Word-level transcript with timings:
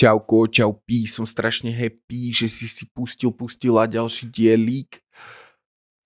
Čauko, 0.00 0.48
čau 0.48 0.80
pí, 0.80 1.04
som 1.04 1.28
strašne 1.28 1.68
happy, 1.68 2.32
že 2.32 2.48
si 2.48 2.64
si 2.64 2.88
pustil, 2.88 3.28
pustila 3.36 3.84
ďalší 3.84 4.32
dielík 4.32 4.96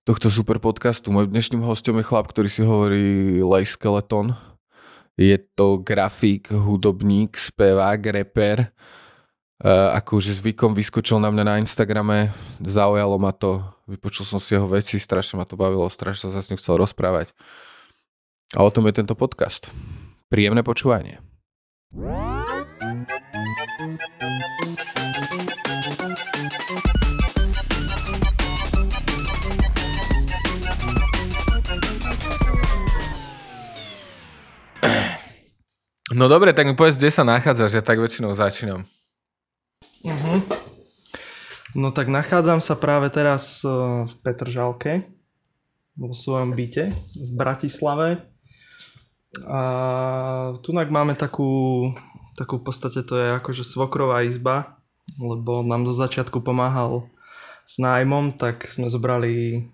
tohto 0.02 0.26
super 0.26 0.58
podcastu. 0.58 1.14
Mojím 1.14 1.30
dnešným 1.30 1.62
hostom 1.62 2.02
je 2.02 2.04
chlap, 2.04 2.26
ktorý 2.26 2.50
si 2.50 2.66
hovorí 2.66 3.38
Lej 3.38 3.70
Skeleton. 3.78 4.34
Je 5.14 5.38
to 5.54 5.78
grafik, 5.78 6.50
hudobník, 6.50 7.38
spevák, 7.38 8.02
reper. 8.02 8.74
Uh, 9.62 9.94
ako 9.94 10.18
už 10.18 10.42
zvykom 10.42 10.74
vyskočil 10.74 11.22
na 11.22 11.30
mňa 11.30 11.44
na 11.46 11.54
Instagrame, 11.62 12.34
zaujalo 12.58 13.14
ma 13.22 13.30
to, 13.30 13.62
vypočul 13.86 14.26
som 14.26 14.42
si 14.42 14.58
jeho 14.58 14.66
veci, 14.66 14.98
strašne 14.98 15.38
ma 15.38 15.46
to 15.46 15.54
bavilo, 15.54 15.86
strašne 15.86 16.34
sa 16.34 16.42
s 16.42 16.50
ním 16.50 16.58
chcel 16.58 16.82
rozprávať. 16.82 17.30
A 18.58 18.66
o 18.66 18.70
tom 18.74 18.90
je 18.90 18.98
tento 18.98 19.14
podcast. 19.14 19.70
Príjemné 20.26 20.66
počúvanie. 20.66 21.22
No 36.14 36.30
dobre, 36.30 36.54
tak 36.54 36.70
mi 36.70 36.78
povedz, 36.78 36.94
kde 36.98 37.10
sa 37.10 37.26
nachádzaš, 37.26 37.74
ja 37.74 37.82
tak 37.82 37.98
väčšinou 37.98 38.34
začínam. 38.38 38.86
Uh-huh. 40.06 40.38
No 41.74 41.90
tak 41.90 42.06
nachádzam 42.06 42.62
sa 42.62 42.78
práve 42.78 43.10
teraz 43.10 43.66
v 43.66 44.12
Petržalke, 44.22 45.02
vo 45.98 46.14
svojom 46.14 46.54
byte 46.54 46.94
v 47.18 47.30
Bratislave. 47.34 48.22
A 49.50 49.60
tu 50.62 50.70
máme 50.70 51.18
takú, 51.18 51.90
takú 52.34 52.58
v 52.58 52.66
podstate 52.70 53.00
to 53.06 53.14
je 53.14 53.28
akože 53.38 53.62
svokrová 53.62 54.26
izba, 54.26 54.78
lebo 55.18 55.62
nám 55.62 55.86
do 55.86 55.92
začiatku 55.94 56.42
pomáhal 56.42 57.06
s 57.64 57.80
nájmom, 57.80 58.36
tak 58.36 58.68
sme 58.68 58.92
zobrali 58.92 59.64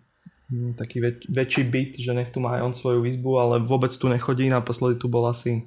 hm, 0.53 0.79
taký 0.79 1.03
väč- 1.03 1.27
väčší 1.27 1.63
byt, 1.67 1.93
že 1.99 2.13
nech 2.15 2.31
tu 2.31 2.39
má 2.39 2.61
aj 2.61 2.65
on 2.71 2.75
svoju 2.77 3.01
izbu, 3.09 3.31
ale 3.41 3.55
vôbec 3.65 3.91
tu 3.91 4.07
nechodí, 4.07 4.47
naposledy 4.47 5.01
tu 5.01 5.11
bol 5.11 5.27
asi 5.27 5.67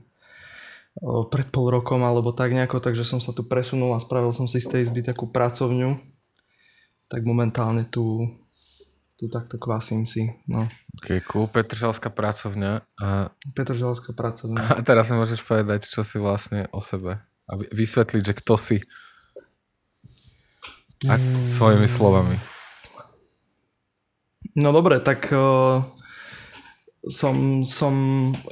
pred 1.02 1.50
pol 1.50 1.74
rokom 1.74 2.06
alebo 2.06 2.30
tak 2.30 2.54
nejako, 2.54 2.78
takže 2.78 3.02
som 3.02 3.18
sa 3.18 3.34
tu 3.34 3.42
presunul 3.42 3.98
a 3.98 4.04
spravil 4.04 4.30
som 4.30 4.46
si 4.46 4.62
z 4.62 4.70
tej 4.70 4.82
izby 4.86 5.02
takú 5.02 5.26
pracovňu. 5.26 5.98
Tak 7.10 7.22
momentálne 7.26 7.90
tu, 7.90 8.30
tu 9.24 9.32
takto 9.32 9.56
kvásím 9.56 10.04
si. 10.04 10.36
No. 10.52 10.68
Ok, 11.00 11.24
cool. 11.32 11.48
Petržalská 11.48 12.12
pracovňa. 12.12 12.84
A... 13.00 13.32
Petržalská 13.56 14.12
pracovňa. 14.12 14.60
A 14.60 14.84
teraz 14.84 15.08
mi 15.08 15.16
môžeš 15.16 15.40
povedať, 15.48 15.88
čo 15.88 16.04
si 16.04 16.20
vlastne 16.20 16.68
o 16.76 16.84
sebe. 16.84 17.24
A 17.48 17.52
vysvetliť, 17.56 18.20
že 18.20 18.38
kto 18.44 18.60
si. 18.60 18.78
A 21.08 21.16
mm. 21.16 21.56
svojimi 21.56 21.88
slovami. 21.88 22.36
No 24.60 24.76
dobre, 24.76 25.00
tak 25.00 25.32
uh, 25.32 25.80
som, 27.08 27.64
som 27.64 27.96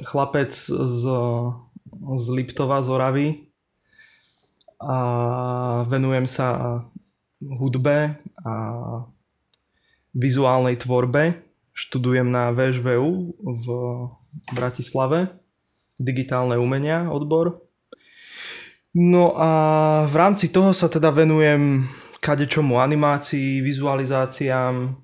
chlapec 0.08 0.56
z 0.72 1.04
z 2.02 2.26
Liptova, 2.34 2.82
z 2.82 2.88
Oravy 2.88 3.28
a 4.82 4.96
venujem 5.86 6.26
sa 6.26 6.82
hudbe 7.38 8.18
a 8.42 8.52
vizuálnej 10.16 10.76
tvorbe. 10.80 11.42
Študujem 11.72 12.28
na 12.28 12.52
VŠVU 12.52 13.10
v 13.40 13.64
Bratislave, 14.52 15.32
digitálne 15.96 16.60
umenia 16.60 17.08
odbor. 17.08 17.64
No 18.92 19.32
a 19.40 19.50
v 20.04 20.14
rámci 20.20 20.52
toho 20.52 20.76
sa 20.76 20.92
teda 20.92 21.08
venujem 21.08 21.88
kadečomu 22.20 22.76
animácii, 22.76 23.64
vizualizáciám, 23.64 25.00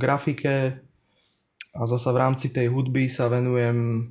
grafike 0.00 0.80
a 1.76 1.80
zasa 1.84 2.10
v 2.16 2.20
rámci 2.20 2.48
tej 2.48 2.72
hudby 2.72 3.12
sa 3.12 3.28
venujem 3.28 4.08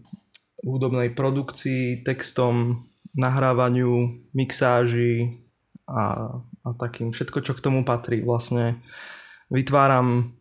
hudobnej 0.64 1.12
produkcii, 1.12 2.06
textom, 2.06 2.86
nahrávaniu, 3.18 4.24
mixáži 4.32 5.42
a, 5.90 6.38
a 6.64 6.70
takým 6.78 7.12
všetko, 7.12 7.40
čo 7.44 7.54
k 7.58 7.64
tomu 7.66 7.82
patrí. 7.84 8.24
Vlastne 8.24 8.80
vytváram, 9.54 10.34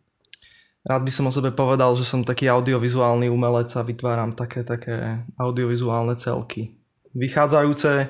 rád 0.89 1.01
by 1.05 1.11
som 1.13 1.29
o 1.29 1.31
sebe 1.31 1.53
povedal, 1.53 1.93
že 1.93 2.03
som 2.03 2.25
taký 2.25 2.49
audiovizuálny 2.49 3.29
umelec 3.29 3.69
a 3.77 3.85
vytváram 3.85 4.33
také, 4.33 4.65
také 4.65 5.21
audiovizuálne 5.37 6.17
celky. 6.17 6.73
Vychádzajúce, 7.13 8.09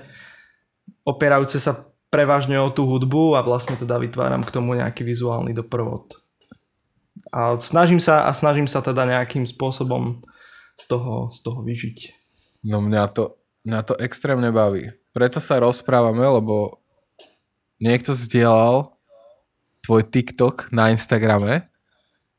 opierajúce 1.03 1.59
sa 1.59 1.91
prevažne 2.07 2.55
o 2.63 2.71
tú 2.71 2.87
hudbu 2.87 3.35
a 3.35 3.43
vlastne 3.43 3.75
teda 3.75 3.99
vytváram 3.99 4.47
k 4.47 4.53
tomu 4.53 4.79
nejaký 4.79 5.03
vizuálny 5.03 5.51
doprovod. 5.51 6.15
A 7.33 7.59
snažím 7.59 7.99
sa 7.99 8.25
a 8.25 8.31
snažím 8.31 8.69
sa 8.69 8.79
teda 8.79 9.03
nejakým 9.03 9.43
spôsobom 9.43 10.23
z 10.79 10.83
toho, 10.87 11.33
z 11.33 11.39
toho 11.43 11.59
vyžiť. 11.65 11.97
No 12.69 12.79
mňa 12.79 13.03
to, 13.11 13.37
mňa 13.67 13.81
to 13.83 13.93
extrémne 13.99 14.49
baví. 14.53 14.93
Preto 15.11 15.41
sa 15.43 15.61
rozprávame, 15.61 16.23
lebo 16.23 16.81
niekto 17.81 18.15
zdieľal 18.15 18.92
tvoj 19.83 20.07
TikTok 20.07 20.71
na 20.71 20.89
Instagrame 20.89 21.67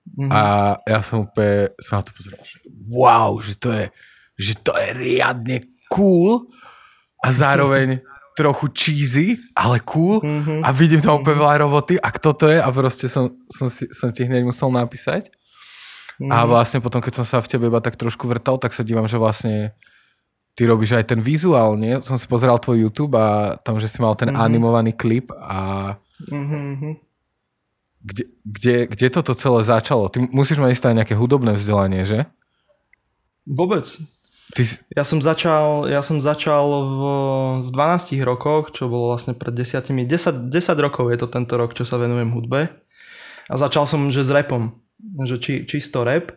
mm-hmm. 0.09 0.31
a 0.33 0.43
ja 0.89 1.01
som 1.05 1.29
úplne 1.29 1.77
sa 1.77 2.01
na 2.01 2.03
to 2.03 2.11
pozeral, 2.17 2.43
že 2.43 2.59
wow, 2.89 3.37
že 3.39 3.55
to 3.61 3.69
je, 3.71 3.85
že 4.41 4.53
to 4.65 4.73
je 4.75 4.89
riadne 4.97 5.61
cool 5.93 6.49
a 7.21 7.29
zároveň 7.31 8.01
trochu 8.39 8.67
cheesy, 8.75 9.39
ale 9.55 9.79
cool 9.87 10.19
mm-hmm. 10.19 10.67
a 10.67 10.69
vidím 10.75 10.99
tam 10.99 11.23
úplne 11.23 11.39
veľa 11.39 11.63
roboty 11.63 11.95
a 12.01 12.09
kto 12.11 12.35
to 12.35 12.47
je 12.51 12.59
a 12.59 12.69
proste 12.73 13.07
som, 13.07 13.31
som, 13.47 13.71
si, 13.71 13.87
som 13.95 14.11
ti 14.11 14.27
hneď 14.27 14.43
musel 14.43 14.75
napísať. 14.75 15.31
Mm. 16.19 16.31
A 16.31 16.47
vlastne 16.47 16.79
potom, 16.79 17.03
keď 17.03 17.23
som 17.23 17.27
sa 17.27 17.43
v 17.43 17.51
tebe 17.51 17.67
iba 17.67 17.83
tak 17.83 17.99
trošku 17.99 18.31
vrtal, 18.31 18.59
tak 18.59 18.71
sa 18.71 18.87
dívam, 18.87 19.07
že 19.11 19.19
vlastne 19.19 19.75
ty 20.55 20.63
robíš 20.63 20.95
aj 20.95 21.11
ten 21.11 21.19
vizuál, 21.19 21.75
nie? 21.75 21.99
Som 22.03 22.15
si 22.15 22.31
pozeral 22.31 22.63
tvoj 22.63 22.87
YouTube 22.87 23.19
a 23.19 23.59
tam, 23.59 23.83
že 23.83 23.91
si 23.91 23.99
mal 23.99 24.15
ten 24.15 24.31
mm-hmm. 24.31 24.47
animovaný 24.47 24.93
klip 24.95 25.35
a 25.35 25.95
mm-hmm. 26.31 26.95
Kde, 28.05 28.25
kde, 28.45 28.77
kde 28.87 29.09
toto 29.09 29.33
celé 29.33 29.65
začalo? 29.65 30.13
Ty 30.13 30.29
musíš 30.29 30.61
mať 30.61 30.71
isté 30.77 30.89
nejaké 30.93 31.17
hudobné 31.17 31.57
vzdelanie, 31.57 32.05
že? 32.05 32.29
Vôbec. 33.49 33.89
Ty... 34.53 34.63
Ja 34.93 35.09
som 35.09 35.25
začal, 35.25 35.89
ja 35.89 36.05
som 36.05 36.21
začal 36.21 36.65
v, 36.69 37.01
v 37.65 37.69
12 37.73 38.21
rokoch, 38.23 38.77
čo 38.77 38.93
bolo 38.93 39.17
vlastne 39.17 39.33
pred 39.33 39.57
10, 39.57 39.89
10, 39.89 40.53
10 40.53 40.85
rokov 40.85 41.09
je 41.09 41.19
to 41.19 41.29
tento 41.33 41.57
rok, 41.57 41.73
čo 41.73 41.89
sa 41.89 41.97
venujem 41.97 42.29
hudbe. 42.31 42.69
A 43.49 43.55
začal 43.57 43.89
som, 43.89 44.13
že 44.13 44.21
s 44.21 44.31
repom 44.31 44.85
že 45.25 45.37
či, 45.39 45.53
čisto 45.69 46.03
rap. 46.03 46.33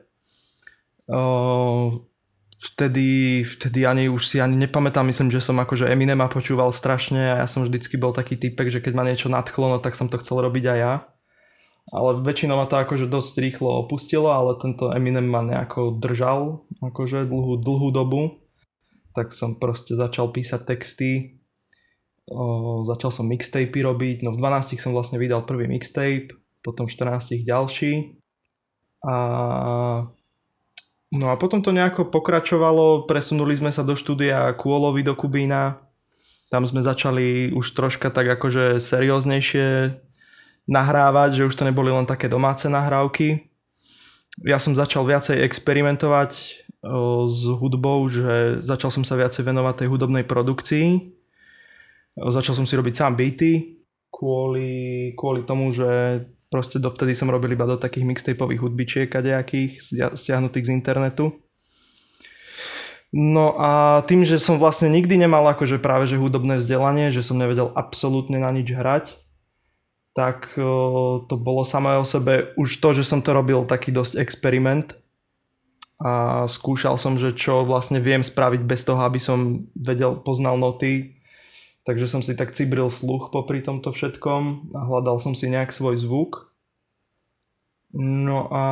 Uh, 1.08 2.04
vtedy, 2.60 3.42
vtedy 3.48 3.88
ani 3.88 4.12
už 4.12 4.28
si 4.28 4.38
ani 4.44 4.60
nepamätám, 4.68 5.08
myslím, 5.08 5.32
že 5.32 5.40
som 5.40 5.56
akože 5.56 5.88
Eminema 5.88 6.28
počúval 6.28 6.76
strašne 6.76 7.32
a 7.32 7.36
ja 7.44 7.48
som 7.48 7.64
vždycky 7.64 7.96
bol 7.96 8.12
taký 8.12 8.36
typek, 8.36 8.68
že 8.68 8.84
keď 8.84 8.94
ma 8.98 9.08
niečo 9.08 9.32
nadchlo, 9.32 9.72
no 9.72 9.78
tak 9.80 9.96
som 9.96 10.12
to 10.12 10.20
chcel 10.20 10.44
robiť 10.44 10.64
aj 10.68 10.78
ja. 10.78 10.94
Ale 11.88 12.20
väčšinou 12.20 12.60
ma 12.60 12.68
to 12.68 12.76
akože 12.84 13.08
dosť 13.08 13.34
rýchlo 13.40 13.70
opustilo, 13.88 14.28
ale 14.28 14.60
tento 14.60 14.92
Eminem 14.92 15.24
ma 15.24 15.40
nejako 15.40 15.96
držal 15.96 16.68
akože 16.84 17.24
dlhú, 17.24 17.64
dlhú 17.64 17.88
dobu. 17.96 18.44
Tak 19.16 19.32
som 19.32 19.56
proste 19.56 19.96
začal 19.96 20.30
písať 20.36 20.62
texty, 20.68 21.40
o, 22.28 22.84
začal 22.84 23.10
som 23.10 23.26
mixtapy 23.26 23.80
robiť, 23.80 24.28
no 24.28 24.36
v 24.36 24.38
12 24.38 24.78
som 24.78 24.92
vlastne 24.92 25.16
vydal 25.16 25.48
prvý 25.48 25.66
mixtape, 25.72 26.36
potom 26.60 26.86
v 26.86 26.94
14 26.94 27.48
ďalší. 27.48 28.20
A 29.08 29.16
No 31.08 31.32
a 31.32 31.40
potom 31.40 31.64
to 31.64 31.72
nejako 31.72 32.12
pokračovalo, 32.12 33.08
presunuli 33.08 33.56
sme 33.56 33.72
sa 33.72 33.88
do 33.88 33.96
štúdia 33.96 34.52
Kôlovi 34.60 35.08
do 35.08 35.16
Kubína, 35.16 35.80
tam 36.52 36.68
sme 36.68 36.84
začali 36.84 37.52
už 37.56 37.76
troška 37.76 38.12
tak 38.12 38.28
akože 38.28 38.80
serióznejšie 38.80 40.00
nahrávať, 40.68 41.42
že 41.42 41.46
už 41.48 41.56
to 41.56 41.64
neboli 41.64 41.90
len 41.90 42.06
také 42.06 42.28
domáce 42.28 42.68
nahrávky. 42.68 43.50
Ja 44.46 44.62
som 44.62 44.78
začal 44.78 45.08
viacej 45.08 45.42
experimentovať 45.42 46.32
s 47.26 47.42
hudbou, 47.58 48.06
že 48.06 48.62
začal 48.62 48.94
som 48.94 49.02
sa 49.02 49.18
viacej 49.18 49.42
venovať 49.42 49.84
tej 49.84 49.88
hudobnej 49.90 50.24
produkcii. 50.28 51.16
Začal 52.20 52.54
som 52.54 52.66
si 52.70 52.78
robiť 52.78 52.94
sám 52.94 53.18
beaty 53.18 53.82
kvôli, 54.14 55.12
kvôli 55.18 55.42
tomu, 55.42 55.74
že 55.74 56.22
Proste 56.48 56.80
dovtedy 56.80 57.12
som 57.12 57.28
robil 57.28 57.60
iba 57.60 57.68
do 57.68 57.76
takých 57.76 58.08
mixtapeových 58.08 58.64
hudbičiek 58.64 59.08
kadejakých, 59.12 59.84
stiahnutých 60.16 60.72
z 60.72 60.72
internetu. 60.72 61.36
No 63.12 63.56
a 63.60 64.04
tým, 64.08 64.24
že 64.24 64.40
som 64.40 64.56
vlastne 64.56 64.88
nikdy 64.88 65.20
nemal 65.20 65.44
akože 65.44 65.80
práve 65.80 66.08
že 66.08 66.20
hudobné 66.20 66.60
vzdelanie, 66.60 67.12
že 67.12 67.24
som 67.24 67.40
nevedel 67.40 67.72
absolútne 67.76 68.40
na 68.40 68.52
nič 68.52 68.72
hrať, 68.72 69.20
tak 70.18 70.58
to 71.30 71.36
bolo 71.38 71.62
samé 71.62 71.94
o 72.02 72.06
sebe 72.06 72.58
už 72.58 72.82
to, 72.82 72.98
že 72.98 73.06
som 73.06 73.22
to 73.22 73.38
robil 73.38 73.70
taký 73.70 73.94
dosť 73.94 74.18
experiment 74.18 74.98
a 76.02 76.46
skúšal 76.50 76.98
som, 76.98 77.22
že 77.22 77.38
čo 77.38 77.62
vlastne 77.66 78.02
viem 78.02 78.26
spraviť 78.26 78.62
bez 78.66 78.82
toho, 78.82 79.02
aby 79.06 79.22
som 79.22 79.70
vedel, 79.78 80.18
poznal 80.18 80.58
noty, 80.58 81.22
takže 81.86 82.10
som 82.10 82.22
si 82.26 82.34
tak 82.34 82.54
cibril 82.54 82.90
sluch 82.90 83.30
popri 83.30 83.62
tomto 83.62 83.94
všetkom 83.94 84.74
a 84.74 84.80
hľadal 84.90 85.22
som 85.22 85.38
si 85.38 85.50
nejak 85.50 85.70
svoj 85.70 85.98
zvuk. 85.98 86.54
No 87.98 88.50
a 88.50 88.64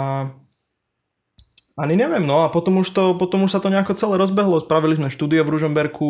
ani 1.77 1.97
neviem, 1.97 2.25
no 2.25 2.45
a 2.45 2.53
potom 2.53 2.81
už, 2.81 2.89
to, 2.89 3.03
potom 3.17 3.45
už 3.45 3.57
sa 3.57 3.61
to 3.61 3.73
nejako 3.73 3.97
celé 3.97 4.17
rozbehlo. 4.17 4.61
Spravili 4.61 4.97
sme 4.97 5.13
štúdio 5.13 5.45
v 5.45 5.53
Ružomberku, 5.53 6.09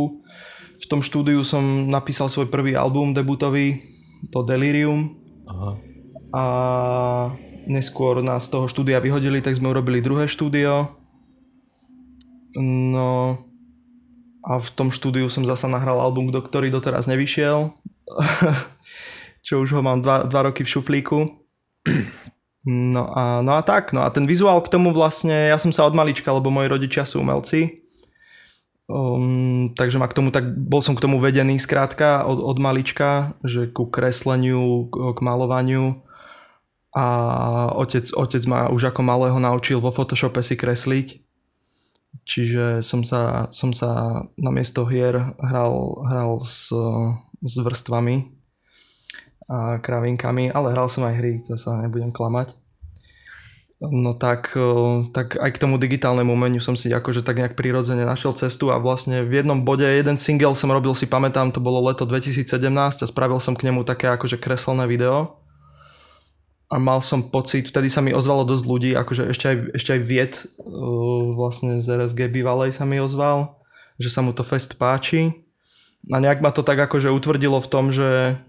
v 0.75 0.85
tom 0.91 0.99
štúdiu 0.99 1.43
som 1.47 1.87
napísal 1.87 2.27
svoj 2.27 2.51
prvý 2.51 2.75
album 2.75 3.15
debutový, 3.15 3.79
to 4.35 4.43
Delirium. 4.43 5.24
Aha. 5.45 5.71
A 6.35 6.43
neskôr 7.69 8.21
nás 8.21 8.45
z 8.45 8.53
toho 8.53 8.65
štúdia 8.69 8.99
vyhodili, 8.99 9.41
tak 9.41 9.55
sme 9.55 9.71
urobili 9.71 10.03
druhé 10.03 10.29
štúdio. 10.29 10.93
No 12.59 13.41
a 14.45 14.51
v 14.61 14.69
tom 14.77 14.93
štúdiu 14.93 15.25
som 15.27 15.41
zasa 15.41 15.65
nahral 15.65 15.97
album, 15.97 16.29
ktorý 16.29 16.69
doteraz 16.69 17.09
nevyšiel. 17.09 17.73
Čo 19.45 19.61
už 19.61 19.77
ho 19.77 19.81
mám 19.81 20.01
dva 20.05 20.41
roky 20.45 20.65
v 20.65 20.71
šuflíku. 20.71 21.19
No 22.65 23.13
a, 23.13 23.45
no 23.45 23.53
a 23.53 23.61
tak, 23.61 23.93
no 23.93 24.01
a 24.01 24.09
ten 24.09 24.25
vizuál 24.25 24.57
k 24.65 24.73
tomu 24.73 24.89
vlastne, 24.89 25.53
ja 25.53 25.57
som 25.61 25.69
sa 25.69 25.85
od 25.85 25.93
malička, 25.93 26.33
lebo 26.33 26.49
moji 26.49 26.65
rodičia 26.65 27.05
sú 27.05 27.21
umelci, 27.21 27.84
um, 28.89 29.71
takže 29.73 29.97
ma 29.97 30.07
k 30.09 30.17
tomu 30.17 30.29
tak, 30.29 30.45
bol 30.45 30.81
som 30.81 30.97
k 30.97 31.03
tomu 31.03 31.17
vedený 31.21 31.57
skrátka 31.61 32.25
od, 32.25 32.41
od 32.41 32.57
malička, 32.57 33.37
že 33.45 33.69
ku 33.69 33.89
kresleniu, 33.89 34.89
k 34.89 35.19
malovaniu 35.21 36.01
a 36.95 37.05
otec, 37.75 38.07
otec 38.15 38.43
ma 38.47 38.71
už 38.71 38.93
ako 38.93 39.01
malého 39.03 39.37
naučil 39.37 39.83
vo 39.83 39.91
Photoshope 39.91 40.39
si 40.39 40.55
kresliť, 40.55 41.07
čiže 42.23 42.79
som 42.79 43.03
sa, 43.03 43.51
som 43.51 43.75
sa 43.75 44.23
na 44.39 44.51
miesto 44.53 44.87
hier 44.87 45.35
hral, 45.43 45.99
hral 46.07 46.39
s, 46.39 46.71
s 47.43 47.55
vrstvami 47.59 48.31
a 49.45 49.77
kravinkami, 49.77 50.49
ale 50.49 50.73
hral 50.73 50.89
som 50.89 51.05
aj 51.05 51.15
hry, 51.19 51.37
to 51.43 51.53
sa 51.59 51.77
nebudem 51.83 52.09
klamať. 52.09 52.64
No 53.83 54.15
tak, 54.15 54.55
tak 55.11 55.35
aj 55.35 55.51
k 55.51 55.61
tomu 55.61 55.75
digitálnemu 55.75 56.31
umeniu 56.31 56.63
som 56.63 56.79
si 56.79 56.87
akože 56.95 57.27
tak 57.27 57.43
nejak 57.43 57.59
prirodzene 57.59 58.07
našiel 58.07 58.31
cestu 58.31 58.71
a 58.71 58.79
vlastne 58.79 59.27
v 59.27 59.43
jednom 59.43 59.67
bode 59.67 59.83
jeden 59.83 60.15
single 60.15 60.55
som 60.55 60.71
robil 60.71 60.95
si 60.95 61.03
pamätám, 61.11 61.51
to 61.51 61.59
bolo 61.59 61.83
leto 61.83 62.07
2017 62.07 62.55
a 63.03 63.05
spravil 63.05 63.43
som 63.43 63.51
k 63.51 63.67
nemu 63.67 63.83
také 63.83 64.07
akože 64.07 64.39
kreslené 64.39 64.87
video. 64.87 65.43
A 66.71 66.79
mal 66.79 67.03
som 67.03 67.27
pocit, 67.27 67.67
vtedy 67.67 67.91
sa 67.91 67.99
mi 67.99 68.15
ozvalo 68.15 68.47
dosť 68.47 68.63
ľudí, 68.63 68.91
akože 68.95 69.27
ešte 69.29 69.45
aj, 69.45 69.57
ešte 69.75 69.89
aj 69.91 70.01
Viet 70.01 70.33
vlastne 71.35 71.77
z 71.83 71.99
RSG 71.99 72.31
bývalej 72.31 72.73
sa 72.73 72.87
mi 72.87 72.97
ozval, 72.97 73.59
že 73.99 74.07
sa 74.07 74.23
mu 74.23 74.31
to 74.31 74.41
fest 74.41 74.79
páči. 74.79 75.35
A 76.09 76.17
nejak 76.23 76.39
ma 76.39 76.49
to 76.55 76.63
tak 76.63 76.79
akože 76.79 77.11
utvrdilo 77.11 77.59
v 77.59 77.69
tom, 77.69 77.91
že 77.91 78.39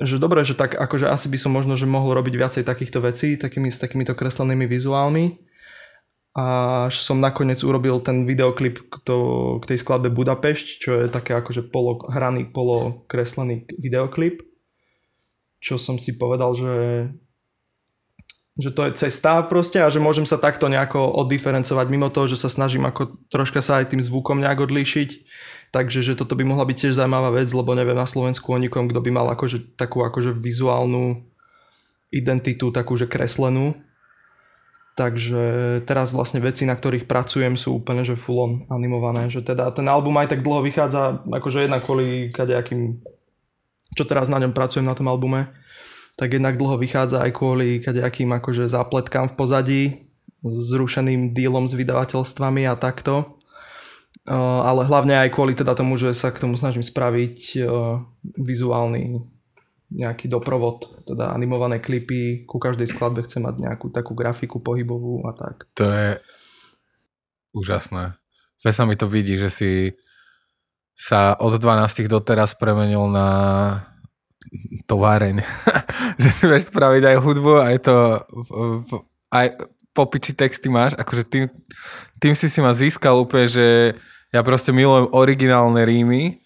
že 0.00 0.16
dobre, 0.16 0.40
že 0.48 0.56
tak 0.56 0.72
akože 0.72 1.12
asi 1.12 1.28
by 1.28 1.38
som 1.38 1.52
možno, 1.52 1.76
že 1.76 1.84
mohol 1.84 2.16
robiť 2.16 2.34
viacej 2.34 2.62
takýchto 2.64 3.04
vecí, 3.04 3.36
takými, 3.36 3.68
s 3.68 3.76
takýmito 3.76 4.16
kreslenými 4.16 4.64
vizuálmi. 4.64 5.36
Až 6.32 6.94
som 7.04 7.20
nakoniec 7.20 7.60
urobil 7.60 8.00
ten 8.00 8.24
videoklip 8.24 8.80
k, 8.88 8.94
to, 9.04 9.16
k 9.60 9.74
tej 9.74 9.78
skladbe 9.82 10.08
Budapešť, 10.08 10.66
čo 10.80 10.90
je 11.04 11.04
také 11.12 11.36
akože 11.36 11.68
polo, 11.68 12.00
hraný, 12.08 12.48
polo 12.48 13.04
kreslený 13.10 13.68
videoklip. 13.76 14.40
Čo 15.60 15.76
som 15.76 16.00
si 16.00 16.16
povedal, 16.16 16.56
že 16.56 16.72
že 18.60 18.70
to 18.76 18.84
je 18.84 18.92
cesta 18.92 19.40
proste 19.48 19.80
a 19.80 19.88
že 19.88 20.02
môžem 20.02 20.28
sa 20.28 20.36
takto 20.36 20.68
nejako 20.68 21.00
oddiferencovať 21.24 21.86
mimo 21.88 22.12
toho, 22.12 22.28
že 22.28 22.36
sa 22.36 22.52
snažím 22.52 22.84
ako 22.84 23.16
troška 23.32 23.64
sa 23.64 23.80
aj 23.80 23.96
tým 23.96 24.04
zvukom 24.04 24.36
nejak 24.36 24.68
odlíšiť 24.68 25.10
Takže 25.70 26.02
že 26.02 26.18
toto 26.18 26.34
by 26.34 26.42
mohla 26.42 26.66
byť 26.66 26.76
tiež 26.76 26.98
zaujímavá 26.98 27.30
vec, 27.30 27.46
lebo 27.54 27.78
neviem 27.78 27.94
na 27.94 28.06
Slovensku 28.06 28.50
o 28.50 28.58
nikom, 28.58 28.90
kto 28.90 28.98
by 28.98 29.10
mal 29.14 29.26
akože 29.30 29.78
takú 29.78 30.02
akože 30.02 30.34
vizuálnu 30.34 31.22
identitu, 32.10 32.74
takú 32.74 32.98
že 32.98 33.06
kreslenú. 33.06 33.78
Takže 34.98 35.42
teraz 35.86 36.10
vlastne 36.10 36.42
veci, 36.42 36.66
na 36.66 36.74
ktorých 36.74 37.06
pracujem, 37.06 37.54
sú 37.54 37.78
úplne 37.78 38.02
že 38.02 38.18
full 38.18 38.38
on 38.42 38.52
animované. 38.66 39.30
Že 39.30 39.54
teda 39.54 39.70
ten 39.70 39.86
album 39.86 40.18
aj 40.18 40.34
tak 40.34 40.42
dlho 40.42 40.66
vychádza, 40.66 41.22
akože 41.30 41.70
jednak 41.70 41.86
kvôli 41.86 42.34
kadejakým, 42.34 42.98
čo 43.94 44.04
teraz 44.04 44.26
na 44.26 44.42
ňom 44.42 44.50
pracujem 44.50 44.84
na 44.84 44.98
tom 44.98 45.06
albume, 45.06 45.54
tak 46.18 46.34
jednak 46.34 46.58
dlho 46.58 46.82
vychádza 46.82 47.22
aj 47.22 47.32
kvôli 47.32 47.78
kadejakým 47.78 48.34
akože 48.34 48.66
zápletkám 48.66 49.30
v 49.30 49.36
pozadí, 49.38 49.82
zrušeným 50.44 51.30
dílom 51.30 51.70
s 51.70 51.78
vydavateľstvami 51.78 52.66
a 52.66 52.74
takto 52.74 53.39
ale 54.28 54.84
hlavne 54.84 55.16
aj 55.26 55.32
kvôli 55.32 55.56
teda 55.56 55.72
tomu, 55.72 55.96
že 55.96 56.12
sa 56.12 56.28
k 56.28 56.44
tomu 56.44 56.58
snažím 56.58 56.84
spraviť 56.84 57.64
vizuálny 58.36 59.24
nejaký 59.90 60.30
doprovod, 60.30 60.86
teda 61.02 61.34
animované 61.34 61.82
klipy, 61.82 62.46
ku 62.46 62.62
každej 62.62 62.86
skladbe 62.86 63.26
chcem 63.26 63.42
mať 63.42 63.58
nejakú 63.58 63.90
takú 63.90 64.14
grafiku 64.14 64.62
pohybovú 64.62 65.26
a 65.26 65.34
tak. 65.34 65.66
To 65.74 65.90
je 65.90 66.22
úžasné. 67.50 68.14
Sve 68.54 68.70
sa 68.70 68.86
mi 68.86 68.94
to 68.94 69.10
vidí, 69.10 69.34
že 69.34 69.50
si 69.50 69.72
sa 70.94 71.34
od 71.34 71.58
12 71.58 72.06
doteraz 72.06 72.54
premenil 72.54 73.10
na 73.10 73.28
továreň. 74.86 75.42
že 76.22 76.28
si 76.28 76.44
vieš 76.46 76.70
spraviť 76.70 77.02
aj 77.10 77.16
hudbu, 77.18 77.52
aj 77.58 77.76
to 77.82 77.96
aj 79.34 79.46
popiči 79.92 80.32
texty 80.36 80.70
máš, 80.70 80.94
akože 80.94 81.24
tým, 81.26 81.44
tým 82.22 82.34
si 82.34 82.46
si 82.46 82.58
ma 82.62 82.70
získal 82.70 83.18
úplne, 83.18 83.46
že 83.50 83.66
ja 84.30 84.40
proste 84.46 84.70
milujem 84.70 85.10
originálne 85.10 85.82
rímy 85.82 86.38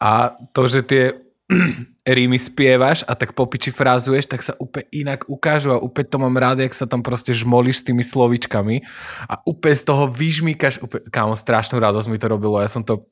a 0.00 0.32
to, 0.56 0.64
že 0.64 0.80
tie 0.84 1.04
rímy 2.16 2.40
spievaš 2.40 3.04
a 3.04 3.12
tak 3.12 3.36
popiči 3.36 3.68
frázuješ, 3.68 4.24
tak 4.28 4.40
sa 4.40 4.56
úplne 4.56 4.88
inak 4.92 5.28
ukážu 5.28 5.76
a 5.76 5.82
úplne 5.82 6.08
to 6.08 6.16
mám 6.16 6.36
rád, 6.40 6.64
jak 6.64 6.72
sa 6.72 6.88
tam 6.88 7.04
proste 7.04 7.36
žmolíš 7.36 7.84
s 7.84 7.86
tými 7.92 8.00
slovičkami 8.00 8.80
a 9.28 9.34
úplne 9.44 9.76
z 9.76 9.84
toho 9.84 10.08
vyžmíkaš, 10.08 10.80
úplne, 10.80 11.04
kámo, 11.12 11.36
strašnú 11.36 11.76
radosť 11.76 12.08
mi 12.08 12.16
to 12.16 12.32
robilo, 12.32 12.64
ja 12.64 12.70
som 12.72 12.80
to 12.80 13.08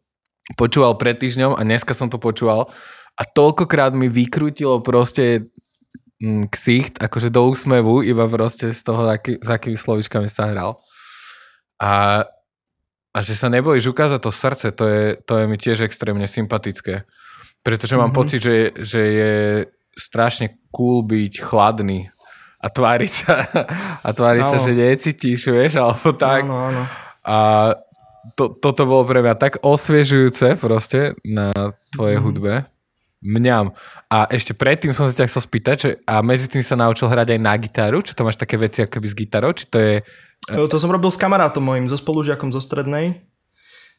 počúval 0.56 0.96
pred 0.96 1.20
týždňom 1.20 1.58
a 1.58 1.60
dneska 1.60 1.92
som 1.92 2.08
to 2.08 2.16
počúval 2.16 2.72
a 3.16 3.22
toľkokrát 3.24 3.92
mi 3.92 4.08
vykrútilo 4.08 4.80
proste 4.80 5.50
mm, 6.22 6.52
ksicht, 6.52 6.94
akože 7.00 7.28
do 7.32 7.50
úsmevu, 7.50 8.02
iba 8.04 8.28
proste 8.30 8.72
z 8.72 8.80
toho, 8.82 9.06
aký, 9.08 9.40
s 9.40 9.48
akými 9.48 9.76
slovičkami 9.76 10.28
sa 10.30 10.50
hral. 10.50 10.80
A 11.80 12.24
a 13.16 13.24
že 13.24 13.32
sa 13.32 13.48
nebojíš 13.48 13.96
ukázať 13.96 14.20
to 14.20 14.28
srdce, 14.28 14.66
to 14.76 14.84
je, 14.84 15.04
to 15.24 15.40
je 15.40 15.44
mi 15.48 15.56
tiež 15.56 15.88
extrémne 15.88 16.28
sympatické. 16.28 17.08
Pretože 17.64 17.96
mám 17.96 18.12
mm-hmm. 18.12 18.20
pocit, 18.20 18.44
že, 18.44 18.76
že 18.76 19.00
je 19.00 19.34
strašne 19.96 20.60
cool 20.68 21.00
byť 21.00 21.40
chladný 21.40 22.12
a 22.60 22.68
tváriť 22.68 23.10
sa, 23.10 23.48
a 24.04 24.08
tváriť 24.12 24.44
sa, 24.44 24.56
že 24.60 24.76
necítiš, 24.76 25.48
vieš, 25.48 25.80
alebo 25.80 26.12
tak. 26.12 26.44
Áno, 26.44 26.68
áno. 26.68 26.82
A 27.24 27.36
to, 28.36 28.52
toto 28.52 28.84
bolo 28.84 29.08
pre 29.08 29.24
mňa 29.24 29.34
tak 29.40 29.64
osviežujúce 29.64 30.60
proste 30.60 31.16
na 31.24 31.72
tvojej 31.96 32.20
mm-hmm. 32.20 32.26
hudbe. 32.28 32.68
Mňam. 33.24 33.72
A 34.12 34.28
ešte 34.28 34.52
predtým 34.52 34.92
som 34.92 35.08
sa 35.08 35.16
ťa 35.16 35.28
chcel 35.32 35.42
spýtať, 35.44 35.76
že 35.76 35.90
a 36.04 36.20
medzi 36.20 36.52
tým 36.52 36.60
sa 36.60 36.76
naučil 36.76 37.08
hrať 37.08 37.36
aj 37.36 37.40
na 37.40 37.54
gitaru, 37.56 38.04
či 38.04 38.12
to 38.12 38.26
máš 38.26 38.36
také 38.36 38.60
veci 38.60 38.84
ako 38.84 39.00
keby 39.00 39.06
s 39.08 39.16
gitarou, 39.16 39.50
či 39.56 39.64
to 39.66 39.78
je 39.80 39.94
to 40.46 40.76
som 40.78 40.94
robil 40.94 41.10
s 41.10 41.18
kamarátom 41.18 41.58
mojim, 41.58 41.90
so 41.90 41.98
spolužiakom 41.98 42.54
zo 42.54 42.62
strednej. 42.62 43.26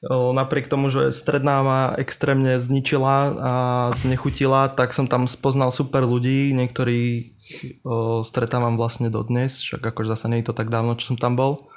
Napriek 0.07 0.69
tomu, 0.71 0.88
že 0.88 1.12
stredná 1.12 1.59
ma 1.59 1.91
extrémne 1.97 2.55
zničila 2.55 3.15
a 3.36 3.53
znechutila, 3.91 4.71
tak 4.71 4.95
som 4.95 5.09
tam 5.12 5.27
spoznal 5.27 5.74
super 5.75 6.07
ľudí, 6.07 6.55
niektorých 6.55 7.36
stretávam 8.24 8.79
vlastne 8.79 9.12
dodnes, 9.12 9.59
však 9.59 9.91
akože 9.91 10.13
zase 10.13 10.31
nie 10.31 10.39
je 10.39 10.53
to 10.53 10.55
tak 10.55 10.71
dávno, 10.71 10.95
čo 10.95 11.12
som 11.12 11.17
tam 11.19 11.36
bol. 11.36 11.67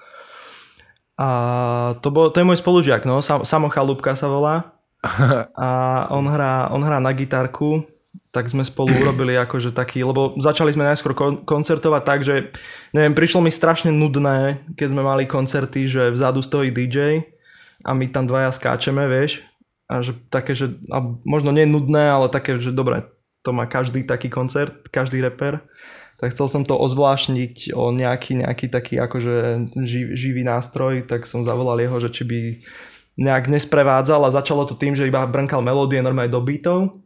A 1.19 1.99
to, 2.05 2.13
bol, 2.15 2.31
to 2.31 2.39
je 2.39 2.47
môj 2.47 2.61
spolužiak, 2.61 3.09
no, 3.09 3.19
Samo 3.25 3.73
Chalúbka 3.73 4.15
sa 4.15 4.31
volá. 4.31 4.79
A 5.57 5.69
on 6.13 6.29
hrá, 6.29 6.69
on 6.69 6.85
hrá 6.85 7.01
na 7.01 7.13
gitarku 7.17 7.89
tak 8.31 8.47
sme 8.47 8.63
spolu 8.63 8.95
urobili 8.95 9.35
akože 9.35 9.75
taký, 9.75 10.07
lebo 10.07 10.39
začali 10.39 10.71
sme 10.71 10.87
najskôr 10.87 11.19
kon- 11.19 11.43
koncertovať 11.43 12.03
tak, 12.07 12.21
že 12.23 12.55
neviem, 12.95 13.11
prišlo 13.11 13.43
mi 13.43 13.51
strašne 13.51 13.91
nudné, 13.91 14.63
keď 14.79 14.87
sme 14.95 15.03
mali 15.03 15.27
koncerty, 15.27 15.91
že 15.91 16.15
vzadu 16.15 16.39
stojí 16.39 16.71
DJ 16.71 17.27
a 17.83 17.91
my 17.91 18.07
tam 18.07 18.31
dvaja 18.31 18.55
skáčeme, 18.55 19.03
vieš, 19.11 19.43
a 19.91 19.99
že 19.99 20.15
také, 20.31 20.55
že 20.55 20.79
a 20.95 21.03
možno 21.27 21.51
nie 21.51 21.67
nudné, 21.67 22.07
ale 22.07 22.31
také, 22.31 22.55
že 22.63 22.71
dobre, 22.71 23.03
to 23.43 23.51
má 23.51 23.67
každý 23.67 24.07
taký 24.07 24.31
koncert, 24.31 24.87
každý 24.95 25.19
reper, 25.19 25.67
tak 26.23 26.31
chcel 26.31 26.47
som 26.47 26.63
to 26.63 26.79
ozvláštniť 26.79 27.75
o 27.75 27.91
nejaký, 27.91 28.47
nejaký 28.47 28.71
taký 28.71 28.95
akože 29.03 29.67
živ, 29.83 30.15
živý 30.15 30.47
nástroj, 30.47 31.03
tak 31.03 31.27
som 31.27 31.43
zavolal 31.43 31.83
jeho, 31.83 31.99
že 31.99 32.15
či 32.15 32.23
by 32.23 32.41
nejak 33.21 33.53
nesprevádzal 33.53 34.25
a 34.25 34.35
začalo 34.35 34.65
to 34.65 34.73
tým, 34.73 34.97
že 34.97 35.05
iba 35.05 35.29
brnkal 35.29 35.61
melódie 35.61 36.01
normálne 36.01 36.33
do 36.33 36.41
beatov 36.41 37.05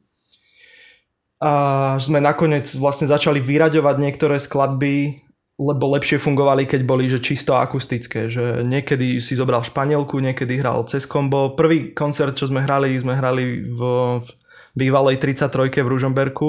a 1.44 1.52
sme 2.00 2.24
nakoniec 2.24 2.64
vlastne 2.80 3.04
začali 3.04 3.36
vyraďovať 3.36 3.96
niektoré 4.00 4.40
skladby, 4.40 5.20
lebo 5.60 5.84
lepšie 5.92 6.16
fungovali, 6.16 6.64
keď 6.64 6.80
boli 6.88 7.04
že 7.04 7.20
čisto 7.20 7.52
akustické, 7.58 8.32
že 8.32 8.64
niekedy 8.64 9.20
si 9.20 9.36
zobral 9.36 9.60
španielku, 9.60 10.24
niekedy 10.24 10.56
hral 10.56 10.88
cez 10.88 11.04
kombo. 11.04 11.52
Prvý 11.52 11.92
koncert, 11.92 12.32
čo 12.32 12.48
sme 12.48 12.64
hrali, 12.64 12.96
sme 12.96 13.12
hrali 13.12 13.60
v, 13.60 13.78
v 14.24 14.26
bývalej 14.72 15.20
33 15.20 15.84
v 15.84 15.90
Ružomberku. 15.92 16.48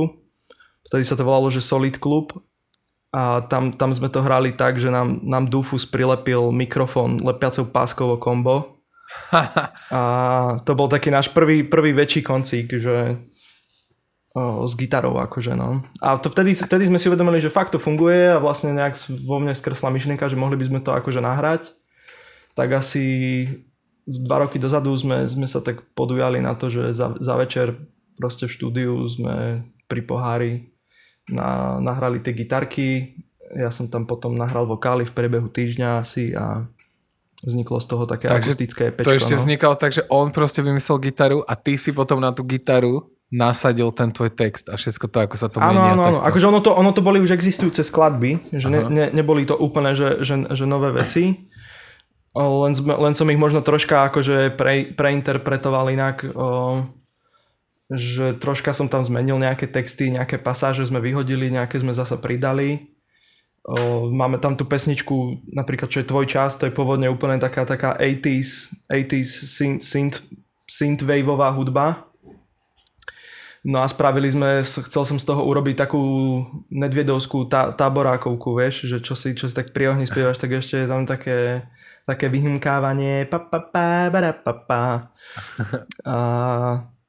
Vtedy 0.88 1.04
sa 1.04 1.20
to 1.20 1.28
volalo, 1.28 1.52
že 1.52 1.66
Solid 1.66 2.00
Club. 2.00 2.32
A 3.16 3.44
tam, 3.48 3.76
tam 3.76 3.92
sme 3.96 4.12
to 4.12 4.24
hrali 4.24 4.56
tak, 4.56 4.80
že 4.80 4.92
nám, 4.92 5.24
nám 5.24 5.48
Dufus 5.48 5.88
prilepil 5.88 6.52
mikrofón 6.52 7.20
lepiacou 7.20 7.68
páskovo 7.68 8.20
kombo. 8.20 8.75
A 9.92 10.02
to 10.64 10.72
bol 10.78 10.88
taký 10.88 11.12
náš 11.12 11.32
prvý, 11.34 11.66
prvý 11.66 11.92
väčší 11.92 12.22
koncík, 12.24 12.78
že 12.78 13.20
o, 14.36 14.64
s 14.68 14.74
gitarou 14.80 15.18
akože 15.20 15.54
no. 15.58 15.84
A 16.00 16.16
to 16.20 16.32
vtedy, 16.32 16.56
vtedy 16.56 16.88
sme 16.88 17.00
si 17.02 17.10
uvedomili, 17.10 17.42
že 17.44 17.54
fakt 17.54 17.76
to 17.76 17.80
funguje 17.82 18.36
a 18.36 18.42
vlastne 18.42 18.76
nejak 18.76 18.96
vo 19.26 19.42
mne 19.42 19.56
skresla 19.56 19.92
myšlienka, 19.92 20.30
že 20.30 20.40
mohli 20.40 20.56
by 20.56 20.66
sme 20.66 20.80
to 20.84 20.96
akože 20.96 21.20
nahrať. 21.20 21.72
Tak 22.56 22.72
asi 22.80 23.04
dva 24.06 24.46
roky 24.46 24.62
dozadu 24.62 24.94
sme, 24.96 25.26
sme 25.26 25.50
sa 25.50 25.60
tak 25.60 25.82
podujali 25.98 26.40
na 26.40 26.54
to, 26.54 26.70
že 26.70 26.94
za, 26.94 27.18
za 27.18 27.36
večer 27.36 27.76
proste 28.16 28.48
v 28.48 28.56
štúdiu 28.56 28.94
sme 29.10 29.66
pri 29.90 30.02
pohári 30.06 30.54
na, 31.28 31.82
nahrali 31.82 32.22
tie 32.22 32.32
gitarky. 32.32 33.18
Ja 33.54 33.70
som 33.74 33.90
tam 33.90 34.06
potom 34.06 34.38
nahral 34.38 34.70
vokály 34.70 35.06
v 35.06 35.16
priebehu 35.16 35.50
týždňa 35.50 35.90
asi 36.02 36.34
a 36.34 36.66
vzniklo 37.44 37.84
z 37.84 37.88
toho 37.89 38.04
také 38.08 38.32
takže 38.32 38.56
akustické 38.56 38.84
pečko. 38.96 39.12
To 39.12 39.18
ešte 39.18 39.36
no. 39.36 39.42
vznikalo 39.44 39.75
tak, 39.75 39.92
že 39.92 40.08
on 40.08 40.32
proste 40.32 40.63
vymyslel 40.63 40.98
gitaru 41.04 41.39
a 41.44 41.54
ty 41.60 41.75
si 41.75 41.92
potom 41.92 42.24
na 42.24 42.32
tú 42.32 42.48
gitaru 42.48 43.12
nasadil 43.34 43.89
ten 43.92 44.13
tvoj 44.13 44.32
text 44.32 44.70
a 44.70 44.77
všetko 44.77 45.06
to, 45.10 45.18
ako 45.18 45.36
sa 45.36 45.48
to 45.50 45.58
áno, 45.60 45.82
menia. 45.82 45.92
Áno, 45.98 46.04
áno, 46.08 46.20
akože 46.24 46.46
ono 46.48 46.62
to, 46.62 46.72
ono 46.77 46.94
to 46.94 47.01
boli 47.01 47.18
už 47.20 47.34
existujúce 47.34 47.82
skladby, 47.82 48.54
že 48.54 48.70
ne, 48.70 48.86
ne, 48.88 49.06
neboli 49.12 49.44
to 49.44 49.58
úplne, 49.58 49.98
že, 49.98 50.22
že, 50.22 50.46
že 50.54 50.63
nové 50.70 50.94
veci, 50.94 51.36
len, 52.36 52.74
sme, 52.75 52.94
len 53.00 53.15
som 53.15 53.32
ich 53.32 53.39
možno 53.39 53.63
troška 53.63 54.12
akože 54.12 54.54
pre, 54.60 54.92
preinterpretoval 54.92 55.88
inak, 55.96 56.27
o, 56.36 56.84
že 57.88 58.36
troška 58.36 58.75
som 58.75 58.92
tam 58.92 59.00
zmenil 59.00 59.39
nejaké 59.39 59.72
texty, 59.72 60.12
nejaké 60.12 60.36
pasáže 60.36 60.84
sme 60.84 61.00
vyhodili, 61.00 61.48
nejaké 61.48 61.80
sme 61.80 61.96
zasa 61.96 62.20
pridali. 62.20 62.95
Máme 64.14 64.38
tam 64.38 64.54
tú 64.54 64.70
pesničku, 64.70 65.42
napríklad 65.50 65.90
čo 65.90 66.06
je 66.06 66.10
Tvoj 66.10 66.30
čas, 66.30 66.54
to 66.62 66.70
je 66.70 66.76
pôvodne 66.76 67.10
úplne 67.10 67.42
taká, 67.42 67.66
taká 67.66 67.98
80s, 67.98 68.86
80s 68.86 69.30
synth, 69.50 69.82
synth, 69.82 70.18
synthwaveová 70.70 71.50
hudba, 71.50 72.06
No 73.66 73.82
a 73.82 73.90
spravili 73.90 74.30
sme, 74.30 74.62
chcel 74.62 75.04
som 75.10 75.18
z 75.18 75.26
toho 75.26 75.42
urobiť 75.42 75.90
takú 75.90 75.98
nedviedovskú 76.70 77.50
tá, 77.50 77.74
táborákovku, 77.74 78.54
vieš, 78.54 78.86
že 78.86 79.02
čo 79.02 79.18
si, 79.18 79.34
čo 79.34 79.50
si 79.50 79.58
tak 79.58 79.74
pri 79.74 79.90
ohni 79.90 80.06
spievaš, 80.06 80.38
tak 80.38 80.54
ešte 80.54 80.86
je 80.86 80.88
tam 80.88 81.10
také, 81.10 81.66
také 82.06 82.30
vyhymkávanie 82.30 83.26
pa, 83.26 83.42
pa, 83.42 83.66
pa, 83.66 84.14
bara, 84.14 84.38
pa, 84.38 84.54
pa. 84.54 84.84
A 86.06 86.16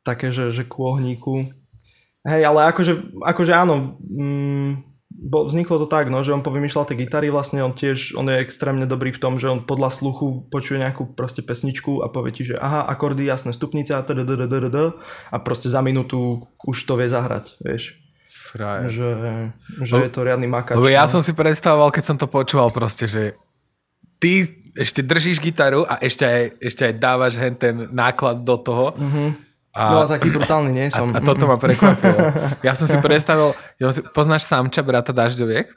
také, 0.00 0.32
že, 0.32 0.48
že 0.48 0.64
ku 0.64 0.88
ohníku. 0.88 1.44
Hej, 2.24 2.48
ale 2.48 2.72
akože, 2.72 3.20
akože 3.20 3.52
áno, 3.52 4.00
mm, 4.00 4.95
bo 5.16 5.48
vzniklo 5.48 5.80
to 5.80 5.88
tak, 5.88 6.12
no, 6.12 6.20
že 6.20 6.36
on 6.36 6.44
povymýšľal 6.44 6.92
tie 6.92 7.00
gitary, 7.00 7.32
vlastne 7.32 7.64
on 7.64 7.72
tiež, 7.72 8.12
on 8.20 8.28
je 8.28 8.36
extrémne 8.36 8.84
dobrý 8.84 9.16
v 9.16 9.20
tom, 9.20 9.40
že 9.40 9.48
on 9.48 9.64
podľa 9.64 9.88
sluchu 9.88 10.44
počuje 10.52 10.76
nejakú 10.76 11.16
proste 11.16 11.40
pesničku 11.40 12.04
a 12.04 12.12
povie 12.12 12.36
ti, 12.36 12.42
že 12.44 12.60
aha, 12.60 12.84
akordy, 12.84 13.24
jasné, 13.24 13.56
stupnica, 13.56 14.04
a 14.04 15.36
proste 15.40 15.72
za 15.72 15.80
minútu 15.80 16.44
už 16.68 16.76
to 16.84 17.00
vie 17.00 17.08
zahrať, 17.08 17.56
vieš. 17.64 17.96
Frajer. 18.28 18.92
Že, 18.92 19.08
že 19.82 19.94
je 20.06 20.12
to 20.12 20.20
riadny 20.22 20.46
makač. 20.46 20.76
Lebo 20.76 20.92
ja 20.92 21.08
no. 21.08 21.12
som 21.18 21.20
si 21.24 21.32
predstavoval, 21.32 21.90
keď 21.90 22.04
som 22.04 22.16
to 22.20 22.28
počúval 22.28 22.68
proste, 22.70 23.08
že 23.08 23.32
ty 24.20 24.44
ešte 24.76 25.00
držíš 25.00 25.40
gitaru 25.40 25.88
a 25.88 25.96
ešte 25.98 26.28
aj, 26.28 26.42
ešte 26.60 26.82
aj 26.92 26.94
dávaš 27.00 27.40
hen 27.40 27.56
ten 27.56 27.88
náklad 27.90 28.44
do 28.44 28.56
toho. 28.60 28.92
Mm-hmm 28.94 29.45
a, 29.76 29.92
no 29.92 30.08
taký 30.08 30.32
brutálny 30.32 30.72
nie 30.72 30.88
som. 30.88 31.12
A, 31.12 31.20
a 31.20 31.24
toto 31.24 31.44
ma 31.44 31.60
prekvapilo. 31.60 32.16
Ja 32.64 32.72
som 32.72 32.88
si 32.88 32.96
predstavil, 32.96 33.52
ja 33.76 33.92
si, 33.92 34.00
poznáš 34.00 34.48
Samča, 34.48 34.80
brata 34.80 35.12
Dažďoviek? 35.12 35.68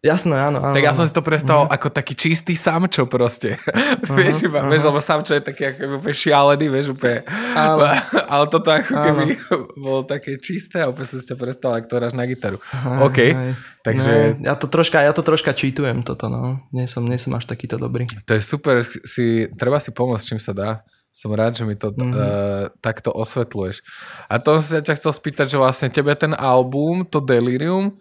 Jasné, 0.00 0.32
áno, 0.32 0.64
áno. 0.64 0.72
Tak 0.72 0.80
ja 0.80 0.96
som 0.96 1.04
si 1.04 1.12
to 1.12 1.20
predstavil 1.20 1.68
uh-huh. 1.68 1.76
ako 1.76 1.92
taký 1.92 2.16
čistý 2.16 2.56
samčo 2.56 3.04
proste. 3.04 3.60
Uh-huh, 3.60 4.16
vieš, 4.16 4.48
iba, 4.48 4.64
uh-huh. 4.64 4.72
vieš, 4.72 4.88
lebo 4.88 4.98
samčo 5.04 5.36
je 5.36 5.44
taký 5.44 5.76
ako 5.76 6.00
úplne 6.00 6.16
šialený, 6.16 6.66
vieš, 6.72 6.86
úplne. 6.96 7.20
Ale, 7.52 8.00
ale 8.32 8.44
toto 8.48 8.72
ako 8.72 8.96
áno. 8.96 9.04
keby 9.04 9.24
bolo 9.84 10.00
také 10.08 10.40
čisté 10.40 10.80
a 10.80 10.88
úplne 10.88 11.04
som 11.04 11.20
si 11.20 11.28
to 11.28 11.36
predstavil, 11.36 11.76
ako 11.76 11.86
to 11.92 11.98
hráš 12.00 12.16
na 12.16 12.24
gitaru. 12.24 12.56
Uh-huh, 12.56 13.12
OK, 13.12 13.18
aj. 13.20 13.52
takže... 13.84 14.12
No, 14.40 14.48
ja, 14.48 14.54
to 14.56 14.66
troška, 14.72 15.04
ja 15.04 15.12
to 15.12 15.20
troška 15.20 15.52
čítujem 15.52 16.00
toto, 16.00 16.32
no. 16.32 16.64
Nie 16.72 16.88
som, 16.88 17.04
nie 17.04 17.20
som 17.20 17.36
až 17.36 17.44
takýto 17.44 17.76
dobrý. 17.76 18.08
To 18.24 18.32
je 18.32 18.40
super, 18.40 18.80
si, 18.80 19.52
treba 19.60 19.84
si 19.84 19.92
pomôcť, 19.92 20.24
čím 20.24 20.40
sa 20.40 20.56
dá. 20.56 20.80
Som 21.10 21.34
rád, 21.34 21.58
že 21.58 21.66
mi 21.66 21.74
to 21.74 21.90
mm-hmm. 21.90 22.14
uh, 22.14 22.70
takto 22.78 23.10
osvetľuješ. 23.10 23.82
A 24.30 24.38
to 24.38 24.62
som 24.62 24.78
sa 24.78 24.80
ťa 24.80 24.94
chcel 24.94 25.12
spýtať, 25.12 25.46
že 25.50 25.58
vlastne 25.58 25.90
tebe 25.90 26.14
ten 26.14 26.32
album, 26.38 27.02
to 27.02 27.18
Delirium, 27.18 27.98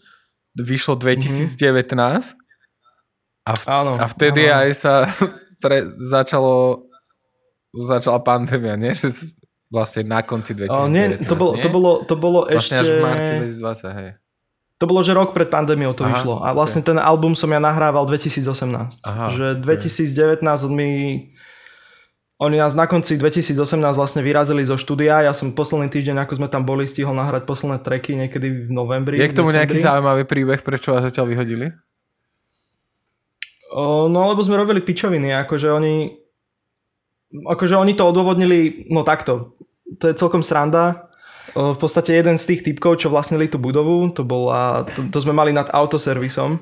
vyšlo 0.53 0.93
2019 0.97 1.57
mm-hmm. 1.57 2.37
a, 3.49 3.51
v, 3.57 3.63
áno, 3.65 3.91
a 3.97 4.05
vtedy 4.05 4.45
áno. 4.49 4.61
aj 4.61 4.69
sa 4.77 4.93
pre, 5.63 5.89
začalo 5.97 6.85
začala 7.73 8.19
pandémia, 8.21 8.73
nie? 8.73 8.93
Že 8.97 9.37
vlastne 9.69 10.01
na 10.01 10.25
konci 10.25 10.57
2019, 10.57 10.73
o, 10.73 10.89
nie, 10.89 11.05
to 11.21 11.35
bolo, 11.37 11.51
nie? 11.53 11.61
To 11.61 11.69
bolo, 11.69 11.91
to 12.01 12.15
bolo 12.17 12.39
vlastne 12.49 12.81
ešte... 12.81 12.85
až 12.85 12.87
v 12.89 12.97
marci 13.05 13.31
2020, 13.61 13.99
hej. 14.01 14.09
To 14.79 14.87
bolo, 14.87 15.03
že 15.03 15.11
rok 15.11 15.35
pred 15.35 15.51
pandémiou 15.51 15.91
to 15.91 16.07
Aha, 16.07 16.15
vyšlo. 16.15 16.39
A 16.39 16.55
vlastne 16.55 16.79
okay. 16.79 16.95
ten 16.95 16.97
album 17.03 17.35
som 17.35 17.51
ja 17.51 17.59
nahrával 17.59 18.07
2018. 18.07 19.03
Aha, 19.03 19.27
že 19.27 19.59
2019 19.59 20.39
okay. 20.39 20.71
mi 20.71 20.89
oni 22.39 22.55
nás 22.55 22.71
na 22.71 22.87
konci 22.87 23.19
2018 23.19 23.59
vlastne 23.99 24.23
vyrazili 24.23 24.63
zo 24.63 24.79
štúdia. 24.79 25.27
Ja 25.27 25.35
som 25.35 25.51
posledný 25.51 25.91
týždeň, 25.91 26.23
ako 26.23 26.39
sme 26.39 26.47
tam 26.47 26.63
boli, 26.63 26.87
stihol 26.87 27.11
nahrať 27.11 27.43
posledné 27.43 27.83
treky 27.83 28.15
niekedy 28.15 28.63
v 28.63 28.71
novembri. 28.71 29.19
Je 29.19 29.27
k 29.27 29.35
tomu 29.35 29.51
nejaký 29.51 29.75
zaujímavý 29.75 30.23
príbeh, 30.23 30.63
prečo 30.63 30.95
vás 30.95 31.03
zatiaľ 31.03 31.35
vyhodili? 31.35 31.75
O, 33.75 34.07
no 34.07 34.31
lebo 34.31 34.39
sme 34.39 34.55
robili 34.55 34.79
pičoviny, 34.79 35.35
akože 35.35 35.67
oni 35.67 36.15
akože 37.29 37.75
oni 37.77 37.93
to 37.93 38.09
odôvodnili, 38.09 38.89
no 38.89 39.05
takto, 39.05 39.53
to 40.01 40.09
je 40.09 40.17
celkom 40.17 40.41
sranda. 40.41 41.05
O, 41.53 41.75
v 41.75 41.77
podstate 41.77 42.15
jeden 42.15 42.39
z 42.39 42.55
tých 42.55 42.63
typkov, 42.65 43.03
čo 43.03 43.11
vlastnili 43.11 43.51
tú 43.51 43.59
budovu, 43.59 44.15
to, 44.15 44.23
bola, 44.23 44.87
to, 44.87 45.11
to 45.11 45.17
sme 45.21 45.35
mali 45.35 45.51
nad 45.51 45.67
autoservisom 45.69 46.57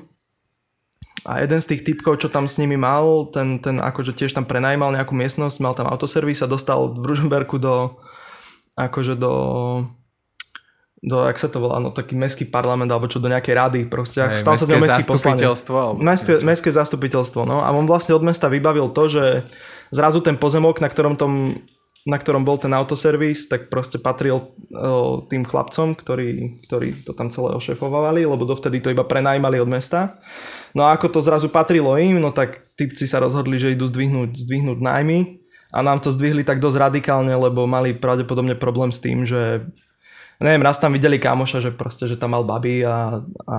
a 1.28 1.44
jeden 1.44 1.60
z 1.60 1.76
tých 1.76 1.84
typkov, 1.84 2.24
čo 2.24 2.32
tam 2.32 2.48
s 2.48 2.56
nimi 2.56 2.80
mal, 2.80 3.28
ten, 3.28 3.60
ten 3.60 3.76
akože 3.76 4.16
tiež 4.16 4.32
tam 4.32 4.48
prenajímal 4.48 4.96
nejakú 4.96 5.12
miestnosť, 5.12 5.60
mal 5.60 5.76
tam 5.76 5.84
autoservis 5.92 6.40
a 6.40 6.48
dostal 6.48 6.88
v 6.96 7.04
Ružomberku 7.04 7.60
do 7.60 8.00
akože 8.80 9.20
do 9.20 9.34
do, 10.98 11.30
jak 11.30 11.38
sa 11.38 11.46
to 11.46 11.62
volá, 11.62 11.78
no 11.78 11.94
taký 11.94 12.18
mestský 12.18 12.50
parlament 12.50 12.90
alebo 12.90 13.06
čo 13.06 13.22
do 13.22 13.30
nejakej 13.30 13.54
rady 13.54 13.80
proste. 13.86 14.18
Hey, 14.18 14.34
stal 14.34 14.58
sa 14.58 14.66
to 14.66 14.74
mestský 14.82 15.06
zastupiteľstvo. 15.06 15.94
Mestské, 15.94 16.32
mestské 16.42 16.70
zastupiteľstvo, 16.74 17.46
no. 17.46 17.62
A 17.62 17.70
on 17.70 17.86
vlastne 17.86 18.18
od 18.18 18.26
mesta 18.26 18.50
vybavil 18.50 18.90
to, 18.90 19.06
že 19.06 19.46
zrazu 19.94 20.18
ten 20.18 20.34
pozemok, 20.34 20.82
na 20.82 20.90
ktorom 20.90 21.14
tom 21.14 21.62
na 22.08 22.16
ktorom 22.16 22.40
bol 22.40 22.56
ten 22.56 22.72
autoservis, 22.72 23.52
tak 23.52 23.68
proste 23.68 24.00
patril 24.00 24.40
o, 24.40 24.48
tým 25.28 25.44
chlapcom, 25.44 25.92
ktorí, 25.92 26.56
ktorí 26.64 27.04
to 27.04 27.12
tam 27.12 27.28
celé 27.28 27.52
ošefovali, 27.52 28.24
lebo 28.24 28.48
dovtedy 28.48 28.80
to 28.80 28.88
iba 28.88 29.04
prenajímali 29.04 29.60
od 29.60 29.68
mesta. 29.68 30.16
No 30.76 30.84
a 30.88 30.96
ako 30.96 31.18
to 31.18 31.20
zrazu 31.24 31.48
patrilo 31.48 31.96
im, 31.96 32.20
no 32.20 32.32
tak 32.32 32.64
typci 32.76 33.08
sa 33.08 33.22
rozhodli, 33.22 33.56
že 33.56 33.72
idú 33.72 33.88
zdvihnúť, 33.88 34.36
zdvihnúť 34.36 34.78
nájmy 34.78 35.40
a 35.72 35.78
nám 35.84 36.00
to 36.00 36.12
zdvihli 36.12 36.44
tak 36.44 36.60
dosť 36.60 36.76
radikálne, 36.76 37.32
lebo 37.32 37.68
mali 37.68 37.96
pravdepodobne 37.96 38.56
problém 38.56 38.92
s 38.92 39.00
tým, 39.00 39.28
že 39.28 39.68
neviem, 40.40 40.62
raz 40.62 40.78
tam 40.78 40.94
videli 40.94 41.18
kamoša, 41.18 41.58
že 41.60 41.70
proste, 41.74 42.06
že 42.06 42.16
tam 42.16 42.32
mal 42.38 42.46
baby 42.46 42.86
a, 42.86 43.20
a 43.48 43.54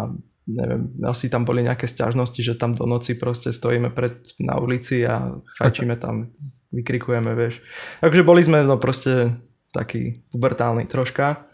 neviem, 0.47 0.89
asi 1.05 1.29
tam 1.29 1.45
boli 1.45 1.61
nejaké 1.61 1.85
stiažnosti, 1.85 2.39
že 2.41 2.57
tam 2.57 2.73
do 2.73 2.87
noci 2.89 3.19
proste 3.19 3.53
stojíme 3.53 3.93
pred, 3.93 4.23
na 4.41 4.57
ulici 4.57 5.05
a 5.05 5.37
fajčíme 5.59 5.99
tam, 5.99 6.33
vykrikujeme, 6.73 7.35
vieš. 7.37 7.61
Takže 8.01 8.25
boli 8.25 8.41
sme 8.41 8.65
no 8.65 8.79
proste 8.81 9.37
taký 9.69 10.25
pubertálny 10.33 10.89
troška 10.89 11.48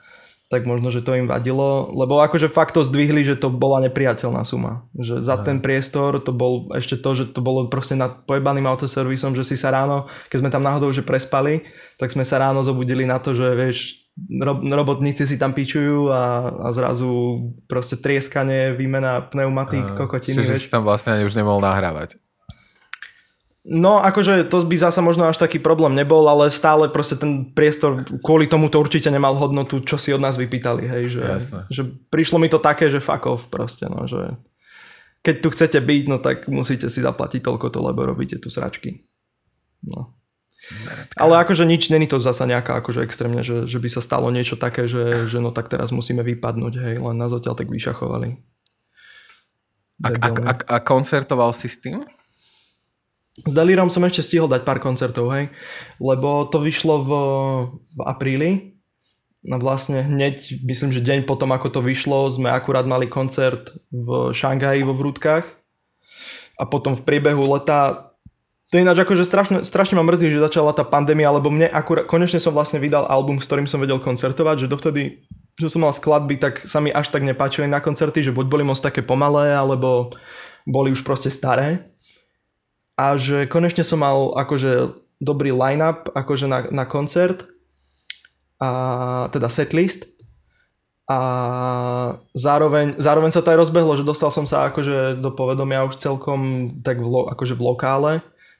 tak 0.45 0.69
možno, 0.69 0.93
že 0.93 1.01
to 1.01 1.17
im 1.17 1.25
vadilo, 1.25 1.89
lebo 1.89 2.21
akože 2.21 2.45
fakt 2.53 2.77
to 2.77 2.85
zdvihli, 2.85 3.25
že 3.25 3.33
to 3.33 3.49
bola 3.49 3.81
nepriateľná 3.89 4.45
suma. 4.45 4.85
Že 4.93 5.25
za 5.25 5.41
Aj. 5.41 5.45
ten 5.45 5.57
priestor 5.57 6.21
to 6.21 6.29
bol 6.29 6.69
ešte 6.77 7.01
to, 7.01 7.11
že 7.17 7.33
to 7.33 7.41
bolo 7.41 7.65
proste 7.65 7.97
nad 7.97 8.29
pojebaným 8.29 8.69
autoservisom, 8.69 9.33
že 9.33 9.41
si 9.41 9.57
sa 9.57 9.73
ráno, 9.73 10.05
keď 10.29 10.37
sme 10.45 10.53
tam 10.53 10.61
náhodou 10.61 10.93
že 10.93 11.01
prespali, 11.01 11.65
tak 11.97 12.13
sme 12.13 12.21
sa 12.21 12.37
ráno 12.37 12.61
zobudili 12.61 13.09
na 13.09 13.17
to, 13.17 13.33
že 13.33 13.57
vieš, 13.57 14.05
rob, 14.37 14.61
robotníci 14.61 15.25
si 15.25 15.41
tam 15.41 15.49
pičujú 15.49 16.13
a, 16.13 16.53
a 16.61 16.67
zrazu 16.69 17.41
proste 17.65 17.97
trieskanie, 17.97 18.77
výmena 18.77 19.25
pneumatík, 19.25 19.97
kokotiny. 19.97 20.45
Čiže 20.45 20.61
si 20.61 20.69
tam 20.69 20.85
vlastne 20.85 21.17
ani 21.17 21.25
už 21.25 21.33
nemohol 21.41 21.65
nahrávať. 21.65 22.21
No, 23.65 23.97
akože 23.97 24.45
to 24.45 24.61
by 24.61 24.77
zasa 24.77 25.01
možno 25.01 25.25
až 25.25 25.41
taký 25.41 25.57
problém 25.57 25.97
nebol, 25.97 26.21
ale 26.29 26.53
stále 26.53 26.85
proste 26.85 27.17
ten 27.17 27.49
priestor 27.49 28.05
kvôli 28.21 28.45
tomu 28.45 28.69
to 28.69 28.77
určite 28.77 29.09
nemal 29.09 29.33
hodnotu, 29.33 29.81
čo 29.81 29.97
si 29.97 30.13
od 30.13 30.21
nás 30.21 30.37
vypýtali, 30.37 30.85
hej, 30.85 31.17
že, 31.17 31.23
že 31.73 31.81
prišlo 32.13 32.37
mi 32.37 32.45
to 32.45 32.61
také, 32.61 32.93
že 32.93 33.01
fuck 33.01 33.25
off 33.25 33.49
proste, 33.49 33.89
no, 33.89 34.05
že 34.05 34.37
keď 35.25 35.35
tu 35.41 35.49
chcete 35.49 35.81
byť, 35.81 36.03
no 36.05 36.21
tak 36.21 36.45
musíte 36.45 36.93
si 36.93 37.01
zaplatiť 37.01 37.41
toľko 37.41 37.73
to, 37.73 37.79
lebo 37.81 38.05
robíte 38.05 38.37
tu 38.37 38.53
sračky. 38.53 39.01
No. 39.81 40.13
Ale 41.17 41.41
akože 41.41 41.65
nič, 41.65 41.89
není 41.89 42.05
to 42.05 42.21
zasa 42.21 42.45
nejaká 42.45 42.77
akože 42.85 43.01
extrémne, 43.01 43.41
že, 43.41 43.65
že 43.65 43.81
by 43.81 43.89
sa 43.89 44.01
stalo 44.01 44.29
niečo 44.29 44.61
také, 44.61 44.85
že, 44.85 45.25
že 45.25 45.41
no 45.41 45.49
tak 45.49 45.73
teraz 45.73 45.89
musíme 45.89 46.21
vypadnúť, 46.21 46.73
hej, 46.77 46.95
len 47.01 47.17
nás 47.17 47.33
odtiaľ 47.33 47.57
tak 47.57 47.73
vyšachovali. 47.73 48.37
A, 50.05 50.07
a, 50.13 50.27
a, 50.29 50.53
a 50.53 50.77
koncertoval 50.85 51.49
si 51.57 51.65
s 51.65 51.81
tým? 51.81 52.05
S 53.43 53.51
Delírom 53.51 53.91
som 53.91 54.05
ešte 54.07 54.23
stihol 54.23 54.47
dať 54.47 54.63
pár 54.63 54.79
koncertov, 54.79 55.27
hej, 55.35 55.51
lebo 55.99 56.47
to 56.47 56.63
vyšlo 56.63 56.95
v, 57.03 57.11
v 57.95 57.99
apríli, 58.07 58.75
No 59.45 59.61
vlastne 59.61 60.01
hneď, 60.01 60.65
myslím, 60.65 60.89
že 60.89 61.05
deň 61.05 61.29
potom, 61.29 61.53
ako 61.53 61.69
to 61.69 61.81
vyšlo, 61.85 62.25
sme 62.33 62.49
akurát 62.49 62.89
mali 62.89 63.05
koncert 63.05 63.69
v 63.93 64.33
Šangaji 64.33 64.81
vo 64.81 64.97
Vrútkach. 64.97 65.45
A 66.57 66.65
potom 66.65 66.97
v 66.97 67.05
priebehu 67.05 67.45
leta 67.53 68.09
to 68.73 68.81
je 68.81 68.81
ináč 68.81 69.05
akože 69.05 69.21
strašne, 69.21 69.61
strašne 69.61 70.01
ma 70.01 70.01
mrzí, 70.01 70.33
že 70.33 70.41
začala 70.41 70.73
tá 70.73 70.81
pandémia, 70.81 71.29
lebo 71.29 71.53
mne 71.53 71.69
akurát, 71.69 72.09
konečne 72.09 72.41
som 72.41 72.49
vlastne 72.49 72.81
vydal 72.81 73.05
album, 73.05 73.37
s 73.37 73.45
ktorým 73.45 73.69
som 73.69 73.77
vedel 73.77 74.01
koncertovať, 74.01 74.65
že 74.65 74.71
dovtedy, 74.73 75.01
že 75.61 75.69
som 75.69 75.85
mal 75.85 75.93
skladby, 75.93 76.41
tak 76.41 76.65
sa 76.65 76.81
mi 76.81 76.89
až 76.89 77.13
tak 77.13 77.21
nepáčili 77.21 77.69
na 77.69 77.77
koncerty, 77.77 78.25
že 78.25 78.33
buď 78.33 78.49
boli 78.49 78.65
moc 78.65 78.81
také 78.81 79.05
pomalé, 79.05 79.53
alebo 79.53 80.09
boli 80.65 80.89
už 80.89 81.05
proste 81.05 81.29
staré. 81.29 81.85
A 82.95 83.19
že 83.19 83.47
konečne 83.47 83.83
som 83.83 83.99
mal 83.99 84.31
akože 84.39 85.03
dobrý 85.19 85.51
line-up 85.55 86.11
akože 86.11 86.45
na, 86.47 86.59
na 86.71 86.85
koncert. 86.87 87.47
A 88.59 89.27
teda 89.31 89.51
setlist. 89.51 90.15
A 91.05 91.19
zároveň, 92.33 92.97
zároveň 92.97 93.29
sa 93.29 93.45
to 93.45 93.53
aj 93.53 93.61
rozbehlo, 93.61 93.93
že 93.93 94.07
dostal 94.07 94.33
som 94.33 94.49
sa 94.49 94.73
akože 94.73 95.21
do 95.21 95.29
povedomia 95.29 95.85
už 95.85 96.01
celkom 96.01 96.65
tak 96.81 96.97
v, 96.97 97.29
akože 97.29 97.53
v 97.53 97.61
lokále, 97.61 98.11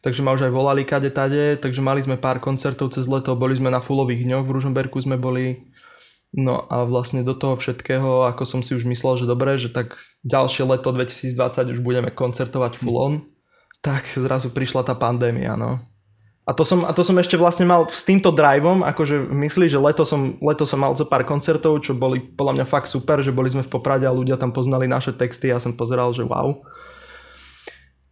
takže 0.06 0.22
ma 0.22 0.38
už 0.38 0.46
aj 0.46 0.54
volali 0.54 0.86
kade 0.86 1.10
tade, 1.10 1.58
takže 1.58 1.82
mali 1.82 2.06
sme 2.06 2.22
pár 2.22 2.38
koncertov 2.38 2.94
cez 2.94 3.10
leto, 3.10 3.34
boli 3.34 3.58
sme 3.58 3.74
na 3.74 3.82
Fulových 3.82 4.30
dňoch, 4.30 4.46
v 4.46 4.54
Ružomberku 4.62 5.02
sme 5.02 5.18
boli, 5.18 5.74
no 6.38 6.70
a 6.70 6.86
vlastne 6.86 7.26
do 7.26 7.34
toho 7.34 7.58
všetkého, 7.58 8.30
ako 8.30 8.46
som 8.46 8.62
si 8.62 8.78
už 8.78 8.86
myslel, 8.94 9.18
že 9.18 9.26
dobre, 9.26 9.58
že 9.58 9.74
tak 9.74 9.98
ďalšie 10.22 10.70
leto 10.70 10.94
2020 10.94 11.74
už 11.74 11.82
budeme 11.82 12.14
koncertovať 12.14 12.78
full 12.78 13.02
on, 13.02 13.14
tak 13.86 14.10
zrazu 14.18 14.50
prišla 14.50 14.82
tá 14.82 14.98
pandémia, 14.98 15.54
no. 15.54 15.78
A 16.46 16.54
to, 16.54 16.62
som, 16.62 16.86
a 16.86 16.94
to 16.94 17.02
som 17.02 17.18
ešte 17.18 17.42
vlastne 17.42 17.66
mal 17.66 17.90
s 17.90 18.06
týmto 18.06 18.30
driveom, 18.30 18.86
akože 18.86 19.34
myslí, 19.34 19.66
že 19.66 19.82
leto 19.82 20.06
som, 20.06 20.38
leto 20.46 20.62
som 20.62 20.78
mal 20.78 20.94
za 20.94 21.02
pár 21.06 21.26
koncertov, 21.26 21.82
čo 21.82 21.98
boli 21.98 22.22
podľa 22.22 22.62
mňa 22.62 22.66
fakt 22.70 22.86
super, 22.86 23.18
že 23.26 23.34
boli 23.34 23.50
sme 23.50 23.66
v 23.66 23.74
Poprade 23.74 24.06
a 24.06 24.14
ľudia 24.14 24.38
tam 24.38 24.54
poznali 24.54 24.86
naše 24.86 25.14
texty 25.14 25.50
a 25.50 25.58
ja 25.58 25.60
som 25.62 25.74
pozeral, 25.74 26.14
že 26.14 26.22
wow. 26.22 26.62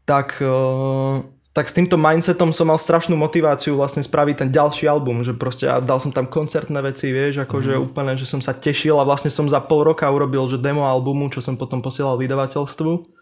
Tak, 0.09 0.41
uh, 0.41 1.21
tak 1.53 1.69
s 1.69 1.77
týmto 1.77 1.93
mindsetom 1.93 2.49
som 2.49 2.73
mal 2.73 2.81
strašnú 2.81 3.13
motiváciu 3.13 3.77
vlastne 3.77 4.01
spraviť 4.01 4.35
ten 4.41 4.49
ďalší 4.49 4.89
album, 4.89 5.21
že 5.21 5.37
proste 5.37 5.69
ja 5.69 5.77
dal 5.77 6.01
som 6.01 6.09
tam 6.09 6.25
koncertné 6.25 6.81
veci, 6.81 7.13
vieš, 7.13 7.45
akože 7.45 7.77
mm. 7.77 7.81
úplne, 7.85 8.17
že 8.17 8.25
som 8.25 8.41
sa 8.41 8.57
tešil 8.57 8.97
a 8.97 9.05
vlastne 9.05 9.29
som 9.29 9.45
za 9.45 9.61
pol 9.61 9.85
roka 9.85 10.09
urobil, 10.09 10.49
že 10.49 10.57
demo 10.57 10.89
albumu, 10.89 11.29
čo 11.29 11.37
som 11.37 11.53
potom 11.53 11.85
posielal 11.85 12.17
vydavateľstvu. 12.17 13.13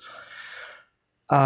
A 1.35 1.41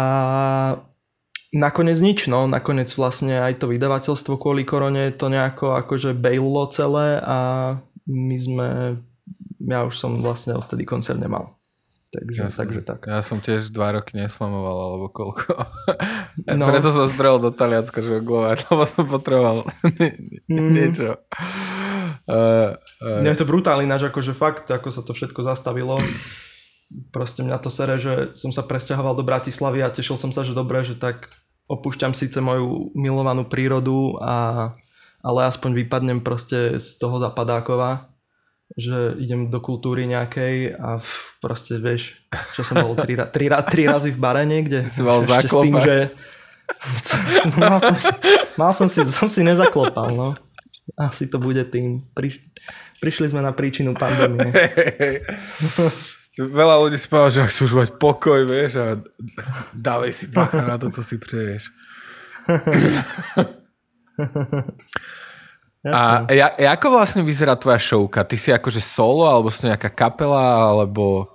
Nakoniec 1.56 1.96
nič, 2.04 2.28
no. 2.28 2.44
Nakoniec 2.44 2.92
vlastne 2.92 3.40
aj 3.40 3.64
to 3.64 3.72
vydavateľstvo 3.72 4.36
kvôli 4.36 4.68
korone 4.68 5.08
to 5.16 5.32
nejako 5.32 5.72
akože 5.80 6.12
baillo 6.12 6.68
celé 6.68 7.16
a 7.24 7.38
my 8.04 8.36
sme, 8.36 8.68
ja 9.64 9.88
už 9.88 9.96
som 9.96 10.20
vlastne 10.20 10.52
odtedy 10.52 10.84
koncert 10.84 11.16
nemal. 11.16 11.56
Takže, 12.12 12.40
ja 12.44 12.48
takže 12.52 12.80
som, 12.84 12.88
tak. 12.92 13.00
Ja 13.08 13.20
som 13.24 13.38
tiež 13.42 13.74
dva 13.74 13.98
roky 13.98 14.14
neslamoval, 14.14 14.76
alebo 14.76 15.06
koľko. 15.08 15.52
No. 16.46 16.68
Preto 16.68 16.92
som 16.92 17.08
zdrel 17.10 17.40
do 17.40 17.48
Talianska 17.50 18.04
žonglovať, 18.04 18.64
lebo 18.70 18.84
som 18.84 19.08
potreboval 19.08 19.66
mm. 20.46 20.68
niečo. 20.70 21.16
Uh, 22.28 22.76
uh, 23.02 23.24
Nie 23.24 23.32
je 23.32 23.40
to 23.40 23.48
brutálne 23.48 23.88
ináč, 23.88 24.06
akože 24.06 24.36
fakt, 24.36 24.68
ako 24.68 24.92
sa 24.92 25.00
to 25.02 25.16
všetko 25.16 25.40
zastavilo. 25.42 25.98
Proste 27.10 27.42
mňa 27.42 27.56
to 27.58 27.72
sere, 27.72 27.96
že 27.96 28.36
som 28.36 28.52
sa 28.52 28.62
presťahoval 28.62 29.16
do 29.16 29.24
Bratislavy 29.26 29.80
a 29.82 29.90
tešil 29.90 30.20
som 30.20 30.30
sa, 30.30 30.44
že 30.44 30.54
dobre, 30.54 30.84
že 30.84 30.94
tak 30.94 31.32
opúšťam 31.66 32.14
síce 32.14 32.38
moju 32.38 32.94
milovanú 32.94 33.46
prírodu, 33.46 34.18
a, 34.22 34.70
ale 35.22 35.40
aspoň 35.46 35.86
vypadnem 35.86 36.22
proste 36.22 36.78
z 36.78 36.88
toho 36.98 37.18
zapadákova, 37.18 38.10
že 38.74 39.14
idem 39.22 39.46
do 39.46 39.62
kultúry 39.62 40.10
nejakej 40.10 40.74
a 40.74 40.98
v, 40.98 41.10
proste 41.38 41.78
vieš, 41.78 42.18
čo 42.54 42.66
som 42.66 42.82
bol 42.82 42.98
tri, 42.98 43.14
tri, 43.30 43.46
tri 43.50 43.82
razy 43.86 44.10
v 44.10 44.18
bare 44.18 44.42
niekde. 44.42 44.86
Si 44.90 45.02
mal 45.02 45.22
ešte 45.22 45.50
s 45.50 45.54
tým, 45.62 45.74
že 45.78 45.94
mal 47.62 47.78
som 47.78 47.94
si, 47.94 48.10
mal 48.58 48.72
som 48.74 48.88
si, 48.90 49.00
som 49.06 49.30
si 49.30 49.46
nezaklopal, 49.46 50.10
no. 50.14 50.34
Asi 50.98 51.26
to 51.26 51.42
bude 51.42 51.66
tým. 51.70 52.06
Priš, 52.14 52.42
prišli 53.02 53.34
sme 53.34 53.42
na 53.42 53.50
príčinu 53.50 53.94
pandémie. 53.94 54.50
Veľa 56.36 56.84
ľudí 56.84 57.00
si 57.00 57.08
povedal, 57.08 57.32
že 57.32 57.48
chcú 57.48 57.64
už 57.64 57.74
mať 57.80 57.90
pokoj, 57.96 58.44
vieš, 58.44 58.76
a 58.76 59.00
dávaj 59.72 60.12
si 60.12 60.28
bacha 60.28 60.68
na 60.68 60.76
to, 60.76 60.92
co 60.92 61.00
si 61.00 61.16
přeješ. 61.16 61.72
a 65.96 66.28
ja, 66.28 66.52
ako 66.76 66.92
vlastne 66.92 67.24
vyzerá 67.24 67.56
tvoja 67.56 67.80
šovka? 67.80 68.28
Ty 68.28 68.36
si 68.36 68.52
akože 68.52 68.84
solo, 68.84 69.24
alebo 69.24 69.48
si 69.48 69.64
nejaká 69.64 69.88
kapela, 69.88 70.76
alebo 70.76 71.32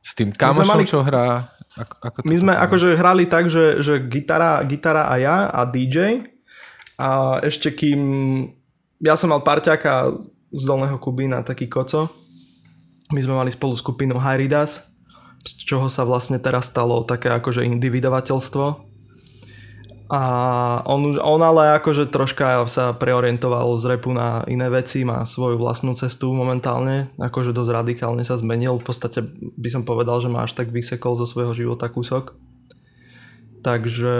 s 0.00 0.16
tým 0.16 0.32
kamošom, 0.32 0.64
mali... 0.64 0.88
čo 0.88 1.04
hrá? 1.04 1.44
Ako, 1.76 1.94
ako 2.00 2.16
my 2.24 2.36
sme 2.40 2.56
poviem? 2.56 2.64
akože 2.64 2.88
hrali 2.96 3.28
tak, 3.28 3.52
že, 3.52 3.84
že 3.84 4.00
gitara, 4.08 4.64
gitara 4.64 5.12
a 5.12 5.20
ja 5.20 5.52
a 5.52 5.68
DJ. 5.68 6.24
A 6.96 7.44
ešte 7.44 7.76
kým... 7.76 8.00
Ja 9.04 9.20
som 9.20 9.28
mal 9.32 9.44
parťaka 9.44 10.16
z 10.48 10.62
Dolného 10.64 10.96
Kubína, 10.96 11.44
taký 11.44 11.68
koco, 11.68 12.08
my 13.10 13.20
sme 13.20 13.34
mali 13.34 13.50
spolu 13.50 13.74
skupinu 13.74 14.18
Hyridas, 14.18 14.86
z 15.42 15.52
čoho 15.66 15.90
sa 15.90 16.06
vlastne 16.06 16.38
teraz 16.38 16.70
stalo 16.70 17.02
také 17.02 17.32
akože 17.32 17.66
indie. 17.66 17.90
A 20.10 20.22
on, 20.90 21.14
on 21.22 21.38
ale 21.38 21.78
akože 21.78 22.10
troška 22.10 22.66
sa 22.66 22.90
preorientoval 22.98 23.70
z 23.78 23.94
repu 23.94 24.10
na 24.10 24.42
iné 24.50 24.66
veci, 24.66 25.06
má 25.06 25.22
svoju 25.22 25.54
vlastnú 25.54 25.94
cestu 25.94 26.34
momentálne, 26.34 27.14
akože 27.14 27.54
dosť 27.54 27.70
radikálne 27.70 28.26
sa 28.26 28.34
zmenil, 28.34 28.82
v 28.82 28.86
podstate 28.90 29.22
by 29.54 29.70
som 29.70 29.86
povedal, 29.86 30.18
že 30.18 30.26
má 30.26 30.42
až 30.42 30.58
tak 30.58 30.74
vysekol 30.74 31.14
zo 31.14 31.30
svojho 31.30 31.54
života 31.54 31.86
kúsok. 31.86 32.34
Takže, 33.62 34.16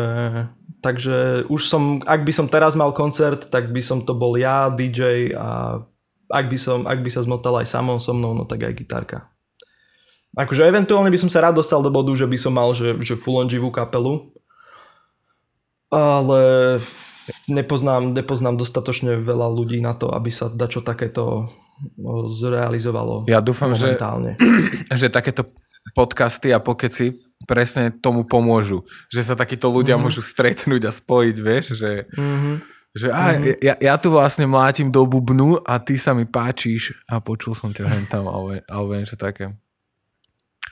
takže 0.79 1.51
už 1.51 1.63
som, 1.67 1.99
ak 2.07 2.23
by 2.23 2.33
som 2.39 2.47
teraz 2.47 2.79
mal 2.79 2.95
koncert, 2.95 3.51
tak 3.51 3.75
by 3.75 3.83
som 3.83 4.07
to 4.07 4.15
bol 4.15 4.39
ja, 4.39 4.71
DJ 4.71 5.35
a 5.35 5.83
ak 6.31 6.47
by, 6.47 6.59
som, 6.59 6.87
ak 6.87 7.03
by 7.03 7.11
sa 7.11 7.27
zmotal 7.27 7.59
aj 7.61 7.67
samou 7.69 7.99
so 7.99 8.15
mnou, 8.15 8.33
no 8.33 8.47
tak 8.47 8.63
aj 8.65 8.75
gitarka. 8.79 9.19
Akože 10.39 10.63
eventuálne 10.63 11.11
by 11.11 11.19
som 11.19 11.31
sa 11.31 11.43
rád 11.43 11.59
dostal 11.59 11.83
do 11.83 11.91
bodu, 11.91 12.15
že 12.15 12.31
by 12.31 12.39
som 12.39 12.55
mal 12.55 12.71
že, 12.71 12.95
že 13.03 13.19
full 13.19 13.43
on 13.43 13.51
živú 13.51 13.75
kapelu, 13.75 14.31
ale 15.91 16.41
nepoznám, 17.51 18.15
nepoznám 18.15 18.55
dostatočne 18.55 19.19
veľa 19.19 19.51
ľudí 19.51 19.83
na 19.83 19.99
to, 19.99 20.15
aby 20.15 20.31
sa 20.31 20.47
dačo 20.47 20.87
takéto 20.87 21.51
zrealizovalo 22.31 23.25
Ja 23.27 23.41
dúfam, 23.41 23.73
že, 23.75 23.99
že 25.01 25.09
takéto 25.11 25.51
podcasty 25.97 26.55
a 26.55 26.63
pokeci 26.63 27.17
presne 27.49 27.91
tomu 27.91 28.29
pomôžu. 28.29 28.85
Že 29.09 29.33
sa 29.33 29.35
takíto 29.35 29.73
ľudia 29.73 29.97
mm-hmm. 29.97 30.05
môžu 30.07 30.23
stretnúť 30.23 30.87
a 30.87 30.93
spojiť, 30.93 31.37
vieš, 31.41 31.75
že... 31.75 32.07
Mm-hmm 32.15 32.80
že 32.91 33.07
á, 33.07 33.39
mm-hmm. 33.39 33.63
ja, 33.63 33.75
ja 33.79 33.95
tu 34.03 34.11
vlastne 34.11 34.51
mlátim 34.51 34.91
do 34.91 35.07
bubnu 35.07 35.63
a 35.63 35.79
ty 35.79 35.95
sa 35.95 36.11
mi 36.11 36.27
páčiš 36.27 36.99
a 37.07 37.23
počul 37.23 37.55
som 37.55 37.71
ťa 37.71 37.87
hen 37.87 38.07
tam 38.11 38.27
alebo, 38.27 38.59
alebo 38.67 38.91
niečo 38.99 39.15
také. 39.15 39.55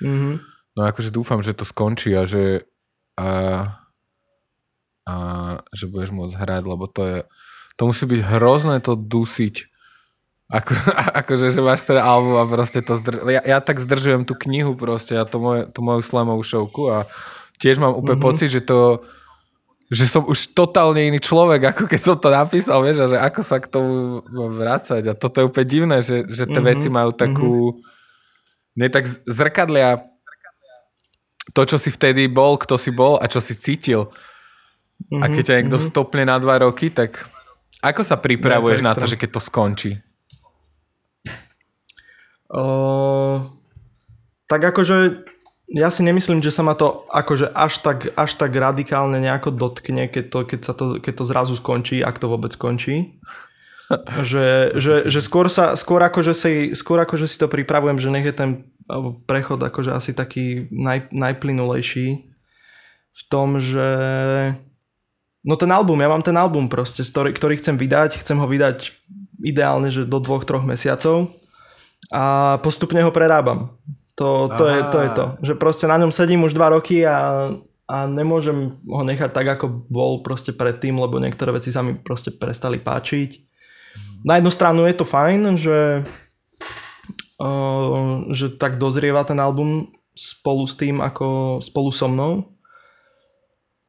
Mm-hmm. 0.02 0.34
No 0.74 0.80
akože 0.82 1.14
dúfam, 1.14 1.38
že 1.42 1.54
to 1.54 1.62
skončí 1.62 2.14
a 2.18 2.26
že 2.26 2.66
a, 3.18 3.28
a 5.06 5.14
že 5.74 5.90
budeš 5.90 6.10
môcť 6.14 6.34
hrať, 6.38 6.62
lebo 6.66 6.86
to 6.90 7.02
je 7.06 7.18
to 7.78 7.86
musí 7.86 8.04
byť 8.10 8.20
hrozné 8.26 8.82
to 8.82 8.98
dusiť. 8.98 9.70
Ako, 10.50 10.72
akože, 11.22 11.54
že 11.54 11.62
máš 11.62 11.86
ten 11.86 12.02
album 12.02 12.34
a 12.34 12.44
proste 12.50 12.82
to 12.82 12.98
zdr... 12.98 13.22
ja, 13.30 13.42
ja 13.46 13.58
tak 13.62 13.78
zdržujem 13.78 14.26
tú 14.26 14.34
knihu 14.34 14.74
proste 14.74 15.14
a 15.14 15.22
to 15.22 15.38
moje, 15.38 15.70
tú 15.70 15.86
moju 15.86 16.02
slamovú 16.02 16.42
šovku 16.42 16.90
a 16.90 16.98
tiež 17.62 17.78
mám 17.78 17.94
úplne 17.94 18.18
mm-hmm. 18.18 18.26
pocit, 18.26 18.50
že 18.50 18.66
to 18.66 19.06
že 19.88 20.04
som 20.04 20.20
už 20.28 20.52
totálne 20.52 21.00
iný 21.00 21.16
človek, 21.16 21.72
ako 21.72 21.88
keď 21.88 22.00
som 22.00 22.16
to 22.20 22.28
napísal, 22.28 22.84
vieš, 22.84 23.04
a 23.04 23.06
že 23.08 23.16
ako 23.16 23.40
sa 23.40 23.56
k 23.56 23.72
tomu 23.72 24.20
vrácať. 24.28 25.00
A 25.08 25.16
toto 25.16 25.40
je 25.40 25.48
úplne 25.48 25.68
divné, 25.68 25.96
že, 26.04 26.28
že 26.28 26.44
tie 26.44 26.60
mm-hmm. 26.60 26.68
veci 26.68 26.88
majú 26.92 27.10
takú... 27.16 27.52
Mm-hmm. 27.72 27.96
Ne 28.78 28.86
tak 28.92 29.08
zrkadlia 29.08 29.98
to, 31.56 31.62
čo 31.64 31.80
si 31.80 31.88
vtedy 31.88 32.28
bol, 32.28 32.60
kto 32.60 32.76
si 32.76 32.92
bol 32.92 33.16
a 33.16 33.24
čo 33.26 33.40
si 33.40 33.56
cítil. 33.56 34.12
Mm-hmm. 35.08 35.22
A 35.24 35.24
keď 35.32 35.42
ťa 35.48 35.56
niekto 35.56 35.78
mm-hmm. 35.80 35.90
stopne 35.90 36.22
na 36.28 36.36
dva 36.36 36.60
roky, 36.60 36.92
tak 36.92 37.24
ako 37.80 38.04
sa 38.04 38.20
pripravuješ 38.20 38.84
no, 38.84 38.92
na 38.92 38.92
to, 38.92 39.08
že 39.08 39.16
keď 39.16 39.30
to 39.34 39.40
skončí? 39.40 39.92
Uh, 42.48 43.44
tak 44.48 44.64
akože 44.68 45.24
ja 45.68 45.92
si 45.92 46.00
nemyslím, 46.00 46.40
že 46.40 46.48
sa 46.48 46.64
ma 46.64 46.72
to 46.72 47.04
akože 47.12 47.52
až 47.52 47.84
tak, 47.84 48.08
až 48.16 48.40
tak 48.40 48.56
radikálne 48.56 49.20
nejako 49.20 49.52
dotkne, 49.52 50.08
keď 50.08 50.24
to, 50.32 50.38
keď, 50.48 50.60
sa 50.64 50.72
to, 50.72 50.84
keď 50.96 51.12
to 51.12 51.24
zrazu 51.28 51.54
skončí, 51.60 52.00
ak 52.00 52.16
to 52.16 52.32
vôbec 52.32 52.48
skončí. 52.48 53.20
že, 54.30 54.72
že, 54.76 55.08
že 55.08 55.20
skôr, 55.20 55.48
sa, 55.52 55.76
skôr, 55.76 56.00
akože 56.00 56.32
si, 56.32 56.52
skôr 56.72 57.00
akože 57.04 57.28
si 57.28 57.36
to 57.36 57.48
pripravujem, 57.48 58.00
že 58.00 58.12
nech 58.12 58.24
je 58.24 58.36
ten 58.36 58.50
prechod 59.28 59.60
akože 59.60 59.92
asi 59.92 60.16
taký 60.16 60.68
naj, 60.72 61.12
najplynulejší 61.12 62.06
v 63.12 63.22
tom, 63.28 63.60
že 63.60 63.88
no 65.44 65.54
ten 65.60 65.68
album, 65.68 66.00
ja 66.00 66.08
mám 66.08 66.24
ten 66.24 66.36
album 66.36 66.72
proste, 66.72 67.04
ktorý, 67.04 67.36
ktorý 67.36 67.54
chcem 67.60 67.76
vydať, 67.76 68.20
chcem 68.24 68.40
ho 68.40 68.48
vydať 68.48 68.96
ideálne, 69.44 69.92
že 69.92 70.08
do 70.08 70.18
dvoch, 70.20 70.48
troch 70.48 70.64
mesiacov 70.64 71.28
a 72.08 72.56
postupne 72.64 73.04
ho 73.04 73.12
prerábam. 73.12 73.76
To, 74.18 74.50
to, 74.50 74.64
je, 74.66 74.80
to 74.90 74.98
je 74.98 75.10
to. 75.14 75.24
Že 75.46 75.54
proste 75.62 75.86
na 75.86 75.94
ňom 75.94 76.10
sedím 76.10 76.42
už 76.42 76.50
dva 76.50 76.74
roky 76.74 77.06
a, 77.06 77.54
a 77.86 77.96
nemôžem 78.10 78.74
ho 78.82 79.02
nechať 79.06 79.30
tak, 79.30 79.46
ako 79.46 79.86
bol 79.86 80.26
proste 80.26 80.50
predtým, 80.50 80.98
lebo 80.98 81.22
niektoré 81.22 81.54
veci 81.54 81.70
sa 81.70 81.86
mi 81.86 81.94
proste 81.94 82.34
prestali 82.34 82.82
páčiť. 82.82 83.30
Na 84.26 84.42
jednu 84.42 84.50
stranu 84.50 84.90
je 84.90 84.98
to 84.98 85.06
fajn, 85.06 85.54
že, 85.54 86.02
uh, 87.38 88.26
že 88.34 88.58
tak 88.58 88.82
dozrieva 88.82 89.22
ten 89.22 89.38
album 89.38 89.94
spolu 90.18 90.66
s 90.66 90.74
tým, 90.74 90.98
ako 90.98 91.62
spolu 91.62 91.94
so 91.94 92.10
mnou. 92.10 92.57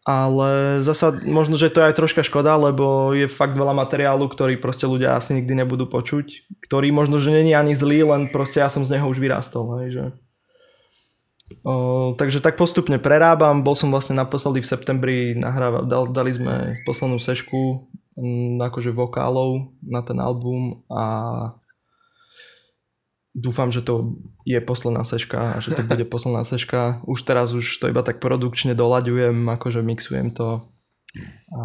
Ale 0.09 0.81
zasa 0.81 1.13
možno, 1.21 1.53
že 1.53 1.69
to 1.69 1.85
je 1.85 1.93
aj 1.93 1.97
troška 2.01 2.25
škoda, 2.25 2.57
lebo 2.57 3.13
je 3.13 3.29
fakt 3.29 3.53
veľa 3.53 3.77
materiálu, 3.77 4.25
ktorý 4.25 4.57
proste 4.57 4.89
ľudia 4.89 5.13
asi 5.13 5.37
nikdy 5.37 5.61
nebudú 5.61 5.85
počuť, 5.85 6.49
ktorý 6.65 6.89
možno, 6.89 7.21
že 7.21 7.29
není 7.29 7.53
ani 7.53 7.77
zlý, 7.77 8.01
len 8.01 8.25
proste 8.33 8.57
ja 8.57 8.73
som 8.73 8.81
z 8.81 8.97
neho 8.97 9.05
už 9.05 9.21
vyrástol. 9.21 9.69
Hej, 9.85 9.89
že... 9.93 10.05
O, 11.61 12.17
takže 12.17 12.41
tak 12.41 12.57
postupne 12.57 12.97
prerábam, 12.97 13.61
bol 13.61 13.77
som 13.77 13.93
vlastne 13.93 14.17
naposledy 14.17 14.65
v 14.65 14.69
septembri 14.73 15.17
nahrávať, 15.37 15.85
dal, 15.85 16.09
dali 16.09 16.33
sme 16.33 16.81
poslednú 16.89 17.21
sešku 17.21 17.89
m, 18.17 18.57
akože 18.65 18.89
vokálov 18.89 19.77
na 19.85 20.01
ten 20.01 20.17
album 20.17 20.81
a 20.89 21.05
dúfam, 23.39 23.71
že 23.71 23.79
to 23.79 24.19
je 24.43 24.59
posledná 24.59 25.07
seška 25.07 25.55
a 25.55 25.63
že 25.63 25.71
to 25.73 25.81
bude 25.87 26.05
posledná 26.13 26.43
seška. 26.43 26.99
Už 27.07 27.23
teraz 27.23 27.55
už 27.55 27.65
to 27.79 27.87
iba 27.87 28.03
tak 28.03 28.19
produkčne 28.19 28.75
dolaďujem, 28.75 29.47
akože 29.47 29.79
mixujem 29.79 30.35
to 30.35 30.67
a 31.55 31.61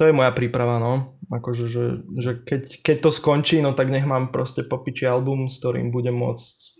to 0.00 0.08
je 0.08 0.16
moja 0.16 0.34
príprava, 0.34 0.82
no. 0.82 1.20
Akože, 1.30 1.70
že, 1.70 2.02
že 2.18 2.34
keď, 2.42 2.82
keď 2.82 2.96
to 3.06 3.10
skončí, 3.14 3.62
no 3.62 3.76
tak 3.76 3.92
nech 3.92 4.02
mám 4.02 4.34
proste 4.34 4.66
popiči 4.66 5.06
album, 5.06 5.46
s 5.46 5.62
ktorým 5.62 5.94
budem 5.94 6.16
môcť 6.16 6.74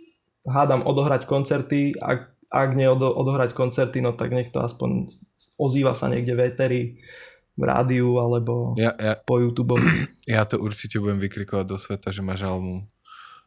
hádam 0.48 0.82
odohrať 0.82 1.30
koncerty, 1.30 1.94
ak, 2.02 2.34
ak 2.50 2.70
nie 2.74 2.90
odo, 2.90 3.14
odohrať 3.14 3.54
koncerty, 3.54 4.02
no 4.02 4.16
tak 4.16 4.34
nech 4.34 4.50
to 4.50 4.58
aspoň 4.58 5.06
ozýva 5.54 5.94
sa 5.94 6.10
niekde 6.10 6.34
v 6.34 6.42
eteri, 6.50 6.82
v 7.52 7.62
rádiu 7.68 8.16
alebo 8.16 8.72
ja, 8.80 8.96
ja, 8.96 9.14
po 9.20 9.36
YouTube. 9.38 9.76
Ja 10.22 10.46
to 10.46 10.56
určite 10.62 11.02
budem 11.02 11.18
vykrikovať 11.18 11.66
do 11.66 11.76
sveta, 11.76 12.14
že 12.14 12.22
máš 12.22 12.46
album. 12.46 12.86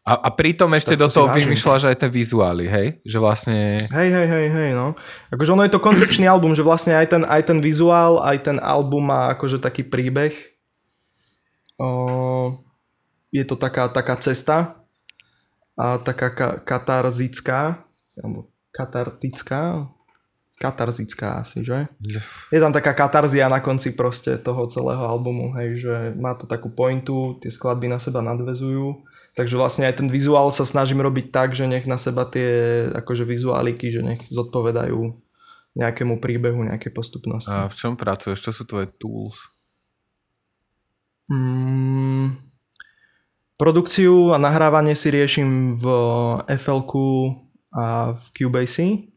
A, 0.05 0.13
a 0.13 0.29
pritom 0.29 0.69
ešte 0.77 0.93
tak 0.93 1.01
do 1.01 1.07
to 1.09 1.17
toho 1.17 1.27
vymýšľaš 1.33 1.89
aj 1.89 1.97
ten 1.97 2.11
vizuály, 2.13 2.69
hej? 2.69 2.87
Že 3.01 3.17
vlastne... 3.17 3.57
Hej, 3.89 4.09
hej, 4.13 4.27
hej, 4.29 4.47
hej, 4.53 4.69
no. 4.77 4.93
Akože 5.33 5.57
ono 5.57 5.65
je 5.65 5.73
to 5.73 5.81
koncepčný 5.81 6.29
album, 6.29 6.53
že 6.53 6.61
vlastne 6.61 6.93
aj 6.93 7.07
ten, 7.09 7.23
aj 7.25 7.41
ten 7.49 7.57
vizuál, 7.57 8.21
aj 8.21 8.37
ten 8.45 8.57
album 8.61 9.09
má 9.09 9.33
akože 9.33 9.57
taký 9.57 9.81
príbeh. 9.81 10.37
O, 11.81 12.61
je 13.33 13.41
to 13.49 13.57
taká, 13.57 13.89
taká 13.89 14.13
cesta, 14.21 14.77
a 15.75 15.99
taká 15.99 16.31
ka- 16.31 16.57
katarzická, 16.63 17.83
alebo 18.21 18.47
katartická, 18.71 19.89
katarzická 20.55 21.43
asi, 21.43 21.67
že? 21.67 21.91
Je 22.53 22.59
tam 22.63 22.71
taká 22.71 22.95
katarzia 22.95 23.51
na 23.51 23.59
konci 23.59 23.91
proste 23.91 24.39
toho 24.39 24.69
celého 24.71 25.03
albumu, 25.03 25.51
hej, 25.59 25.83
že 25.83 25.95
má 26.15 26.37
to 26.37 26.47
takú 26.47 26.71
pointu, 26.71 27.35
tie 27.43 27.51
skladby 27.51 27.91
na 27.91 27.99
seba 27.99 28.23
nadvezujú, 28.23 29.03
takže 29.35 29.55
vlastne 29.59 29.85
aj 29.85 30.01
ten 30.01 30.07
vizuál 30.09 30.49
sa 30.55 30.63
snažím 30.63 31.03
robiť 31.03 31.29
tak, 31.29 31.53
že 31.53 31.67
nech 31.67 31.85
na 31.85 31.99
seba 31.99 32.25
tie 32.25 32.87
akože 32.91 33.27
vizuáliky, 33.27 33.91
že 33.91 34.01
nech 34.01 34.23
zodpovedajú 34.25 35.13
nejakému 35.75 36.23
príbehu, 36.23 36.63
nejakej 36.63 36.91
postupnosti. 36.95 37.51
A 37.51 37.67
v 37.67 37.75
čom 37.75 37.99
pracuješ? 37.99 38.39
Čo 38.39 38.51
sú 38.55 38.63
tvoje 38.63 38.87
tools? 38.95 39.51
Mm, 41.27 42.31
Produkciu 43.55 44.35
a 44.35 44.37
nahrávanie 44.37 44.99
si 44.99 45.07
riešim 45.07 45.71
v 45.71 45.85
fl 46.59 46.83
a 47.71 48.11
v 48.11 48.23
Cubase. 48.35 49.07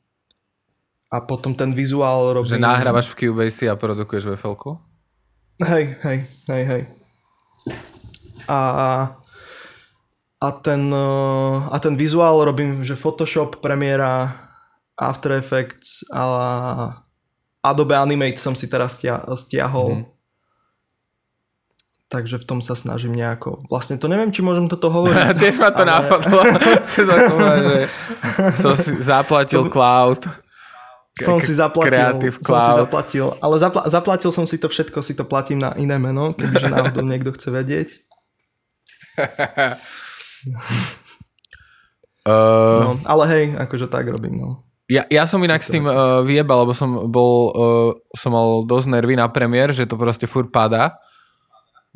A 1.10 1.18
potom 1.18 1.50
ten 1.58 1.74
vizuál 1.74 2.30
robím... 2.30 2.54
Že 2.54 2.62
nahrávaš 2.62 3.10
v 3.10 3.26
Cubase 3.26 3.66
a 3.66 3.74
produkuješ 3.74 4.30
v 4.30 4.38
fl 4.38 4.54
Hej, 5.58 5.98
hej, 6.06 6.18
hej, 6.54 6.62
hej. 6.70 6.82
A, 8.46 8.58
a, 10.40 10.50
ten, 10.50 10.94
a 11.70 11.76
ten 11.78 11.96
vizuál 11.96 12.44
robím, 12.44 12.84
že 12.84 12.96
Photoshop, 12.96 13.56
Premiera, 13.58 14.38
After 14.98 15.32
Effects 15.32 16.06
a 16.14 16.24
Adobe 17.62 17.96
Animate 17.96 18.38
som 18.38 18.54
si 18.54 18.70
teraz 18.70 19.02
stiahol. 19.34 19.90
Mm-hmm 19.90 20.18
takže 22.08 22.40
v 22.40 22.44
tom 22.48 22.58
sa 22.64 22.72
snažím 22.72 23.12
nejako. 23.12 23.60
Vlastne 23.68 24.00
to 24.00 24.08
neviem, 24.08 24.32
či 24.32 24.40
môžem 24.40 24.64
toto 24.66 24.88
hovoriť. 24.88 25.36
Tiež 25.44 25.60
ma 25.60 25.70
to 25.70 25.84
ale... 25.84 25.92
napadlo, 25.92 26.40
že 26.96 27.02
som, 27.04 27.36
že 27.36 27.84
som 28.56 28.74
si 28.80 28.92
zaplatil 29.04 29.68
to... 29.68 29.70
cloud. 29.70 30.24
Som 31.18 31.42
si 31.42 31.50
zaplatil, 31.50 32.30
som 32.46 32.62
si 32.62 32.72
zaplatil, 32.78 33.26
ale 33.42 33.54
zapla, 33.58 33.82
zaplatil 33.90 34.30
som 34.30 34.46
si 34.46 34.54
to 34.54 34.70
všetko, 34.70 35.02
si 35.02 35.18
to 35.18 35.26
platím 35.26 35.58
na 35.58 35.74
iné 35.74 35.98
meno, 35.98 36.30
kebyže 36.30 36.70
náhodou 36.70 37.02
niekto 37.02 37.34
chce 37.34 37.48
vedieť. 37.50 37.88
uh, 42.28 42.80
no, 42.84 42.92
ale 43.02 43.24
hej, 43.32 43.44
akože 43.58 43.86
tak 43.90 44.06
robím, 44.10 44.38
no. 44.38 44.68
Ja, 44.88 45.04
ja 45.12 45.28
som 45.28 45.44
inak 45.44 45.60
s 45.60 45.68
tým 45.68 45.84
uh, 45.84 46.24
vyjebal, 46.24 46.64
lebo 46.64 46.72
som 46.72 47.12
bol, 47.12 47.52
uh, 47.52 47.90
som 48.16 48.32
mal 48.32 48.64
dosť 48.64 48.88
nervy 48.88 49.20
na 49.20 49.28
premiér, 49.28 49.68
že 49.76 49.84
to 49.84 50.00
proste 50.00 50.24
furt 50.24 50.48
padá. 50.48 50.96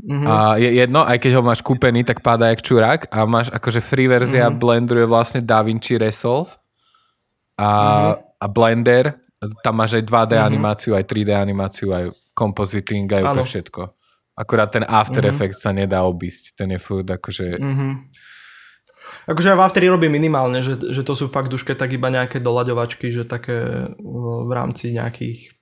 Mm-hmm. 0.03 0.29
A 0.29 0.61
je 0.61 0.71
jedno, 0.77 1.01
aj 1.01 1.17
keď 1.17 1.41
ho 1.41 1.43
máš 1.47 1.65
kúpený, 1.65 2.05
tak 2.05 2.21
páda 2.21 2.53
jak 2.53 2.61
čurák 2.61 3.09
a 3.09 3.25
máš 3.25 3.49
akože 3.55 3.81
free 3.81 4.11
verzia 4.11 4.51
mm-hmm. 4.51 4.61
Blenderu 4.61 4.99
je 5.05 5.09
vlastne 5.09 5.41
DaVinci 5.41 5.97
Resolve 5.97 6.59
a, 7.57 7.71
mm-hmm. 7.71 8.45
a 8.45 8.47
Blender, 8.51 9.07
tam 9.63 9.75
máš 9.79 9.97
aj 9.97 10.05
2D 10.05 10.33
mm-hmm. 10.37 10.49
animáciu, 10.53 10.93
aj 10.99 11.05
3D 11.07 11.31
animáciu, 11.33 11.89
aj 11.97 12.05
compositing, 12.37 13.09
aj 13.09 13.23
úplne 13.25 13.47
všetko. 13.49 13.83
Akurát 14.37 14.69
ten 14.69 14.85
After 14.85 15.23
mm-hmm. 15.23 15.33
Effects 15.33 15.61
sa 15.65 15.71
nedá 15.73 16.05
obísť, 16.05 16.61
ten 16.61 16.69
je 16.75 16.81
furt 16.83 17.09
akože... 17.09 17.57
Mm-hmm. 17.57 17.93
Akože 19.27 19.55
ja 19.55 19.57
v 19.59 19.63
Afteri 19.63 19.87
robím 19.87 20.19
minimálne, 20.19 20.67
že, 20.67 20.75
že 20.79 21.07
to 21.07 21.15
sú 21.15 21.31
fakt 21.31 21.53
keď 21.53 21.77
tak 21.79 21.95
iba 21.95 22.11
nejaké 22.11 22.43
doľaďovačky, 22.43 23.15
že 23.15 23.23
také 23.23 23.89
v 23.99 24.51
rámci 24.51 24.91
nejakých 24.95 25.55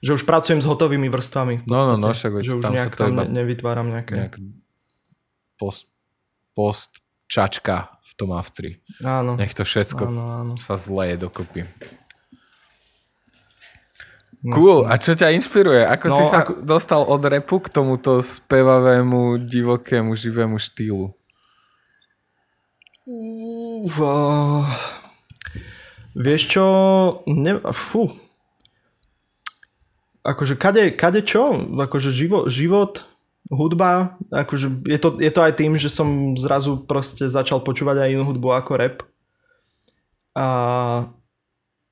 že 0.00 0.16
už 0.16 0.24
pracujem 0.24 0.64
s 0.64 0.66
hotovými 0.66 1.12
vrstvami 1.12 1.60
v 1.60 1.64
podstate. 1.68 2.00
No, 2.00 2.00
no, 2.00 2.08
no, 2.08 2.16
však 2.16 2.32
že 2.40 2.56
už 2.56 2.64
tam 2.64 2.72
nejak 2.72 2.96
tam 2.96 3.20
ne, 3.20 3.28
nevytváram 3.28 3.84
nejaké... 3.92 4.14
Nejak 4.16 4.34
post, 5.60 5.92
post 6.56 7.04
čačka 7.28 8.00
v 8.00 8.12
tom 8.16 8.32
aftri. 8.32 8.80
Áno. 9.04 9.36
Nech 9.36 9.52
to 9.52 9.68
všetko 9.68 10.08
áno, 10.08 10.24
áno. 10.32 10.52
sa 10.56 10.80
zleje 10.80 11.20
dokopy. 11.20 11.68
Cool, 14.40 14.88
a 14.88 14.96
čo 14.96 15.12
ťa 15.12 15.36
inšpiruje? 15.36 15.84
Ako 15.84 16.06
no, 16.08 16.16
si 16.16 16.24
sa 16.32 16.48
ako... 16.48 16.64
dostal 16.64 17.04
od 17.04 17.20
repu 17.20 17.60
k 17.60 17.68
tomuto 17.68 18.24
spevavému, 18.24 19.36
divokému, 19.44 20.16
živému 20.16 20.56
štýlu? 20.56 21.12
Uh, 23.10 24.62
vieš 26.14 26.54
čo, 26.54 26.66
ne, 27.26 27.58
fú, 27.74 28.06
akože 30.22 30.54
kade, 30.54 30.94
kade 30.94 31.26
čo? 31.26 31.58
Akože 31.74 32.14
život, 32.14 32.46
život 32.46 33.02
hudba, 33.50 34.14
akože 34.30 34.86
je 34.86 34.98
to, 35.00 35.08
je 35.18 35.32
to 35.32 35.40
aj 35.42 35.52
tým, 35.58 35.74
že 35.74 35.90
som 35.90 36.38
zrazu 36.38 36.86
proste 36.86 37.26
začal 37.26 37.64
počúvať 37.64 38.06
aj 38.06 38.12
inú 38.14 38.22
hudbu 38.28 38.48
ako 38.54 38.72
rap. 38.78 38.96
A, 40.38 40.46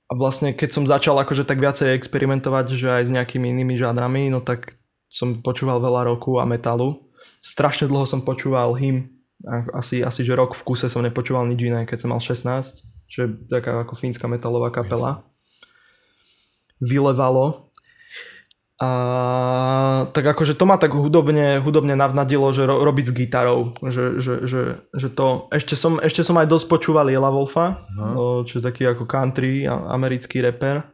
a 0.06 0.12
vlastne 0.14 0.54
keď 0.54 0.70
som 0.70 0.84
začal 0.86 1.18
akože 1.18 1.42
tak 1.42 1.58
viacej 1.58 1.98
experimentovať, 1.98 2.66
že 2.78 2.88
aj 2.88 3.02
s 3.10 3.14
nejakými 3.14 3.50
inými 3.50 3.74
žádrami, 3.74 4.30
no 4.30 4.38
tak 4.38 4.78
som 5.10 5.34
počúval 5.34 5.82
veľa 5.82 6.14
roku 6.14 6.38
a 6.38 6.46
metalu. 6.46 7.00
Strašne 7.42 7.90
dlho 7.90 8.06
som 8.06 8.22
počúval 8.22 8.76
hym. 8.78 9.17
Asi, 9.46 10.02
asi 10.02 10.26
že 10.26 10.34
rok 10.34 10.58
v 10.58 10.66
kuse 10.66 10.90
som 10.90 10.98
nepočúval 10.98 11.46
nič 11.46 11.60
iné, 11.62 11.86
keď 11.86 11.98
som 12.02 12.10
mal 12.10 12.18
16. 12.18 12.82
Čo 13.08 13.18
je 13.24 13.28
taká 13.46 13.86
ako 13.86 13.94
fínska 13.94 14.26
metalová 14.26 14.74
kapela. 14.74 15.22
Vylevalo 16.82 17.68
A 18.78 18.90
tak 20.14 20.22
akože 20.22 20.54
to 20.54 20.62
ma 20.62 20.78
tak 20.78 20.94
hudobne, 20.94 21.58
hudobne 21.58 21.98
navnadilo, 21.98 22.46
že 22.54 22.62
ro, 22.62 22.86
robiť 22.86 23.10
s 23.10 23.12
gitarou. 23.14 23.74
Že, 23.82 24.22
že, 24.22 24.34
že, 24.46 24.62
že 24.94 25.08
to, 25.10 25.50
ešte 25.50 25.74
som, 25.74 25.98
ešte 25.98 26.22
som 26.22 26.38
aj 26.38 26.46
dosť 26.46 26.66
počúval 26.70 27.10
Jela 27.10 27.26
Wolfa, 27.26 27.82
no. 27.90 28.46
čo 28.46 28.62
je 28.62 28.66
taký 28.70 28.86
ako 28.86 29.02
country, 29.02 29.66
americký 29.66 30.38
rapper. 30.46 30.86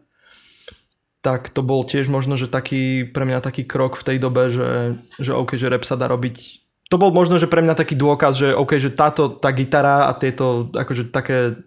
Tak 1.21 1.53
to 1.53 1.61
bol 1.61 1.85
tiež 1.85 2.09
možno, 2.09 2.41
že 2.41 2.49
taký, 2.49 3.05
pre 3.05 3.29
mňa 3.29 3.45
taký 3.45 3.69
krok 3.69 4.01
v 4.01 4.07
tej 4.13 4.17
dobe, 4.17 4.49
že, 4.49 4.97
že 5.21 5.37
OK, 5.37 5.61
že 5.61 5.69
rap 5.69 5.85
sa 5.85 6.01
dá 6.01 6.09
robiť 6.09 6.64
to 6.95 7.03
bol 7.03 7.11
možno, 7.11 7.43
že 7.43 7.51
pre 7.51 7.59
mňa 7.59 7.75
taký 7.75 7.99
dôkaz, 7.99 8.39
že 8.39 8.49
OK, 8.55 8.79
že 8.79 8.95
táto, 8.95 9.35
tá 9.35 9.51
gitara 9.51 10.07
a 10.07 10.15
tieto 10.15 10.71
akože 10.71 11.11
také 11.11 11.59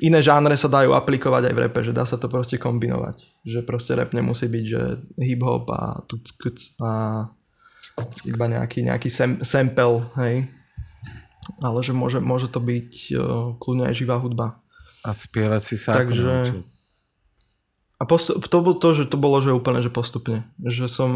iné 0.00 0.24
žánre 0.24 0.56
sa 0.56 0.72
dajú 0.72 0.96
aplikovať 0.96 1.52
aj 1.52 1.54
v 1.54 1.62
repe, 1.68 1.80
že 1.84 1.92
dá 1.92 2.08
sa 2.08 2.16
to 2.16 2.32
proste 2.32 2.56
kombinovať. 2.56 3.44
Že 3.44 3.60
proste 3.68 3.92
rap 3.92 4.16
nemusí 4.16 4.48
byť, 4.48 4.64
že 4.64 4.82
hip-hop 5.20 5.68
a 5.68 6.00
tuc, 6.08 6.24
a 6.80 7.28
iba 8.24 8.46
nejaký, 8.48 8.88
nejaký 8.88 9.12
sem, 9.12 9.44
sample, 9.44 10.00
hej. 10.16 10.48
Ale 11.60 11.78
že 11.84 11.92
môže, 11.92 12.24
môže 12.24 12.48
to 12.48 12.64
byť 12.64 12.92
uh, 13.12 13.20
kľudne 13.60 13.92
aj 13.92 13.94
živá 14.00 14.16
hudba. 14.16 14.64
A 15.04 15.12
spievať 15.12 15.60
si 15.60 15.76
sa 15.76 15.92
Takže... 15.92 16.56
A 18.00 18.08
postup, 18.08 18.40
to, 18.48 18.64
to, 18.80 18.88
že 18.96 19.12
to 19.12 19.20
bolo 19.20 19.44
že 19.44 19.52
úplne 19.52 19.84
že 19.84 19.92
postupne. 19.92 20.48
Že 20.56 20.88
som... 20.88 21.12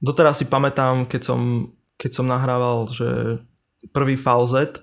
Doteraz 0.00 0.40
si 0.40 0.48
pamätám, 0.48 1.04
keď 1.04 1.20
som, 1.20 1.68
keď 2.02 2.10
som 2.10 2.26
nahrával, 2.26 2.90
že 2.90 3.38
prvý 3.94 4.18
falzet, 4.18 4.82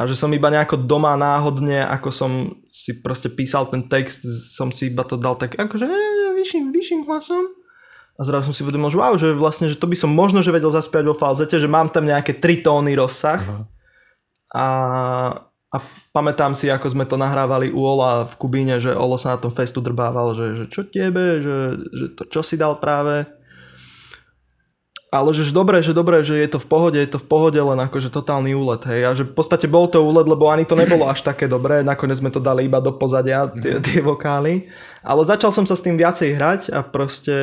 a 0.00 0.08
že 0.08 0.16
som 0.16 0.32
iba 0.32 0.48
nejako 0.48 0.80
doma 0.80 1.12
náhodne, 1.12 1.84
ako 1.84 2.08
som 2.08 2.32
si 2.72 3.04
proste 3.04 3.28
písal 3.28 3.68
ten 3.68 3.84
text, 3.84 4.24
som 4.56 4.72
si 4.72 4.88
iba 4.88 5.04
to 5.04 5.20
dal 5.20 5.36
tak 5.36 5.60
akože 5.60 5.84
e, 5.84 6.32
vyšším, 6.40 6.72
vyšším 6.72 7.00
hlasom. 7.04 7.52
A 8.16 8.24
zrazu 8.24 8.48
som 8.48 8.56
si 8.56 8.64
vedomil, 8.64 8.88
že 8.88 8.96
wow, 8.96 9.14
že 9.20 9.36
vlastne, 9.36 9.68
že 9.68 9.76
to 9.76 9.84
by 9.84 9.96
som 10.00 10.08
možno, 10.08 10.40
že 10.40 10.56
vedel 10.56 10.72
zaspiať 10.72 11.04
vo 11.04 11.12
falzete, 11.12 11.60
že 11.60 11.68
mám 11.68 11.92
tam 11.92 12.08
nejaké 12.08 12.40
tri 12.40 12.64
tóny 12.64 12.96
rozsah. 12.96 13.44
A, 14.56 14.66
a 15.68 15.76
pamätám 16.16 16.56
si, 16.56 16.72
ako 16.72 16.88
sme 16.88 17.04
to 17.04 17.20
nahrávali 17.20 17.68
u 17.68 17.84
Ola 17.84 18.24
v 18.24 18.34
Kubíne, 18.40 18.80
že 18.80 18.96
Olo 18.96 19.20
sa 19.20 19.36
na 19.36 19.38
tom 19.40 19.52
festu 19.52 19.84
drbával, 19.84 20.32
že, 20.32 20.56
že 20.56 20.64
čo 20.72 20.88
tebe, 20.88 21.44
že, 21.44 21.56
že 21.92 22.06
to, 22.16 22.24
čo 22.24 22.40
si 22.40 22.56
dal 22.56 22.80
práve 22.80 23.28
ale 25.10 25.34
že 25.34 25.50
dobre, 25.50 25.82
že 25.82 25.90
dobre, 25.90 26.22
že 26.22 26.38
je 26.38 26.46
to 26.46 26.62
v 26.62 26.70
pohode, 26.70 26.94
je 26.94 27.10
to 27.10 27.18
v 27.18 27.26
pohode, 27.26 27.58
len 27.58 27.74
akože 27.82 28.14
totálny 28.14 28.54
úlet, 28.54 28.78
hej. 28.86 29.02
A 29.02 29.10
že 29.10 29.26
v 29.26 29.34
podstate 29.34 29.66
bol 29.66 29.90
to 29.90 29.98
úlet, 30.06 30.22
lebo 30.22 30.46
ani 30.46 30.62
to 30.62 30.78
nebolo 30.78 31.10
až 31.10 31.26
také 31.26 31.50
dobré, 31.50 31.82
nakoniec 31.82 32.22
sme 32.22 32.30
to 32.30 32.38
dali 32.38 32.70
iba 32.70 32.78
do 32.78 32.94
pozadia, 32.94 33.50
tie, 33.50 33.74
mhm. 33.78 33.82
tie 33.82 33.98
vokály. 34.06 34.70
Ale 35.02 35.26
začal 35.26 35.50
som 35.50 35.66
sa 35.66 35.74
s 35.74 35.82
tým 35.82 35.98
viacej 35.98 36.38
hrať 36.38 36.60
a 36.70 36.86
proste 36.86 37.34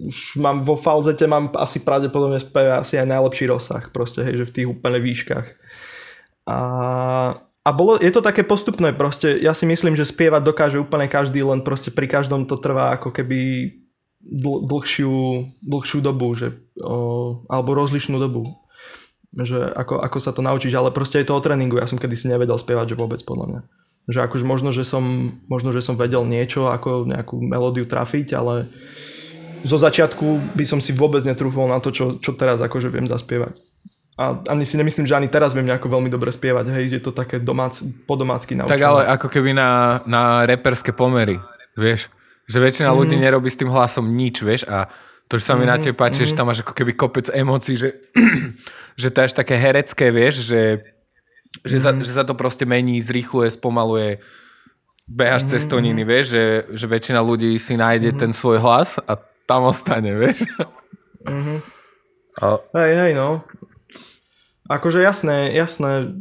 už 0.00 0.40
mám 0.40 0.64
vo 0.64 0.80
falzete 0.80 1.28
mám 1.28 1.52
asi 1.60 1.84
pravdepodobne 1.84 2.40
spev 2.40 2.80
asi 2.80 2.96
aj 2.96 3.12
najlepší 3.12 3.52
rozsah, 3.52 3.84
proste, 3.92 4.24
hej, 4.24 4.40
že 4.40 4.48
v 4.48 4.54
tých 4.56 4.68
úplne 4.72 4.96
výškach. 4.96 5.46
A, 6.48 6.58
a 7.36 7.70
bolo, 7.76 8.00
je 8.00 8.08
to 8.08 8.24
také 8.24 8.48
postupné, 8.48 8.96
proste 8.96 9.36
ja 9.44 9.52
si 9.52 9.68
myslím, 9.68 9.92
že 9.92 10.08
spievať 10.08 10.40
dokáže 10.40 10.80
úplne 10.80 11.04
každý, 11.04 11.44
len 11.44 11.60
proste 11.60 11.92
pri 11.92 12.08
každom 12.08 12.48
to 12.48 12.56
trvá 12.56 12.96
ako 12.96 13.12
keby 13.12 13.68
dl- 14.20 14.62
dlhšiu, 14.68 15.48
dlhšiu 15.64 15.98
dobu, 16.04 16.32
že, 16.36 16.54
o, 16.80 17.42
alebo 17.48 17.74
rozlišnú 17.74 18.20
dobu. 18.20 18.44
Že 19.30 19.72
ako, 19.74 20.02
ako 20.02 20.18
sa 20.18 20.34
to 20.34 20.42
naučiť, 20.42 20.74
ale 20.74 20.90
proste 20.90 21.22
je 21.22 21.26
to 21.30 21.38
o 21.38 21.44
tréningu. 21.44 21.78
Ja 21.78 21.86
som 21.86 21.98
kedysi 21.98 22.26
nevedel 22.26 22.58
spievať, 22.58 22.94
že 22.94 23.00
vôbec 23.00 23.22
podľa 23.22 23.46
mňa. 23.46 23.60
Že 24.10 24.18
akože 24.26 24.44
možno, 24.46 24.74
že 24.74 24.82
som, 24.82 25.36
možno, 25.46 25.70
že 25.70 25.84
som 25.84 25.94
vedel 25.94 26.26
niečo, 26.26 26.66
ako 26.66 27.06
nejakú 27.06 27.38
melódiu 27.38 27.86
trafiť, 27.86 28.34
ale 28.34 28.66
zo 29.62 29.78
začiatku 29.78 30.56
by 30.56 30.64
som 30.66 30.80
si 30.82 30.90
vôbec 30.96 31.22
netrúfol 31.22 31.68
na 31.70 31.78
to, 31.78 31.94
čo, 31.94 32.18
čo 32.18 32.34
teraz 32.34 32.58
akože 32.58 32.90
viem 32.90 33.06
zaspievať. 33.06 33.54
A 34.20 34.36
ani 34.52 34.68
si 34.68 34.76
nemyslím, 34.76 35.08
že 35.08 35.16
ani 35.16 35.32
teraz 35.32 35.56
viem 35.56 35.64
nejako 35.64 35.88
veľmi 35.96 36.10
dobre 36.12 36.28
spievať, 36.28 36.76
hej, 36.76 36.98
je 36.98 37.00
to 37.00 37.14
také 37.14 37.40
domác, 37.40 37.80
podomácky 38.04 38.52
naučené. 38.52 38.76
Tak 38.76 38.84
ale 38.84 39.00
ako 39.08 39.32
keby 39.32 39.56
na, 39.56 40.02
na 40.04 40.44
reperské 40.44 40.92
pomery, 40.92 41.40
vieš. 41.72 42.12
Že 42.50 42.58
väčšina 42.58 42.90
mm-hmm. 42.90 42.98
ľudí 42.98 43.16
mhm. 43.16 43.22
nerobí 43.22 43.48
s 43.48 43.58
tým 43.60 43.70
hlasom 43.70 44.10
nič, 44.10 44.42
vieš, 44.42 44.66
a 44.66 44.90
to, 45.30 45.38
že 45.38 45.46
sa 45.46 45.54
mi 45.54 45.62
mm-hmm. 45.62 45.70
na 45.70 45.76
mhm, 45.78 45.82
tebe 45.86 45.94
páči, 45.94 46.26
mm-hmm. 46.26 46.30
že 46.34 46.38
tam 46.42 46.46
máš 46.50 46.60
ako 46.66 46.74
keby 46.74 46.92
kopec 46.98 47.26
emócií, 47.30 47.78
že, 47.78 48.02
že 49.00 49.08
to 49.14 49.16
je 49.22 49.26
až 49.30 49.34
také 49.38 49.54
herecké, 49.54 50.10
vieš, 50.10 50.42
že, 50.42 50.82
že, 51.62 51.78
mm-hmm. 51.78 52.02
sa, 52.02 52.06
že 52.10 52.12
sa 52.18 52.22
to 52.26 52.34
proste 52.34 52.66
mení, 52.66 52.98
zrýchluje, 52.98 53.54
spomaluje, 53.54 54.18
behaš 55.06 55.46
mm-hmm. 55.46 55.62
cez 55.62 55.70
toniny, 55.70 56.02
vieš, 56.02 56.26
že, 56.34 56.44
že 56.74 56.86
väčšina 56.90 57.22
ľudí 57.22 57.54
si 57.62 57.78
nájde 57.78 58.10
mm-hmm. 58.10 58.22
ten 58.26 58.32
svoj 58.34 58.58
hlas 58.58 58.98
a 59.06 59.14
tam 59.46 59.70
ostane, 59.70 60.10
vieš. 60.18 60.42
Mm-hmm. 61.22 61.58
A... 62.42 62.58
Hej, 62.74 62.92
hej, 62.94 63.12
no. 63.14 63.46
Akože 64.70 65.02
jasné, 65.02 65.50
jasné, 65.50 66.14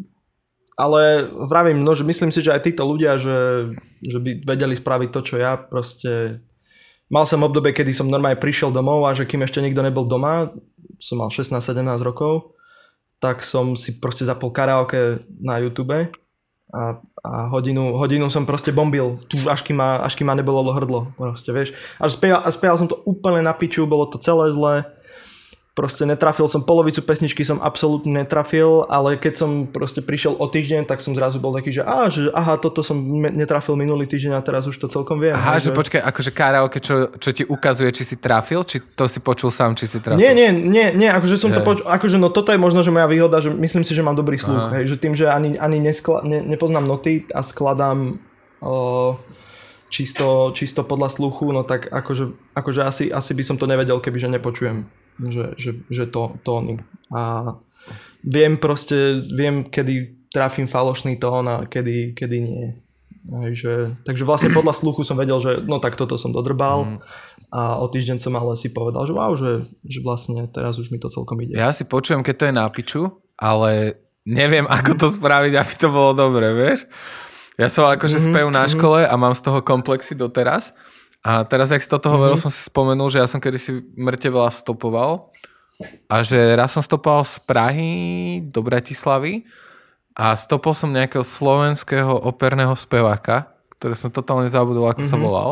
ale 0.79 1.27
vravím, 1.27 1.83
no, 1.83 1.91
že 1.91 2.07
myslím 2.07 2.31
si, 2.31 2.39
že 2.39 2.55
aj 2.55 2.63
títo 2.63 2.87
ľudia, 2.87 3.19
že, 3.19 3.67
že 3.99 4.15
by 4.23 4.47
vedeli 4.47 4.79
spraviť 4.79 5.09
to, 5.11 5.19
čo 5.19 5.35
ja 5.35 5.59
proste... 5.59 6.39
Mal 7.11 7.25
som 7.27 7.43
obdobie, 7.43 7.75
kedy 7.75 7.91
som 7.91 8.07
normálne 8.07 8.39
prišiel 8.39 8.71
domov 8.71 9.03
a 9.03 9.17
že 9.17 9.27
kým 9.27 9.43
ešte 9.43 9.59
nikto 9.59 9.83
nebol 9.83 10.07
doma, 10.07 10.53
som 11.01 11.19
mal 11.19 11.33
16-17 11.33 11.83
rokov, 11.99 12.55
tak 13.19 13.43
som 13.43 13.75
si 13.75 13.99
proste 13.99 14.23
zapol 14.23 14.55
karaoke 14.55 15.25
na 15.41 15.59
YouTube 15.59 16.07
a, 16.69 17.01
a 17.25 17.31
hodinu, 17.49 17.97
hodinu 17.97 18.29
som 18.29 18.45
proste 18.45 18.69
bombil, 18.69 19.17
až 19.49 19.65
kým 19.65 19.81
ma, 19.81 20.05
až 20.05 20.13
kým 20.15 20.29
ma 20.29 20.37
nebolo 20.37 20.69
hrdlo, 20.69 21.11
proste, 21.17 21.49
vieš. 21.49 21.73
A 21.97 22.05
spieval, 22.07 22.45
a 22.45 22.49
spieval 22.53 22.77
som 22.77 22.87
to 22.87 23.01
úplne 23.09 23.41
na 23.41 23.57
piču, 23.57 23.89
bolo 23.89 24.05
to 24.05 24.21
celé 24.21 24.53
zlé 24.53 24.85
proste 25.77 26.03
netrafil 26.03 26.49
som, 26.49 26.65
polovicu 26.65 26.99
pesničky 27.05 27.45
som 27.47 27.61
absolútne 27.63 28.11
netrafil, 28.11 28.83
ale 28.91 29.15
keď 29.15 29.33
som 29.39 29.49
proste 29.63 30.03
prišiel 30.03 30.35
o 30.35 30.45
týždeň, 30.49 30.83
tak 30.83 30.99
som 30.99 31.15
zrazu 31.15 31.39
bol 31.39 31.55
taký, 31.55 31.71
že, 31.71 31.87
á, 31.87 32.09
že 32.11 32.27
aha, 32.35 32.59
toto 32.59 32.83
som 32.83 32.99
netrafil 33.31 33.79
minulý 33.79 34.03
týždeň 34.03 34.35
a 34.35 34.41
teraz 34.43 34.67
už 34.67 34.75
to 34.75 34.91
celkom 34.91 35.21
viem. 35.21 35.37
Aha, 35.37 35.61
že, 35.61 35.71
že 35.71 35.77
počkaj, 35.77 36.01
akože 36.03 36.31
karaoke, 36.35 36.83
čo, 36.83 37.13
čo 37.15 37.29
ti 37.31 37.47
ukazuje, 37.47 37.95
či 37.95 38.03
si 38.03 38.15
trafil, 38.19 38.65
či 38.67 38.83
to 38.83 39.07
si 39.07 39.23
počul 39.23 39.53
sám, 39.53 39.77
či 39.77 39.87
si 39.87 40.03
trafil? 40.03 40.19
Nie, 40.19 40.35
nie, 40.35 40.51
nie, 40.51 40.91
nie 40.91 41.09
akože 41.09 41.39
som 41.39 41.53
že... 41.53 41.61
to 41.61 41.61
počul, 41.63 41.85
akože 41.87 42.17
no 42.19 42.27
toto 42.27 42.51
je 42.51 42.59
možno, 42.59 42.83
že 42.83 42.91
moja 42.91 43.07
výhoda, 43.07 43.39
že 43.39 43.53
myslím 43.53 43.87
si, 43.87 43.95
že 43.95 44.03
mám 44.03 44.19
dobrý 44.19 44.35
sluch, 44.35 44.75
hej, 44.75 44.83
že 44.89 44.95
tým, 44.99 45.15
že 45.15 45.31
ani, 45.31 45.55
ani 45.55 45.79
neskla, 45.79 46.27
ne, 46.27 46.43
nepoznám 46.43 46.83
noty 46.83 47.23
a 47.31 47.39
skladám 47.39 48.19
o, 48.59 49.15
čisto, 49.87 50.51
čisto 50.51 50.83
podľa 50.83 51.07
sluchu, 51.07 51.55
no 51.55 51.63
tak 51.63 51.87
akože, 51.87 52.35
akože 52.51 52.81
asi, 52.83 53.03
asi 53.15 53.31
by 53.31 53.43
som 53.47 53.55
to 53.55 53.63
nevedel, 53.63 54.03
keby 54.03 54.19
že 54.19 54.27
nepočujem 54.27 54.98
že, 55.27 55.45
že, 55.59 55.71
že 55.91 56.03
to, 56.07 56.39
tóny. 56.47 56.79
A 57.11 57.53
viem 58.23 58.55
proste, 58.55 59.19
viem, 59.33 59.67
kedy 59.67 60.19
trafím 60.29 60.69
falošný 60.69 61.17
tón 61.17 61.49
a 61.49 61.65
kedy, 61.65 62.13
kedy 62.13 62.37
nie. 62.39 62.67
že, 63.51 63.97
takže 64.05 64.23
vlastne 64.23 64.53
podľa 64.53 64.77
sluchu 64.77 65.01
som 65.03 65.17
vedel, 65.17 65.41
že 65.41 65.65
no 65.65 65.81
tak 65.81 65.97
toto 65.97 66.15
som 66.15 66.31
dodrbal 66.31 66.85
mm. 66.85 66.99
a 67.51 67.81
o 67.81 67.89
týždeň 67.89 68.21
som 68.21 68.37
ale 68.37 68.53
si 68.55 68.69
povedal, 68.69 69.03
že 69.09 69.13
wow, 69.13 69.33
že, 69.33 69.65
že 69.83 69.99
vlastne 70.05 70.45
teraz 70.47 70.77
už 70.77 70.93
mi 70.93 71.01
to 71.01 71.09
celkom 71.09 71.41
ide. 71.41 71.57
Ja 71.57 71.73
si 71.73 71.83
počujem, 71.83 72.21
keď 72.21 72.35
to 72.37 72.47
je 72.47 72.53
na 72.53 72.65
piču, 72.69 73.01
ale 73.35 73.97
neviem, 74.23 74.69
ako 74.69 74.91
to 74.95 75.07
spraviť, 75.09 75.53
aby 75.57 75.73
to 75.75 75.87
bolo 75.89 76.11
dobre, 76.13 76.53
vieš? 76.53 76.85
Ja 77.59 77.67
som 77.67 77.89
akože 77.91 78.23
mm-hmm. 78.23 78.31
spev 78.31 78.47
na 78.55 78.63
mhm. 78.63 78.71
škole 78.71 78.99
a 79.03 79.13
mám 79.19 79.35
z 79.35 79.41
toho 79.43 79.59
komplexy 79.59 80.15
doteraz 80.15 80.71
a 81.19 81.43
teraz, 81.43 81.67
ak 81.75 81.83
si 81.83 81.91
toto 81.91 82.07
hovoril, 82.07 82.39
mm-hmm. 82.39 82.47
som 82.47 82.51
si 82.53 82.63
spomenul, 82.63 83.11
že 83.11 83.19
ja 83.19 83.27
som 83.27 83.43
kedysi 83.43 83.83
mŕte 83.99 84.31
veľa 84.31 84.55
stopoval 84.55 85.35
a 86.07 86.23
že 86.23 86.39
raz 86.55 86.71
som 86.71 86.83
stopoval 86.83 87.27
z 87.27 87.43
Prahy 87.43 87.91
do 88.47 88.63
Bratislavy 88.63 89.43
a 90.15 90.35
stopol 90.39 90.71
som 90.71 90.91
nejakého 90.91 91.23
slovenského 91.23 92.23
operného 92.23 92.71
speváka, 92.75 93.51
ktorý 93.75 93.95
som 93.99 94.11
totálne 94.11 94.47
zabudol, 94.47 94.87
ako 94.87 95.03
mm-hmm. 95.03 95.11
sa 95.11 95.19
mhm. 95.19 95.23
volal. 95.23 95.51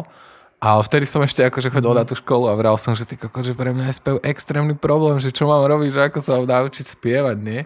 A 0.57 0.81
vtedy 0.81 1.05
som 1.05 1.21
ešte 1.21 1.45
akože 1.45 1.69
chodil 1.69 1.93
mm-hmm. 1.93 2.07
na 2.07 2.09
tú 2.09 2.15
školu 2.17 2.49
a 2.49 2.57
vral 2.57 2.79
som, 2.79 2.95
že, 2.95 3.03
ty 3.03 3.19
koko, 3.19 3.43
že 3.43 3.53
pre 3.53 3.75
mňa 3.75 3.91
je 3.91 3.99
spev 3.99 4.15
extrémny 4.23 4.73
problém, 4.73 5.19
že 5.19 5.35
čo 5.35 5.45
mám 5.45 5.61
robiť, 5.67 5.89
že 5.93 6.01
ako 6.09 6.19
sa 6.23 6.41
dá 6.47 6.63
učiť 6.65 6.97
spievať, 6.97 7.37
nie? 7.43 7.61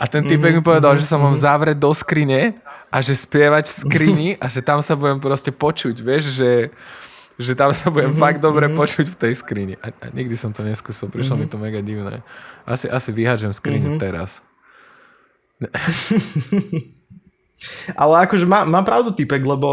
A 0.00 0.08
ten 0.08 0.24
typek 0.24 0.56
mm-hmm. 0.56 0.64
mi 0.64 0.64
povedal, 0.64 0.96
mm-hmm. 0.96 1.04
že 1.04 1.10
sa 1.10 1.18
mám 1.18 1.34
mhm. 1.34 1.42
zavrieť 1.42 1.76
do 1.76 1.90
skrine 1.90 2.56
a 2.90 2.96
že 2.98 3.14
spievať 3.14 3.70
v 3.70 3.74
skrini 3.74 4.28
a 4.42 4.50
že 4.50 4.60
tam 4.66 4.82
sa 4.82 4.98
budem 4.98 5.22
proste 5.22 5.54
počuť, 5.54 6.02
vieš, 6.02 6.34
že, 6.34 6.74
že 7.38 7.54
tam 7.54 7.70
sa 7.70 7.86
budem 7.86 8.10
mm-hmm, 8.10 8.22
fakt 8.26 8.42
dobre 8.42 8.66
mm-hmm. 8.66 8.80
počuť 8.82 9.06
v 9.14 9.16
tej 9.16 9.32
skrini. 9.38 9.74
A, 9.78 9.94
a 9.94 10.06
nikdy 10.10 10.34
som 10.34 10.50
to 10.50 10.66
neskúsil, 10.66 11.06
prišlo 11.06 11.38
mm-hmm. 11.38 11.46
mi 11.46 11.54
to 11.54 11.62
mega 11.62 11.80
divné. 11.80 12.26
Asi, 12.66 12.90
asi 12.90 13.14
vyhádžem 13.14 13.54
skrinu 13.54 13.94
mm-hmm. 13.94 14.02
teraz. 14.02 14.42
Ale 18.00 18.26
akože 18.26 18.48
má, 18.48 18.66
má 18.66 18.82
pravdu 18.82 19.14
typek, 19.14 19.44
lebo 19.44 19.68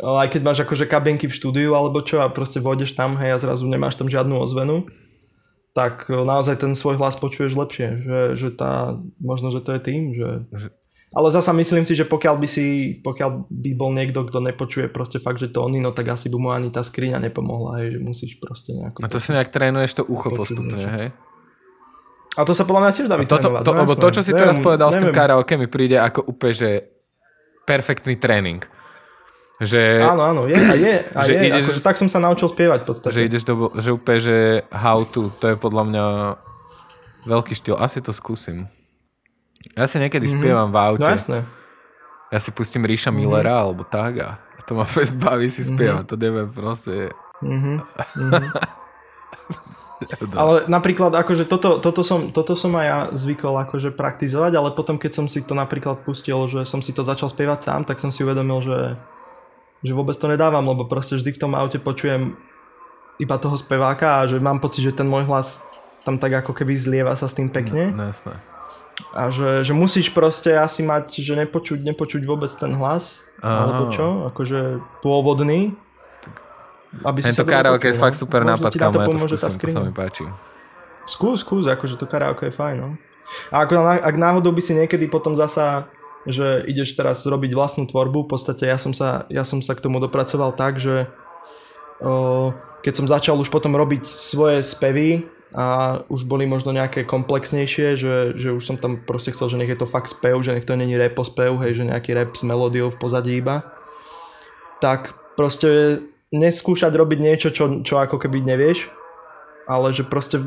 aj 0.00 0.28
keď 0.32 0.40
máš 0.46 0.58
akože 0.64 0.88
kabinky 0.88 1.28
v 1.28 1.36
štúdiu 1.36 1.76
alebo 1.76 2.00
čo 2.00 2.24
a 2.24 2.32
proste 2.32 2.62
vôjdeš 2.62 2.96
tam 2.96 3.20
hej 3.20 3.36
a 3.36 3.42
zrazu 3.42 3.68
nemáš 3.68 4.00
tam 4.00 4.08
žiadnu 4.08 4.32
ozvenu, 4.40 4.88
tak 5.76 6.08
naozaj 6.08 6.56
ten 6.60 6.72
svoj 6.72 6.96
hlas 6.96 7.20
počuješ 7.20 7.52
lepšie, 7.52 7.88
že, 8.00 8.20
že 8.36 8.48
tá, 8.52 8.96
možno, 9.20 9.52
že 9.52 9.60
to 9.60 9.76
je 9.76 9.80
tým, 9.80 10.02
že 10.16 10.48
Ale 11.10 11.26
zasa 11.34 11.50
myslím 11.50 11.82
si, 11.82 11.98
že 11.98 12.06
pokiaľ 12.06 12.38
by 12.38 12.46
si, 12.46 12.94
pokiaľ 13.02 13.50
by 13.50 13.70
bol 13.74 13.90
niekto, 13.90 14.22
kto 14.22 14.38
nepočuje 14.46 14.86
proste 14.86 15.18
fakt, 15.18 15.42
že 15.42 15.50
tóny, 15.50 15.82
no 15.82 15.90
tak 15.90 16.14
asi 16.14 16.30
by 16.30 16.38
mu 16.38 16.54
ani 16.54 16.70
tá 16.70 16.86
skriňa 16.86 17.18
nepomohla, 17.18 17.82
hej, 17.82 17.98
že 17.98 17.98
musíš 17.98 18.32
proste 18.38 18.78
nejako... 18.78 19.02
A 19.02 19.10
to 19.10 19.18
si 19.18 19.34
nejak 19.34 19.50
trénuješ 19.50 19.98
to 19.98 20.02
ucho 20.06 20.30
postupne, 20.30 20.78
niečo. 20.78 20.86
hej? 20.86 21.08
A 22.38 22.46
to 22.46 22.54
sa 22.54 22.62
podľa 22.62 22.80
mňa 22.86 22.92
tiež 22.94 23.08
dá 23.10 23.18
vytrénovať. 23.18 23.62
To, 23.66 23.66
to, 23.66 23.72
no, 23.74 23.80
lebo 23.82 23.94
to, 23.98 24.08
čo 24.14 24.22
si 24.22 24.30
neviem, 24.30 24.42
teraz 24.46 24.56
povedal 24.62 24.88
neviem. 24.94 24.94
s 24.94 25.02
tým 25.02 25.10
karaoke, 25.10 25.52
mi 25.58 25.66
príde 25.66 25.98
ako 25.98 26.30
úplne, 26.30 26.54
že 26.54 26.70
perfektný 27.66 28.14
tréning. 28.14 28.62
Že, 29.60 29.82
áno, 30.00 30.22
áno, 30.24 30.42
je 30.46 30.56
a 30.56 30.74
je. 30.78 30.94
A 31.10 31.20
že 31.26 31.32
je. 31.36 31.42
Ideš, 31.52 31.64
akože 31.68 31.82
tak 31.84 31.96
som 31.98 32.08
sa 32.08 32.22
naučil 32.22 32.48
spievať 32.48 32.80
v 32.80 32.86
podstate. 32.86 33.12
Že 33.12 33.26
ideš 33.26 33.42
do, 33.44 33.54
že 33.76 33.90
úplne, 33.92 34.20
že 34.22 34.36
how 34.72 35.02
to, 35.04 35.28
to 35.36 35.52
je 35.52 35.56
podľa 35.58 35.84
mňa 35.90 36.04
veľký 37.28 37.52
štýl. 37.58 37.76
Asi 37.76 37.98
to 38.00 38.14
skúsim. 38.14 38.70
Ja 39.76 39.84
si 39.84 40.00
niekedy 40.00 40.24
mm-hmm. 40.24 40.40
spievam 40.40 40.68
v 40.72 40.76
aute. 40.80 41.04
No 41.04 41.12
jasné. 41.12 41.38
Ja 42.32 42.38
si 42.40 42.50
pustím 42.54 42.88
Ríša 42.88 43.12
mm-hmm. 43.12 43.20
Millera 43.20 43.60
alebo 43.60 43.84
tak 43.84 44.12
a 44.24 44.28
to 44.64 44.78
ma 44.78 44.86
fest 44.86 45.18
baví 45.18 45.50
si 45.50 45.66
spievať. 45.66 46.06
Mm-hmm. 46.06 46.12
To 46.14 46.16
neviem 46.16 46.48
proste. 46.48 47.10
Mm-hmm. 47.42 47.76
ale 50.40 50.64
napríklad 50.64 51.12
akože 51.12 51.44
toto, 51.44 51.76
toto, 51.76 52.00
som, 52.00 52.32
toto 52.32 52.56
som 52.56 52.72
aj 52.78 52.86
ja 52.86 52.98
zvykol 53.12 53.52
akože 53.68 53.92
praktizovať, 53.92 54.52
ale 54.56 54.70
potom 54.72 54.96
keď 54.96 55.12
som 55.12 55.26
si 55.28 55.44
to 55.44 55.52
napríklad 55.52 56.06
pustil, 56.06 56.48
že 56.48 56.64
som 56.64 56.80
si 56.80 56.96
to 56.96 57.04
začal 57.04 57.28
spievať 57.28 57.68
sám, 57.68 57.82
tak 57.84 58.00
som 58.00 58.08
si 58.08 58.24
uvedomil, 58.24 58.64
že, 58.64 58.96
že 59.84 59.92
vôbec 59.92 60.16
to 60.16 60.30
nedávam, 60.30 60.64
lebo 60.64 60.88
proste 60.88 61.20
vždy 61.20 61.36
v 61.36 61.40
tom 61.42 61.52
aute 61.52 61.76
počujem 61.76 62.38
iba 63.20 63.36
toho 63.36 63.60
speváka 63.60 64.24
a 64.24 64.28
že 64.30 64.40
mám 64.40 64.62
pocit, 64.62 64.80
že 64.88 64.96
ten 64.96 65.04
môj 65.04 65.28
hlas 65.28 65.68
tam 66.00 66.16
tak 66.16 66.32
ako 66.32 66.56
keby 66.56 66.72
zlieva 66.80 67.12
sa 67.12 67.28
s 67.28 67.36
tým 67.36 67.52
pekne. 67.52 67.92
No, 67.92 68.00
no 68.00 68.04
jasné. 68.08 68.40
A 69.10 69.26
že, 69.28 69.66
že 69.66 69.74
musíš 69.74 70.14
proste 70.14 70.54
asi 70.54 70.86
mať, 70.86 71.18
že 71.18 71.34
nepočuť, 71.34 71.82
nepočuť 71.82 72.22
vôbec 72.22 72.50
ten 72.50 72.70
hlas, 72.78 73.26
Aha. 73.42 73.66
alebo 73.66 73.82
čo, 73.90 74.30
akože 74.30 74.78
pôvodný. 75.02 75.74
Aby 77.02 77.22
Tento 77.22 77.46
karaoke 77.46 77.90
je 77.90 77.98
fakt 77.98 78.18
super 78.18 78.42
nápad, 78.42 78.70
kámo, 78.74 79.02
ja 79.02 79.06
to 79.06 79.18
skúsim, 79.18 79.70
to 79.70 79.74
sa 79.74 79.82
mi 79.82 79.94
páči. 79.94 80.26
Skús, 81.06 81.42
skús, 81.42 81.66
akože 81.66 81.98
to 81.98 82.06
karaoke 82.06 82.50
je 82.50 82.54
fajn, 82.54 82.76
no. 82.78 82.90
A 83.50 83.66
ako, 83.66 83.78
ak 83.82 84.14
náhodou 84.18 84.50
by 84.50 84.62
si 84.62 84.74
niekedy 84.74 85.06
potom 85.06 85.34
zasa 85.38 85.86
že 86.28 86.64
ideš 86.68 86.92
teraz 86.92 87.24
robiť 87.24 87.56
vlastnú 87.56 87.88
tvorbu, 87.88 88.28
v 88.28 88.30
podstate 88.36 88.68
ja 88.68 88.76
som 88.76 88.92
sa, 88.92 89.24
ja 89.32 89.40
som 89.40 89.64
sa 89.64 89.72
k 89.72 89.80
tomu 89.80 89.96
dopracoval 90.04 90.52
tak, 90.52 90.76
že 90.76 91.08
o, 92.04 92.52
keď 92.84 92.92
som 92.92 93.06
začal 93.08 93.36
už 93.40 93.48
potom 93.48 93.72
robiť 93.72 94.04
svoje 94.04 94.60
spevy, 94.60 95.24
a 95.58 95.98
už 96.06 96.30
boli 96.30 96.46
možno 96.46 96.70
nejaké 96.70 97.02
komplexnejšie, 97.02 97.98
že, 97.98 98.38
že 98.38 98.54
už 98.54 98.62
som 98.62 98.76
tam 98.78 99.02
proste 99.02 99.34
chcel, 99.34 99.50
že 99.50 99.58
nech 99.58 99.70
je 99.70 99.80
to 99.82 99.88
fakt 99.88 100.06
spev, 100.06 100.38
že 100.46 100.54
nech 100.54 100.66
to 100.66 100.78
není 100.78 100.94
repo 100.94 101.26
spev, 101.26 101.58
hej, 101.66 101.74
že 101.74 101.90
nejaký 101.90 102.14
rap 102.14 102.38
s 102.38 102.46
melódiou 102.46 102.86
v 102.86 103.00
pozadí 103.02 103.42
iba. 103.42 103.66
Tak 104.78 105.34
proste 105.34 105.98
neskúšať 106.30 106.94
robiť 106.94 107.18
niečo, 107.18 107.48
čo, 107.50 107.82
čo 107.82 107.98
ako 107.98 108.22
keby 108.22 108.46
nevieš, 108.46 108.86
ale 109.66 109.90
že 109.90 110.06
proste 110.06 110.38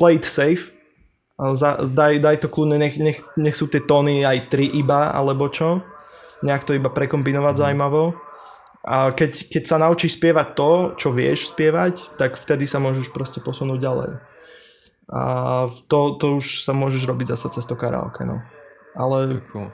play 0.00 0.16
it 0.16 0.24
safe, 0.24 0.72
za, 1.36 1.76
daj, 1.84 2.16
daj 2.24 2.36
to 2.40 2.48
kľudne, 2.48 2.80
nech, 2.80 2.96
nech, 2.96 3.20
nech 3.36 3.56
sú 3.56 3.68
tie 3.68 3.84
tóny 3.84 4.24
aj 4.24 4.48
tri 4.48 4.72
iba, 4.72 5.12
alebo 5.12 5.52
čo, 5.52 5.84
nejak 6.40 6.64
to 6.64 6.72
iba 6.72 6.88
prekombinovať 6.88 7.54
mm. 7.56 7.60
zaujímavo. 7.60 8.04
A 8.86 9.10
keď, 9.12 9.50
keď 9.50 9.62
sa 9.66 9.76
naučíš 9.82 10.16
spievať 10.16 10.48
to, 10.56 10.72
čo 10.96 11.08
vieš 11.12 11.52
spievať, 11.52 12.16
tak 12.16 12.38
vtedy 12.40 12.64
sa 12.64 12.80
môžeš 12.80 13.12
proste 13.12 13.42
posunúť 13.42 13.82
ďalej. 13.82 14.10
A 15.06 15.22
to, 15.86 16.18
to 16.18 16.42
už 16.42 16.66
sa 16.66 16.74
môžeš 16.74 17.06
robiť 17.06 17.38
zase 17.38 17.46
cez 17.54 17.64
to 17.66 17.78
karaoke, 17.78 18.26
no. 18.26 18.42
Ale 18.96 19.44
cool. 19.52 19.68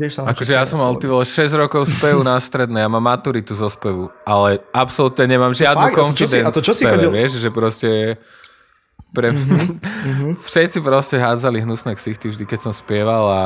vieš 0.00 0.16
sa 0.16 0.32
Akože 0.32 0.56
ja 0.56 0.64
som 0.64 0.80
mal 0.80 0.96
ty 0.96 1.04
6 1.04 1.28
rokov 1.60 1.92
spevu 1.92 2.24
na 2.24 2.40
strednej, 2.40 2.80
ja 2.80 2.88
mám 2.88 3.04
maturitu 3.04 3.52
zo 3.52 3.68
spevu, 3.68 4.08
ale 4.24 4.64
absolútne 4.72 5.28
nemám 5.28 5.52
žiadnu 5.52 5.92
confidence 5.92 6.40
a 6.40 6.48
to 6.48 6.64
čo 6.64 6.72
si, 6.72 6.80
a 6.80 6.88
to 6.88 6.88
čo 6.88 6.88
si 6.88 6.88
speve, 6.88 7.04
chodil? 7.04 7.10
vieš, 7.12 7.30
že 7.36 7.48
proste 7.52 7.90
pre... 9.12 9.36
Mm-hmm. 9.36 10.40
Všetci 10.48 10.80
proste 10.80 11.20
hádzali 11.20 11.60
hnusné 11.60 11.92
ksichty 12.00 12.32
vždy, 12.32 12.48
keď 12.48 12.58
som 12.64 12.72
spieval 12.72 13.24
a 13.28 13.42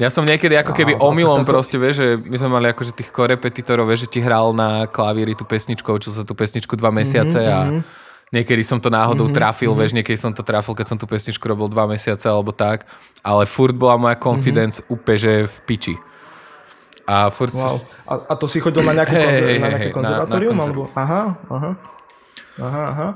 ja 0.00 0.08
som 0.08 0.24
niekedy 0.24 0.56
ako 0.56 0.72
keby 0.72 0.96
no, 0.96 1.12
omylom 1.12 1.44
to, 1.44 1.44
to, 1.44 1.46
to, 1.46 1.52
proste, 1.52 1.76
vieš, 1.76 1.96
že 2.00 2.08
my 2.32 2.36
sme 2.40 2.50
mali 2.56 2.66
akože 2.72 2.96
tých 2.96 3.12
korepetitorov, 3.12 3.84
vieš, 3.84 4.08
že 4.08 4.18
ti 4.18 4.20
hral 4.24 4.56
na 4.56 4.88
klavíri 4.88 5.36
tú 5.36 5.44
pesničku, 5.44 5.92
čo 6.00 6.16
sa 6.16 6.24
tú 6.24 6.32
pesničku 6.32 6.72
dva 6.80 6.88
mesiace 6.88 7.38
mm-hmm. 7.38 7.54
a 7.54 7.60
mhm. 7.68 7.80
Niekedy 8.32 8.64
som 8.64 8.80
to 8.80 8.88
náhodou 8.88 9.28
mm-hmm, 9.28 9.36
trafil, 9.36 9.76
mm-hmm. 9.76 9.80
vieš, 9.84 9.92
niekedy 9.92 10.16
som 10.16 10.32
to 10.32 10.40
trafil, 10.40 10.72
keď 10.72 10.86
som 10.88 10.96
tú 10.96 11.04
pesničku 11.04 11.44
robil 11.44 11.68
dva 11.68 11.84
mesiace 11.84 12.24
alebo 12.24 12.48
tak, 12.48 12.88
ale 13.20 13.44
furt 13.44 13.76
bola 13.76 14.00
moja 14.00 14.16
confidence 14.16 14.80
mm-hmm. 14.80 14.94
úplne, 14.96 15.18
že 15.20 15.32
v 15.44 15.56
piči. 15.68 15.94
A 17.04 17.28
furt... 17.28 17.52
Wow. 17.52 17.76
A, 18.08 18.32
a 18.32 18.34
to 18.40 18.48
si 18.48 18.56
chodil 18.64 18.80
na 18.80 18.96
nejaké, 18.96 19.20
hey, 19.20 19.26
konzer- 19.28 19.48
hey, 19.52 19.60
na 19.60 19.68
nejaké 19.68 19.88
hey, 19.92 19.96
konzervatórium? 19.96 20.56
Na, 20.56 20.58
na 20.58 20.64
alebo... 20.64 20.82
Aha, 20.96 21.22
aha. 21.52 21.70
Aha, 22.56 22.84
aha. 22.88 23.08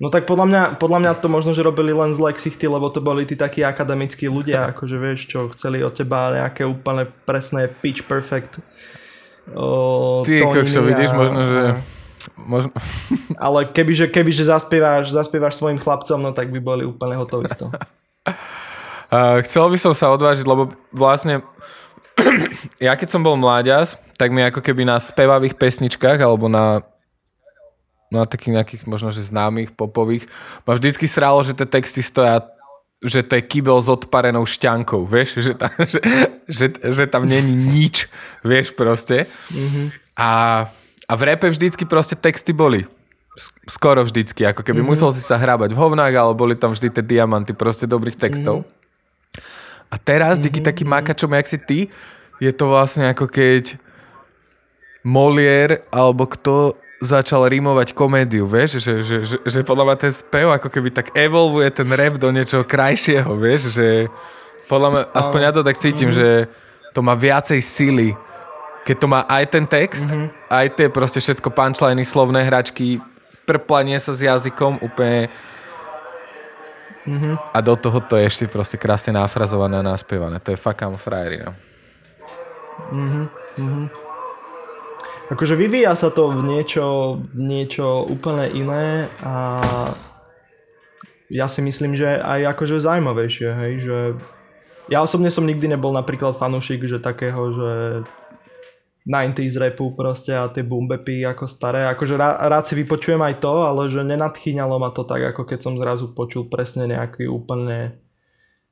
No 0.00 0.08
tak 0.08 0.24
podľa 0.24 0.46
mňa, 0.48 0.62
podľa 0.80 0.98
mňa 1.04 1.12
to 1.20 1.28
možno, 1.28 1.52
že 1.52 1.60
robili 1.60 1.92
len 1.92 2.16
z 2.16 2.24
ksichty, 2.24 2.64
lebo 2.64 2.88
to 2.88 3.04
boli 3.04 3.28
tí 3.28 3.36
takí 3.36 3.60
akademickí 3.60 4.32
ľudia, 4.32 4.72
akože 4.72 4.96
vieš, 4.96 5.28
čo 5.28 5.50
chceli 5.52 5.84
od 5.84 5.92
teba 5.92 6.32
nejaké 6.32 6.64
úplne 6.64 7.04
presné 7.28 7.68
pitch 7.68 8.08
perfect 8.08 8.64
o, 9.52 10.24
Ty, 10.24 10.40
kokšo, 10.40 10.80
vidíš, 10.88 11.12
možno, 11.12 11.40
že... 11.44 11.60
Možno... 12.36 12.70
Ale 13.44 13.70
kebyže, 13.70 14.12
kebyže 14.12 14.44
zaspievaš, 14.48 15.14
zaspievaš 15.14 15.56
svojim 15.56 15.80
chlapcom, 15.80 16.20
no 16.20 16.30
tak 16.36 16.52
by 16.52 16.60
boli 16.60 16.82
úplne 16.84 17.16
hotoví 17.16 17.48
z 17.48 17.64
toho. 17.64 17.72
Uh, 19.08 19.40
chcel 19.46 19.66
by 19.72 19.78
som 19.80 19.92
sa 19.96 20.12
odvážiť, 20.12 20.44
lebo 20.44 20.68
vlastne 20.92 21.40
ja 22.86 22.92
keď 22.98 23.08
som 23.08 23.24
bol 23.24 23.38
mláďas, 23.40 23.96
tak 24.20 24.34
mi 24.34 24.44
ako 24.44 24.60
keby 24.60 24.84
na 24.84 25.00
spevavých 25.00 25.56
pesničkách 25.56 26.20
alebo 26.20 26.50
na 26.50 26.84
na 28.10 28.26
takých 28.26 28.58
nejakých 28.58 28.82
možno, 28.90 29.14
že 29.14 29.22
známych 29.22 29.70
popových, 29.70 30.26
ma 30.66 30.74
vždycky 30.74 31.06
sralo, 31.06 31.46
že 31.46 31.54
tie 31.54 31.62
texty 31.62 32.02
stoja 32.02 32.42
že 33.00 33.24
to 33.24 33.40
je 33.40 33.48
kýbel 33.48 33.80
s 33.80 33.88
odparenou 33.88 34.44
šťankou, 34.44 35.08
vieš, 35.08 35.40
že 35.40 35.52
tam, 35.56 35.72
že, 35.92 36.00
že, 36.44 36.66
že 36.84 37.04
tam 37.08 37.24
není 37.24 37.56
nič, 37.56 38.12
vieš 38.44 38.76
proste. 38.76 39.24
Mm-hmm. 39.48 39.86
A 40.20 40.30
a 41.10 41.12
v 41.18 41.34
repe 41.34 41.50
vždycky 41.50 41.82
proste 41.82 42.14
texty 42.14 42.54
boli. 42.54 42.86
Skoro 43.66 44.06
vždycky, 44.06 44.46
ako 44.46 44.62
keby 44.62 44.78
mm-hmm. 44.78 44.94
musel 44.94 45.10
si 45.10 45.18
sa 45.18 45.34
hrábať 45.34 45.74
v 45.74 45.80
hovnách, 45.82 46.14
ale 46.14 46.32
boli 46.38 46.54
tam 46.54 46.70
vždy 46.70 46.86
tie 46.94 47.02
diamanty 47.02 47.50
proste 47.50 47.90
dobrých 47.90 48.14
textov. 48.14 48.62
Mm-hmm. 48.62 49.90
A 49.90 49.96
teraz, 49.98 50.38
mm-hmm. 50.38 50.46
díky 50.46 50.60
takým 50.62 50.86
makačom, 50.86 51.34
jak 51.34 51.46
si 51.50 51.58
ty, 51.58 51.78
je 52.38 52.52
to 52.54 52.70
vlastne 52.70 53.10
ako 53.10 53.26
keď 53.26 53.74
Molier 55.02 55.82
alebo 55.90 56.30
kto 56.30 56.76
začal 57.00 57.48
rímovať 57.48 57.96
komédiu, 57.96 58.44
vieš, 58.44 58.84
že, 58.84 59.00
že, 59.00 59.16
že, 59.24 59.36
že 59.40 59.64
podľa 59.64 59.88
mňa 59.88 59.96
ten 59.96 60.12
spev 60.12 60.52
ako 60.52 60.68
keby 60.68 60.92
tak 60.92 61.16
evolvuje 61.16 61.72
ten 61.72 61.88
rap 61.88 62.20
do 62.20 62.28
niečoho 62.28 62.60
krajšieho, 62.60 63.32
vieš, 63.40 63.72
že 63.72 64.12
podľa 64.68 64.88
mňa, 64.92 65.02
aspoň 65.16 65.40
ja 65.40 65.52
to 65.56 65.64
tak 65.64 65.80
cítim, 65.80 66.12
mm-hmm. 66.12 66.20
že 66.20 66.28
to 66.92 67.00
má 67.00 67.16
viacej 67.16 67.64
sily 67.64 68.12
keď 68.90 68.98
to 68.98 69.06
má 69.06 69.22
aj 69.30 69.54
ten 69.54 69.70
text, 69.70 70.10
mm-hmm. 70.10 70.50
aj 70.50 70.66
tie 70.74 70.90
proste 70.90 71.22
všetko 71.22 71.54
punchliny, 71.54 72.02
slovné 72.02 72.42
hračky, 72.42 72.98
prplanie 73.46 73.94
sa 74.02 74.10
s 74.10 74.26
jazykom 74.26 74.82
úplne 74.82 75.30
mm-hmm. 77.06 77.54
a 77.54 77.58
do 77.62 77.78
toho 77.78 78.02
to 78.02 78.18
je 78.18 78.26
ešte 78.26 78.44
proste 78.50 78.74
krásne 78.74 79.14
náfrazované 79.14 79.78
a 79.78 79.86
naspievané. 79.94 80.42
To 80.42 80.50
je 80.50 80.58
fakt 80.58 80.82
kam 80.82 80.98
frajerina. 80.98 81.54
Mm-hmm. 82.90 83.24
Mm-hmm. 83.62 83.86
Akože 85.38 85.54
vyvíja 85.54 85.94
sa 85.94 86.10
to 86.10 86.26
v 86.34 86.42
niečo, 86.42 87.22
v 87.22 87.38
niečo 87.38 88.02
úplne 88.10 88.50
iné 88.50 89.06
a 89.22 89.62
ja 91.30 91.46
si 91.46 91.62
myslím, 91.62 91.94
že 91.94 92.18
aj 92.18 92.58
akože 92.58 92.82
zaujímavejšie, 92.82 93.48
hej, 93.54 93.72
že 93.86 93.98
ja 94.90 94.98
osobne 94.98 95.30
som 95.30 95.46
nikdy 95.46 95.78
nebol 95.78 95.94
napríklad 95.94 96.34
fanúšik, 96.34 96.82
že 96.90 96.98
takého, 96.98 97.54
že 97.54 97.70
90s 99.08 99.56
rapu 99.56 99.96
proste 99.96 100.36
a 100.36 100.52
tie 100.52 100.60
boombepy 100.60 101.24
ako 101.24 101.48
staré. 101.48 101.88
Akože 101.88 102.20
rá, 102.20 102.36
rád 102.48 102.68
si 102.68 102.76
vypočujem 102.76 103.20
aj 103.20 103.40
to, 103.40 103.54
ale 103.64 103.88
že 103.88 104.04
nenadchýňalo 104.04 104.76
ma 104.76 104.92
to 104.92 105.08
tak, 105.08 105.32
ako 105.32 105.48
keď 105.48 105.58
som 105.60 105.80
zrazu 105.80 106.12
počul 106.12 106.52
presne 106.52 106.84
nejaký 106.90 107.24
úplne 107.24 107.96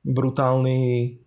brutálny 0.05 1.17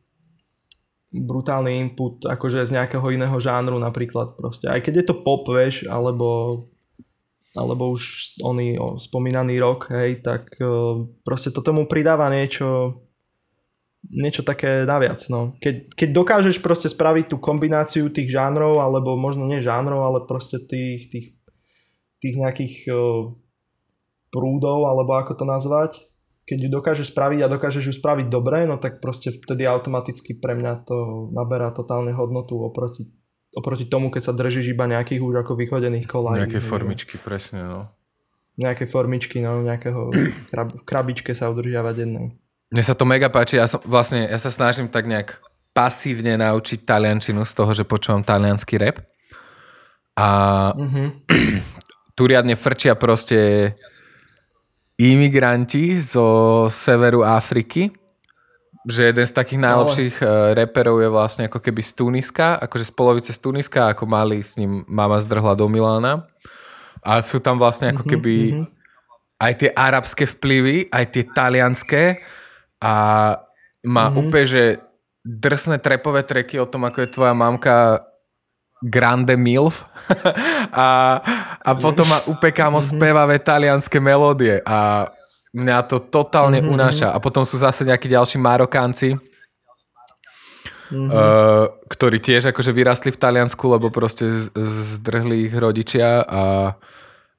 brutálny 1.13 1.77
input 1.77 2.25
akože 2.25 2.65
z 2.65 2.73
nejakého 2.73 3.05
iného 3.13 3.37
žánru 3.37 3.77
napríklad 3.77 4.33
proste. 4.33 4.65
Aj 4.65 4.81
keď 4.81 5.05
je 5.05 5.07
to 5.13 5.21
pop, 5.21 5.45
vieš, 5.45 5.85
alebo 5.91 6.65
alebo 7.53 7.93
už 7.93 8.41
oný 8.41 8.81
o, 8.81 8.97
spomínaný 8.97 9.61
rok, 9.61 9.93
hej, 9.93 10.25
tak 10.25 10.57
o, 10.57 11.05
proste 11.21 11.53
to 11.53 11.61
tomu 11.61 11.85
pridáva 11.85 12.33
niečo 12.33 12.97
niečo 14.11 14.43
také 14.43 14.83
naviac. 14.83 15.23
No. 15.31 15.55
Keď, 15.63 15.95
keď 15.95 16.09
dokážeš 16.11 16.59
proste 16.59 16.91
spraviť 16.91 17.35
tú 17.35 17.37
kombináciu 17.39 18.11
tých 18.11 18.35
žánrov, 18.35 18.83
alebo 18.83 19.15
možno 19.15 19.47
nie 19.47 19.63
žánrov, 19.63 20.03
ale 20.03 20.19
proste 20.27 20.59
tých, 20.59 21.07
tých, 21.09 21.27
tých 22.19 22.35
nejakých 22.35 22.75
uh, 22.91 23.31
prúdov, 24.35 24.91
alebo 24.91 25.15
ako 25.15 25.39
to 25.39 25.45
nazvať, 25.47 26.03
keď 26.43 26.59
ju 26.59 26.69
dokážeš 26.75 27.15
spraviť 27.15 27.47
a 27.47 27.53
dokážeš 27.53 27.85
ju 27.87 27.95
spraviť 27.95 28.27
dobre, 28.27 28.67
no 28.67 28.75
tak 28.77 28.99
proste 28.99 29.31
vtedy 29.31 29.63
automaticky 29.63 30.43
pre 30.43 30.59
mňa 30.59 30.83
to 30.83 31.31
naberá 31.31 31.71
totálne 31.71 32.11
hodnotu 32.11 32.59
oproti, 32.59 33.07
oproti 33.55 33.87
tomu, 33.87 34.11
keď 34.11 34.23
sa 34.27 34.33
držíš 34.35 34.75
iba 34.75 34.91
nejakých 34.91 35.23
už 35.23 35.47
ako 35.47 35.55
vychodených 35.55 36.11
kolách. 36.11 36.43
Nejaké 36.43 36.59
formičky, 36.59 37.15
presne, 37.23 37.63
no. 37.63 37.81
Nejaké 38.59 38.85
formičky, 38.91 39.39
no, 39.41 39.63
nejakého 39.63 40.13
krab, 40.51 40.77
krabičke 40.83 41.33
sa 41.33 41.49
udržiavať 41.49 41.95
jednej. 42.05 42.42
Mne 42.73 42.83
sa 42.83 42.97
to 42.97 43.05
mega 43.05 43.29
páči, 43.29 43.61
ja 43.61 43.69
som 43.69 43.85
vlastne, 43.85 44.25
ja 44.25 44.41
sa 44.41 44.49
snažím 44.49 44.89
tak 44.89 45.05
nejak 45.05 45.37
pasívne 45.77 46.41
naučiť 46.41 46.89
taliančinu 46.89 47.45
z 47.45 47.53
toho, 47.53 47.73
že 47.77 47.85
počúvam 47.85 48.25
talianský 48.25 48.81
rap. 48.81 49.05
A 50.17 50.29
mm-hmm. 50.73 51.09
tu 52.17 52.23
riadne 52.25 52.57
frčia 52.57 52.97
proste 52.97 53.73
imigranti 54.97 56.01
zo 56.01 56.69
severu 56.73 57.25
Afriky, 57.29 57.93
že 58.89 59.13
jeden 59.13 59.27
z 59.29 59.33
takých 59.37 59.61
najlepších 59.61 60.17
Ale... 60.25 60.57
reperov 60.65 61.01
je 61.05 61.09
vlastne 61.13 61.43
ako 61.53 61.61
keby 61.61 61.81
z 61.85 61.93
Tuniska, 61.93 62.57
akože 62.57 62.89
z 62.89 62.93
polovice 62.93 63.31
z 63.37 63.41
Tuniska, 63.41 63.93
ako 63.93 64.09
mali 64.09 64.41
s 64.41 64.57
ním 64.57 64.85
mama 64.89 65.21
zdrhla 65.21 65.53
do 65.57 65.69
Milána. 65.69 66.25
A 67.05 67.21
sú 67.21 67.37
tam 67.37 67.61
vlastne 67.61 67.93
ako 67.93 68.05
mm-hmm, 68.05 68.13
keby 68.17 68.35
mm-hmm. 68.49 68.67
aj 69.45 69.53
tie 69.61 69.71
arabské 69.77 70.25
vplyvy, 70.25 70.77
aj 70.89 71.05
tie 71.13 71.25
talianské 71.29 72.05
a 72.83 72.93
má 73.87 74.11
mm-hmm. 74.11 74.19
úplne, 74.19 74.47
že 74.47 74.63
drsné 75.23 75.79
trepové 75.79 76.27
treky 76.27 76.59
o 76.59 76.67
tom, 76.67 76.83
ako 76.83 76.99
je 77.07 77.15
tvoja 77.15 77.31
mamka 77.31 78.03
Grande 78.83 79.39
Milf 79.39 79.87
a, 80.75 81.23
a 81.63 81.71
potom 81.79 82.03
má 82.11 82.19
upekámo 82.27 82.83
mm-hmm. 82.83 82.99
spevavé 82.99 83.39
talianské 83.39 84.03
melódie 84.03 84.59
a 84.67 85.07
mňa 85.55 85.87
to 85.87 86.03
totálne 86.03 86.59
mm-hmm. 86.59 86.75
unáša. 86.75 87.09
A 87.15 87.23
potom 87.23 87.47
sú 87.47 87.63
zase 87.63 87.87
nejakí 87.87 88.11
ďalší 88.11 88.43
Marokánci, 88.43 89.15
mm-hmm. 89.15 91.09
uh, 91.15 91.71
ktorí 91.87 92.19
tiež 92.19 92.51
akože 92.51 92.75
vyrastli 92.75 93.15
v 93.15 93.21
Taliansku, 93.23 93.63
lebo 93.71 93.95
proste 93.95 94.51
zdrhli 94.99 95.47
ich 95.47 95.55
rodičia 95.55 96.27
a 96.27 96.75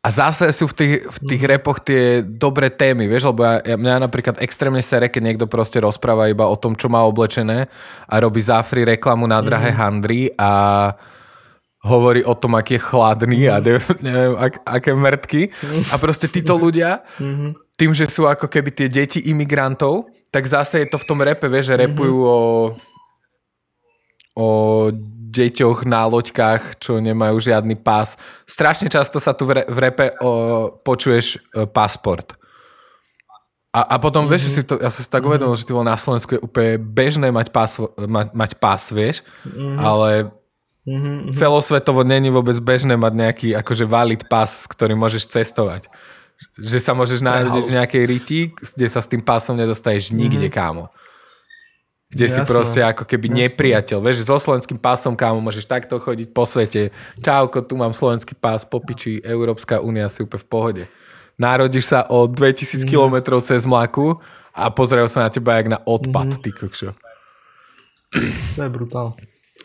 a 0.03 0.11
zase 0.11 0.51
sú 0.51 0.67
v 0.67 0.75
tých, 0.75 0.93
v 1.07 1.17
tých 1.31 1.43
repoch 1.47 1.79
tie 1.79 2.19
dobré 2.19 2.67
témy, 2.67 3.07
vieš, 3.07 3.31
lebo 3.31 3.47
ja, 3.47 3.63
ja, 3.63 3.79
mňa 3.79 4.03
napríklad 4.03 4.35
extrémne 4.43 4.83
sere, 4.83 5.07
keď 5.07 5.21
niekto 5.23 5.45
proste 5.47 5.79
rozpráva 5.79 6.27
iba 6.27 6.43
o 6.43 6.59
tom, 6.59 6.75
čo 6.75 6.91
má 6.91 7.07
oblečené 7.07 7.71
a 8.11 8.15
robí 8.19 8.43
záfri 8.43 8.83
reklamu 8.83 9.23
na 9.31 9.39
drahé 9.39 9.71
mm-hmm. 9.71 9.79
handry 9.79 10.21
a 10.35 10.51
hovorí 11.87 12.19
o 12.27 12.35
tom, 12.35 12.59
aký 12.59 12.75
je 12.75 12.83
chladný 12.83 13.47
a 13.47 13.63
mhm. 13.63 14.03
neviem, 14.03 14.33
ak, 14.35 14.53
aké 14.67 14.91
mŕtky. 14.91 15.41
A 15.91 15.95
proste 15.95 16.27
títo 16.27 16.59
ľudia, 16.59 17.07
mm-hmm. 17.15 17.79
tým, 17.79 17.95
že 17.95 18.11
sú 18.11 18.27
ako 18.27 18.51
keby 18.51 18.75
tie 18.75 18.91
deti 18.91 19.23
imigrantov, 19.23 20.11
tak 20.35 20.43
zase 20.51 20.83
je 20.83 20.87
to 20.91 20.99
v 20.99 21.07
tom 21.07 21.23
repe, 21.23 21.47
vieš, 21.47 21.71
že 21.71 21.79
repujú 21.79 22.27
mm-hmm. 22.27 22.35
o, 22.35 22.39
o 24.35 24.47
deťoch 25.33 25.89
na 25.89 26.05
loďkách, 26.05 26.77
čo 26.77 27.01
nemajú 27.01 27.41
žiadny 27.41 27.73
pás. 27.81 28.15
Strašne 28.45 28.93
často 28.93 29.17
sa 29.17 29.33
tu 29.33 29.49
v, 29.49 29.57
re, 29.57 29.63
v 29.65 29.77
repe 29.81 30.13
o, 30.21 30.69
počuješ 30.85 31.41
e, 31.51 31.65
pasport. 31.65 32.37
A, 33.73 33.81
a 33.81 33.95
potom, 33.97 34.29
mm-hmm. 34.29 34.37
vieš, 34.37 34.53
si 34.53 34.61
to, 34.61 34.77
ja 34.77 34.93
som 34.93 35.01
si 35.01 35.09
tak 35.09 35.25
mm-hmm. 35.25 35.29
uvedomil, 35.33 35.57
že 35.57 35.65
ty 35.65 35.73
na 35.73 35.97
Slovensku 35.97 36.37
je 36.37 36.45
úplne 36.45 36.77
bežné 36.77 37.33
mať 37.33 37.49
pás, 37.49 37.81
mať, 37.97 38.29
mať 38.29 38.51
pás 38.61 38.93
vieš, 38.93 39.25
mm-hmm. 39.41 39.77
ale 39.81 40.09
mm-hmm. 40.85 41.33
celosvetovo 41.33 42.05
není 42.05 42.29
vôbec 42.29 42.53
bežné 42.61 42.93
mať 42.93 43.13
nejaký 43.17 43.49
akože 43.57 43.89
valid 43.89 44.21
pás, 44.29 44.63
s 44.63 44.69
ktorým 44.69 45.01
môžeš 45.01 45.25
cestovať. 45.25 45.89
Že 46.61 46.77
sa 46.77 46.93
môžeš 46.93 47.25
nájsť 47.25 47.49
v 47.49 47.73
nejakej 47.73 48.03
riti, 48.05 48.39
kde 48.53 48.87
sa 48.91 49.01
s 49.01 49.09
tým 49.09 49.25
pásom 49.25 49.57
nedostaneš 49.57 50.13
nikde, 50.13 50.53
mm-hmm. 50.53 50.53
kámo 50.53 50.93
kde 52.13 52.29
Jasne. 52.29 52.45
si 52.45 52.49
proste 52.49 52.79
ako 52.85 53.03
keby 53.09 53.27
Jasne. 53.33 53.39
nepriateľ. 53.49 53.97
Vieš, 54.05 54.29
so 54.29 54.37
slovenským 54.37 54.77
pásom, 54.77 55.17
kámo, 55.17 55.41
môžeš 55.41 55.65
takto 55.65 55.97
chodiť 55.97 56.29
po 56.29 56.45
svete. 56.45 56.93
Čauko, 57.25 57.65
tu 57.65 57.73
mám 57.73 57.91
slovenský 57.91 58.37
pás, 58.37 58.61
popiči, 58.61 59.17
Európska 59.25 59.81
únia 59.81 60.05
si 60.13 60.21
úplne 60.21 60.45
v 60.45 60.47
pohode. 60.47 60.83
Narodíš 61.41 61.89
sa 61.89 62.05
o 62.05 62.29
2000 62.29 62.85
mm. 62.85 62.93
km 62.93 63.15
cez 63.41 63.65
mlaku 63.65 64.21
a 64.53 64.69
pozerajú 64.69 65.09
sa 65.09 65.25
na 65.25 65.29
teba 65.33 65.57
jak 65.57 65.73
na 65.73 65.81
odpad, 65.81 66.37
mm. 66.37 66.41
ty 66.45 66.49
kokšo. 66.53 66.93
To 68.53 68.59
je 68.61 68.69
brutál. 68.69 69.17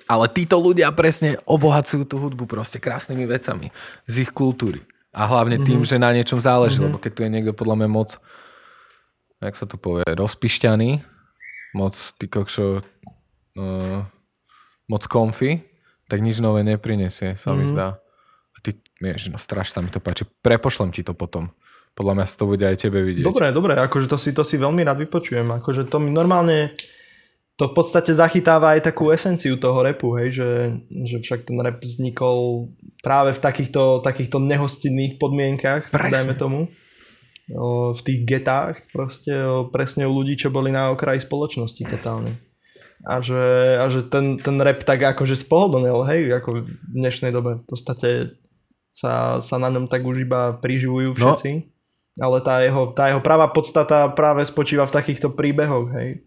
Ale 0.08 0.24
títo 0.32 0.56
ľudia 0.56 0.88
presne 0.96 1.36
obohacujú 1.44 2.08
tú 2.08 2.16
hudbu 2.16 2.48
proste 2.48 2.80
krásnymi 2.80 3.28
vecami 3.28 3.68
z 4.08 4.24
ich 4.24 4.32
kultúry. 4.32 4.80
A 5.12 5.28
hlavne 5.28 5.60
tým, 5.60 5.84
mm-hmm. 5.84 6.00
že 6.00 6.00
na 6.00 6.16
niečom 6.16 6.40
záleží, 6.40 6.80
mm-hmm. 6.80 6.96
lebo 6.96 6.96
keď 6.96 7.12
tu 7.12 7.20
je 7.24 7.30
niekto 7.32 7.52
podľa 7.52 7.84
mňa 7.84 7.88
moc, 7.92 8.10
jak 9.44 9.54
sa 9.56 9.68
to 9.68 9.76
povie, 9.76 10.08
rozpišťaný, 10.08 11.04
moc, 11.74 11.94
ty 12.16 12.24
kokšo, 12.28 12.80
uh, 12.80 14.00
moc 14.88 15.02
komfy, 15.04 15.64
tak 16.08 16.24
nič 16.24 16.40
nové 16.40 16.64
neprinesie, 16.64 17.36
sa 17.36 17.52
mm-hmm. 17.52 17.58
mi 17.58 17.64
mhm. 17.68 17.72
zdá. 17.72 17.88
A 18.54 18.58
ty, 18.64 18.70
vieš, 18.98 19.30
no 19.30 19.38
strašne 19.38 19.72
sa 19.78 19.80
mi 19.84 19.90
to 19.92 20.02
páči. 20.02 20.26
Prepošlem 20.42 20.90
ti 20.90 21.06
to 21.06 21.14
potom. 21.14 21.52
Podľa 21.94 22.12
mňa 22.14 22.24
to 22.30 22.46
bude 22.46 22.64
aj 22.64 22.76
tebe 22.78 23.02
vidieť. 23.02 23.26
Dobre, 23.26 23.50
dobre, 23.50 23.74
akože 23.78 24.06
to 24.06 24.18
si, 24.18 24.30
to 24.30 24.46
si 24.46 24.58
veľmi 24.58 24.82
rád 24.86 25.02
vypočujem. 25.02 25.46
Akože 25.62 25.86
to 25.90 25.98
mi 25.98 26.14
normálne, 26.14 26.74
to 27.58 27.66
v 27.66 27.74
podstate 27.74 28.14
zachytáva 28.14 28.78
aj 28.78 28.90
takú 28.90 29.10
esenciu 29.10 29.58
toho 29.58 29.82
repu, 29.82 30.14
hej, 30.18 30.30
že, 30.30 30.50
že 31.06 31.16
však 31.18 31.50
ten 31.50 31.58
rep 31.58 31.82
vznikol 31.82 32.70
práve 33.02 33.34
v 33.34 33.42
takýchto, 33.42 33.98
takýchto 34.02 34.38
nehostinných 34.38 35.18
podmienkach, 35.18 35.90
Presne. 35.90 36.14
dajme 36.22 36.34
tomu 36.38 36.60
v 37.48 38.00
tých 38.04 38.20
getách 38.28 38.84
proste 38.92 39.32
presne 39.72 40.04
u 40.04 40.12
ľudí, 40.12 40.36
čo 40.36 40.52
boli 40.52 40.68
na 40.68 40.92
okraji 40.92 41.24
spoločnosti 41.24 41.80
totálne. 41.88 42.36
A 43.08 43.24
že, 43.24 43.78
a 43.78 43.88
že 43.88 44.04
ten, 44.04 44.36
ten 44.36 44.58
rap 44.60 44.84
tak 44.84 45.00
akože 45.00 45.38
spohodlnil, 45.38 46.04
hej, 46.04 46.28
ako 46.34 46.66
v 46.66 46.68
dnešnej 46.92 47.32
dobe. 47.32 47.62
V 47.62 47.66
podstate 47.70 48.36
sa, 48.92 49.38
sa 49.40 49.56
na 49.56 49.72
ňom 49.72 49.88
tak 49.88 50.04
už 50.04 50.28
iba 50.28 50.58
priživujú 50.60 51.14
no. 51.14 51.16
všetci. 51.16 51.50
No. 51.56 51.66
Ale 52.18 52.42
tá 52.42 52.60
jeho, 52.66 52.90
tá 52.92 53.08
jeho 53.08 53.22
pravá 53.22 53.46
podstata 53.46 54.10
práve 54.10 54.42
spočíva 54.42 54.84
v 54.84 54.96
takýchto 54.98 55.32
príbehoch, 55.32 55.94
hej. 55.94 56.26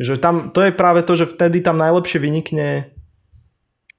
Že 0.00 0.14
tam, 0.16 0.34
to 0.48 0.64
je 0.64 0.72
práve 0.72 1.04
to, 1.04 1.12
že 1.14 1.28
vtedy 1.28 1.60
tam 1.60 1.76
najlepšie 1.76 2.18
vynikne 2.18 2.98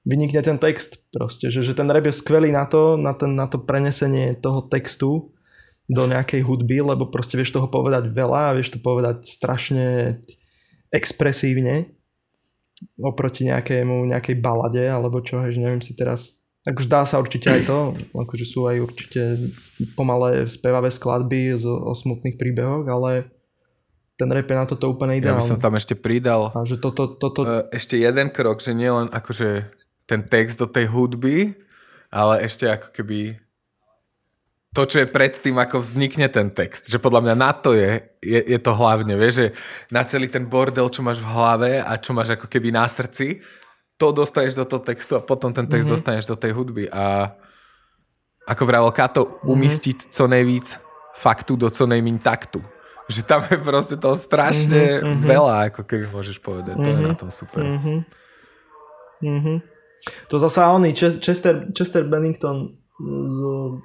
vynikne 0.00 0.40
ten 0.40 0.56
text 0.56 1.12
proste, 1.12 1.52
že, 1.52 1.60
že 1.60 1.76
ten 1.76 1.86
rap 1.86 2.08
je 2.08 2.14
skvelý 2.16 2.50
na 2.50 2.64
to, 2.64 2.96
na, 2.96 3.12
ten, 3.12 3.36
na 3.36 3.46
to 3.46 3.60
prenesenie 3.60 4.32
toho 4.32 4.64
textu 4.64 5.30
do 5.90 6.06
nejakej 6.06 6.46
hudby, 6.46 6.78
lebo 6.78 7.10
proste 7.10 7.34
vieš 7.34 7.50
toho 7.50 7.66
povedať 7.66 8.06
veľa 8.14 8.54
a 8.54 8.54
vieš 8.54 8.74
to 8.74 8.78
povedať 8.78 9.26
strašne 9.26 10.18
expresívne 10.94 11.90
oproti 12.96 13.50
nejakému, 13.50 14.08
nejakej 14.08 14.38
balade 14.38 14.86
alebo 14.86 15.20
čo, 15.20 15.42
že 15.50 15.58
neviem 15.60 15.82
si 15.82 15.92
teraz 15.98 16.40
akože 16.60 16.88
dá 16.88 17.02
sa 17.08 17.16
určite 17.16 17.48
aj 17.48 17.62
to, 17.64 17.78
akože 18.12 18.44
sú 18.44 18.68
aj 18.68 18.84
určite 18.84 19.50
pomalé 19.96 20.44
spevavé 20.44 20.92
skladby 20.92 21.56
z, 21.56 21.64
o 21.64 21.92
smutných 21.96 22.36
príbehoch, 22.36 22.84
ale 22.84 23.32
ten 24.20 24.28
rap 24.28 24.44
je 24.44 24.56
na 24.56 24.68
toto 24.68 24.92
úplne 24.92 25.16
ideálny. 25.16 25.40
Ja 25.40 25.44
by 25.48 25.52
som 25.56 25.60
tam 25.64 25.80
ešte 25.80 25.96
pridal 25.96 26.52
a 26.52 26.60
že 26.68 26.76
toto, 26.76 27.08
toto... 27.16 27.40
Uh, 27.40 27.64
ešte 27.72 27.96
jeden 27.96 28.28
krok, 28.28 28.60
že 28.60 28.76
nie 28.76 28.92
len 28.92 29.08
akože 29.08 29.72
ten 30.04 30.20
text 30.20 30.60
do 30.60 30.68
tej 30.68 30.92
hudby, 30.92 31.56
ale 32.12 32.44
ešte 32.44 32.68
ako 32.68 32.92
keby 32.92 33.40
to, 34.70 34.86
čo 34.86 35.02
je 35.02 35.10
pred 35.10 35.34
tým, 35.34 35.58
ako 35.58 35.82
vznikne 35.82 36.30
ten 36.30 36.46
text. 36.46 36.86
Že 36.86 37.02
podľa 37.02 37.20
mňa 37.26 37.34
na 37.34 37.50
to 37.50 37.74
je, 37.74 38.06
je, 38.22 38.40
je 38.54 38.58
to 38.62 38.70
hlavne, 38.70 39.10
vieš, 39.18 39.34
že 39.34 39.46
na 39.90 40.06
celý 40.06 40.30
ten 40.30 40.46
bordel, 40.46 40.86
čo 40.86 41.02
máš 41.02 41.18
v 41.18 41.26
hlave 41.26 41.70
a 41.82 41.98
čo 41.98 42.14
máš 42.14 42.38
ako 42.38 42.46
keby 42.46 42.70
na 42.70 42.86
srdci, 42.86 43.42
to 43.98 44.14
dostaneš 44.14 44.54
do 44.54 44.64
toho 44.64 44.80
textu 44.80 45.18
a 45.18 45.26
potom 45.26 45.50
ten 45.50 45.66
text 45.66 45.90
mm-hmm. 45.90 45.98
dostaneš 45.98 46.24
do 46.30 46.38
tej 46.38 46.54
hudby. 46.54 46.86
A 46.86 47.34
ako 48.46 48.62
vravel 48.62 48.94
Kato, 48.94 49.26
mm-hmm. 49.26 49.50
umistiť 49.50 49.98
co 50.14 50.24
nejvíc 50.30 50.78
faktu 51.18 51.58
do 51.58 51.66
co 51.66 51.84
nejmín 51.90 52.22
taktu. 52.22 52.62
Že 53.10 53.20
tam 53.26 53.42
je 53.50 53.58
proste 53.58 53.98
toho 53.98 54.14
strašne 54.14 55.02
mm-hmm. 55.02 55.26
veľa, 55.26 55.56
ako 55.74 55.82
keby 55.82 56.06
môžeš 56.14 56.38
povedať. 56.38 56.78
Mm-hmm. 56.78 56.86
To 56.86 57.02
je 57.02 57.08
na 57.10 57.16
tom 57.18 57.30
super. 57.34 57.62
Mm-hmm. 57.66 57.98
Mm-hmm. 59.20 59.58
To 60.30 60.34
zase 60.40 60.62
oni, 60.64 60.94
Chester, 60.96 61.68
Chester 61.74 62.06
Bennington 62.06 62.79
z, 63.00 63.38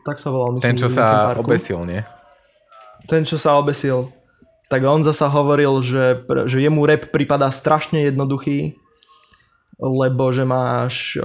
tak 0.04 0.20
sa 0.20 0.30
volal. 0.30 0.60
Myslím, 0.60 0.76
ten, 0.76 0.80
čo 0.80 0.90
sa 0.92 1.32
parku. 1.32 1.48
obesil, 1.48 1.80
nie? 1.88 2.02
Ten, 3.08 3.24
čo 3.24 3.40
sa 3.40 3.56
obesil. 3.56 4.12
Tak 4.68 4.82
on 4.84 5.06
zasa 5.06 5.30
hovoril, 5.30 5.80
že, 5.86 6.26
že 6.50 6.58
jemu 6.58 6.84
rap 6.90 7.14
pripadá 7.14 7.54
strašne 7.54 8.10
jednoduchý, 8.10 8.76
lebo 9.78 10.34
že 10.34 10.42
máš, 10.42 11.22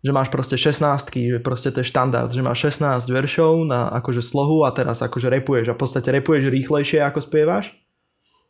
že 0.00 0.10
máš 0.14 0.28
proste 0.30 0.54
16 0.54 0.78
že 1.10 1.42
proste 1.42 1.74
to 1.74 1.82
je 1.82 1.90
štandard, 1.90 2.30
že 2.30 2.46
máš 2.46 2.70
16 2.70 3.10
veršov 3.10 3.66
na 3.66 3.90
akože 3.98 4.22
slohu 4.22 4.62
a 4.62 4.70
teraz 4.70 5.02
akože 5.02 5.26
repuješ 5.26 5.74
a 5.74 5.76
v 5.76 5.80
podstate 5.82 6.08
repuješ 6.14 6.48
rýchlejšie 6.48 7.02
ako 7.02 7.18
spievaš. 7.18 7.74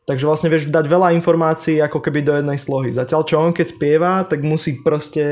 Takže 0.06 0.22
vlastne 0.22 0.52
vieš 0.52 0.70
dať 0.70 0.86
veľa 0.86 1.10
informácií 1.18 1.82
ako 1.82 1.98
keby 1.98 2.22
do 2.22 2.36
jednej 2.38 2.60
slohy. 2.62 2.94
Zatiaľ 2.94 3.26
čo 3.26 3.42
on 3.42 3.50
keď 3.50 3.66
spieva, 3.66 4.22
tak 4.22 4.44
musí 4.44 4.78
proste 4.84 5.24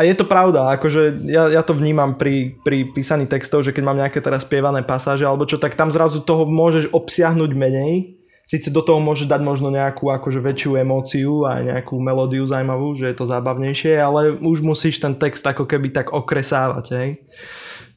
a 0.00 0.08
je 0.08 0.16
to 0.16 0.24
pravda, 0.24 0.80
akože 0.80 1.28
ja, 1.28 1.52
ja 1.52 1.60
to 1.60 1.76
vnímam 1.76 2.16
pri, 2.16 2.56
pri 2.64 2.88
písaní 2.88 3.28
textov, 3.28 3.60
že 3.60 3.76
keď 3.76 3.84
mám 3.84 4.00
nejaké 4.00 4.24
teraz 4.24 4.48
spievané 4.48 4.80
pasáže 4.80 5.28
alebo 5.28 5.44
čo, 5.44 5.60
tak 5.60 5.76
tam 5.76 5.92
zrazu 5.92 6.24
toho 6.24 6.48
môžeš 6.48 6.88
obsiahnuť 6.88 7.50
menej. 7.52 8.16
Sice 8.48 8.72
do 8.72 8.80
toho 8.80 8.96
môžeš 8.96 9.28
dať 9.28 9.44
možno 9.44 9.68
nejakú 9.68 10.08
akože 10.08 10.40
väčšiu 10.40 10.80
emóciu 10.80 11.44
a 11.44 11.60
nejakú 11.60 12.00
melódiu 12.00 12.48
zaujímavú, 12.48 12.96
že 12.96 13.12
je 13.12 13.16
to 13.20 13.28
zábavnejšie, 13.28 14.00
ale 14.00 14.40
už 14.40 14.64
musíš 14.64 15.04
ten 15.04 15.12
text 15.20 15.44
ako 15.44 15.68
keby 15.68 15.92
tak 15.92 16.16
okresávať, 16.16 16.86
hej. 16.96 17.08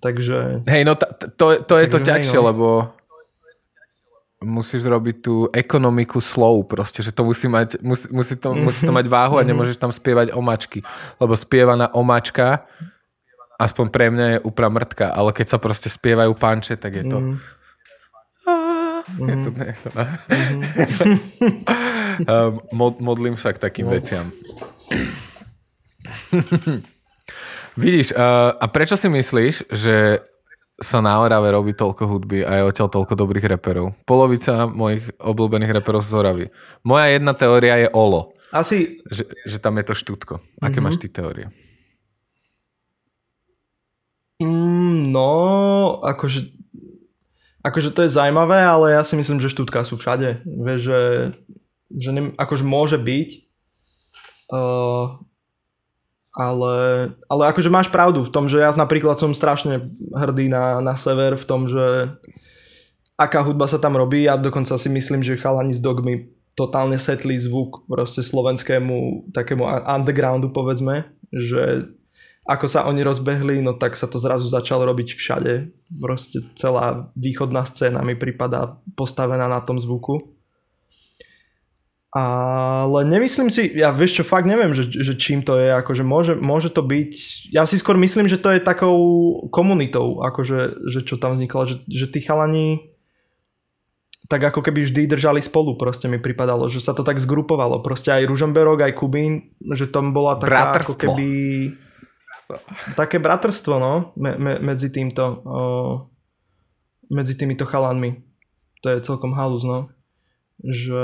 Takže... 0.03 0.67
Hej, 0.67 0.83
no 0.83 0.99
to, 0.99 1.07
to, 1.39 1.45
to 1.63 1.75
je 1.79 1.87
to 1.87 1.99
ťažšie, 2.03 2.39
no. 2.43 2.45
lebo 2.51 2.67
musíš 4.43 4.83
robiť 4.83 5.15
tú 5.23 5.47
ekonomiku 5.49 6.19
slow 6.19 6.61
proste, 6.67 6.99
že 6.99 7.15
to 7.15 7.23
musí 7.23 7.47
mať, 7.47 7.79
musí, 7.79 8.11
musí, 8.11 8.35
to, 8.35 8.51
musí 8.53 8.83
to 8.83 8.91
mať 8.91 9.07
váhu 9.07 9.39
a 9.39 9.43
mhm. 9.43 9.49
nemôžeš 9.49 9.79
tam 9.79 9.89
spievať 9.89 10.35
omačky, 10.35 10.83
lebo 11.17 11.33
spievaná 11.33 11.89
omačka 11.95 12.67
aspoň 13.63 13.85
pre 13.89 14.11
mňa 14.11 14.27
je 14.27 14.43
úplná 14.43 14.69
mrtka, 14.69 15.07
ale 15.13 15.31
keď 15.31 15.55
sa 15.55 15.57
proste 15.61 15.87
spievajú 15.87 16.33
panče, 16.35 16.75
tak 16.75 16.93
je 16.99 17.05
to... 17.07 17.19
Mm. 17.19 17.37
Je 19.03 19.35
to, 19.35 19.51
je 19.51 19.75
to 19.83 19.89
mm. 22.23 22.71
Mod, 22.71 23.03
modlím 23.03 23.35
sa 23.35 23.51
k 23.51 23.59
takým 23.59 23.91
no. 23.91 23.99
veciam. 23.99 24.31
Vidíš, 27.83 28.15
uh, 28.15 28.55
a 28.55 28.65
prečo 28.71 28.95
si 28.95 29.11
myslíš, 29.11 29.67
že 29.67 30.23
sa 30.83 30.99
na 30.99 31.17
Orave 31.17 31.49
robí 31.49 31.71
toľko 31.73 32.03
hudby 32.05 32.43
a 32.43 32.59
je 32.59 32.67
odtiaľ 32.67 32.91
toľko 32.91 33.15
dobrých 33.15 33.57
reperov. 33.57 33.95
Polovica 34.03 34.67
mojich 34.67 35.07
obľúbených 35.17 35.81
reperov 35.81 36.03
z 36.03 36.11
Oravy. 36.13 36.45
Moja 36.83 37.09
jedna 37.09 37.33
teória 37.33 37.79
je 37.81 37.89
Olo. 37.95 38.35
Asi... 38.51 39.01
Že, 39.07 39.23
že 39.47 39.57
tam 39.57 39.79
je 39.79 39.85
to 39.87 39.93
štútko. 39.95 40.33
Aké 40.61 40.77
mm-hmm. 40.77 40.83
máš 40.83 41.01
ty 41.01 41.07
teórie? 41.09 41.49
Mm, 44.43 45.09
no, 45.09 45.31
akože 46.03 46.51
akože 47.63 47.95
to 47.95 48.03
je 48.03 48.11
zaujímavé, 48.11 48.59
ale 48.59 48.93
ja 48.93 49.01
si 49.07 49.15
myslím, 49.15 49.39
že 49.39 49.49
štútka 49.49 49.87
sú 49.87 49.95
všade. 49.95 50.43
Vieš, 50.43 50.79
že, 50.83 51.01
že 51.89 52.09
ne, 52.11 52.21
akože 52.35 52.67
môže 52.67 52.99
byť, 52.99 53.29
uh, 54.51 55.15
ale, 56.33 56.75
ale 57.29 57.43
akože 57.53 57.69
máš 57.69 57.93
pravdu 57.93 58.25
v 58.25 58.33
tom, 58.33 58.49
že 58.49 58.57
ja 58.57 58.73
napríklad 58.73 59.21
som 59.21 59.37
strašne 59.37 59.93
hrdý 60.11 60.49
na, 60.49 60.81
na 60.81 60.97
sever 60.97 61.37
v 61.37 61.45
tom, 61.45 61.69
že 61.69 62.09
aká 63.13 63.45
hudba 63.45 63.69
sa 63.69 63.77
tam 63.77 63.93
robí 63.93 64.25
a 64.25 64.35
dokonca 64.35 64.73
si 64.75 64.89
myslím, 64.89 65.21
že 65.21 65.37
chalani 65.37 65.77
z 65.77 65.81
Dogmy 65.85 66.33
totálne 66.57 66.97
setli 66.97 67.37
zvuk 67.37 67.85
proste 67.85 68.25
slovenskému 68.25 69.29
takému 69.33 69.63
undergroundu 69.85 70.49
povedzme, 70.49 71.05
že 71.29 71.85
ako 72.43 72.65
sa 72.67 72.83
oni 72.91 73.01
rozbehli, 73.07 73.63
no 73.63 73.79
tak 73.79 73.95
sa 73.95 74.03
to 74.03 74.19
zrazu 74.19 74.51
začalo 74.51 74.83
robiť 74.83 75.15
všade. 75.15 75.53
Proste 75.95 76.43
celá 76.59 77.07
východná 77.15 77.63
scéna 77.63 78.03
mi 78.03 78.19
pripadá 78.19 78.83
postavená 78.99 79.47
na 79.47 79.63
tom 79.63 79.79
zvuku. 79.79 80.35
Ale 82.13 83.09
nemyslím 83.09 83.49
si, 83.49 83.73
ja 83.73 83.89
vieš 83.89 84.21
čo, 84.21 84.23
fakt 84.23 84.45
neviem, 84.45 84.69
že, 84.69 84.85
že 84.85 85.17
čím 85.17 85.41
to 85.41 85.57
je, 85.57 85.73
akože 85.73 86.05
môže, 86.05 86.37
môže 86.37 86.69
to 86.69 86.85
byť, 86.85 87.13
ja 87.49 87.65
si 87.65 87.81
skôr 87.81 87.97
myslím, 87.97 88.29
že 88.29 88.37
to 88.37 88.53
je 88.53 88.61
takou 88.61 88.93
komunitou, 89.49 90.21
akože, 90.21 90.85
že 90.93 91.01
čo 91.01 91.17
tam 91.17 91.33
vzniklo, 91.33 91.65
že, 91.65 91.81
že 91.89 92.05
tí 92.05 92.21
chalani 92.21 92.93
tak 94.29 94.45
ako 94.45 94.61
keby 94.61 94.85
vždy 94.85 95.09
držali 95.09 95.41
spolu, 95.41 95.73
proste 95.73 96.05
mi 96.05 96.21
pripadalo, 96.21 96.69
že 96.69 96.85
sa 96.85 96.93
to 96.93 97.01
tak 97.01 97.17
zgrupovalo, 97.17 97.81
proste 97.81 98.13
aj 98.13 98.29
Ružomberok, 98.29 98.85
aj 98.85 98.93
Kubín, 98.93 99.57
že 99.73 99.89
tam 99.89 100.13
bola 100.13 100.37
taká 100.37 100.85
ako 100.85 100.93
keby 100.95 101.27
také 102.93 103.17
bratrstvo, 103.17 103.81
no, 103.81 103.93
me, 104.17 104.37
me, 104.37 104.53
medzi 104.61 104.93
týmto, 104.93 105.41
o, 105.43 105.59
medzi 107.09 107.33
týmito 107.33 107.65
chalanmi. 107.65 108.21
To 108.83 108.91
je 108.91 109.05
celkom 109.05 109.31
halus, 109.33 109.63
no. 109.63 109.89
Že 110.59 111.03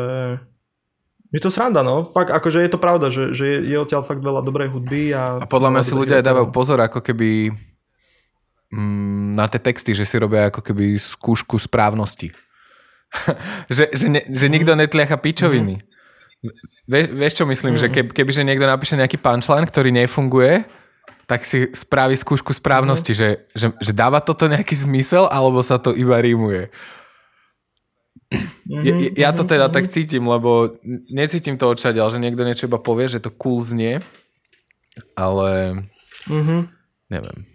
je 1.29 1.39
to 1.41 1.53
sranda, 1.53 1.85
no. 1.85 2.09
Fakt, 2.09 2.33
akože 2.33 2.65
je 2.65 2.71
to 2.73 2.81
pravda, 2.81 3.13
že, 3.13 3.37
že 3.37 3.45
je, 3.45 3.57
je 3.69 3.77
odtiaľ 3.77 4.01
fakt 4.01 4.25
veľa 4.25 4.41
dobrej 4.41 4.73
hudby. 4.73 5.13
A, 5.13 5.37
a 5.37 5.45
podľa 5.45 5.77
mňa 5.77 5.83
si 5.85 5.93
ľudia 5.93 6.17
aj 6.21 6.25
dávajú 6.25 6.47
pozor, 6.49 6.81
ako 6.81 7.05
keby 7.05 7.53
mm, 8.73 9.37
na 9.37 9.45
tie 9.45 9.61
texty, 9.61 9.93
že 9.93 10.09
si 10.09 10.17
robia 10.17 10.49
ako 10.49 10.65
keby 10.65 10.97
skúšku 10.97 11.61
správnosti. 11.61 12.33
že, 13.75 13.93
že, 13.93 14.07
ne, 14.09 14.25
že 14.25 14.49
nikto 14.49 14.73
netliacha 14.73 15.21
pičoviny. 15.21 15.77
Mm-hmm. 15.77 16.87
Vieš, 16.89 17.05
vieš 17.13 17.33
čo 17.37 17.45
myslím? 17.45 17.77
Mm-hmm. 17.77 17.93
Že 17.93 17.93
keb, 17.93 18.07
kebyže 18.09 18.41
niekto 18.41 18.65
napíše 18.65 18.97
nejaký 18.97 19.21
punchline, 19.21 19.69
ktorý 19.69 19.93
nefunguje, 19.93 20.65
tak 21.29 21.45
si 21.45 21.69
spraví 21.69 22.17
skúšku 22.17 22.57
správnosti, 22.57 23.13
mm-hmm. 23.13 23.53
že, 23.53 23.69
že, 23.69 23.77
že 23.77 23.91
dáva 23.93 24.17
toto 24.17 24.49
nejaký 24.49 24.73
zmysel, 24.73 25.29
alebo 25.29 25.61
sa 25.61 25.77
to 25.77 25.93
iba 25.93 26.17
rímuje. 26.17 26.73
Mm-hmm, 28.29 29.17
ja, 29.17 29.29
ja 29.29 29.29
to 29.33 29.41
teda 29.41 29.65
mm-hmm. 29.65 29.75
tak 29.81 29.89
cítim, 29.89 30.21
lebo 30.29 30.77
necítim 31.09 31.57
to 31.57 31.73
odšadiaľ, 31.73 32.13
že 32.13 32.21
niekto 32.21 32.45
niečo 32.45 32.69
iba 32.69 32.77
povie, 32.77 33.09
že 33.09 33.17
to 33.17 33.33
cool 33.33 33.57
znie, 33.65 33.97
ale 35.17 35.81
mm-hmm. 36.29 36.61
neviem. 37.09 37.49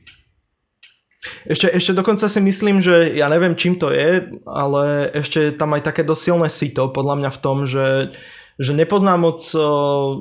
Ešte, 1.49 1.73
ešte 1.73 1.97
dokonca 1.97 2.27
si 2.27 2.41
myslím, 2.43 2.85
že 2.85 3.15
ja 3.17 3.31
neviem 3.31 3.57
čím 3.57 3.79
to 3.79 3.95
je, 3.95 4.29
ale 4.45 5.09
ešte 5.15 5.55
tam 5.57 5.73
aj 5.73 5.89
také 5.89 6.03
dosilné 6.05 6.51
sito 6.53 6.91
podľa 6.91 7.23
mňa 7.23 7.31
v 7.33 7.41
tom, 7.41 7.65
že, 7.65 8.13
že 8.59 8.77
nepoznám 8.77 9.25
moc 9.25 9.41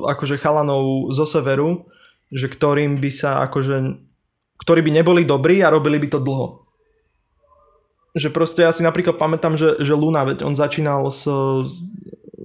akože 0.06 0.40
chalanov 0.40 1.12
zo 1.12 1.26
severu, 1.28 1.90
že 2.32 2.48
ktorým 2.48 3.02
by 3.02 3.12
sa 3.12 3.44
akože 3.50 4.00
ktorí 4.64 4.80
by 4.80 4.92
neboli 4.96 5.28
dobrí 5.28 5.60
a 5.60 5.74
robili 5.74 6.00
by 6.00 6.08
to 6.08 6.24
dlho 6.24 6.63
že 8.14 8.30
proste 8.30 8.62
ja 8.62 8.70
si 8.70 8.86
napríklad 8.86 9.18
pamätám, 9.18 9.58
že, 9.58 9.82
že 9.82 9.98
Luna, 9.98 10.26
veď 10.26 10.46
on 10.46 10.54
začínal 10.54 11.10
s, 11.10 11.26
s 11.66 11.74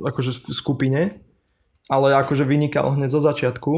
akože 0.01 0.49
v 0.49 0.55
skupine, 0.57 1.01
ale 1.93 2.16
akože 2.16 2.45
vynikal 2.49 2.97
hneď 2.97 3.11
zo 3.12 3.21
začiatku 3.21 3.73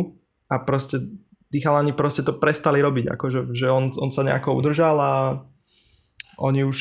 a 0.51 0.55
proste 0.63 1.03
tí 1.51 1.59
chalani 1.59 1.91
proste 1.91 2.23
to 2.23 2.39
prestali 2.39 2.79
robiť, 2.79 3.11
akože 3.11 3.51
že 3.51 3.67
on, 3.71 3.91
on 3.99 4.11
sa 4.15 4.23
nejako 4.23 4.63
udržal 4.63 4.97
a 5.03 5.13
oni 6.39 6.63
už 6.63 6.79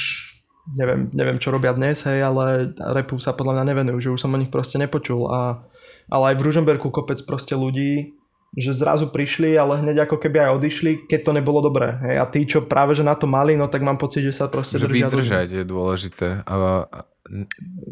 neviem, 0.78 1.10
neviem 1.18 1.42
čo 1.42 1.50
robia 1.50 1.74
dnes, 1.74 2.06
hej, 2.06 2.22
ale 2.22 2.78
repu 2.78 3.18
sa 3.18 3.34
podľa 3.34 3.58
mňa 3.58 3.66
nevenujú, 3.74 3.98
že 3.98 4.14
už 4.14 4.22
som 4.22 4.34
o 4.34 4.38
nich 4.38 4.54
proste 4.54 4.78
nepočul 4.78 5.26
a 5.26 5.66
ale 6.10 6.34
aj 6.34 6.36
v 6.42 6.46
Ružomberku 6.50 6.90
kopec 6.90 7.22
proste 7.26 7.54
ľudí 7.54 8.19
že 8.58 8.74
zrazu 8.74 9.14
prišli, 9.14 9.54
ale 9.54 9.78
hneď 9.78 10.10
ako 10.10 10.18
keby 10.18 10.50
aj 10.50 10.56
odišli, 10.58 10.92
keď 11.06 11.20
to 11.22 11.32
nebolo 11.38 11.62
dobré. 11.62 11.94
Hej? 12.02 12.16
A 12.18 12.26
tí, 12.26 12.50
čo 12.50 12.66
práve 12.66 12.98
že 12.98 13.06
na 13.06 13.14
to 13.14 13.30
mali, 13.30 13.54
no 13.54 13.70
tak 13.70 13.86
mám 13.86 14.02
pocit, 14.02 14.26
že 14.26 14.34
sa 14.34 14.50
proste 14.50 14.82
že 14.82 14.90
držia. 14.90 15.08
Vydržať 15.10 15.48
je 15.54 15.64
dôležité. 15.66 16.28
A... 16.50 16.86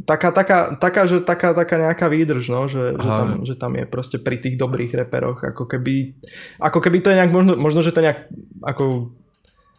Taká, 0.09 0.33
taká, 0.33 0.73
taká, 0.81 1.05
že 1.05 1.21
taká, 1.21 1.53
taká 1.53 1.77
nejaká 1.77 2.09
výdrž, 2.09 2.49
no, 2.49 2.65
že, 2.65 2.97
že, 2.97 3.05
tam, 3.05 3.27
že 3.45 3.53
tam 3.53 3.77
je 3.77 3.85
proste 3.85 4.17
pri 4.17 4.41
tých 4.41 4.57
dobrých 4.57 4.97
reperoch, 4.97 5.45
ako 5.45 5.69
keby, 5.69 6.17
ako 6.57 6.81
keby 6.81 7.05
to 7.05 7.13
je 7.13 7.21
nejak, 7.21 7.29
možno, 7.29 7.53
možno 7.53 7.85
že 7.85 7.93
to 7.93 8.01
je 8.01 8.05
nejak, 8.09 8.33
ako, 8.65 9.13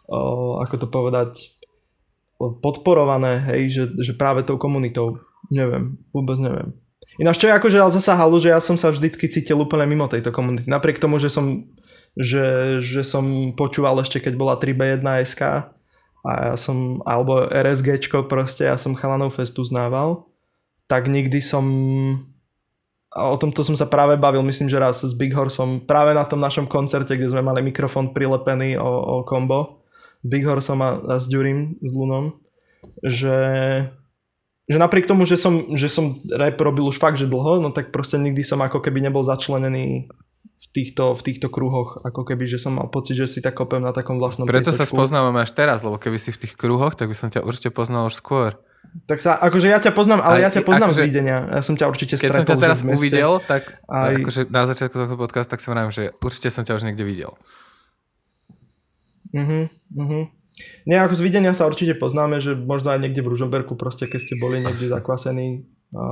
o, 0.07 0.19
ako 0.63 0.75
to 0.79 0.87
povedať, 0.87 1.59
podporované, 2.39 3.51
hej, 3.51 3.61
že, 3.67 3.83
že 3.99 4.15
práve 4.15 4.47
tou 4.47 4.55
komunitou, 4.55 5.19
neviem, 5.51 5.99
vôbec 6.15 6.39
neviem. 6.39 6.71
Ináč 7.19 7.43
čo 7.43 7.51
je 7.51 7.57
akože 7.59 7.77
ale 7.83 7.91
zasa 7.91 8.15
že 8.15 8.49
ja 8.49 8.63
som 8.63 8.79
sa 8.79 8.95
vždycky 8.95 9.27
cítil 9.27 9.59
úplne 9.59 9.83
mimo 9.83 10.07
tejto 10.07 10.31
komunity. 10.31 10.71
Napriek 10.71 11.03
tomu, 11.03 11.19
že 11.19 11.27
som, 11.27 11.67
že, 12.15 12.79
že 12.79 13.03
som 13.03 13.51
počúval 13.59 13.99
ešte, 13.99 14.23
keď 14.23 14.33
bola 14.39 14.55
3B1 14.55 15.03
SK 15.27 15.67
a 16.23 16.31
ja 16.51 16.55
som, 16.55 17.03
alebo 17.03 17.43
RSGčko 17.51 18.23
proste, 18.31 18.63
ja 18.63 18.79
som 18.79 18.95
chalanov 18.95 19.35
festu 19.35 19.67
znával, 19.67 20.31
tak 20.87 21.11
nikdy 21.11 21.43
som 21.43 21.65
a 23.09 23.25
o 23.25 23.35
tomto 23.41 23.65
som 23.65 23.73
sa 23.73 23.89
práve 23.89 24.21
bavil, 24.21 24.45
myslím, 24.45 24.69
že 24.69 24.77
raz 24.77 25.01
s 25.01 25.17
Big 25.17 25.33
Horsom, 25.33 25.81
práve 25.81 26.13
na 26.13 26.21
tom 26.29 26.37
našom 26.37 26.69
koncerte, 26.69 27.17
kde 27.17 27.33
sme 27.33 27.41
mali 27.41 27.65
mikrofón 27.65 28.13
prilepený 28.13 28.77
o, 28.77 28.85
o 28.85 29.15
kombo 29.25 29.81
s 30.21 30.25
Big 30.29 30.45
Horsom 30.45 30.79
a, 30.85 31.01
a 31.01 31.15
s 31.17 31.25
Durim, 31.25 31.73
s 31.81 31.89
Lunom, 31.89 32.37
že 33.01 33.33
že 34.69 34.77
napriek 34.77 35.09
tomu, 35.09 35.25
že 35.25 35.33
som, 35.33 35.73
že 35.73 35.89
som 35.89 36.21
rap 36.29 36.61
robil 36.61 36.85
už 36.85 37.01
fakt, 37.01 37.17
že 37.17 37.25
dlho, 37.25 37.57
no 37.57 37.73
tak 37.73 37.89
proste 37.89 38.21
nikdy 38.21 38.45
som 38.45 38.61
ako 38.61 38.85
keby 38.85 39.01
nebol 39.01 39.25
začlenený 39.25 40.13
v 40.59 40.67
týchto, 40.75 41.17
v 41.17 41.21
týchto 41.25 41.47
kruhoch, 41.49 42.03
ako 42.05 42.21
keby, 42.27 42.45
že 42.45 42.61
som 42.61 42.77
mal 42.77 42.91
pocit, 42.91 43.17
že 43.17 43.25
si 43.25 43.39
tak 43.41 43.57
kopem 43.57 43.81
na 43.81 43.95
takom 43.95 44.21
vlastnom 44.21 44.45
Preto 44.45 44.69
piesočku. 44.69 44.85
sa 44.85 44.91
spoznávame 44.91 45.41
až 45.41 45.55
teraz, 45.57 45.81
lebo 45.81 45.97
keby 45.97 46.21
si 46.21 46.29
v 46.29 46.45
tých 46.45 46.53
kruhoch, 46.53 46.93
tak 46.93 47.09
by 47.09 47.15
som 47.17 47.33
ťa 47.33 47.41
určite 47.41 47.73
poznal 47.73 48.11
už 48.11 48.19
skôr. 48.19 48.59
Tak 49.07 49.23
sa, 49.23 49.39
akože 49.39 49.71
ja 49.71 49.79
ťa 49.79 49.95
poznám, 49.95 50.19
ale 50.19 50.39
aj, 50.39 50.43
ja 50.43 50.49
ťa 50.59 50.63
poznám 50.67 50.91
akože, 50.91 51.01
z 51.01 51.07
videnia. 51.07 51.37
Ja 51.47 51.61
som 51.63 51.75
ťa 51.79 51.85
určite 51.87 52.15
keď 52.19 52.29
stretol. 52.29 52.43
Keď 52.43 52.45
som 52.45 52.59
ťa 52.59 52.63
teraz 52.63 52.79
uvidel, 52.85 53.31
tak 53.43 53.61
aj... 53.87 54.13
akože 54.21 54.41
na 54.51 54.63
začiatku 54.67 54.95
tohto 54.95 55.17
podcastu, 55.17 55.49
tak 55.49 55.59
si 55.63 55.67
vravím, 55.71 55.91
že 55.95 56.03
určite 56.19 56.47
som 56.51 56.63
ťa 56.67 56.75
už 56.75 56.83
niekde 56.85 57.03
videl. 57.07 57.31
Mhm, 59.33 59.59
mhm. 59.95 60.21
Nie, 60.83 60.99
ako 61.03 61.15
z 61.15 61.21
videnia 61.23 61.53
sa 61.55 61.67
určite 61.67 61.95
poznáme, 61.95 62.43
že 62.43 62.55
možno 62.55 62.91
aj 62.91 62.99
niekde 62.99 63.23
v 63.23 63.31
Ružomberku 63.35 63.79
proste, 63.79 64.07
keď 64.07 64.19
ste 64.19 64.35
boli 64.39 64.59
niekde 64.59 64.91
zakvasení, 64.91 65.67
a, 65.95 66.05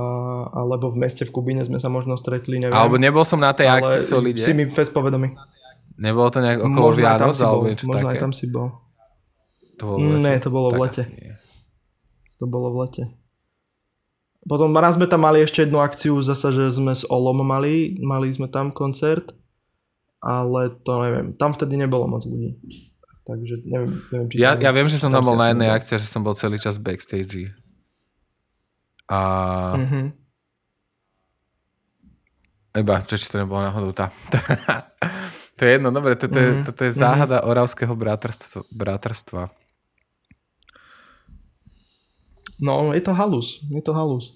alebo 0.54 0.90
v 0.90 1.06
meste 1.06 1.22
v 1.22 1.30
Kubíne 1.30 1.62
sme 1.62 1.78
sa 1.78 1.86
možno 1.86 2.18
stretli, 2.18 2.58
neviem. 2.58 2.74
Alebo 2.74 2.98
nebol 2.98 3.22
som 3.22 3.38
na 3.38 3.54
tej 3.54 3.70
akcii 3.70 4.00
v 4.02 4.06
Solide. 4.06 4.40
Si 4.42 4.56
mi 4.56 4.66
fest 4.66 4.90
povedomý. 4.90 5.30
Nebolo 5.98 6.30
to 6.30 6.38
nejak 6.38 6.62
okolo 6.62 6.94
Možno 6.94 7.02
Vianoc 7.02 7.34
si 7.34 7.42
alebo 7.42 7.66
niečo 7.66 7.86
Možno 7.90 8.06
také? 8.06 8.14
aj 8.14 8.22
tam 8.22 8.32
si 8.32 8.46
bol. 8.46 8.68
To 9.78 9.82
bolo 9.86 9.98
v 9.98 10.06
lete? 10.06 10.22
nie, 10.22 10.36
to 10.38 10.50
bolo 10.50 10.68
v 10.70 10.78
lete. 10.82 11.02
To 12.38 12.44
bolo 12.46 12.68
v 12.70 12.76
lete. 12.86 13.02
Potom 14.46 14.70
raz 14.78 14.94
sme 14.94 15.10
tam 15.10 15.26
mali 15.26 15.42
ešte 15.42 15.66
jednu 15.66 15.82
akciu, 15.82 16.22
zase, 16.22 16.54
že 16.54 16.70
sme 16.70 16.94
s 16.94 17.02
Olom 17.10 17.42
mali, 17.42 17.98
mali 17.98 18.30
sme 18.30 18.46
tam 18.46 18.70
koncert, 18.70 19.34
ale 20.22 20.78
to 20.86 21.02
neviem, 21.02 21.34
tam 21.34 21.52
vtedy 21.52 21.74
nebolo 21.74 22.06
moc 22.06 22.22
ľudí. 22.24 22.56
Takže 23.28 23.60
neviem, 23.62 24.00
neviem 24.08 24.26
či 24.26 24.40
Ja, 24.40 24.56
tam, 24.56 24.64
ja 24.64 24.70
viem, 24.72 24.88
že 24.88 24.96
som 24.96 25.12
tam 25.12 25.20
bol 25.20 25.36
si 25.36 25.38
na 25.38 25.46
jednej 25.52 25.68
akcii, 25.68 26.00
že 26.00 26.08
som 26.08 26.24
bol 26.24 26.32
celý 26.32 26.56
čas 26.56 26.80
backstage. 26.80 27.52
A 29.06 29.18
Mhm. 29.76 30.00
iba, 32.74 32.96
čo 33.04 33.14
či 33.14 33.28
to 33.28 33.36
nebolo 33.36 33.60
náhodou 33.60 33.92
tá. 33.92 34.08
to 35.56 35.60
je 35.60 35.76
jedno, 35.76 35.90
dobre, 35.90 36.14
toto 36.14 36.36
je, 36.36 36.50
Mhm, 36.56 36.64
toto 36.64 36.80
je 36.82 36.92
záhada 36.94 37.44
oravského 37.44 37.92
bratrstva. 37.92 38.64
bratrstva. 38.70 39.52
No, 42.58 42.90
je 42.90 43.00
to 43.00 43.12
halus, 43.12 43.60
je 43.64 43.78
to 43.78 43.92
halus. 43.92 44.34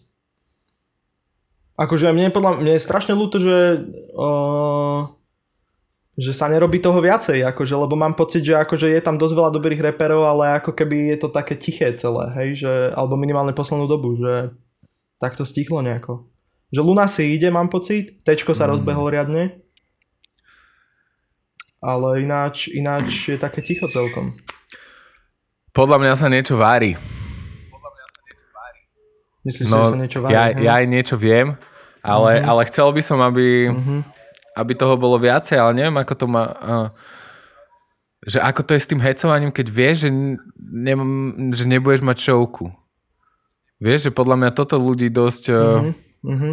Akože 1.75 2.13
mne, 2.13 2.31
podľa, 2.31 2.61
mne 2.61 2.73
je 2.77 2.85
strašne 2.85 3.17
ľúto, 3.17 3.41
že, 3.41 3.83
uh, 4.15 5.09
že 6.23 6.31
sa 6.31 6.47
nerobí 6.47 6.79
toho 6.79 7.03
viacej, 7.03 7.43
akože, 7.51 7.75
lebo 7.75 7.99
mám 7.99 8.15
pocit, 8.15 8.47
že 8.47 8.55
akože 8.55 8.95
je 8.95 9.03
tam 9.03 9.19
dosť 9.19 9.35
veľa 9.35 9.51
dobrých 9.51 9.83
reperov, 9.91 10.23
ale 10.23 10.63
ako 10.63 10.71
keby 10.71 11.11
je 11.11 11.19
to 11.19 11.29
také 11.35 11.59
tiché 11.59 11.91
celé, 11.99 12.31
hej, 12.39 12.63
že, 12.63 12.73
alebo 12.95 13.19
minimálne 13.19 13.51
poslednú 13.51 13.91
dobu, 13.91 14.15
že 14.15 14.55
tak 15.19 15.35
to 15.35 15.43
stichlo 15.43 15.83
nejako. 15.83 16.31
Že 16.71 16.81
Luna 16.87 17.11
si 17.11 17.35
ide, 17.35 17.51
mám 17.51 17.67
pocit, 17.67 18.23
Tečko 18.23 18.55
sa 18.55 18.71
mm. 18.71 18.71
rozbehol 18.71 19.11
riadne, 19.11 19.59
ale 21.83 22.23
ináč, 22.23 22.71
ináč 22.71 23.35
je 23.35 23.37
také 23.37 23.59
ticho 23.59 23.91
celkom. 23.91 24.39
Podľa 25.75 25.99
mňa 25.99 26.15
sa 26.15 26.31
niečo 26.31 26.55
vári. 26.55 26.95
Myslíš, 29.43 29.67
No, 29.75 29.83
že 29.83 29.91
sa 29.91 29.99
niečo 29.99 30.19
vári? 30.23 30.33
ja, 30.39 30.43
hej? 30.55 30.63
ja 30.63 30.73
aj 30.79 30.87
niečo 30.87 31.19
viem, 31.19 31.59
ale, 31.99 32.39
mm-hmm. 32.39 32.51
ale 32.55 32.61
chcel 32.71 32.89
by 32.95 33.03
som, 33.03 33.19
aby, 33.19 33.75
mm-hmm. 33.75 34.01
Aby 34.53 34.73
toho 34.75 34.95
bolo 34.97 35.17
viacej, 35.17 35.57
ale 35.57 35.73
neviem, 35.75 35.97
ako 35.97 36.15
to 36.15 36.27
má... 36.27 36.45
Uh, 36.59 36.89
že 38.23 38.39
ako 38.39 38.63
to 38.63 38.79
je 38.79 38.85
s 38.85 38.91
tým 38.91 39.03
hecovaním, 39.03 39.51
keď 39.51 39.67
vieš, 39.67 40.07
že, 40.07 40.11
ne, 40.57 40.95
že 41.51 41.67
nebudeš 41.67 42.01
mať 42.01 42.19
šovku. 42.23 42.71
Vieš, 43.83 44.07
že 44.07 44.13
podľa 44.15 44.39
mňa 44.39 44.51
toto 44.55 44.79
ľudí 44.79 45.11
dosť 45.11 45.45
uh, 45.51 45.91
Mhm. 46.23 46.51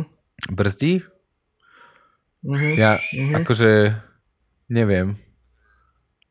brzdí. 0.49 1.05
Mhm. 2.41 2.69
Ja 2.73 2.97
akože 3.37 3.93
neviem. 4.65 5.13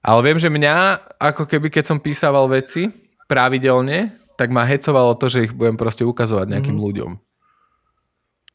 Ale 0.02 0.20
viem, 0.24 0.38
že 0.40 0.50
mňa, 0.50 0.74
ako 1.20 1.46
keby 1.46 1.70
keď 1.70 1.84
som 1.86 2.02
písaval 2.02 2.50
veci 2.50 2.90
pravidelne, 3.30 4.10
tak 4.34 4.50
ma 4.50 4.62
hecovalo 4.62 5.14
to, 5.14 5.26
že 5.28 5.50
ich 5.50 5.52
budem 5.54 5.74
proste 5.76 6.02
ukazovať 6.02 6.50
nejakým 6.50 6.74
Mhm. 6.74 6.82
ľuďom. 6.82 7.10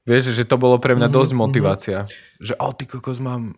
Vieš, 0.03 0.31
že 0.31 0.43
to 0.43 0.55
bolo 0.55 0.75
pre 0.77 0.93
mňa 0.93 1.07
dosť 1.07 1.31
motivácia. 1.33 2.03
Že 2.37 2.53
o, 2.57 2.69
ty 2.71 2.83
kokos 2.85 3.17
mám 3.17 3.55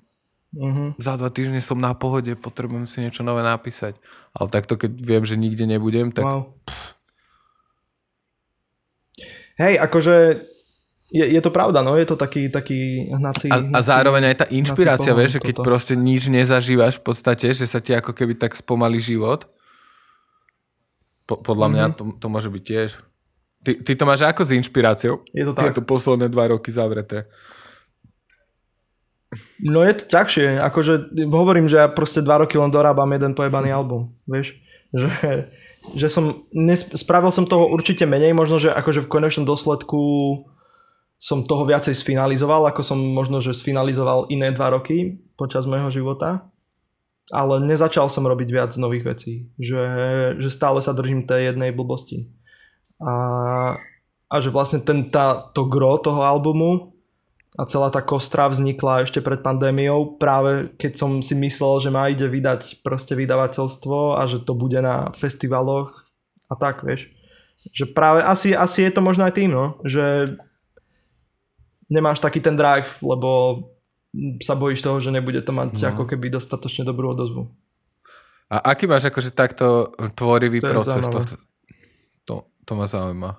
Mhm. 0.51 0.95
za 0.95 1.13
dva 1.13 1.27
týždne 1.27 1.59
som 1.59 1.75
na 1.75 1.91
pohode, 1.91 2.31
potrebujem 2.33 2.85
si 2.85 3.01
niečo 3.01 3.21
nové 3.21 3.41
napísať. 3.41 3.99
Ale 4.31 4.47
takto, 4.47 4.75
keď 4.75 4.91
viem, 4.95 5.23
že 5.23 5.35
nikde 5.35 5.65
nebudem, 5.65 6.07
tak 6.07 6.23
Wow. 6.23 6.55
Hej, 9.55 9.79
akože 9.79 10.15
je, 11.09 11.25
je 11.25 11.39
to 11.39 11.47
pravda, 11.49 11.79
no, 11.79 11.95
je 11.95 12.03
to 12.03 12.15
taký, 12.15 12.47
taký 12.47 13.07
hnací... 13.09 13.47
A, 13.47 13.59
a 13.61 13.79
zároveň 13.79 14.31
aj 14.31 14.37
tá 14.37 14.47
inšpirácia, 14.49 15.11
vieš, 15.11 15.39
že 15.39 15.43
keď 15.43 15.55
toto. 15.59 15.65
proste 15.65 15.93
nič 15.93 16.27
nezažívaš 16.27 16.99
v 16.99 17.05
podstate, 17.05 17.47
že 17.51 17.63
sa 17.63 17.79
ti 17.79 17.91
ako 17.91 18.11
keby 18.11 18.35
tak 18.35 18.51
spomalí 18.51 18.99
život. 18.99 19.47
Po, 21.23 21.39
podľa 21.39 21.67
mňa 21.67 21.85
Mhm. 21.87 21.93
to, 21.95 22.03
to 22.15 22.27
môže 22.27 22.47
byť 22.47 22.63
tiež. 22.63 22.89
Ty, 23.65 23.71
ty 23.81 23.91
to 23.97 24.05
máš 24.05 24.21
ako 24.21 24.45
s 24.45 24.53
inšpiráciou? 24.53 25.25
Je 25.33 25.41
to 25.41 25.57
tak. 25.57 25.73
Tieto 25.73 25.81
posledné 25.81 26.29
dva 26.29 26.53
roky 26.53 26.69
zavreté. 26.69 27.25
No 29.59 29.81
je 29.81 29.97
to 29.97 30.03
ťažšie, 30.05 30.61
akože 30.61 30.93
hovorím, 31.27 31.65
že 31.65 31.81
ja 31.81 31.87
proste 31.89 32.21
dva 32.21 32.45
roky 32.45 32.55
len 32.55 32.69
dorábam 32.69 33.09
jeden 33.09 33.33
pojebaný 33.33 33.73
album, 33.73 34.15
vieš, 34.23 34.55
že, 34.95 35.11
že 35.91 36.07
som, 36.07 36.45
nes, 36.55 36.79
spravil 36.95 37.31
som 37.33 37.43
toho 37.43 37.67
určite 37.67 38.07
menej, 38.07 38.31
možno, 38.31 38.61
že 38.61 38.71
akože 38.71 39.03
v 39.03 39.11
konečnom 39.11 39.43
dôsledku 39.43 39.99
som 41.19 41.47
toho 41.47 41.67
viacej 41.67 41.95
sfinalizoval, 41.95 42.67
ako 42.67 42.81
som 42.83 42.99
možno, 42.99 43.39
že 43.39 43.55
sfinalizoval 43.55 44.27
iné 44.31 44.51
dva 44.51 44.75
roky 44.75 45.23
počas 45.39 45.67
môjho 45.67 45.91
života, 45.91 46.51
ale 47.31 47.63
nezačal 47.63 48.11
som 48.11 48.27
robiť 48.27 48.49
viac 48.51 48.71
nových 48.77 49.03
vecí, 49.03 49.33
že, 49.57 49.83
že 50.37 50.49
stále 50.51 50.79
sa 50.83 50.93
držím 50.93 51.27
tej 51.27 51.55
jednej 51.55 51.71
blbosti. 51.73 52.34
A, 53.01 53.13
a 54.29 54.35
že 54.39 54.53
vlastne 54.53 54.79
ten, 54.79 55.07
tá, 55.07 55.51
to 55.51 55.67
gro 55.67 55.99
toho 55.99 56.23
albumu 56.23 56.95
a 57.55 57.63
celá 57.63 57.87
tá 57.87 58.03
kostra 58.03 58.51
vznikla 58.51 59.07
ešte 59.07 59.23
pred 59.23 59.39
pandémiou, 59.39 60.19
práve 60.19 60.75
keď 60.75 60.91
som 60.99 61.11
si 61.23 61.35
myslel, 61.39 61.87
že 61.87 61.89
ma 61.91 62.11
ide 62.11 62.27
vydať 62.27 62.83
proste 62.83 63.15
vydavateľstvo 63.15 64.19
a 64.19 64.21
že 64.27 64.43
to 64.43 64.51
bude 64.55 64.75
na 64.83 65.11
festivaloch 65.15 66.03
a 66.51 66.55
tak, 66.59 66.83
vieš. 66.83 67.07
Že 67.71 67.95
práve 67.95 68.19
asi, 68.27 68.51
asi 68.51 68.83
je 68.83 68.91
to 68.91 68.99
možno 68.99 69.23
aj 69.23 69.39
tým, 69.39 69.55
no, 69.55 69.79
že 69.87 70.35
nemáš 71.87 72.19
taký 72.19 72.43
ten 72.43 72.59
drive, 72.59 72.99
lebo 72.99 73.61
sa 74.43 74.55
bojíš 74.55 74.83
toho, 74.83 74.99
že 74.99 75.15
nebude 75.15 75.39
to 75.43 75.51
mať 75.51 75.71
no. 75.79 75.87
ako 75.95 76.03
keby 76.07 76.31
dostatočne 76.31 76.87
dobrú 76.87 77.15
odozvu. 77.15 77.51
A 78.51 78.75
aký 78.75 78.85
máš 78.85 79.09
akože 79.09 79.33
takto 79.33 79.95
tvorivý 80.13 80.61
To 80.61 80.69
proces? 80.69 81.03
To. 81.07 81.19
To, 82.25 82.49
to 82.65 82.71
ma 82.73 82.89
zaujíma. 82.89 83.31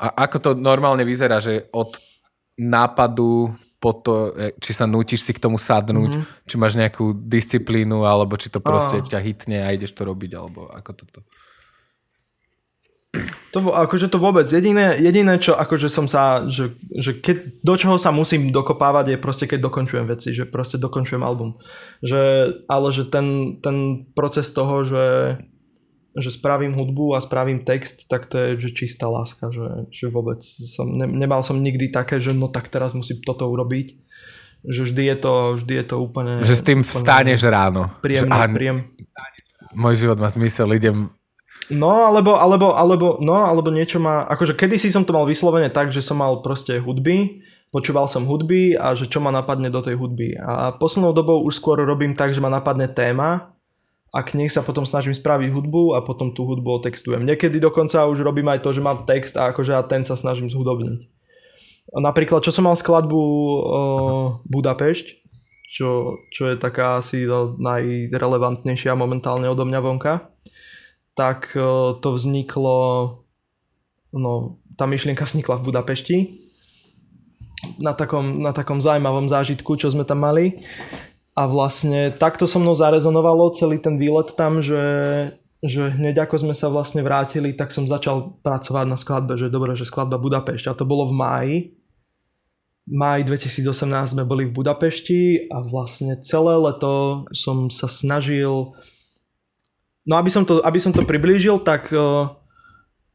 A 0.00 0.06
ako 0.24 0.36
to 0.40 0.50
normálne 0.56 1.04
vyzerá, 1.04 1.38
že 1.44 1.68
od 1.76 1.92
nápadu 2.56 3.52
po 3.80 3.96
to, 3.96 4.36
e, 4.36 4.52
či 4.60 4.76
sa 4.76 4.84
nutíš 4.84 5.24
si 5.24 5.32
k 5.32 5.40
tomu 5.40 5.56
sadnúť, 5.56 6.12
Mhm. 6.12 6.20
mm-hmm. 6.20 6.44
či 6.44 6.54
máš 6.60 6.76
nejakú 6.76 7.16
disciplínu, 7.16 8.04
alebo 8.04 8.36
či 8.36 8.52
to 8.52 8.60
proste 8.60 9.00
Á. 9.00 9.04
ťa 9.04 9.20
hitne 9.24 9.64
a 9.64 9.72
ideš 9.72 9.96
to 9.96 10.04
robiť, 10.04 10.36
alebo 10.36 10.68
ako 10.68 10.90
toto. 10.92 11.20
To, 13.50 13.74
akože 13.74 14.06
to 14.06 14.22
vôbec, 14.22 14.46
jediné, 14.46 14.94
jediné 14.94 15.34
čo 15.42 15.58
akože 15.58 15.90
som 15.90 16.06
sa, 16.06 16.46
že, 16.46 16.70
že 16.94 17.18
keď, 17.18 17.58
do 17.66 17.74
čoho 17.74 17.98
sa 17.98 18.14
musím 18.14 18.54
dokopávať 18.54 19.10
je 19.10 19.18
proste 19.18 19.50
keď 19.50 19.66
dokončujem 19.66 20.06
veci, 20.06 20.30
že 20.30 20.46
proste 20.46 20.78
dokončujem 20.78 21.26
album. 21.26 21.58
Že, 21.98 22.22
ale 22.70 22.88
že 22.94 23.10
ten, 23.10 23.58
ten 23.58 24.06
proces 24.14 24.54
toho, 24.54 24.86
že, 24.86 25.04
že 26.18 26.34
spravím 26.34 26.74
hudbu 26.74 27.14
a 27.14 27.22
spravím 27.22 27.62
text, 27.62 28.10
tak 28.10 28.26
to 28.26 28.38
je 28.38 28.48
že 28.58 28.70
čistá 28.74 29.06
láska, 29.06 29.54
že, 29.54 29.86
že 29.94 30.10
vôbec 30.10 30.42
som, 30.42 30.90
ne, 30.90 31.06
nemal 31.06 31.46
som 31.46 31.62
nikdy 31.62 31.94
také, 31.94 32.18
že 32.18 32.34
no 32.34 32.50
tak 32.50 32.66
teraz 32.66 32.98
musím 32.98 33.22
toto 33.22 33.46
urobiť. 33.46 33.94
Že 34.60 34.92
vždy 34.92 35.02
je 35.08 35.16
to, 35.16 35.34
vždy 35.56 35.72
je 35.80 35.84
to 35.88 35.96
úplne... 35.96 36.32
Že 36.44 36.56
s 36.60 36.64
tým 36.66 36.80
vstaneš 36.84 37.48
ráno. 37.48 37.88
Príjemný, 38.04 38.28
že, 38.28 38.52
príjem, 38.52 38.78
Môj 39.70 40.02
život 40.02 40.18
má 40.18 40.26
zmysel, 40.28 40.68
idem... 40.74 41.08
No, 41.70 42.10
alebo, 42.10 42.34
alebo, 42.34 42.74
alebo, 42.74 43.22
no, 43.22 43.46
alebo 43.46 43.70
niečo 43.70 44.02
má, 44.02 44.26
akože 44.26 44.58
kedysi 44.58 44.90
som 44.90 45.06
to 45.06 45.14
mal 45.14 45.22
vyslovene 45.22 45.70
tak, 45.70 45.94
že 45.94 46.02
som 46.02 46.18
mal 46.18 46.42
proste 46.42 46.82
hudby, 46.82 47.46
počúval 47.70 48.10
som 48.10 48.26
hudby 48.26 48.74
a 48.74 48.98
že 48.98 49.06
čo 49.06 49.22
ma 49.22 49.30
napadne 49.30 49.70
do 49.70 49.78
tej 49.78 49.94
hudby. 49.94 50.34
A 50.34 50.74
poslednou 50.74 51.14
dobou 51.14 51.46
už 51.46 51.62
skôr 51.62 51.78
robím 51.78 52.18
tak, 52.18 52.34
že 52.34 52.42
ma 52.42 52.50
napadne 52.50 52.90
téma 52.90 53.54
a 54.10 54.18
k 54.26 54.34
nej 54.34 54.50
sa 54.50 54.66
potom 54.66 54.82
snažím 54.82 55.14
spraviť 55.14 55.54
hudbu 55.54 55.94
a 55.94 56.02
potom 56.02 56.34
tú 56.34 56.42
hudbu 56.42 56.82
otextujem. 56.82 57.22
Niekedy 57.22 57.62
dokonca 57.62 58.10
už 58.10 58.26
robím 58.26 58.50
aj 58.50 58.66
to, 58.66 58.74
že 58.74 58.82
mám 58.82 59.06
text 59.06 59.38
a 59.38 59.54
akože 59.54 59.72
a 59.74 59.86
ten 59.86 60.02
sa 60.02 60.18
snažím 60.18 60.50
zhudobniť. 60.50 61.06
Napríklad, 61.94 62.42
čo 62.42 62.54
som 62.54 62.66
mal 62.66 62.78
skladbu 62.78 63.18
uh, 63.18 64.26
Budapešť, 64.46 65.06
čo, 65.70 66.18
čo 66.34 66.50
je 66.50 66.58
taká 66.58 66.98
asi 66.98 67.26
no, 67.26 67.54
najrelevantnejšia 67.54 68.98
momentálne 68.98 69.46
odo 69.46 69.62
mňa 69.62 69.80
vonka, 69.82 70.26
tak 71.14 71.54
eh, 71.54 71.62
to 72.02 72.08
vzniklo, 72.18 72.78
no 74.10 74.58
tá 74.74 74.90
myšlienka 74.90 75.22
vznikla 75.22 75.62
v 75.62 75.66
Budapešti 75.70 76.18
na 77.78 77.94
takom, 77.94 78.42
na 78.42 78.50
takom 78.50 78.82
zaujímavom 78.82 79.30
zážitku, 79.30 79.78
čo 79.78 79.92
sme 79.94 80.02
tam 80.02 80.26
mali 80.26 80.58
a 81.40 81.48
vlastne 81.48 82.12
takto 82.12 82.44
so 82.44 82.60
mnou 82.60 82.76
zarezonovalo 82.76 83.56
celý 83.56 83.80
ten 83.80 83.96
výlet 83.96 84.36
tam, 84.36 84.60
že, 84.60 84.84
že 85.64 85.88
hneď 85.96 86.28
ako 86.28 86.44
sme 86.44 86.52
sa 86.52 86.68
vlastne 86.68 87.00
vrátili, 87.00 87.56
tak 87.56 87.72
som 87.72 87.88
začal 87.88 88.36
pracovať 88.44 88.84
na 88.84 89.00
skladbe, 89.00 89.40
že 89.40 89.48
dobre, 89.48 89.72
že 89.72 89.88
skladba 89.88 90.20
Budapešť. 90.20 90.68
A 90.68 90.76
to 90.76 90.84
bolo 90.84 91.08
v 91.08 91.16
máji. 91.16 91.56
Maj 92.84 93.24
2018 93.24 93.72
sme 94.12 94.28
boli 94.28 94.44
v 94.44 94.52
Budapešti 94.52 95.48
a 95.48 95.64
vlastne 95.64 96.20
celé 96.20 96.60
leto 96.60 97.24
som 97.32 97.72
sa 97.72 97.88
snažil 97.88 98.76
No 100.10 100.16
aby 100.16 100.26
som 100.32 100.42
to, 100.48 100.58
aby 100.64 100.80
som 100.80 100.90
to 100.90 101.04
priblížil, 101.04 101.60
tak 101.60 101.92
uh, 101.92 102.32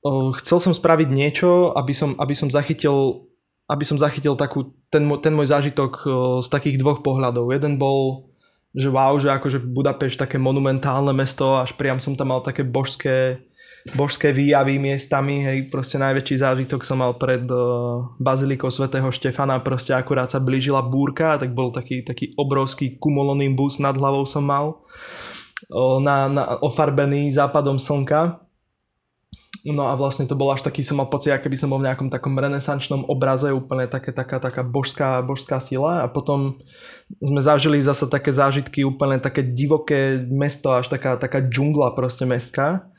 uh, 0.05 0.29
chcel 0.39 0.61
som 0.61 0.71
spraviť 0.71 1.09
niečo, 1.09 1.73
aby 1.73 1.91
som, 1.91 2.13
aby 2.21 2.31
som 2.37 2.47
zachytil 2.47 3.27
aby 3.65 3.83
som 3.83 3.97
zachytil 3.97 4.37
takú, 4.37 4.73
ten, 4.93 5.01
ten 5.21 5.33
môj 5.33 5.49
zážitok 5.49 5.91
uh, 6.05 6.11
z 6.41 6.47
takých 6.53 6.77
dvoch 6.77 7.01
pohľadov. 7.01 7.49
Jeden 7.49 7.81
bol, 7.81 8.29
že 8.77 8.93
wow, 8.93 9.17
že 9.17 9.33
akože 9.33 9.65
Budapešť 9.65 10.29
také 10.29 10.37
monumentálne 10.37 11.11
mesto, 11.17 11.57
až 11.57 11.73
priam 11.73 11.97
som 11.97 12.13
tam 12.13 12.29
mal 12.29 12.45
také 12.45 12.61
božské, 12.61 13.41
božské 13.97 14.29
výjavy 14.29 14.77
miestami, 14.77 15.41
hej, 15.41 15.57
proste 15.73 15.97
najväčší 15.97 16.45
zážitok 16.45 16.85
som 16.85 17.01
mal 17.01 17.17
pred 17.17 17.41
uh, 17.49 18.05
bazilikou 18.21 18.69
svätého 18.69 19.09
Štefana, 19.09 19.57
proste 19.65 19.97
akurát 19.97 20.29
sa 20.29 20.37
blížila 20.37 20.85
búrka, 20.85 21.41
tak 21.41 21.57
bol 21.57 21.73
taký, 21.73 22.05
taký 22.05 22.37
obrovský 22.37 23.01
bus 23.57 23.81
nad 23.81 23.97
hlavou 23.97 24.29
som 24.29 24.45
mal, 24.45 24.77
o, 25.73 25.97
na, 25.97 26.29
na, 26.29 26.43
ofarbený 26.61 27.33
západom 27.33 27.81
slnka 27.81 28.44
No 29.65 29.89
a 29.89 29.97
vlastne 29.97 30.29
to 30.29 30.37
bol 30.37 30.53
až 30.53 30.61
taký, 30.61 30.85
som 30.85 31.01
mal 31.01 31.09
pocit, 31.09 31.33
keby 31.33 31.57
som 31.57 31.73
bol 31.73 31.81
v 31.81 31.89
nejakom 31.89 32.13
takom 32.13 32.37
renesančnom 32.37 33.09
obraze, 33.09 33.49
úplne 33.49 33.89
také, 33.89 34.13
taká, 34.13 34.37
taká 34.37 34.61
božská, 34.61 35.25
božská 35.25 35.57
sila 35.57 36.05
a 36.05 36.07
potom 36.07 36.61
sme 37.17 37.41
zažili 37.41 37.81
zase 37.81 38.05
také 38.05 38.29
zážitky, 38.29 38.85
úplne 38.85 39.17
také 39.17 39.41
divoké 39.41 40.21
mesto, 40.29 40.69
až 40.69 40.93
taká, 40.93 41.17
taká 41.17 41.41
džungla 41.41 41.97
proste 41.97 42.29
mestská. 42.29 42.93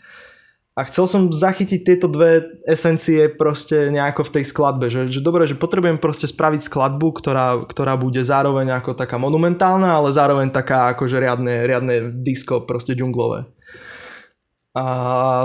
A 0.77 0.85
chcel 0.85 1.09
som 1.09 1.33
zachytiť 1.33 1.89
tieto 1.89 2.05
dve 2.05 2.61
esencie 2.69 3.33
proste 3.33 3.89
nejako 3.89 4.29
v 4.29 4.33
tej 4.37 4.45
skladbe, 4.45 4.93
že, 4.93 5.09
že 5.09 5.25
dobre, 5.25 5.49
že 5.49 5.57
potrebujem 5.57 5.97
proste 5.97 6.29
spraviť 6.29 6.69
skladbu, 6.69 7.17
ktorá, 7.17 7.65
ktorá 7.65 7.97
bude 7.97 8.21
zároveň 8.21 8.77
ako 8.77 8.93
taká 8.93 9.17
monumentálna, 9.17 9.97
ale 9.97 10.13
zároveň 10.13 10.53
taká 10.53 10.93
akože 10.93 11.17
riadne, 11.17 11.65
riadne 11.65 12.13
disco 12.13 12.61
proste 12.61 12.93
džunglové. 12.93 13.49
A 14.77 14.85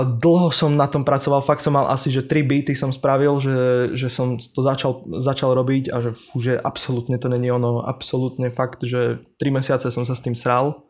dlho 0.04 0.52
som 0.52 0.76
na 0.76 0.84
tom 0.84 1.08
pracoval, 1.08 1.40
fakt 1.40 1.64
som 1.64 1.72
mal 1.72 1.88
asi, 1.88 2.12
že 2.12 2.20
3 2.20 2.44
beaty 2.44 2.76
som 2.76 2.92
spravil, 2.92 3.40
že, 3.40 3.88
že 3.96 4.12
som 4.12 4.36
to 4.36 4.60
začal, 4.60 5.08
začal 5.08 5.56
robiť 5.56 5.88
a 5.88 6.04
že 6.04 6.12
už 6.36 6.42
je 6.52 6.56
absolútne 6.60 7.16
to 7.16 7.32
není 7.32 7.48
ono, 7.48 7.80
absolútne 7.80 8.52
fakt, 8.52 8.84
že 8.84 9.24
3 9.40 9.56
mesiace 9.56 9.88
som 9.88 10.04
sa 10.04 10.12
s 10.12 10.20
tým 10.20 10.36
sral. 10.36 10.84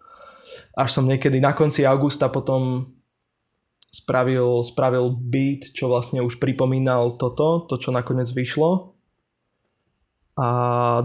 Až 0.74 0.90
som 0.90 1.07
niekedy 1.07 1.38
na 1.38 1.55
konci 1.55 1.86
augusta 1.86 2.26
potom 2.26 2.90
spravil, 3.95 4.66
spravil 4.66 5.14
beat, 5.14 5.70
čo 5.70 5.86
vlastne 5.86 6.18
už 6.18 6.43
pripomínal 6.43 7.14
toto, 7.14 7.62
to 7.70 7.78
čo 7.78 7.95
nakoniec 7.95 8.26
vyšlo. 8.26 8.99
A 10.34 10.49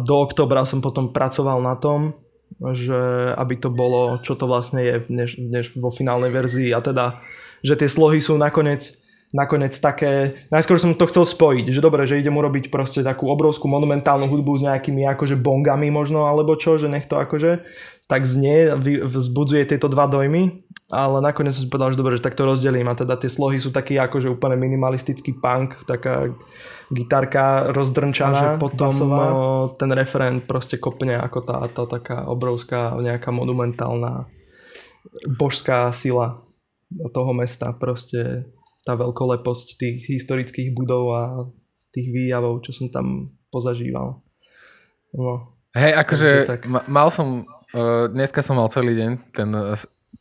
do 0.01 0.25
oktobra 0.25 0.65
som 0.65 0.81
potom 0.81 1.13
pracoval 1.13 1.61
na 1.61 1.77
tom, 1.77 2.17
že 2.61 3.33
aby 3.37 3.55
to 3.57 3.69
bolo, 3.69 4.17
čo 4.21 4.33
to 4.33 4.49
vlastne 4.49 4.81
je 4.81 4.95
než, 5.13 5.37
než 5.37 5.77
vo 5.77 5.93
finálnej 5.93 6.33
verzii. 6.33 6.73
A 6.73 6.81
teda, 6.81 7.21
že 7.61 7.77
tie 7.77 7.89
slohy 7.89 8.17
sú 8.21 8.37
nakoniec 8.37 8.97
nakoniec 9.35 9.75
také, 9.75 10.39
najskôr 10.47 10.79
som 10.79 10.95
to 10.95 11.09
chcel 11.11 11.27
spojiť, 11.27 11.67
že 11.67 11.83
dobre, 11.83 12.07
že 12.07 12.15
idem 12.15 12.31
urobiť 12.31 12.71
proste 12.71 13.03
takú 13.03 13.27
obrovskú 13.27 13.67
monumentálnu 13.67 14.23
hudbu 14.23 14.55
s 14.55 14.63
nejakými 14.63 15.03
akože 15.03 15.35
bongami 15.35 15.91
možno, 15.91 16.31
alebo 16.31 16.55
čo, 16.55 16.79
že 16.79 16.87
nech 16.87 17.11
to 17.11 17.19
akože 17.19 17.59
tak 18.07 18.23
znie, 18.23 18.71
vzbudzuje 19.03 19.67
tieto 19.67 19.91
dva 19.91 20.07
dojmy, 20.07 20.63
ale 20.87 21.19
nakoniec 21.19 21.51
som 21.51 21.67
si 21.67 21.71
povedal, 21.71 21.91
že 21.91 21.99
dobre, 21.99 22.15
že 22.15 22.23
tak 22.23 22.39
to 22.39 22.47
rozdelím. 22.47 22.87
A 22.87 22.95
teda 22.95 23.19
tie 23.19 23.27
slohy 23.27 23.59
sú 23.59 23.75
taký 23.75 23.99
akože 23.99 24.31
úplne 24.31 24.55
minimalistický 24.55 25.35
punk, 25.35 25.83
taká 25.83 26.31
gitarka 26.87 27.71
rozdrnčaná, 27.75 28.39
že 28.39 28.47
potom 28.61 28.91
basová. 28.95 29.27
ten 29.75 29.91
referent 29.91 30.39
proste 30.47 30.79
kopne 30.79 31.19
ako 31.19 31.39
tá, 31.43 31.57
tá 31.67 31.83
taká 31.83 32.27
obrovská 32.31 32.95
nejaká 32.95 33.31
monumentálna 33.31 34.31
božská 35.35 35.91
sila 35.91 36.39
toho 37.11 37.31
mesta, 37.35 37.75
proste 37.75 38.47
tá 38.87 38.95
veľkoleposť 38.95 39.67
tých 39.75 39.97
historických 40.07 40.71
budov 40.71 41.05
a 41.11 41.23
tých 41.91 42.07
výjavov, 42.07 42.63
čo 42.63 42.71
som 42.71 42.87
tam 42.87 43.35
pozažíval. 43.51 44.23
No. 45.11 45.31
Hej, 45.75 45.91
akože 46.07 46.29
tak... 46.47 46.63
mal 46.87 47.11
som, 47.11 47.43
uh, 47.75 48.07
dneska 48.07 48.39
som 48.39 48.55
mal 48.55 48.71
celý 48.71 48.95
deň 48.95 49.11
ten, 49.35 49.49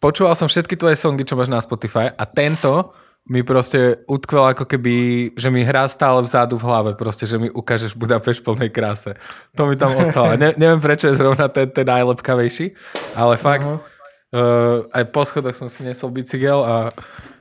počúval 0.03 0.35
som 0.35 0.51
všetky 0.51 0.75
tvoje 0.75 0.99
songy, 0.99 1.23
čo 1.23 1.39
máš 1.39 1.51
na 1.51 1.63
Spotify 1.63 2.11
a 2.11 2.25
tento 2.27 2.91
mi 3.27 3.43
proste 3.43 4.07
utkvel 4.07 4.55
ako 4.55 4.65
keby, 4.71 4.95
že 5.35 5.51
mi 5.51 5.67
hrá 5.67 5.91
stále 5.91 6.23
vzadu 6.23 6.55
v 6.55 6.67
hlave, 6.67 6.91
proste, 6.95 7.27
že 7.27 7.43
mi 7.43 7.51
ukážeš 7.51 7.99
Budapešť 7.99 8.39
v 8.39 8.47
plnej 8.47 8.71
kráse. 8.71 9.19
To 9.59 9.67
mi 9.67 9.75
tam 9.75 9.99
ostalo. 9.99 10.39
Ne, 10.39 10.55
neviem, 10.55 10.79
prečo 10.79 11.11
je 11.11 11.19
zrovna 11.19 11.51
ten, 11.51 11.67
ten 11.67 11.83
najlepkavejší, 11.83 12.79
ale 13.19 13.35
fakt, 13.35 13.67
uh-huh. 13.67 13.83
uh, 14.31 14.87
aj 14.95 15.11
po 15.11 15.27
schodoch 15.27 15.59
som 15.59 15.67
si 15.67 15.83
nesol 15.83 16.15
bicykel 16.15 16.63
a 16.63 16.95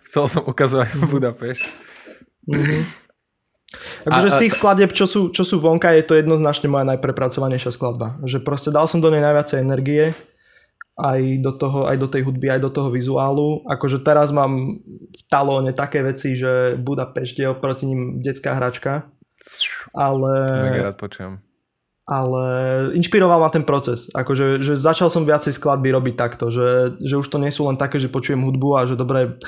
chcel 0.10 0.26
som 0.26 0.42
ukazovať 0.42 0.90
Budapešť. 1.14 1.66
Uh-huh. 2.50 2.82
Akože 4.10 4.30
z 4.34 4.42
tých 4.48 4.56
skladeb, 4.58 4.90
čo 4.90 5.06
sú, 5.06 5.30
čo 5.30 5.46
sú 5.46 5.62
vonka, 5.62 5.94
je 5.94 6.06
to 6.06 6.18
jednoznačne 6.18 6.66
moja 6.66 6.88
najprepracovanejšia 6.96 7.76
skladba. 7.76 8.18
Že 8.26 8.42
proste 8.42 8.70
dal 8.74 8.90
som 8.90 9.04
do 9.04 9.14
nej 9.14 9.22
najviacej 9.22 9.62
energie 9.62 10.18
aj 10.96 11.44
do, 11.44 11.52
toho, 11.52 11.92
aj 11.92 11.98
do 12.00 12.08
tej 12.08 12.24
hudby, 12.24 12.48
aj 12.56 12.62
do 12.64 12.72
toho 12.72 12.88
vizuálu. 12.88 13.68
Akože 13.68 14.00
teraz 14.00 14.32
mám 14.32 14.80
v 15.12 15.22
talóne 15.28 15.76
také 15.76 16.00
veci, 16.00 16.40
že 16.40 16.80
Budapešť 16.80 17.36
je 17.44 17.48
oproti 17.52 17.84
ním 17.84 18.24
detská 18.24 18.56
hračka. 18.56 19.12
Ale... 19.92 20.32
Mega 20.72 20.92
rád 20.92 20.98
počujem. 20.98 21.34
Ale 22.06 22.44
inšpiroval 22.94 23.42
ma 23.42 23.50
ten 23.50 23.66
proces. 23.66 24.14
Akože 24.14 24.62
že 24.62 24.78
začal 24.78 25.10
som 25.10 25.26
viacej 25.26 25.58
skladby 25.58 25.90
robiť 25.90 26.16
takto, 26.16 26.54
že, 26.54 26.96
že 27.02 27.18
už 27.18 27.28
to 27.28 27.42
nie 27.42 27.50
sú 27.50 27.66
len 27.66 27.76
také, 27.76 27.98
že 27.98 28.14
počujem 28.14 28.46
hudbu 28.46 28.70
a 28.78 28.86
že 28.86 28.94
dobre 28.96 29.42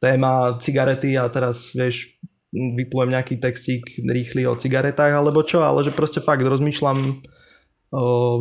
téma 0.00 0.56
cigarety 0.56 1.20
a 1.20 1.28
teraz 1.28 1.76
vieš 1.76 2.16
vyplujem 2.52 3.12
nejaký 3.12 3.36
textík 3.36 3.84
rýchly 4.08 4.48
o 4.48 4.56
cigaretách 4.56 5.12
alebo 5.12 5.44
čo, 5.44 5.60
ale 5.60 5.84
že 5.84 5.92
proste 5.92 6.24
fakt 6.24 6.40
rozmýšľam 6.40 7.20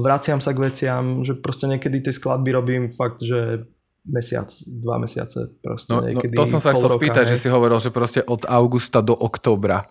vraciam 0.04 0.44
sa 0.44 0.52
k 0.52 0.60
veciam, 0.60 1.24
že 1.24 1.40
proste 1.40 1.72
niekedy 1.72 2.04
tie 2.04 2.14
skladby 2.14 2.50
robím 2.52 2.84
fakt, 2.92 3.24
že 3.24 3.64
mesiac, 4.08 4.48
dva 4.68 5.00
mesiace 5.00 5.52
proste 5.60 5.92
no, 5.92 6.04
niekedy. 6.04 6.36
No, 6.36 6.44
to 6.44 6.48
som 6.48 6.64
sa 6.64 6.72
chcel 6.72 6.92
roka, 6.92 7.00
spýtať, 7.00 7.26
hej. 7.28 7.32
že 7.36 7.38
si 7.44 7.48
hovoril, 7.52 7.80
že 7.80 7.92
proste 7.92 8.24
od 8.24 8.48
augusta 8.48 9.04
do 9.04 9.16
októbra. 9.16 9.88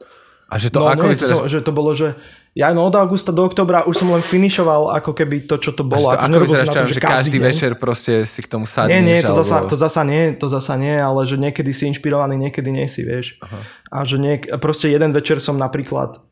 A 0.46 0.62
že 0.62 0.70
to 0.70 0.78
no, 0.78 0.86
ako 0.86 1.04
nie, 1.10 1.18
vyzerá... 1.18 1.34
že 1.50 1.58
to 1.58 1.72
bolo, 1.74 1.90
že 1.90 2.14
ja 2.54 2.70
no 2.70 2.86
od 2.86 2.94
augusta 2.94 3.34
do 3.34 3.42
oktobra 3.42 3.82
už 3.82 3.98
som 3.98 4.08
len 4.14 4.22
finišoval 4.22 4.94
ako 4.94 5.10
keby 5.10 5.44
to, 5.44 5.58
čo 5.58 5.74
to 5.74 5.82
bolo. 5.82 6.06
A 6.14 6.22
že 6.22 6.32
to, 6.32 6.38
ako 6.38 6.44
vyzerá, 6.46 6.72
to, 6.72 6.86
že, 6.86 7.00
každý 7.02 7.38
deň. 7.42 7.46
večer 7.50 7.70
proste 7.74 8.12
si 8.24 8.40
k 8.40 8.48
tomu 8.48 8.64
sadneš? 8.64 8.94
Nie, 8.94 9.02
nie, 9.02 9.18
to, 9.20 9.34
alebo... 9.34 9.42
zasa, 9.42 9.56
to 9.66 9.74
zasa 9.76 10.02
nie, 10.06 10.22
to 10.38 10.46
zasa 10.46 10.74
nie, 10.78 10.94
ale 10.94 11.26
že 11.26 11.36
niekedy 11.36 11.74
si 11.74 11.90
inšpirovaný, 11.90 12.38
niekedy 12.38 12.70
nie 12.70 12.86
si, 12.86 13.02
vieš. 13.02 13.42
Aha. 13.42 13.58
A 13.90 13.98
že 14.06 14.22
niek- 14.22 14.48
proste 14.62 14.86
jeden 14.86 15.10
večer 15.10 15.42
som 15.42 15.58
napríklad 15.58 16.22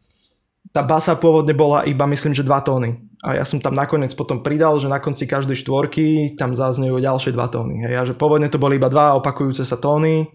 tá 0.70 0.82
basa 0.86 1.18
pôvodne 1.18 1.54
bola 1.54 1.82
iba 1.86 2.06
myslím, 2.06 2.34
že 2.34 2.46
dva 2.46 2.62
tóny. 2.62 2.98
A 3.24 3.40
ja 3.40 3.44
som 3.48 3.56
tam 3.56 3.72
nakoniec 3.72 4.12
potom 4.12 4.44
pridal, 4.44 4.76
že 4.76 4.84
na 4.84 5.00
konci 5.00 5.24
každej 5.24 5.64
štvorky 5.64 6.36
tam 6.36 6.52
zaznejú 6.52 7.00
ďalšie 7.00 7.32
dva 7.32 7.48
tóny. 7.48 7.80
Hej. 7.80 7.94
A 7.96 8.02
že 8.04 8.12
pôvodne 8.12 8.52
to 8.52 8.60
boli 8.60 8.76
iba 8.76 8.92
dva 8.92 9.16
opakujúce 9.16 9.64
sa 9.64 9.80
tóny. 9.80 10.28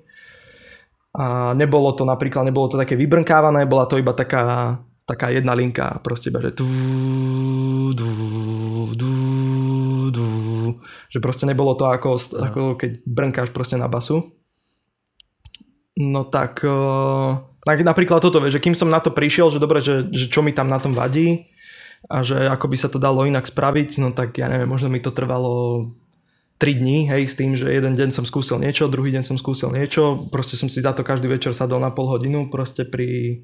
A 1.14 1.54
nebolo 1.54 1.94
to 1.94 2.02
napríklad, 2.02 2.50
nebolo 2.50 2.66
to 2.66 2.82
také 2.82 2.98
vybrnkávané, 2.98 3.70
bola 3.70 3.86
to 3.86 4.02
iba 4.02 4.10
taká, 4.18 4.78
taká 5.06 5.30
jedna 5.30 5.54
linka. 5.54 6.02
Proste 6.02 6.34
iba, 6.34 6.42
že 6.42 6.50
dú, 6.50 6.66
dú, 7.94 8.10
dú, 8.98 9.14
dú. 10.10 10.30
Že 11.14 11.20
proste 11.22 11.46
nebolo 11.46 11.78
to 11.78 11.86
ako, 11.86 12.18
ako 12.42 12.62
keď 12.74 13.06
brnkáš 13.06 13.54
proste 13.54 13.78
na 13.78 13.86
basu. 13.86 14.34
No 15.94 16.26
tak... 16.26 16.66
Uh, 16.66 17.38
Napríklad 17.70 18.18
toto, 18.18 18.42
že 18.50 18.58
kým 18.58 18.74
som 18.74 18.90
na 18.90 18.98
to 18.98 19.14
prišiel, 19.14 19.54
že 19.54 19.62
dobre, 19.62 19.78
že, 19.78 20.10
že 20.10 20.26
čo 20.26 20.42
mi 20.42 20.50
tam 20.50 20.74
na 20.74 20.82
tom 20.82 20.90
vadí 20.90 21.46
a 22.08 22.24
že 22.24 22.48
ako 22.48 22.72
by 22.72 22.78
sa 22.80 22.88
to 22.88 23.02
dalo 23.02 23.28
inak 23.28 23.44
spraviť, 23.44 24.00
no 24.00 24.16
tak 24.16 24.40
ja 24.40 24.48
neviem, 24.48 24.70
možno 24.70 24.88
mi 24.88 25.04
to 25.04 25.12
trvalo 25.12 25.88
3 26.60 26.76
dní, 26.76 27.08
hej, 27.08 27.24
s 27.28 27.36
tým, 27.36 27.56
že 27.56 27.72
jeden 27.72 27.96
deň 27.96 28.16
som 28.16 28.28
skúsil 28.28 28.60
niečo, 28.60 28.92
druhý 28.92 29.12
deň 29.16 29.24
som 29.24 29.38
skúsil 29.40 29.72
niečo, 29.72 30.28
proste 30.32 30.56
som 30.56 30.68
si 30.68 30.80
za 30.80 30.96
to 30.96 31.04
každý 31.04 31.28
večer 31.32 31.56
sadol 31.56 31.80
na 31.80 31.92
pol 31.92 32.08
hodinu 32.08 32.48
proste 32.48 32.84
pri, 32.84 33.44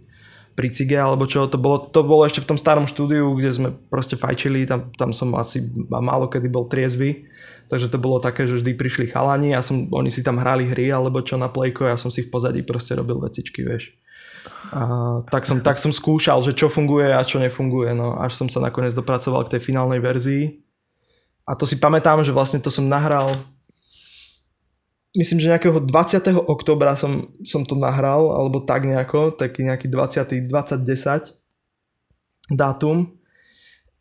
pri 0.55 0.67
cige 0.71 0.95
alebo 0.95 1.27
čo, 1.27 1.47
to 1.51 1.59
bolo, 1.59 1.83
to 1.87 2.03
bolo 2.03 2.23
ešte 2.23 2.43
v 2.43 2.49
tom 2.55 2.59
starom 2.59 2.87
štúdiu, 2.87 3.31
kde 3.35 3.51
sme 3.51 3.69
proste 3.91 4.15
fajčili, 4.19 4.67
tam, 4.67 4.91
tam 4.95 5.11
som 5.11 5.31
asi 5.35 5.63
málo 5.87 6.27
kedy 6.31 6.47
bol 6.51 6.67
triezvy, 6.67 7.27
takže 7.71 7.91
to 7.91 7.99
bolo 7.99 8.19
také, 8.19 8.47
že 8.47 8.59
vždy 8.59 8.71
prišli 8.75 9.11
chalani 9.11 9.55
a 9.55 9.63
som, 9.63 9.87
oni 9.91 10.11
si 10.11 10.19
tam 10.19 10.39
hrali 10.39 10.67
hry 10.67 10.91
alebo 10.91 11.23
čo 11.23 11.39
na 11.39 11.47
plejko 11.47 11.87
ja 11.87 11.95
som 11.95 12.11
si 12.11 12.23
v 12.23 12.31
pozadí 12.31 12.67
proste 12.67 12.95
robil 12.99 13.19
vecičky, 13.19 13.63
vieš. 13.63 13.95
A 14.75 14.81
tak, 15.29 15.47
som, 15.47 15.61
tak 15.63 15.79
som 15.79 15.93
skúšal, 15.93 16.41
že 16.43 16.57
čo 16.57 16.67
funguje 16.67 17.13
a 17.13 17.23
čo 17.23 17.39
nefunguje, 17.39 17.95
no 17.95 18.19
až 18.19 18.35
som 18.35 18.47
sa 18.51 18.59
nakoniec 18.59 18.91
dopracoval 18.91 19.45
k 19.47 19.57
tej 19.57 19.61
finálnej 19.71 20.03
verzii. 20.03 20.61
A 21.45 21.53
to 21.53 21.69
si 21.69 21.77
pamätám, 21.77 22.25
že 22.25 22.33
vlastne 22.33 22.59
to 22.59 22.73
som 22.73 22.89
nahral 22.89 23.29
myslím, 25.15 25.39
že 25.39 25.51
nejakého 25.51 25.79
20. 25.79 26.35
oktobra 26.45 26.99
som, 26.99 27.31
som 27.47 27.63
to 27.63 27.73
nahral, 27.79 28.35
alebo 28.35 28.59
tak 28.61 28.83
nejako, 28.83 29.31
taký 29.31 29.63
nejaký 29.63 29.87
20. 29.87 30.51
2010 30.51 31.31
dátum 32.51 33.09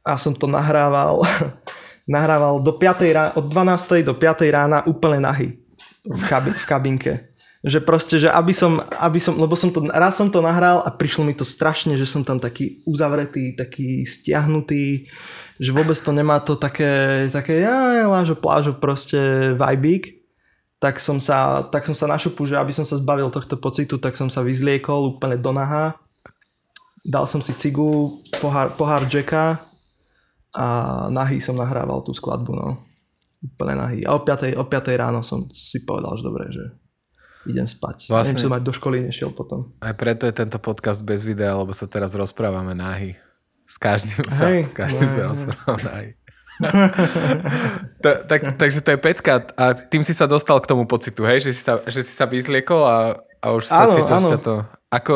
a 0.05 0.21
som 0.21 0.37
to 0.37 0.45
nahrával 0.45 1.25
nahrával 2.05 2.61
do 2.61 2.77
5. 2.77 3.01
Rána, 3.15 3.33
od 3.39 3.47
12. 3.49 4.05
do 4.05 4.13
5. 4.13 4.45
rána 4.53 4.85
úplne 4.85 5.25
nahy 5.25 5.57
v, 6.05 6.23
kabi, 6.29 6.53
v 6.53 6.65
kabinke 6.69 7.13
že 7.65 7.81
proste, 7.81 8.21
že 8.21 8.29
aby 8.29 8.53
som, 8.53 8.77
aby 9.01 9.17
som, 9.17 9.41
lebo 9.41 9.57
som 9.57 9.73
to, 9.73 9.89
raz 9.89 10.21
som 10.21 10.29
to 10.29 10.45
nahral 10.45 10.85
a 10.85 10.93
prišlo 10.93 11.25
mi 11.25 11.33
to 11.33 11.49
strašne, 11.49 11.97
že 11.97 12.05
som 12.05 12.21
tam 12.21 12.37
taký 12.37 12.85
uzavretý, 12.85 13.57
taký 13.57 14.05
stiahnutý, 14.05 15.09
že 15.57 15.71
vôbec 15.73 15.97
to 15.97 16.13
nemá 16.13 16.45
to 16.45 16.61
také, 16.61 17.25
také 17.33 17.65
ja, 17.65 18.05
lážo, 18.05 18.37
plážo 18.37 18.77
proste 18.77 19.17
vibík, 19.57 20.13
tak 20.77 21.01
som 21.01 21.17
sa, 21.17 21.65
tak 21.73 21.89
som 21.89 21.97
sa 21.97 22.05
našupu, 22.05 22.45
že 22.45 22.61
aby 22.61 22.69
som 22.69 22.85
sa 22.85 23.01
zbavil 23.01 23.33
tohto 23.33 23.57
pocitu, 23.57 23.97
tak 23.97 24.21
som 24.21 24.29
sa 24.29 24.45
vyzliekol 24.45 25.17
úplne 25.17 25.41
do 25.41 25.49
naha. 25.49 25.97
Dal 27.01 27.25
som 27.25 27.41
si 27.41 27.57
cigu, 27.57 28.21
pohár, 28.45 28.77
pohár 28.77 29.09
Jacka 29.09 29.57
a 30.53 30.67
nahý 31.09 31.41
som 31.41 31.57
nahrával 31.57 32.05
tú 32.05 32.13
skladbu, 32.13 32.53
no. 32.53 32.85
Úplne 33.41 33.75
nahý. 33.77 33.99
A 34.05 34.13
o 34.13 34.21
5, 34.21 34.53
o 34.53 34.65
5 34.69 35.01
ráno 35.01 35.25
som 35.25 35.49
si 35.49 35.81
povedal, 35.89 36.21
že 36.21 36.25
dobre, 36.29 36.45
že 36.53 36.84
idem 37.47 37.69
spať. 37.69 38.09
Vlastne, 38.09 38.37
Neviem, 38.37 38.45
som 38.49 38.55
mať 38.57 38.63
do 38.65 38.73
školy 38.73 38.97
nešiel 39.05 39.31
potom. 39.33 39.69
Aj 39.81 39.95
preto 39.97 40.25
je 40.25 40.35
tento 40.35 40.57
podcast 40.61 41.05
bez 41.05 41.21
videa, 41.23 41.53
lebo 41.53 41.73
sa 41.77 41.85
teraz 41.85 42.17
rozprávame 42.17 42.73
nahy. 42.73 43.17
S 43.69 43.77
každým 43.81 44.25
sa, 44.29 44.49
hey, 44.49 44.63
s 44.65 44.73
každým 44.77 45.09
no, 45.09 45.15
sa 45.15 45.23
rozprávame 45.33 45.83
nahy 45.85 46.11
tak, 48.05 48.17
tak, 48.31 48.41
takže 48.55 48.79
to 48.81 48.95
je 48.95 48.99
pecka 48.99 49.43
a 49.59 49.75
tým 49.75 50.07
si 50.07 50.15
sa 50.15 50.31
dostal 50.31 50.63
k 50.63 50.71
tomu 50.71 50.87
pocitu, 50.87 51.27
hej? 51.27 51.43
Že 51.43 51.51
si 51.51 51.63
sa, 51.63 51.75
že 51.83 52.01
si 52.07 52.13
sa 52.15 52.31
vyzliekol 52.31 52.83
a, 52.87 53.19
a 53.43 53.47
už 53.51 53.67
sa 53.67 53.87
áno, 53.87 53.99
cítil 53.99 54.19
áno. 54.23 54.39
to. 54.39 54.55
Ako... 54.91 55.15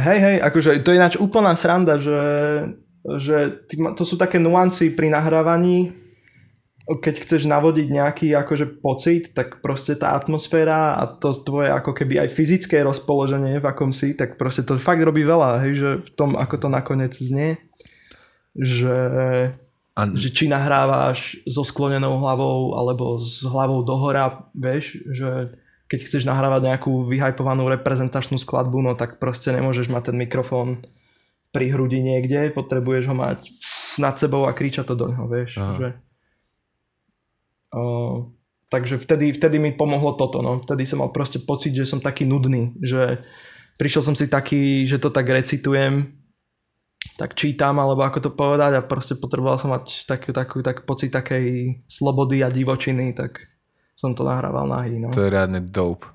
Hej, 0.00 0.18
hej, 0.20 0.36
akože 0.44 0.70
to 0.84 0.92
je 0.92 0.98
ináč 1.00 1.14
úplná 1.16 1.52
sranda, 1.56 1.96
že, 1.96 2.20
že 3.20 3.64
to 3.96 4.04
sú 4.04 4.20
také 4.20 4.36
nuancy 4.36 4.92
pri 4.92 5.12
nahrávaní, 5.12 5.92
keď 6.88 7.20
chceš 7.20 7.44
navodiť 7.44 7.86
nejaký 7.92 8.28
akože 8.32 8.80
pocit, 8.80 9.36
tak 9.36 9.60
proste 9.60 9.92
tá 9.92 10.16
atmosféra 10.16 10.96
a 10.96 11.04
to 11.04 11.36
tvoje 11.36 11.68
ako 11.68 11.92
keby 11.92 12.24
aj 12.24 12.32
fyzické 12.32 12.80
rozpoloženie, 12.80 13.60
v 13.60 13.68
akom 13.68 13.92
si, 13.92 14.16
tak 14.16 14.40
proste 14.40 14.64
to 14.64 14.80
fakt 14.80 15.04
robí 15.04 15.20
veľa, 15.20 15.68
hej, 15.68 15.72
že 15.76 15.90
v 16.00 16.10
tom, 16.16 16.32
ako 16.32 16.56
to 16.56 16.68
nakoniec 16.72 17.12
znie, 17.12 17.60
že 18.56 18.96
a... 19.98 20.06
Že 20.14 20.28
či 20.30 20.44
nahrávaš 20.46 21.42
so 21.42 21.66
sklonenou 21.66 22.22
hlavou 22.22 22.78
alebo 22.78 23.18
s 23.18 23.42
hlavou 23.42 23.82
dohora, 23.82 24.46
vieš, 24.54 25.02
že 25.10 25.58
keď 25.90 25.98
chceš 26.06 26.22
nahrávať 26.22 26.70
nejakú 26.70 27.02
vyhajpovanú 27.10 27.66
reprezentačnú 27.66 28.38
skladbu, 28.38 28.78
no 28.78 28.92
tak 28.94 29.18
proste 29.18 29.50
nemôžeš 29.50 29.90
mať 29.90 30.14
ten 30.14 30.16
mikrofón 30.22 30.86
pri 31.50 31.74
hrudi 31.74 31.98
niekde, 31.98 32.54
potrebuješ 32.54 33.10
ho 33.10 33.16
mať 33.18 33.50
nad 33.98 34.14
sebou 34.14 34.46
a 34.46 34.54
kričať 34.54 34.86
to 34.86 34.94
do 34.94 35.10
ňoho, 35.10 35.26
vieš. 35.26 35.58
Že, 35.74 35.88
takže 38.68 38.96
vtedy, 38.96 39.32
vtedy 39.32 39.56
mi 39.58 39.72
pomohlo 39.72 40.16
toto, 40.16 40.40
no. 40.40 40.60
Vtedy 40.64 40.88
som 40.88 41.04
mal 41.04 41.12
proste 41.12 41.40
pocit, 41.42 41.72
že 41.72 41.88
som 41.88 42.00
taký 42.00 42.24
nudný, 42.24 42.76
že 42.80 43.20
prišiel 43.76 44.02
som 44.02 44.14
si 44.16 44.28
taký, 44.28 44.84
že 44.88 45.00
to 45.00 45.12
tak 45.12 45.28
recitujem 45.28 46.18
tak 47.18 47.34
čítam, 47.34 47.78
alebo 47.82 48.06
ako 48.06 48.18
to 48.18 48.30
povedať 48.30 48.78
a 48.78 48.86
proste 48.86 49.18
potreboval 49.18 49.58
som 49.58 49.74
mať 49.74 50.06
taký, 50.06 50.30
taký, 50.30 50.62
tak 50.62 50.86
pocit 50.86 51.10
takej 51.10 51.78
slobody 51.90 52.46
a 52.46 52.48
divočiny, 52.50 53.10
tak 53.10 53.42
som 53.98 54.14
to 54.14 54.22
nahrával 54.22 54.70
na 54.70 54.86
no. 54.86 55.10
To 55.10 55.26
je 55.26 55.34
reálne 55.34 55.58
dope. 55.58 56.06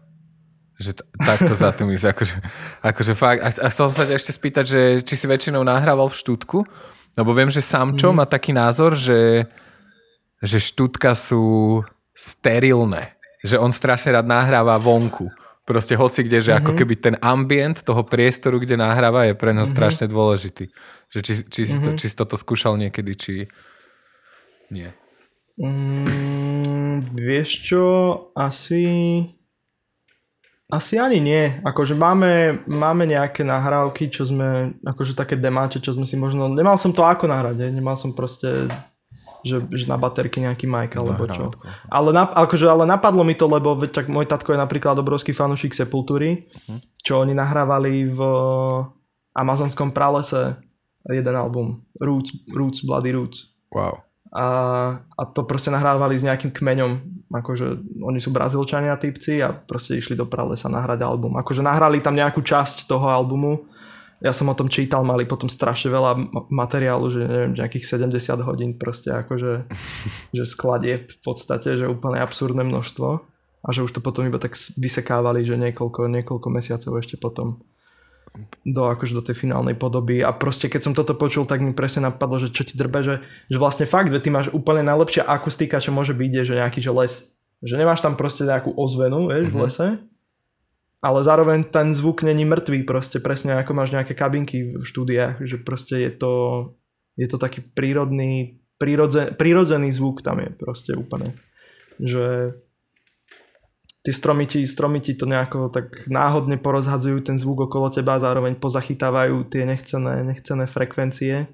Že 0.80 1.04
t- 1.04 1.08
takto 1.20 1.54
za 1.60 1.76
tým 1.76 1.92
ísť. 1.92 2.08
Akože, 2.16 2.36
akože 2.80 3.14
fakt. 3.20 3.42
A, 3.44 3.50
a 3.52 3.68
chcel 3.68 3.88
sa 3.92 4.08
ťa 4.08 4.16
ešte 4.16 4.32
spýtať, 4.32 4.66
že 4.66 4.82
či 5.04 5.16
si 5.20 5.26
väčšinou 5.28 5.64
nahrával 5.68 6.08
v 6.08 6.20
štútku, 6.20 6.64
lebo 7.20 7.32
viem, 7.36 7.52
že 7.52 7.60
Samčo 7.60 8.10
mm. 8.12 8.16
má 8.16 8.26
taký 8.26 8.56
názor, 8.56 8.96
že, 8.96 9.44
že 10.44 10.60
štútka 10.60 11.16
sú 11.16 11.82
sterilné. 12.12 13.16
Že 13.48 13.64
on 13.64 13.72
strašne 13.72 14.12
rád 14.12 14.28
nahráva 14.28 14.76
vonku. 14.76 15.32
Proste 15.64 15.96
hoci 15.96 16.28
kde, 16.28 16.44
že 16.44 16.52
mm-hmm. 16.52 16.60
ako 16.60 16.72
mhm. 16.76 16.80
keby 16.84 16.94
ten 17.00 17.16
ambient 17.24 17.78
toho 17.88 18.04
priestoru, 18.04 18.60
kde 18.60 18.76
nahráva, 18.76 19.32
je 19.32 19.40
pre 19.40 19.56
neho 19.56 19.64
mm-hmm. 19.64 19.72
strašne 19.72 20.06
dôležitý. 20.12 20.68
Že 21.08 21.20
či, 21.24 21.34
či, 21.48 21.62
mm-hmm. 21.64 21.84
to, 21.88 21.90
či 21.96 22.06
si 22.12 22.16
toto 22.20 22.36
skúšal 22.36 22.76
niekedy, 22.76 23.12
či 23.16 23.34
nie. 24.68 24.92
Mm, 25.56 27.16
vieš 27.16 27.64
čo, 27.64 27.84
asi... 28.36 28.84
Asi 30.74 30.98
ani 30.98 31.22
nie. 31.22 31.62
Akože 31.62 31.94
máme, 31.94 32.66
máme 32.66 33.06
nejaké 33.06 33.46
nahrávky, 33.46 34.10
čo 34.10 34.26
sme, 34.26 34.74
akože 34.82 35.14
také 35.14 35.38
demáče, 35.38 35.78
čo 35.78 35.94
sme 35.94 36.02
si 36.02 36.18
možno... 36.18 36.50
Nemal 36.50 36.82
som 36.82 36.90
to 36.90 37.06
ako 37.06 37.30
nahrať, 37.30 37.70
nemal 37.70 37.94
som 37.94 38.10
proste 38.10 38.66
že, 39.44 39.64
že 39.70 39.86
na 39.86 40.00
baterky 40.00 40.40
nejaký 40.40 40.66
mic 40.66 40.96
alebo 40.96 41.28
čo. 41.28 41.52
Ale, 41.92 42.16
na, 42.16 42.26
akože, 42.26 42.66
ale 42.66 42.88
napadlo 42.88 43.22
mi 43.28 43.36
to, 43.36 43.46
lebo 43.46 43.76
tak 43.86 44.08
môj 44.08 44.26
tatko 44.26 44.56
je 44.56 44.60
napríklad 44.60 44.96
obrovský 44.98 45.36
fanúšik 45.36 45.76
Sepultúry, 45.76 46.48
uh-huh. 46.48 46.80
čo 47.04 47.20
oni 47.20 47.36
nahrávali 47.36 48.08
v 48.08 48.20
amazonskom 49.36 49.92
pralese 49.92 50.58
jeden 51.12 51.36
album. 51.36 51.84
Roots, 52.00 52.32
Roots, 52.48 52.88
Bloody 52.88 53.12
Roots. 53.12 53.52
Wow. 53.70 54.00
A, 54.34 54.46
a 54.98 55.22
to 55.30 55.46
proste 55.46 55.70
nahrávali 55.70 56.18
s 56.18 56.26
nejakým 56.26 56.50
kmeňom. 56.50 56.92
Akože 57.30 57.78
oni 58.02 58.18
sú 58.18 58.34
brazilčania 58.34 58.98
typci 58.98 59.38
a 59.44 59.54
proste 59.54 60.00
išli 60.00 60.18
do 60.18 60.26
pralesa 60.26 60.72
nahrať 60.74 61.06
album. 61.06 61.38
Akože 61.38 61.62
nahrali 61.62 62.02
tam 62.02 62.18
nejakú 62.18 62.42
časť 62.42 62.90
toho 62.90 63.14
albumu 63.14 63.70
ja 64.24 64.32
som 64.32 64.48
o 64.48 64.56
tom 64.56 64.72
čítal, 64.72 65.04
mali 65.04 65.28
potom 65.28 65.52
strašne 65.52 65.92
veľa 65.92 66.16
materiálu, 66.48 67.12
že 67.12 67.28
neviem, 67.28 67.52
nejakých 67.60 68.08
70 68.08 68.48
hodín 68.48 68.72
proste 68.80 69.12
akože 69.12 69.68
že 70.38 70.44
skladie 70.48 71.04
v 71.04 71.18
podstate, 71.20 71.76
že 71.76 71.92
úplne 71.92 72.24
absurdné 72.24 72.64
množstvo 72.64 73.08
a 73.64 73.68
že 73.72 73.84
už 73.84 73.92
to 73.92 74.00
potom 74.00 74.24
iba 74.24 74.40
tak 74.40 74.56
vysekávali, 74.80 75.44
že 75.44 75.60
niekoľko, 75.60 76.08
niekoľko 76.08 76.48
mesiacov 76.48 77.04
ešte 77.04 77.20
potom 77.20 77.60
do, 78.66 78.90
akože 78.90 79.14
do 79.14 79.22
tej 79.22 79.36
finálnej 79.38 79.78
podoby 79.78 80.26
a 80.26 80.34
proste 80.34 80.72
keď 80.72 80.82
som 80.82 80.94
toto 80.98 81.14
počul, 81.14 81.46
tak 81.46 81.62
mi 81.62 81.76
presne 81.76 82.10
napadlo, 82.10 82.42
že 82.42 82.50
čo 82.50 82.66
ti 82.66 82.74
drbe, 82.74 83.06
že, 83.06 83.22
že 83.52 83.58
vlastne 83.62 83.86
fakt, 83.86 84.10
že 84.10 84.24
ty 84.24 84.34
máš 84.34 84.50
úplne 84.50 84.82
najlepšia 84.88 85.28
akustika, 85.28 85.84
čo 85.84 85.94
môže 85.94 86.18
byť, 86.18 86.32
je, 86.42 86.44
že 86.48 86.56
nejaký 86.58 86.80
že 86.82 86.92
les, 86.92 87.14
že 87.62 87.76
nemáš 87.78 88.02
tam 88.02 88.18
proste 88.18 88.50
nejakú 88.50 88.74
ozvenu, 88.74 89.30
vieš, 89.30 89.52
mm-hmm. 89.52 89.54
v 89.54 89.60
mhm. 89.60 89.66
lese, 89.68 89.88
ale 91.04 91.20
zároveň 91.20 91.68
ten 91.68 91.92
zvuk 91.92 92.24
není 92.24 92.48
mŕtvý 92.48 92.88
proste, 92.88 93.20
presne 93.20 93.60
ako 93.60 93.76
máš 93.76 93.92
nejaké 93.92 94.16
kabinky 94.16 94.80
v 94.80 94.84
štúdiách, 94.88 95.44
že 95.44 95.60
proste 95.60 96.00
je 96.00 96.12
to, 96.16 96.34
je 97.20 97.28
to 97.28 97.36
taký 97.36 97.60
prírodný, 97.60 98.64
prírodzen, 98.80 99.36
prírodzený 99.36 99.92
zvuk 99.92 100.24
tam 100.24 100.40
je 100.40 100.50
proste 100.56 100.96
úplne. 100.96 101.36
Že 102.00 102.56
tie 104.08 104.14
stromy 104.16 104.48
ti, 104.48 104.64
stromy 104.64 105.04
ti 105.04 105.12
to 105.20 105.28
nejako 105.28 105.68
tak 105.68 106.08
náhodne 106.08 106.56
porozhadzujú 106.56 107.20
ten 107.20 107.36
zvuk 107.36 107.68
okolo 107.68 107.92
teba 107.92 108.16
zároveň 108.24 108.56
pozachytávajú 108.56 109.44
tie 109.52 109.68
nechcené, 109.68 110.24
nechcené 110.24 110.72
frekvencie 110.72 111.52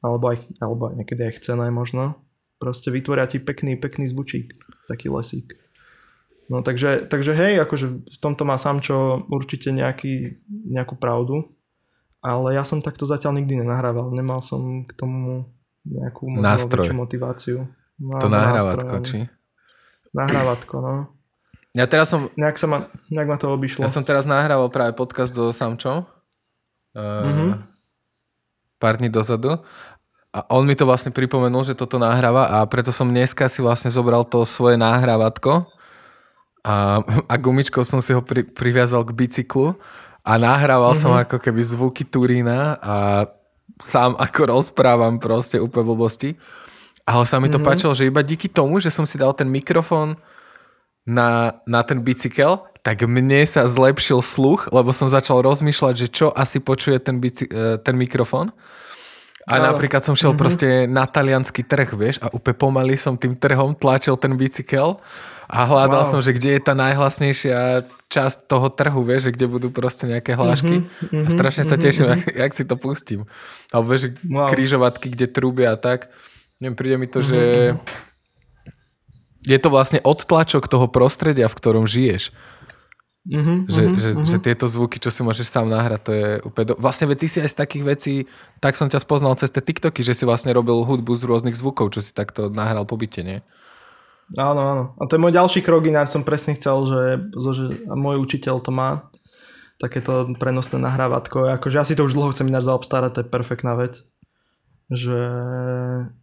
alebo 0.00 0.32
aj, 0.32 0.38
alebo 0.64 0.88
aj 0.88 1.04
niekedy 1.04 1.28
aj 1.28 1.44
chcené 1.44 1.68
možno. 1.68 2.16
Proste 2.56 2.88
vytvoria 2.88 3.28
ti 3.28 3.36
pekný, 3.36 3.76
pekný 3.76 4.08
zvučík, 4.08 4.56
taký 4.88 5.12
lesík. 5.12 5.65
No 6.46 6.62
takže, 6.62 7.10
takže 7.10 7.34
hej, 7.34 7.58
akože 7.58 7.86
v 8.06 8.16
tomto 8.22 8.46
má 8.46 8.54
Samčo 8.54 9.26
určite 9.26 9.74
nejaký, 9.74 10.38
nejakú 10.46 10.94
pravdu, 10.94 11.50
ale 12.22 12.54
ja 12.54 12.62
som 12.62 12.78
takto 12.78 13.02
zatiaľ 13.02 13.42
nikdy 13.42 13.66
nenahrával. 13.66 14.14
Nemal 14.14 14.38
som 14.38 14.86
k 14.86 14.92
tomu 14.94 15.50
nejakú 15.82 16.30
Nástroj. 16.30 16.86
motiváciu. 16.94 17.66
No, 17.98 18.18
to 18.22 18.30
nahrávatko, 18.30 18.94
či? 19.02 19.26
Nahrávatko, 20.14 20.74
no. 20.78 20.94
Ja 21.74 21.84
teraz 21.90 22.08
som... 22.08 22.32
Nejak, 22.38 22.56
sa 22.56 22.66
ma, 22.70 22.78
nejak 23.12 23.28
ma 23.28 23.36
to 23.36 23.52
obišlo. 23.52 23.84
Ja 23.84 23.92
som 23.92 24.06
teraz 24.06 24.24
nahrával 24.24 24.70
práve 24.72 24.96
podcast 24.96 25.34
so 25.34 25.52
Samčom. 25.52 26.08
Uh, 26.96 27.02
mm-hmm. 27.02 27.50
Pár 28.80 28.96
dní 28.96 29.12
dozadu. 29.12 29.60
A 30.32 30.38
on 30.52 30.64
mi 30.64 30.72
to 30.72 30.88
vlastne 30.88 31.12
pripomenul, 31.12 31.68
že 31.68 31.76
toto 31.76 32.00
nahráva 32.00 32.48
a 32.48 32.64
preto 32.68 32.92
som 32.92 33.08
dneska 33.08 33.48
si 33.48 33.60
vlastne 33.64 33.88
zobral 33.88 34.24
to 34.24 34.44
svoje 34.44 34.76
nahrávatko 34.80 35.75
a, 36.66 36.98
a 37.06 37.34
gumičkou 37.38 37.86
som 37.86 38.02
si 38.02 38.10
ho 38.10 38.18
pri, 38.18 38.42
priviazal 38.42 39.06
k 39.06 39.14
bicyklu 39.14 39.78
a 40.26 40.32
nahrával 40.34 40.98
mm-hmm. 40.98 41.06
som 41.06 41.14
ako 41.14 41.38
keby 41.38 41.62
zvuky 41.62 42.02
Turína 42.02 42.82
a 42.82 42.94
sám 43.78 44.18
ako 44.18 44.58
rozprávam 44.58 45.22
proste 45.22 45.62
úplne 45.62 45.86
blbosti. 45.86 46.34
Ale 47.06 47.22
sa 47.22 47.38
mi 47.38 47.46
to 47.46 47.62
mm-hmm. 47.62 47.70
páčilo, 47.70 47.94
že 47.94 48.10
iba 48.10 48.18
díky 48.18 48.50
tomu, 48.50 48.82
že 48.82 48.90
som 48.90 49.06
si 49.06 49.14
dal 49.14 49.30
ten 49.30 49.46
mikrofón 49.46 50.18
na, 51.06 51.62
na 51.62 51.86
ten 51.86 52.02
bicykel, 52.02 52.66
tak 52.82 53.06
mne 53.06 53.46
sa 53.46 53.62
zlepšil 53.70 54.18
sluch, 54.18 54.66
lebo 54.74 54.90
som 54.90 55.06
začal 55.06 55.46
rozmýšľať, 55.46 55.94
že 55.94 56.08
čo 56.10 56.26
asi 56.34 56.58
počuje 56.58 56.98
ten, 56.98 57.22
bici, 57.22 57.46
e, 57.46 57.78
ten 57.78 57.94
mikrofón. 57.94 58.50
A 59.46 59.62
no. 59.62 59.70
napríklad 59.70 60.02
som 60.02 60.18
šiel 60.18 60.34
mm-hmm. 60.34 60.42
proste 60.42 60.68
na 60.90 61.06
talianský 61.06 61.62
trh, 61.62 61.94
vieš, 61.94 62.18
a 62.18 62.26
úplne 62.34 62.58
pomaly 62.58 62.98
som 62.98 63.14
tým 63.14 63.38
trhom 63.38 63.78
tlačil 63.78 64.18
ten 64.18 64.34
bicykel 64.34 64.98
a 65.46 65.58
hľadal 65.62 66.02
wow. 66.02 66.10
som, 66.10 66.18
že 66.18 66.34
kde 66.34 66.58
je 66.58 66.60
tá 66.62 66.74
najhlasnejšia 66.74 67.86
časť 68.10 68.50
toho 68.50 68.66
trhu, 68.70 69.02
vieš, 69.06 69.30
že 69.30 69.34
kde 69.34 69.46
budú 69.46 69.68
proste 69.70 70.06
nejaké 70.06 70.34
hlášky. 70.34 70.82
Mm-hmm, 70.82 71.26
a 71.26 71.28
strašne 71.30 71.64
sa 71.66 71.78
mhm, 71.78 71.82
teším, 71.82 72.04
mm-hmm. 72.06 72.22
jak, 72.26 72.34
jak 72.46 72.52
si 72.54 72.64
to 72.66 72.74
pustím. 72.74 73.20
Alebo 73.70 73.86
vieš, 73.94 74.14
wow. 74.26 74.50
križovatky, 74.50 75.06
kde 75.14 75.26
trúbia 75.30 75.74
a 75.74 75.78
tak. 75.78 76.10
Neviem, 76.58 76.74
príde 76.78 76.96
mi 76.98 77.06
to, 77.06 77.22
mm-hmm. 77.22 77.30
že 77.30 77.40
mhm. 77.70 77.78
je 79.46 79.58
to 79.62 79.68
vlastne 79.70 80.00
odtlačok 80.02 80.66
toho 80.66 80.86
prostredia, 80.90 81.46
v 81.46 81.58
ktorom 81.58 81.86
žiješ. 81.86 82.34
Uh-huh, 83.26 83.66
že, 83.66 83.82
uh-huh, 83.90 83.98
že, 83.98 84.10
že 84.22 84.38
tieto 84.38 84.70
zvuky, 84.70 85.02
čo 85.02 85.10
si 85.10 85.26
môžeš 85.26 85.50
sám 85.50 85.66
nahrať, 85.66 86.00
to 86.06 86.12
je 86.14 86.28
úplne... 86.46 86.66
Do... 86.70 86.74
Vlastne 86.78 87.10
ty 87.18 87.26
si 87.26 87.42
aj 87.42 87.50
z 87.50 87.58
takých 87.58 87.84
vecí, 87.84 88.14
tak 88.62 88.78
som 88.78 88.86
ťa 88.86 89.02
spoznal 89.02 89.34
cez 89.34 89.50
tie 89.50 89.58
TikToky, 89.58 90.06
že 90.06 90.14
si 90.14 90.22
vlastne 90.22 90.54
robil 90.54 90.78
hudbu 90.86 91.10
z 91.18 91.26
rôznych 91.26 91.58
zvukov, 91.58 91.90
čo 91.90 91.98
si 91.98 92.14
takto 92.14 92.46
nahral 92.54 92.86
po 92.86 92.94
byte, 92.94 93.26
nie? 93.26 93.42
Áno, 94.34 94.60
áno. 94.66 94.84
A 94.98 95.06
to 95.06 95.14
je 95.14 95.22
môj 95.22 95.30
ďalší 95.30 95.62
krok, 95.62 95.86
ináč 95.86 96.10
som 96.10 96.26
presne 96.26 96.58
chcel, 96.58 96.82
že, 96.82 97.02
že 97.30 97.64
môj 97.86 98.18
učiteľ 98.18 98.58
to 98.58 98.74
má, 98.74 99.06
takéto 99.78 100.34
prenosné 100.34 100.82
nahrávatko. 100.82 101.54
Akože 101.62 101.78
ja 101.78 101.86
si 101.86 101.94
to 101.94 102.02
už 102.02 102.18
dlho 102.18 102.34
chcem 102.34 102.50
ináč 102.50 102.66
zaobstarať, 102.66 103.10
to 103.14 103.20
je 103.22 103.30
perfektná 103.30 103.78
vec 103.78 104.02
že, 104.86 105.18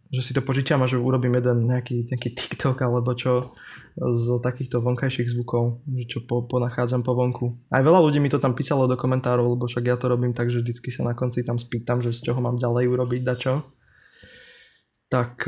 že 0.08 0.20
si 0.24 0.32
to 0.32 0.40
požičiam 0.40 0.80
a 0.80 0.88
že 0.88 0.96
urobím 0.96 1.36
jeden 1.36 1.68
nejaký, 1.68 2.08
nejaký 2.08 2.32
TikTok 2.32 2.80
alebo 2.80 3.12
čo 3.12 3.52
z 3.94 4.40
takýchto 4.40 4.80
vonkajších 4.80 5.28
zvukov, 5.28 5.84
čo 6.08 6.24
po, 6.24 6.48
ponachádzam 6.48 7.04
po 7.04 7.12
vonku. 7.12 7.46
Aj 7.68 7.84
veľa 7.84 8.00
ľudí 8.00 8.24
mi 8.24 8.32
to 8.32 8.40
tam 8.40 8.56
písalo 8.56 8.88
do 8.88 8.96
komentárov, 8.96 9.44
lebo 9.44 9.68
však 9.68 9.84
ja 9.84 10.00
to 10.00 10.08
robím 10.08 10.32
tak, 10.32 10.48
že 10.48 10.64
vždycky 10.64 10.88
sa 10.88 11.04
na 11.04 11.12
konci 11.12 11.44
tam 11.44 11.60
spýtam, 11.60 12.00
že 12.00 12.16
z 12.16 12.32
čoho 12.32 12.40
mám 12.40 12.56
ďalej 12.56 12.88
urobiť 12.88 13.20
dačo. 13.20 13.68
Tak, 15.12 15.44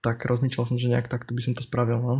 tak 0.00 0.24
rozmýšľal 0.24 0.64
som, 0.68 0.76
že 0.76 0.90
nejak 0.90 1.08
takto 1.08 1.32
by 1.32 1.40
som 1.42 1.54
to 1.56 1.62
spravil. 1.64 1.98
No? 2.00 2.16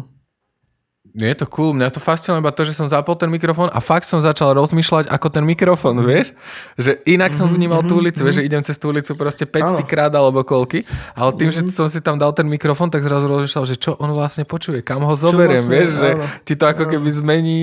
je 1.15 1.37
to 1.39 1.47
cool, 1.47 1.71
mňa 1.71 1.95
to 1.95 2.01
fascinuje 2.03 2.43
iba 2.43 2.51
to, 2.51 2.67
že 2.67 2.75
som 2.75 2.91
zapol 2.91 3.15
ten 3.15 3.31
mikrofón 3.31 3.71
a 3.71 3.79
fakt 3.79 4.11
som 4.11 4.19
začal 4.19 4.53
rozmýšľať 4.59 5.07
ako 5.07 5.27
ten 5.31 5.45
mikrofón, 5.47 6.03
vieš? 6.03 6.35
Že 6.75 6.99
inak 7.07 7.31
som 7.33 7.47
mhm, 7.47 7.55
vnímal 7.55 7.81
tú 7.87 7.95
mhm, 7.97 8.01
ulicu, 8.03 8.21
vieš, 8.27 8.43
že 8.43 8.45
mhm. 8.45 8.49
idem 8.51 8.63
cez 8.67 8.77
tú 8.77 8.91
ulicu 8.91 9.13
proste 9.15 9.45
500 9.47 9.87
krát 9.87 10.13
alebo 10.13 10.43
koľky, 10.43 10.83
ale 11.15 11.31
tým, 11.39 11.49
že 11.55 11.63
som 11.71 11.87
si 11.87 12.03
tam 12.03 12.19
dal 12.19 12.35
ten 12.35 12.45
mikrofón, 12.51 12.91
tak 12.91 13.07
zrazu 13.07 13.31
rozmýšľal, 13.31 13.65
že 13.65 13.77
čo 13.79 13.95
on 13.97 14.11
vlastne 14.13 14.43
počuje, 14.43 14.83
kam 14.83 15.07
ho 15.07 15.15
zoberiem, 15.15 15.63
vlastne, 15.63 15.73
vieš, 15.73 15.89
že 15.97 16.09
ti 16.43 16.55
to 16.59 16.65
ako 16.67 16.85
keby 16.91 17.09
zmení, 17.09 17.63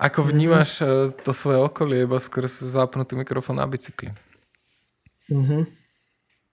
ako 0.00 0.26
vnímaš 0.26 0.82
eh, 0.82 1.12
to 1.22 1.30
svoje 1.36 1.60
okolie, 1.60 2.08
iba 2.08 2.18
skôr 2.18 2.48
zapnutý 2.48 3.14
mikrofón 3.14 3.60
na 3.60 3.66
bicykli. 3.68 4.10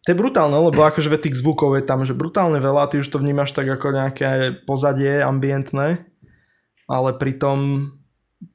To 0.02 0.08
je 0.10 0.18
brutálne, 0.18 0.58
lebo 0.58 0.82
akože 0.82 1.14
tých 1.22 1.38
zvukov 1.38 1.78
je 1.78 1.86
tam, 1.86 2.02
že 2.02 2.18
brutálne 2.18 2.58
veľa, 2.58 2.90
ty 2.90 2.98
už 2.98 3.14
to 3.14 3.22
vnímaš 3.22 3.54
tak 3.54 3.70
ako 3.70 3.94
nejaké 3.94 4.30
pozadie 4.66 5.22
ambientné, 5.22 6.10
ale 6.90 7.10
pritom, 7.22 7.92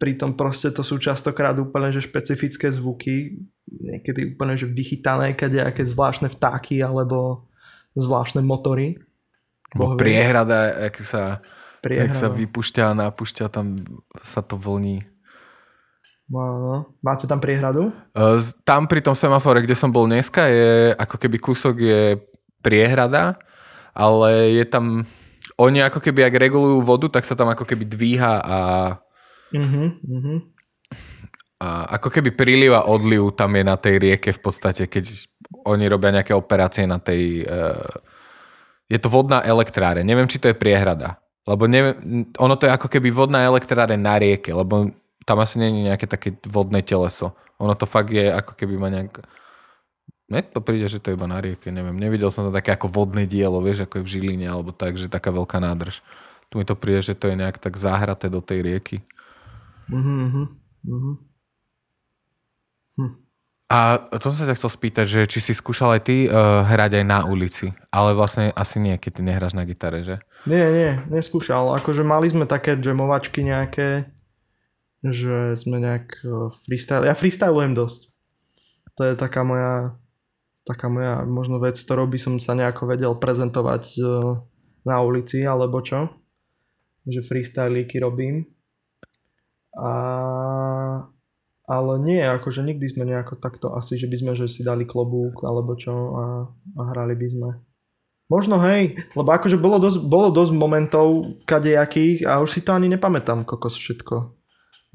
pritom 0.03 0.35
proste 0.35 0.75
to 0.75 0.83
sú 0.83 0.99
častokrát 0.99 1.55
úplne 1.63 1.95
že 1.95 2.03
špecifické 2.03 2.75
zvuky, 2.75 3.47
niekedy 3.71 4.35
úplne 4.35 4.59
že 4.59 4.67
vychytané, 4.67 5.39
kade 5.39 5.63
aké 5.63 5.87
zvláštne 5.87 6.27
vtáky 6.27 6.83
alebo 6.83 7.47
zvláštne 7.95 8.43
motory. 8.43 8.99
Boh 9.71 9.95
priehrada, 9.95 10.91
ak 10.91 10.99
sa, 10.99 11.47
priehrada. 11.79 12.11
ak 12.11 12.19
sa 12.19 12.27
vypušťa 12.27 12.83
a 12.91 12.99
napúšťa, 13.07 13.47
tam 13.55 13.87
sa 14.19 14.43
to 14.43 14.59
vlní. 14.59 15.07
No, 16.27 16.91
máte 17.07 17.31
tam 17.31 17.39
priehradu? 17.39 17.95
Tam 18.67 18.91
pri 18.91 18.99
tom 18.99 19.15
semafore, 19.15 19.63
kde 19.63 19.79
som 19.79 19.95
bol 19.95 20.11
dneska, 20.11 20.51
je 20.51 20.91
ako 20.99 21.17
keby 21.23 21.37
kúsok 21.39 21.75
je 21.79 22.03
priehrada, 22.67 23.39
ale 23.95 24.59
je 24.59 24.65
tam, 24.67 25.07
oni 25.55 25.87
ako 25.87 26.03
keby, 26.03 26.27
ak 26.27 26.35
regulujú 26.35 26.83
vodu, 26.83 27.07
tak 27.07 27.23
sa 27.23 27.39
tam 27.39 27.47
ako 27.55 27.63
keby 27.63 27.87
dvíha 27.87 28.35
a 28.43 28.59
uh-huh, 29.55 29.89
uh-huh. 30.03 30.39
a 31.63 31.95
ako 31.95 32.11
keby 32.11 32.35
príliv 32.35 32.75
a 32.75 32.91
odliv 32.91 33.31
tam 33.39 33.55
je 33.55 33.63
na 33.63 33.79
tej 33.79 34.03
rieke 34.03 34.35
v 34.35 34.41
podstate, 34.43 34.91
keď 34.91 35.31
oni 35.63 35.87
robia 35.87 36.11
nejaké 36.11 36.35
operácie 36.35 36.91
na 36.91 36.99
tej, 36.99 37.47
uh, 37.47 37.87
je 38.91 38.99
to 38.99 39.07
vodná 39.07 39.47
elektráre, 39.47 40.03
neviem, 40.03 40.27
či 40.27 40.43
to 40.43 40.51
je 40.51 40.59
priehrada, 40.59 41.23
lebo 41.47 41.71
neviem, 41.71 42.27
ono 42.35 42.59
to 42.59 42.67
je 42.67 42.75
ako 42.75 42.91
keby 42.91 43.15
vodná 43.15 43.47
elektráre 43.47 43.95
na 43.95 44.19
rieke, 44.19 44.51
lebo 44.51 44.91
tam 45.27 45.43
asi 45.43 45.59
není 45.59 45.91
nejaké 45.91 46.07
také 46.07 46.39
vodné 46.47 46.87
teleso. 46.87 47.35
Ono 47.59 47.75
to 47.75 47.85
fakt 47.85 48.15
je 48.15 48.31
ako 48.31 48.55
keby 48.55 48.79
ma 48.79 48.89
nejak... 48.95 49.27
Mne 50.27 50.43
to 50.51 50.63
príde, 50.63 50.87
že 50.87 50.99
to 51.03 51.11
je 51.11 51.19
iba 51.19 51.27
na 51.27 51.39
rieke, 51.39 51.71
neviem. 51.71 51.95
Nevidel 51.95 52.31
som 52.31 52.47
to 52.47 52.55
také 52.55 52.75
ako 52.75 52.91
vodné 52.91 53.27
dielo, 53.27 53.63
vieš, 53.63 53.87
ako 53.87 54.03
je 54.03 54.05
v 54.07 54.11
Žiline, 54.11 54.47
alebo 54.47 54.75
tak, 54.75 54.99
že 54.99 55.11
taká 55.11 55.31
veľká 55.31 55.59
nádrž. 55.63 56.03
Tu 56.51 56.59
mi 56.59 56.65
to 56.67 56.79
príde, 56.79 57.03
že 57.03 57.15
to 57.19 57.31
je 57.31 57.39
nejak 57.39 57.59
tak 57.59 57.79
zahraté 57.79 58.31
do 58.31 58.43
tej 58.43 58.63
rieky. 58.63 58.97
Mm-hmm. 59.91 60.47
Hm. 62.99 63.13
A 63.67 63.99
to 64.23 64.31
som 64.31 64.47
sa 64.47 64.47
ťa 64.47 64.59
chcel 64.63 64.71
spýtať, 64.71 65.07
že 65.11 65.21
či 65.27 65.43
si 65.43 65.51
skúšal 65.51 65.99
aj 65.99 66.03
ty 66.07 66.31
uh, 66.31 66.63
hrať 66.63 67.03
aj 67.03 67.05
na 67.07 67.27
ulici, 67.27 67.75
ale 67.91 68.15
vlastne 68.15 68.55
asi 68.55 68.79
nie, 68.79 68.95
keď 68.95 69.11
ty 69.11 69.23
nehráš 69.27 69.59
na 69.59 69.67
gitare, 69.67 70.07
že? 70.07 70.23
Nie, 70.47 70.71
nie, 70.71 70.91
neskúšal. 71.11 71.75
Akože 71.83 72.07
mali 72.07 72.31
sme 72.31 72.47
také 72.47 72.79
jamovačky 72.79 73.43
nejaké, 73.43 74.07
že 75.13 75.55
sme 75.59 75.83
nejak 75.83 76.07
e, 76.23 76.49
freestyle. 76.67 77.07
Ja 77.07 77.15
freestylujem 77.15 77.77
dosť. 77.77 78.11
To 78.97 79.03
je 79.05 79.15
taká 79.15 79.45
moja, 79.45 79.99
taká 80.65 80.89
moja 80.89 81.23
možno 81.29 81.61
vec, 81.61 81.77
ktorou 81.77 82.09
by 82.09 82.19
som 82.19 82.35
sa 82.41 82.57
nejako 82.57 82.89
vedel 82.89 83.13
prezentovať 83.17 83.85
e, 83.97 84.01
na 84.89 84.97
ulici 85.03 85.45
alebo 85.45 85.83
čo. 85.85 86.09
Že 87.07 87.23
freestylíky 87.23 88.01
robím. 88.01 88.49
A, 89.77 89.93
ale 91.69 91.93
nie, 92.01 92.23
akože 92.25 92.65
nikdy 92.65 92.87
sme 92.89 93.05
nejako 93.05 93.37
takto 93.37 93.77
asi, 93.77 94.01
že 94.01 94.09
by 94.09 94.17
sme 94.17 94.33
že 94.33 94.49
si 94.49 94.65
dali 94.65 94.89
klobúk 94.89 95.45
alebo 95.45 95.77
čo 95.77 95.93
a, 95.93 96.25
a 96.79 96.83
hrali 96.95 97.15
by 97.15 97.29
sme. 97.29 97.51
Možno 98.27 98.59
hej, 98.59 98.99
lebo 99.15 99.31
akože 99.31 99.55
bolo 99.55 99.79
dosť, 99.79 99.99
bolo 100.03 100.35
dosť 100.35 100.53
momentov 100.57 101.39
kadejakých 101.47 102.27
a 102.27 102.43
už 102.43 102.59
si 102.59 102.61
to 102.67 102.75
ani 102.75 102.91
nepamätám 102.91 103.47
kokos 103.47 103.79
všetko 103.79 104.36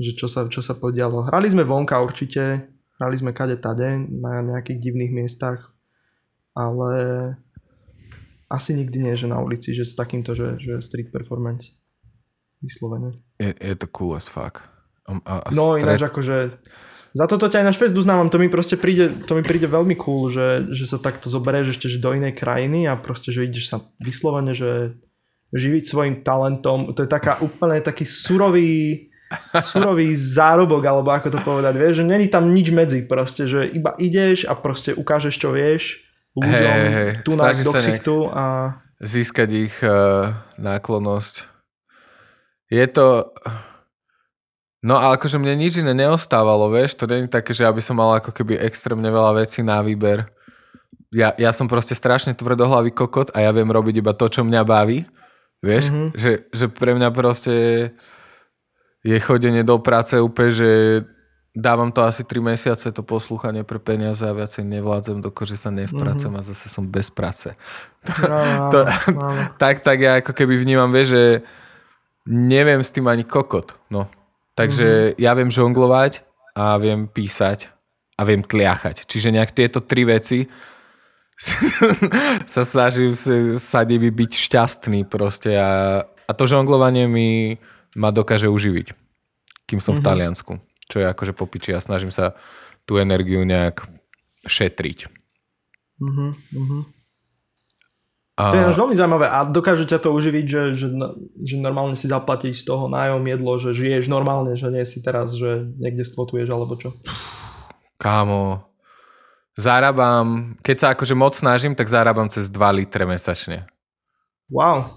že 0.02 0.18
čo 0.18 0.28
sa, 0.28 0.49
čo 0.49 0.60
sa 0.66 0.74
podialo. 0.74 1.30
Hrali 1.30 1.47
sme 1.47 1.64
vonka 1.64 2.02
určite, 2.02 2.68
hrali 2.97 3.16
sme 3.16 3.32
kade 3.32 3.62
tade 3.62 4.02
na 4.10 4.41
nejakých 4.41 4.82
divných 4.82 5.14
miestach, 5.14 5.72
ale 6.58 6.91
asi 8.52 8.76
nikdy 8.76 8.97
nie, 9.08 9.16
že 9.16 9.32
na 9.32 9.39
ulici, 9.39 9.72
že 9.72 9.88
s 9.88 9.95
takýmto, 9.95 10.36
že, 10.36 10.60
že 10.60 10.84
street 10.84 11.14
performance 11.14 11.72
vyslovene. 12.60 13.16
Je, 13.39 13.56
je 13.56 13.76
to 13.80 13.88
cool 13.95 14.18
as 14.18 14.28
fuck. 14.28 14.68
A, 15.08 15.18
a 15.26 15.49
no 15.56 15.80
stret... 15.80 15.88
ináč 15.88 16.02
akože 16.06 16.38
za 17.12 17.28
toto 17.28 17.52
ťa 17.52 17.60
aj 17.60 17.68
na 17.68 17.76
Švest 17.76 17.95
uznávam, 17.99 18.32
to 18.32 18.39
mi 18.39 18.47
proste 18.47 18.80
príde, 18.80 19.12
to 19.28 19.36
mi 19.36 19.43
príde 19.43 19.68
veľmi 19.68 19.99
cool, 19.99 20.32
že, 20.32 20.72
že 20.72 20.88
sa 20.88 20.95
takto 20.95 21.28
zoberieš 21.28 21.76
ešte 21.76 21.91
že 21.91 21.99
do 21.99 22.16
inej 22.16 22.39
krajiny 22.39 22.88
a 22.88 22.95
proste, 22.95 23.36
že 23.36 23.43
ideš 23.43 23.68
sa 23.68 23.84
vyslovene, 23.99 24.56
že 24.56 24.95
živiť 25.52 25.84
svojim 25.84 26.16
talentom, 26.24 26.95
to 26.95 27.04
je 27.04 27.12
taká 27.12 27.36
úplne 27.43 27.84
taký 27.84 28.08
surový 28.08 29.11
surový 29.60 30.12
zárobok, 30.16 30.84
alebo 30.84 31.10
ako 31.12 31.32
to 31.32 31.40
povedať, 31.44 31.74
vieš, 31.80 32.04
že 32.04 32.06
není 32.08 32.28
tam 32.28 32.52
nič 32.52 32.72
medzi, 32.72 33.00
proste, 33.08 33.48
že 33.48 33.68
iba 33.68 33.96
ideš 33.96 34.44
a 34.48 34.54
proste 34.56 34.92
ukážeš, 34.92 35.36
čo 35.40 35.56
vieš 35.56 36.04
ľuďom 36.36 36.56
hey, 36.56 36.88
hey, 36.92 37.12
tu 37.28 37.36
na 37.36 37.52
do 37.52 37.72
ksichtu 37.76 38.32
a... 38.32 38.76
Získať 39.02 39.50
ich 39.52 39.76
uh, 39.84 40.32
náklonosť. 40.62 41.50
Je 42.72 42.86
to... 42.88 43.34
No 44.82 44.98
a 44.98 45.14
akože 45.14 45.38
mne 45.38 45.62
nič 45.62 45.78
iné 45.78 45.94
neostávalo, 45.94 46.72
vieš, 46.74 46.98
to 46.98 47.06
nie 47.06 47.26
je 47.26 47.30
také, 47.30 47.54
že 47.54 47.70
aby 47.70 47.84
som 47.84 48.00
mal 48.00 48.18
ako 48.18 48.34
keby 48.34 48.58
extrémne 48.58 49.06
veľa 49.14 49.46
vecí 49.46 49.62
na 49.62 49.78
výber. 49.86 50.26
Ja, 51.14 51.36
ja 51.38 51.52
som 51.54 51.70
proste 51.70 51.94
strašne 51.94 52.34
tvrdohlavý 52.34 52.90
kokot 52.96 53.30
a 53.36 53.46
ja 53.46 53.52
viem 53.54 53.70
robiť 53.70 54.02
iba 54.02 54.16
to, 54.16 54.26
čo 54.32 54.42
mňa 54.42 54.62
baví. 54.66 55.06
Vieš, 55.62 55.94
mm-hmm. 55.94 56.08
že, 56.18 56.32
že 56.50 56.66
pre 56.74 56.98
mňa 56.98 57.14
proste 57.14 57.54
je 59.02 59.18
chodenie 59.18 59.66
do 59.66 59.82
práce 59.82 60.14
úplne, 60.18 60.52
že 60.54 60.70
dávam 61.52 61.91
to 61.91 62.04
asi 62.04 62.24
3 62.24 62.56
mesiace, 62.56 62.95
to 62.95 63.04
poslúchanie 63.04 63.68
pre 63.68 63.82
peniaze 63.82 64.24
a 64.24 64.32
viacej 64.32 64.64
nevládzem, 64.64 65.20
dokože 65.20 65.60
sa 65.60 65.68
nevpracem 65.68 66.32
mm-hmm. 66.32 66.47
a 66.47 66.49
zase 66.54 66.72
som 66.72 66.88
bez 66.88 67.12
práce. 67.12 67.52
No, 68.08 68.39
to, 68.74 68.80
no, 69.12 69.28
tak, 69.60 69.84
tak 69.84 69.97
ja 69.99 70.24
ako 70.24 70.32
keby 70.32 70.56
vnímam, 70.56 70.93
vieš, 70.93 71.18
že 71.18 71.24
neviem 72.30 72.80
s 72.80 72.93
tým 72.95 73.10
ani 73.12 73.28
kokot. 73.28 73.76
No. 73.91 74.08
Takže 74.56 74.88
mm-hmm. 74.88 75.20
ja 75.20 75.32
viem 75.36 75.52
žonglovať 75.52 76.24
a 76.56 76.80
viem 76.80 77.08
písať 77.08 77.68
a 78.16 78.22
viem 78.24 78.43
tliachať. 78.45 79.08
Čiže 79.08 79.36
nejak 79.36 79.52
tieto 79.52 79.84
tri 79.84 80.08
veci 80.08 80.47
sa 82.54 82.64
snažím 82.64 83.18
sa 83.58 83.82
byť 83.84 84.32
šťastný 84.32 85.10
proste 85.10 85.58
a, 85.58 86.04
a 86.06 86.32
to 86.38 86.43
žonglovanie 86.45 87.10
mi 87.10 87.58
ma 87.96 88.10
dokáže 88.12 88.48
uživiť, 88.48 88.94
kým 89.68 89.80
som 89.84 89.96
mm-hmm. 89.96 90.00
v 90.00 90.04
mhm. 90.04 90.08
Taliansku. 90.08 90.54
Čo 90.92 90.98
je 91.00 91.08
akože 91.08 91.32
popiči 91.32 91.72
a 91.72 91.80
snažím 91.80 92.12
sa 92.12 92.36
tú 92.84 93.00
energiu 93.00 93.48
nejak 93.48 93.88
šetriť. 94.44 95.08
Mm-hmm. 96.02 96.82
A... 98.42 98.44
To 98.50 98.58
je 98.58 98.74
veľmi 98.74 98.96
zaujímavé 98.98 99.28
a 99.30 99.46
dokáže 99.46 99.86
ťa 99.86 100.02
to 100.02 100.10
uživiť, 100.18 100.46
že, 100.50 100.62
že, 100.74 100.88
že 101.46 101.56
normálne 101.62 101.94
si 101.94 102.10
zaplatiť 102.10 102.58
z 102.58 102.64
toho 102.66 102.89
nájom 102.89 103.22
jedlo, 103.22 103.54
že 103.62 103.70
žiješ 103.76 104.10
normálne, 104.10 104.58
že 104.58 104.74
nie 104.74 104.82
si 104.82 104.98
teraz, 105.04 105.38
že 105.38 105.70
niekde 105.78 106.02
skvotuješ 106.02 106.50
alebo 106.50 106.74
čo. 106.74 106.89
Kámo, 108.02 108.66
zarábam, 109.54 110.58
keď 110.66 110.76
sa 110.80 110.88
akože 110.98 111.14
moc 111.14 111.38
snažím, 111.38 111.78
tak 111.78 111.86
zarábam 111.86 112.34
cez 112.34 112.50
2 112.50 112.58
litre 112.82 113.06
mesačne. 113.06 113.70
Wow. 114.50 114.89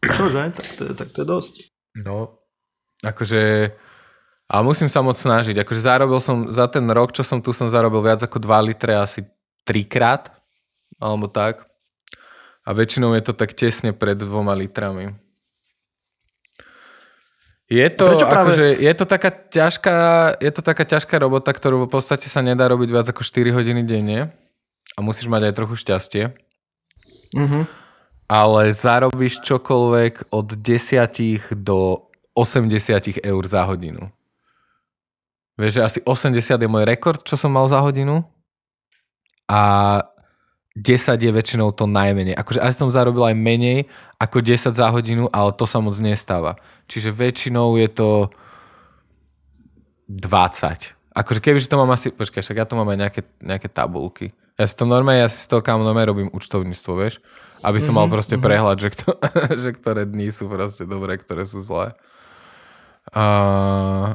Čože? 0.00 0.56
Tak 0.56 0.66
to, 0.80 0.82
tak 0.96 1.08
to 1.12 1.18
je 1.22 1.28
dosť. 1.28 1.54
No, 1.98 2.38
Akože, 2.98 3.70
ale 4.50 4.62
musím 4.66 4.90
sa 4.90 5.06
moc 5.06 5.14
snažiť. 5.14 5.54
Akože 5.62 5.86
zarobil 5.86 6.18
som, 6.18 6.50
za 6.50 6.66
ten 6.66 6.82
rok, 6.90 7.14
čo 7.14 7.22
som 7.22 7.38
tu, 7.38 7.54
som 7.54 7.70
zarobil 7.70 8.02
viac 8.02 8.18
ako 8.18 8.42
2 8.42 8.68
litre 8.74 8.98
asi 8.98 9.22
trikrát, 9.62 10.34
alebo 10.98 11.30
tak. 11.30 11.62
A 12.66 12.74
väčšinou 12.74 13.14
je 13.14 13.22
to 13.22 13.32
tak 13.38 13.54
tesne 13.54 13.94
pred 13.94 14.18
dvoma 14.18 14.52
litrami. 14.58 15.14
Je 17.68 17.84
to, 17.92 18.16
práve... 18.16 18.32
akože, 18.32 18.66
je, 18.80 18.92
to 18.96 19.04
taká 19.04 19.30
ťažká, 19.30 19.96
je 20.40 20.50
to 20.50 20.62
taká 20.64 20.84
ťažká 20.88 21.14
robota, 21.20 21.52
ktorú 21.52 21.84
v 21.84 21.92
podstate 21.92 22.26
sa 22.26 22.40
nedá 22.40 22.64
robiť 22.66 22.88
viac 22.88 23.06
ako 23.06 23.22
4 23.22 23.54
hodiny 23.54 23.86
denne. 23.86 24.34
A 24.96 25.04
musíš 25.04 25.30
mať 25.30 25.52
aj 25.52 25.54
trochu 25.54 25.78
šťastie. 25.78 26.34
Mm-hmm. 27.36 27.87
Ale 28.28 28.76
zarobíš 28.76 29.40
čokoľvek 29.40 30.36
od 30.36 30.48
10 30.52 31.56
do 31.56 32.08
80 32.36 33.24
eur 33.24 33.42
za 33.48 33.64
hodinu. 33.64 34.12
Vieš, 35.58 35.72
že 35.74 35.82
asi 35.82 35.98
80 36.04 36.38
je 36.60 36.68
môj 36.70 36.84
rekord, 36.86 37.18
čo 37.24 37.34
som 37.34 37.50
mal 37.50 37.66
za 37.66 37.82
hodinu. 37.82 38.22
A 39.50 40.04
10 40.78 41.18
je 41.18 41.32
väčšinou 41.34 41.74
to 41.74 41.90
najmenej. 41.90 42.38
Akože 42.38 42.62
asi 42.62 42.78
som 42.78 42.92
zarobil 42.92 43.26
aj 43.26 43.34
menej 43.34 43.90
ako 44.22 44.38
10 44.38 44.70
za 44.70 44.86
hodinu, 44.94 45.26
ale 45.34 45.50
to 45.58 45.66
sa 45.66 45.82
moc 45.82 45.98
nestáva. 45.98 46.54
Čiže 46.86 47.10
väčšinou 47.10 47.74
je 47.74 47.88
to 47.90 48.10
20. 50.06 50.94
Akože 51.18 51.40
keby, 51.42 51.58
že 51.58 51.66
to 51.66 51.80
mám 51.80 51.90
asi... 51.90 52.14
Počkaj, 52.14 52.46
však 52.46 52.56
ja 52.62 52.66
tu 52.68 52.78
mám 52.78 52.86
aj 52.94 52.98
nejaké, 53.02 53.20
nejaké 53.42 53.66
tabulky. 53.66 54.30
Ja 54.54 54.70
si 54.70 54.78
to 54.78 54.86
normálne, 54.86 55.26
ja 55.26 55.30
si 55.30 55.50
to 55.50 55.58
kam 55.58 55.82
normálne 55.82 56.06
robím 56.06 56.30
účtovníctvo, 56.30 56.92
vieš? 56.94 57.18
Aby 57.62 57.82
som 57.82 57.90
mm-hmm, 57.90 57.96
mal 57.98 58.06
mhm, 58.06 58.14
proste 58.14 58.34
mm-hmm. 58.38 58.46
prehľad, 58.46 58.76
že, 58.78 58.88
kto, 58.94 59.08
že 59.66 59.70
ktoré 59.74 60.02
dní 60.06 60.30
sú 60.30 60.46
proste 60.46 60.84
dobré, 60.86 61.18
ktoré 61.18 61.42
sú 61.42 61.62
zlé. 61.62 61.94
Uh, 63.10 64.14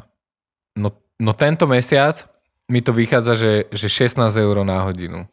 no, 0.78 0.94
no 1.20 1.32
tento 1.34 1.66
mesiac 1.66 2.30
mi 2.72 2.80
to 2.80 2.96
vychádza, 2.96 3.34
že, 3.36 3.54
že 3.74 3.88
16 3.92 4.32
eur 4.40 4.56
na 4.64 4.80
hodinu. 4.88 5.28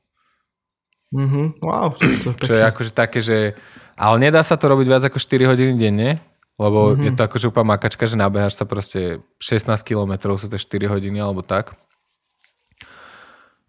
Mm-hmm. 1.10 1.46
Wow, 1.62 1.94
to, 1.98 2.34
to 2.34 2.46
Čo 2.46 2.54
je 2.54 2.62
akože 2.62 2.92
také, 2.94 3.18
že... 3.22 3.54
Ale 3.94 4.16
nedá 4.18 4.40
sa 4.40 4.56
to 4.56 4.70
robiť 4.70 4.86
viac 4.86 5.02
ako 5.06 5.18
4 5.20 5.50
hodiny 5.50 5.72
denne, 5.76 6.22
lebo 6.56 6.94
mm-hmm. 6.94 7.04
je 7.04 7.10
to 7.14 7.22
akože 7.26 7.46
úplne 7.50 7.68
makačka, 7.72 8.04
že 8.06 8.18
nabehaš 8.18 8.58
sa 8.58 8.64
proste 8.64 9.22
16 9.38 9.76
km, 9.86 10.34
sú 10.40 10.46
to 10.50 10.58
4 10.58 10.90
hodiny 10.90 11.18
alebo 11.20 11.44
tak. 11.44 11.76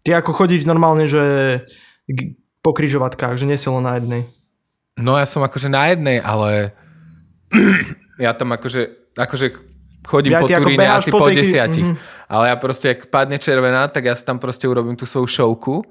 Ty 0.02 0.18
ako 0.18 0.34
chodíš 0.34 0.66
normálne, 0.66 1.06
že 1.06 1.22
po 2.62 2.70
kryžovatkách, 2.70 3.36
že 3.36 3.44
nie 3.44 3.58
si 3.58 3.66
len 3.66 3.82
na 3.82 3.98
jednej. 3.98 4.22
No 4.94 5.18
ja 5.18 5.26
som 5.26 5.42
akože 5.42 5.66
na 5.66 5.90
jednej, 5.90 6.22
ale 6.22 6.72
ja 8.24 8.32
tam 8.32 8.54
akože, 8.54 9.12
akože 9.18 9.46
chodím 10.06 10.38
ja 10.38 10.40
po 10.40 10.48
Turíne 10.48 10.86
asi 10.86 11.10
po, 11.10 11.26
po 11.26 11.34
desiatich. 11.34 11.82
Mm-hmm. 11.82 12.30
Ale 12.30 12.44
ja 12.48 12.56
proste, 12.56 12.86
ak 12.94 13.10
padne 13.10 13.36
červená, 13.36 13.90
tak 13.90 14.08
ja 14.08 14.14
si 14.14 14.22
tam 14.22 14.38
proste 14.38 14.70
urobím 14.70 14.94
tú 14.94 15.04
svoju 15.04 15.28
šovku 15.28 15.84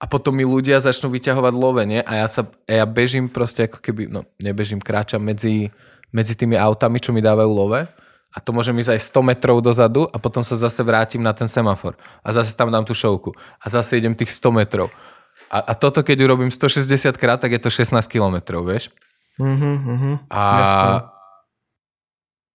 a 0.00 0.04
potom 0.10 0.34
mi 0.34 0.42
ľudia 0.42 0.80
začnú 0.82 1.12
vyťahovať 1.12 1.52
lovenie 1.54 2.00
a 2.02 2.24
ja 2.24 2.26
sa 2.26 2.42
ja 2.66 2.82
bežím 2.88 3.30
proste 3.30 3.70
ako 3.70 3.78
keby, 3.78 4.10
no 4.10 4.26
nebežím, 4.42 4.82
kráčam 4.82 5.22
medzi, 5.22 5.70
medzi 6.10 6.34
tými 6.34 6.58
autami, 6.58 6.98
čo 6.98 7.14
mi 7.14 7.22
dávajú 7.22 7.50
love 7.52 7.86
a 8.34 8.38
to 8.42 8.50
môžem 8.50 8.74
ísť 8.82 8.98
aj 8.98 9.00
100 9.14 9.30
metrov 9.30 9.56
dozadu 9.62 10.10
a 10.10 10.18
potom 10.18 10.42
sa 10.42 10.58
zase 10.58 10.82
vrátim 10.82 11.22
na 11.22 11.30
ten 11.30 11.46
semafor 11.46 11.94
a 12.18 12.28
zase 12.34 12.50
tam 12.58 12.66
dám 12.74 12.82
tú 12.82 12.90
šovku 12.90 13.30
a 13.62 13.66
zase 13.70 14.02
idem 14.02 14.18
tých 14.18 14.34
100 14.34 14.50
metrov. 14.50 14.90
A, 15.54 15.58
a 15.62 15.72
toto 15.78 16.02
keď 16.02 16.26
urobím 16.26 16.50
160 16.50 17.14
krát, 17.14 17.38
tak 17.38 17.54
je 17.54 17.62
to 17.62 17.70
16 17.70 17.94
kilometrov, 18.10 18.66
vieš? 18.66 18.90
Uh-huh, 19.38 19.78
uh-huh. 19.78 20.14
A 20.26 20.42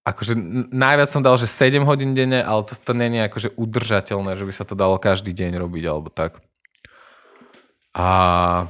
akože 0.03 0.35
najviac 0.75 1.07
som 1.07 1.23
dal, 1.23 1.39
že 1.39 1.47
7 1.47 1.87
hodín 1.87 2.11
denne, 2.11 2.43
ale 2.43 2.67
to, 2.67 2.75
to 2.75 2.91
je 2.91 3.21
akože 3.23 3.49
udržateľné, 3.55 4.35
že 4.35 4.43
by 4.43 4.53
sa 4.53 4.67
to 4.67 4.75
dalo 4.75 4.99
každý 4.99 5.31
deň 5.31 5.63
robiť 5.63 5.83
alebo 5.87 6.11
tak. 6.11 6.43
A 7.95 8.67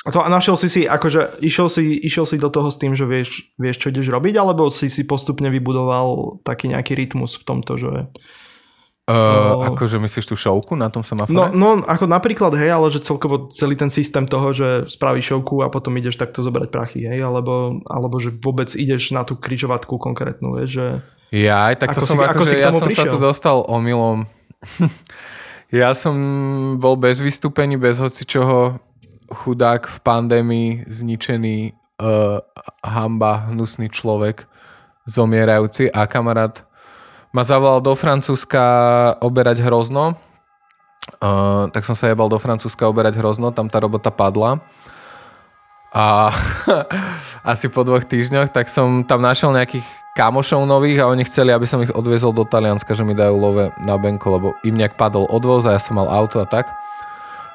a 0.00 0.08
to 0.08 0.24
a 0.24 0.32
našiel 0.32 0.56
si 0.56 0.72
si, 0.72 0.88
akože 0.88 1.44
išiel 1.44 1.68
si, 1.68 2.00
išiel 2.00 2.24
si 2.24 2.40
do 2.40 2.48
toho 2.48 2.72
s 2.72 2.80
tým, 2.80 2.96
že 2.96 3.04
vieš, 3.04 3.52
vieš, 3.60 3.84
čo 3.84 3.92
ideš 3.92 4.08
robiť, 4.08 4.40
alebo 4.40 4.72
si 4.72 4.88
si 4.88 5.04
postupne 5.04 5.52
vybudoval 5.52 6.40
taký 6.40 6.72
nejaký 6.72 6.96
rytmus 6.96 7.36
v 7.36 7.44
tomto, 7.44 7.76
že... 7.76 8.08
Uh, 9.10 9.58
no, 9.58 9.74
akože 9.74 9.98
myslíš 9.98 10.26
tú 10.30 10.38
šovku 10.38 10.78
na 10.78 10.86
tom 10.86 11.02
semafore? 11.02 11.34
No, 11.34 11.50
no, 11.50 11.82
ako 11.82 12.06
napríklad, 12.06 12.54
hej, 12.54 12.70
ale 12.70 12.86
že 12.94 13.02
celkovo 13.02 13.50
celý 13.50 13.74
ten 13.74 13.90
systém 13.90 14.22
toho, 14.22 14.54
že 14.54 14.86
spravíš 14.86 15.34
šovku 15.34 15.66
a 15.66 15.72
potom 15.72 15.98
ideš 15.98 16.14
takto 16.14 16.46
zobrať 16.46 16.68
prachy, 16.70 17.02
hej, 17.10 17.18
alebo, 17.18 17.82
alebo 17.90 18.22
že 18.22 18.30
vôbec 18.30 18.70
ideš 18.78 19.10
na 19.10 19.26
tú 19.26 19.34
križovatku 19.34 19.98
konkrétnu, 19.98 20.54
vieš, 20.54 20.78
že... 20.78 20.86
Ja, 21.34 21.74
aj 21.74 21.82
tak 21.82 21.98
to 21.98 22.06
som 22.06 22.22
si, 22.22 22.26
ako, 22.26 22.42
že 22.46 22.56
ja 22.62 22.70
som 22.70 22.86
prišiel? 22.86 23.10
sa 23.10 23.10
tu 23.10 23.18
dostal 23.18 23.58
omylom 23.66 24.30
Ja 25.70 25.94
som 25.94 26.18
bol 26.82 26.98
bez 26.98 27.22
vystúpení, 27.22 27.78
bez 27.78 28.02
hocičoho 28.02 28.82
chudák 29.30 29.86
v 29.86 29.98
pandémii, 30.02 30.70
zničený 30.90 31.78
uh, 32.02 32.42
hamba, 32.82 33.46
hnusný 33.54 33.86
človek, 33.86 34.50
zomierajúci 35.06 35.86
a 35.94 36.10
kamarát 36.10 36.66
ma 37.30 37.42
zavolal 37.46 37.78
do 37.82 37.94
Francúzska 37.94 38.62
oberať 39.22 39.62
hrozno. 39.62 40.18
Uh, 41.20 41.66
tak 41.72 41.86
som 41.86 41.96
sa 41.96 42.10
jebal 42.10 42.28
do 42.28 42.38
Francúzska 42.38 42.86
oberať 42.86 43.18
hrozno, 43.18 43.54
tam 43.54 43.70
tá 43.70 43.78
robota 43.82 44.10
padla. 44.10 44.62
A 45.90 46.30
asi 47.52 47.66
po 47.66 47.82
dvoch 47.82 48.06
týždňoch, 48.06 48.54
tak 48.54 48.70
som 48.70 49.02
tam 49.02 49.26
našiel 49.26 49.50
nejakých 49.50 49.86
kamošov 50.14 50.62
nových 50.62 51.02
a 51.02 51.10
oni 51.10 51.26
chceli, 51.26 51.50
aby 51.50 51.66
som 51.66 51.82
ich 51.82 51.90
odviezol 51.90 52.30
do 52.30 52.46
Talianska, 52.46 52.94
že 52.94 53.02
mi 53.02 53.14
dajú 53.14 53.34
love 53.34 53.74
na 53.82 53.94
Benko, 53.98 54.38
lebo 54.38 54.48
im 54.62 54.78
nejak 54.78 54.94
padol 54.94 55.26
odvoz 55.26 55.66
a 55.66 55.74
ja 55.74 55.82
som 55.82 55.98
mal 55.98 56.06
auto 56.06 56.38
a 56.38 56.46
tak. 56.46 56.70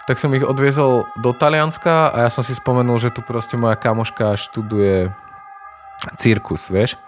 Tak 0.06 0.20
som 0.20 0.36
ich 0.36 0.44
odviezol 0.44 1.08
do 1.24 1.32
Talianska 1.32 2.12
a 2.12 2.28
ja 2.28 2.30
som 2.30 2.44
si 2.44 2.52
spomenul, 2.54 3.00
že 3.00 3.16
tu 3.16 3.24
proste 3.24 3.56
moja 3.56 3.80
kamoška 3.80 4.36
študuje 4.36 5.10
cirkus, 6.20 6.68
vieš. 6.68 7.00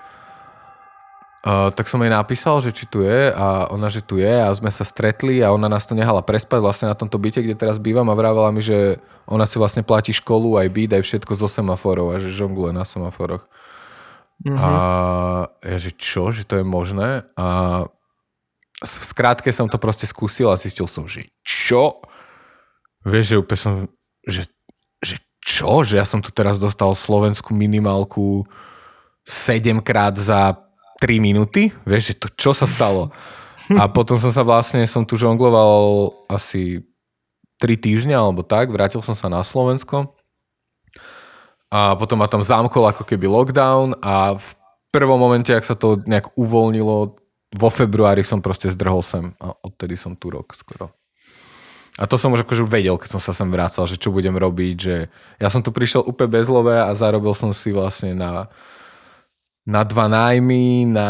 Uh, 1.48 1.72
tak 1.72 1.88
som 1.88 2.04
jej 2.04 2.12
napísal, 2.12 2.60
že 2.60 2.76
či 2.76 2.84
tu 2.92 3.08
je 3.08 3.32
a 3.32 3.72
ona, 3.72 3.88
že 3.88 4.04
tu 4.04 4.20
je 4.20 4.28
a 4.28 4.52
sme 4.52 4.68
sa 4.68 4.84
stretli 4.84 5.40
a 5.40 5.56
ona 5.56 5.72
nás 5.72 5.88
tu 5.88 5.96
nehala 5.96 6.20
prespať 6.20 6.60
vlastne 6.60 6.92
na 6.92 6.96
tomto 6.98 7.16
byte, 7.16 7.40
kde 7.40 7.56
teraz 7.56 7.80
bývam 7.80 8.04
a 8.12 8.20
vravela 8.20 8.52
mi, 8.52 8.60
že 8.60 9.00
ona 9.24 9.48
si 9.48 9.56
vlastne 9.56 9.80
platí 9.80 10.12
školu, 10.12 10.60
aj 10.60 10.68
byt, 10.68 10.92
aj 11.00 11.04
všetko 11.08 11.40
zo 11.40 11.48
semaforov 11.48 12.12
a 12.12 12.20
že 12.20 12.36
žongluje 12.36 12.76
na 12.76 12.84
semaforoch. 12.84 13.48
Mm-hmm. 14.44 14.60
A 14.60 14.72
ja, 15.64 15.78
že 15.80 15.96
čo, 15.96 16.36
že 16.36 16.44
to 16.44 16.60
je 16.60 16.68
možné? 16.68 17.24
A 17.40 17.88
v 18.84 19.06
skrátke 19.08 19.48
som 19.56 19.72
to 19.72 19.80
proste 19.80 20.04
skúsil 20.04 20.52
a 20.52 20.60
zistil 20.60 20.92
som, 20.92 21.08
že 21.08 21.32
čo? 21.48 22.04
Vieš, 23.08 23.24
že 23.24 23.40
úplne 23.40 23.60
som, 23.64 23.74
že, 24.28 24.52
že 25.00 25.16
čo? 25.40 25.88
Že 25.88 25.96
ja 25.96 26.04
som 26.04 26.20
tu 26.20 26.28
teraz 26.36 26.60
dostal 26.60 26.92
slovenskú 26.92 27.56
minimálku 27.56 28.44
7 29.24 29.80
krát 29.80 30.20
za 30.20 30.67
3 31.02 31.22
minúty? 31.22 31.70
Vieš, 31.86 32.14
že 32.14 32.16
to 32.20 32.28
čo 32.34 32.52
sa 32.52 32.66
stalo? 32.66 33.14
A 33.76 33.92
potom 33.92 34.16
som 34.16 34.32
sa 34.32 34.48
vlastne, 34.48 34.88
som 34.88 35.04
tu 35.04 35.20
žongloval 35.20 36.10
asi 36.32 36.88
3 37.60 37.76
týždňa 37.76 38.16
alebo 38.16 38.46
tak, 38.46 38.72
vrátil 38.72 39.04
som 39.04 39.18
sa 39.18 39.28
na 39.28 39.44
Slovensko 39.44 40.16
a 41.68 42.00
potom 42.00 42.24
ma 42.24 42.32
tam 42.32 42.44
zamkol 42.44 42.88
ako 42.88 43.04
keby 43.04 43.28
lockdown 43.28 44.00
a 44.00 44.40
v 44.40 44.50
prvom 44.96 45.20
momente, 45.20 45.52
ak 45.52 45.68
sa 45.68 45.76
to 45.76 46.00
nejak 46.08 46.32
uvoľnilo, 46.40 47.20
vo 47.48 47.70
februári 47.72 48.24
som 48.24 48.44
proste 48.44 48.72
zdrhol 48.72 49.04
sem 49.04 49.36
a 49.40 49.52
odtedy 49.64 50.00
som 50.00 50.16
tu 50.16 50.32
rok 50.32 50.56
skoro. 50.56 50.96
A 51.98 52.06
to 52.06 52.16
som 52.16 52.30
už 52.30 52.46
akože 52.46 52.62
vedel, 52.68 52.96
keď 52.96 53.18
som 53.18 53.22
sa 53.24 53.34
sem 53.34 53.50
vrácal, 53.50 53.90
že 53.90 53.98
čo 53.98 54.14
budem 54.14 54.38
robiť, 54.38 54.76
že 54.78 55.10
ja 55.42 55.50
som 55.50 55.66
tu 55.66 55.74
prišiel 55.74 56.06
úplne 56.06 56.30
bezlové 56.30 56.78
a 56.78 56.94
zarobil 56.94 57.34
som 57.34 57.52
si 57.58 57.74
vlastne 57.74 58.14
na, 58.14 58.48
na 59.68 59.84
dva 59.84 60.08
nájmy, 60.08 60.88
na 60.88 61.08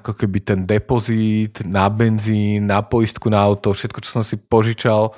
ako 0.00 0.16
keby 0.16 0.38
ten 0.40 0.60
depozit, 0.64 1.60
na 1.68 1.84
benzín, 1.92 2.72
na 2.72 2.80
poistku 2.80 3.28
na 3.28 3.44
auto, 3.44 3.76
všetko, 3.76 4.00
čo 4.00 4.10
som 4.20 4.24
si 4.24 4.40
požičal, 4.40 5.12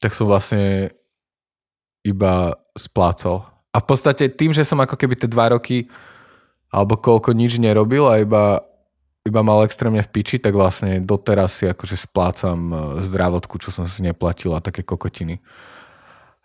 tak 0.00 0.16
som 0.16 0.24
vlastne 0.24 0.96
iba 2.00 2.56
splácal 2.72 3.50
a 3.70 3.76
v 3.78 3.86
podstate 3.86 4.26
tým, 4.30 4.50
že 4.50 4.66
som 4.66 4.82
ako 4.82 4.98
keby 4.98 5.14
tie 5.14 5.30
dva 5.30 5.54
roky 5.54 5.86
alebo 6.70 6.98
koľko 6.98 7.34
nič 7.34 7.58
nerobil 7.58 8.06
a 8.06 8.22
iba, 8.22 8.62
iba 9.26 9.40
mal 9.42 9.62
extrémne 9.66 10.02
v 10.02 10.10
piči, 10.10 10.42
tak 10.42 10.54
vlastne 10.54 11.02
doteraz 11.02 11.62
si 11.62 11.64
akože 11.66 11.98
splácam 11.98 12.58
e, 12.70 12.76
zdravotku, 13.02 13.58
čo 13.58 13.74
som 13.74 13.86
si 13.86 14.02
neplatil 14.02 14.54
a 14.54 14.62
také 14.62 14.86
kokotiny. 14.86 15.42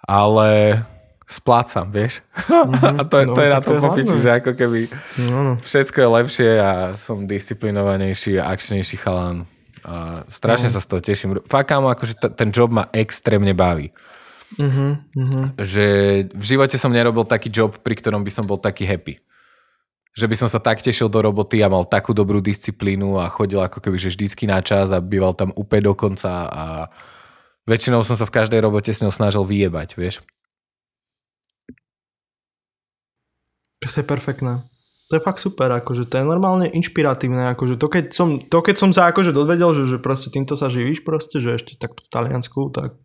Ale 0.05 0.81
splácam, 1.25 1.89
vieš? 1.89 2.21
Mm-hmm. 2.37 2.97
a 2.99 3.03
to 3.05 3.15
je, 3.17 3.25
no, 3.25 3.33
to 3.33 3.41
je 3.41 3.49
na 3.49 3.61
to 3.61 3.71
popiči, 3.81 4.17
že 4.21 4.29
ako 4.37 4.51
keby 4.53 4.79
no, 5.25 5.37
no. 5.41 5.53
všetko 5.61 5.97
je 5.97 6.09
lepšie 6.21 6.49
a 6.61 6.71
som 6.93 7.25
disciplinovanejší 7.25 8.37
a 8.37 8.53
akčnejší 8.53 8.97
chalán. 9.01 9.49
A 9.85 10.25
strašne 10.29 10.69
no. 10.69 10.73
sa 10.73 10.81
z 10.81 10.87
toho 10.89 11.01
teším. 11.01 11.29
Fakt, 11.45 11.69
akože 11.69 12.17
t- 12.17 12.33
ten 12.33 12.49
job 12.49 12.73
ma 12.73 12.89
extrémne 12.89 13.53
baví. 13.53 13.93
Uh-huh. 14.55 14.97
Že 15.57 15.85
v 16.31 16.43
živote 16.45 16.77
som 16.77 16.93
nerobil 16.93 17.25
taký 17.25 17.49
job, 17.53 17.77
pri 17.81 17.97
ktorom 17.97 18.21
by 18.25 18.31
som 18.33 18.45
bol 18.45 18.57
taký 18.61 18.85
happy. 18.85 19.17
že 20.15 20.31
by 20.31 20.35
som 20.39 20.47
sa 20.47 20.63
tak 20.63 20.79
tešil 20.79 21.11
do 21.11 21.19
roboty 21.19 21.59
a 21.59 21.67
mal 21.67 21.83
takú 21.83 22.15
dobrú 22.15 22.39
disciplínu 22.39 23.19
a 23.19 23.27
chodil 23.27 23.59
ako 23.59 23.83
keby 23.83 23.99
že 23.99 24.15
vždycky 24.15 24.47
na 24.47 24.63
čas 24.63 24.87
a 24.95 25.03
býval 25.03 25.35
tam 25.35 25.51
úplne 25.59 25.91
do 25.91 25.93
konca 25.93 26.47
a 26.47 26.63
väčšinou 27.67 27.99
som 27.99 28.15
sa 28.15 28.23
v 28.23 28.31
každej 28.31 28.63
robote 28.63 28.95
s 28.95 29.03
ňou 29.03 29.11
snažil 29.11 29.43
vyjebať, 29.43 29.99
vieš. 29.99 30.23
To 33.83 33.87
je 33.91 34.05
perfektné. 34.05 34.63
To 35.05 35.21
je 35.21 35.21
fakt 35.21 35.37
super, 35.37 35.69
akože 35.69 36.09
to 36.09 36.17
je 36.17 36.25
normálne 36.25 36.65
inšpiratívne, 36.65 37.53
akože 37.53 37.77
to 37.77 37.85
keď 37.85 38.05
som, 38.09 38.41
to 38.41 38.57
keď 38.57 38.75
som 38.81 38.89
sa 38.89 39.13
akože 39.13 39.37
dozvedel, 39.37 39.69
že, 39.77 39.85
že 39.85 39.97
proste 40.01 40.33
týmto 40.33 40.57
sa 40.57 40.65
živíš 40.65 41.05
proste, 41.05 41.37
že 41.37 41.61
ešte 41.61 41.77
takto 41.77 42.01
v 42.01 42.09
Taliansku, 42.09 42.73
tak 42.73 42.97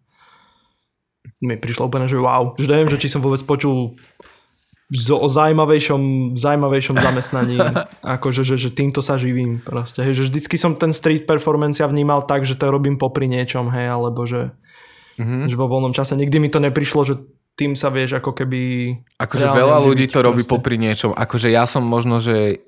mi 1.45 1.61
prišlo 1.61 1.93
úplne, 1.93 2.09
že 2.09 2.17
wow, 2.17 2.57
že 2.57 2.73
neviem, 2.73 2.89
že 2.89 2.97
či 2.97 3.13
som 3.13 3.21
vôbec 3.21 3.45
počul 3.45 4.01
o 4.91 5.29
zaujímavejšom, 5.31 6.35
zaujímavejšom 6.35 6.97
zamestnaní, 6.99 7.61
akože, 8.17 8.43
že, 8.43 8.57
že 8.57 8.71
týmto 8.73 9.05
sa 9.05 9.21
živím 9.21 9.61
proste, 9.61 10.01
hej, 10.01 10.17
že 10.17 10.27
vždycky 10.33 10.57
som 10.57 10.75
ten 10.75 10.97
street 10.97 11.29
performance 11.29 11.85
ja 11.85 11.87
vnímal 11.87 12.25
tak, 12.25 12.49
že 12.49 12.57
to 12.57 12.73
robím 12.73 12.97
popri 12.97 13.29
niečom, 13.29 13.69
hej, 13.71 13.87
alebo 13.93 14.25
že, 14.25 14.51
mm-hmm. 15.21 15.47
že 15.47 15.55
vo 15.55 15.69
voľnom 15.69 15.95
čase, 15.95 16.19
nikdy 16.19 16.43
mi 16.43 16.49
to 16.49 16.59
neprišlo, 16.59 17.05
že 17.07 17.15
tým 17.61 17.77
sa 17.77 17.93
vieš 17.93 18.17
ako 18.17 18.33
keby... 18.33 18.61
Akože 19.21 19.53
veľa 19.53 19.85
ľudí 19.85 20.09
to 20.09 20.25
robí 20.25 20.41
proste. 20.41 20.53
popri 20.57 20.81
niečom. 20.81 21.13
Akože 21.13 21.53
ja 21.53 21.69
som 21.69 21.85
možno, 21.85 22.25
že... 22.25 22.65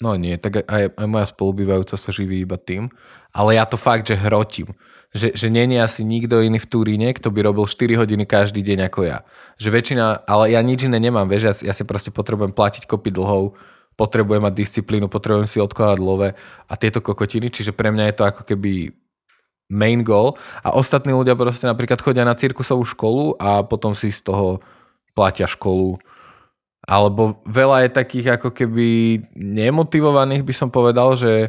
No 0.00 0.16
nie, 0.16 0.40
tak 0.40 0.64
aj, 0.64 0.96
aj 0.96 1.06
moja 1.06 1.28
spolubývajúca 1.28 2.00
sa 2.00 2.08
živí 2.08 2.40
iba 2.40 2.56
tým. 2.56 2.88
Ale 3.36 3.60
ja 3.60 3.68
to 3.68 3.76
fakt, 3.76 4.08
že 4.08 4.16
hrotím. 4.16 4.72
Že, 5.12 5.36
že 5.36 5.46
nie 5.52 5.68
je 5.70 5.78
asi 5.78 6.02
nikto 6.02 6.40
iný 6.40 6.58
v 6.58 6.66
Turíne, 6.66 7.12
kto 7.12 7.30
by 7.30 7.44
robil 7.44 7.68
4 7.68 8.00
hodiny 8.00 8.24
každý 8.24 8.64
deň 8.64 8.90
ako 8.90 9.00
ja. 9.06 9.22
Že 9.60 9.68
väčšina, 9.70 10.26
ale 10.26 10.56
ja 10.56 10.64
nič 10.64 10.88
iné 10.88 10.98
nemám, 10.98 11.30
vieš, 11.30 11.42
ja, 11.46 11.70
ja 11.70 11.72
si 11.76 11.86
proste 11.86 12.10
potrebujem 12.10 12.50
platiť 12.50 12.90
kopy 12.90 13.14
dlhov, 13.14 13.54
potrebujem 13.94 14.42
mať 14.42 14.54
disciplínu, 14.58 15.06
potrebujem 15.06 15.46
si 15.46 15.62
odkladať 15.62 15.98
love 16.02 16.34
a 16.66 16.72
tieto 16.74 16.98
kokotiny, 16.98 17.46
čiže 17.46 17.70
pre 17.70 17.94
mňa 17.94 18.10
je 18.10 18.14
to 18.18 18.24
ako 18.26 18.42
keby 18.42 18.90
main 19.68 20.04
goal 20.04 20.36
a 20.60 20.76
ostatní 20.76 21.12
ľudia 21.16 21.32
proste 21.34 21.64
napríklad 21.64 22.00
chodia 22.00 22.24
na 22.26 22.36
cirkusovú 22.36 22.84
školu 22.84 23.36
a 23.40 23.64
potom 23.64 23.96
si 23.96 24.12
z 24.12 24.20
toho 24.24 24.60
platia 25.16 25.48
školu. 25.48 25.96
Alebo 26.84 27.40
veľa 27.48 27.88
je 27.88 27.96
takých 27.96 28.36
ako 28.36 28.52
keby 28.52 29.18
nemotivovaných 29.32 30.44
by 30.44 30.54
som 30.54 30.68
povedal, 30.68 31.16
že 31.16 31.48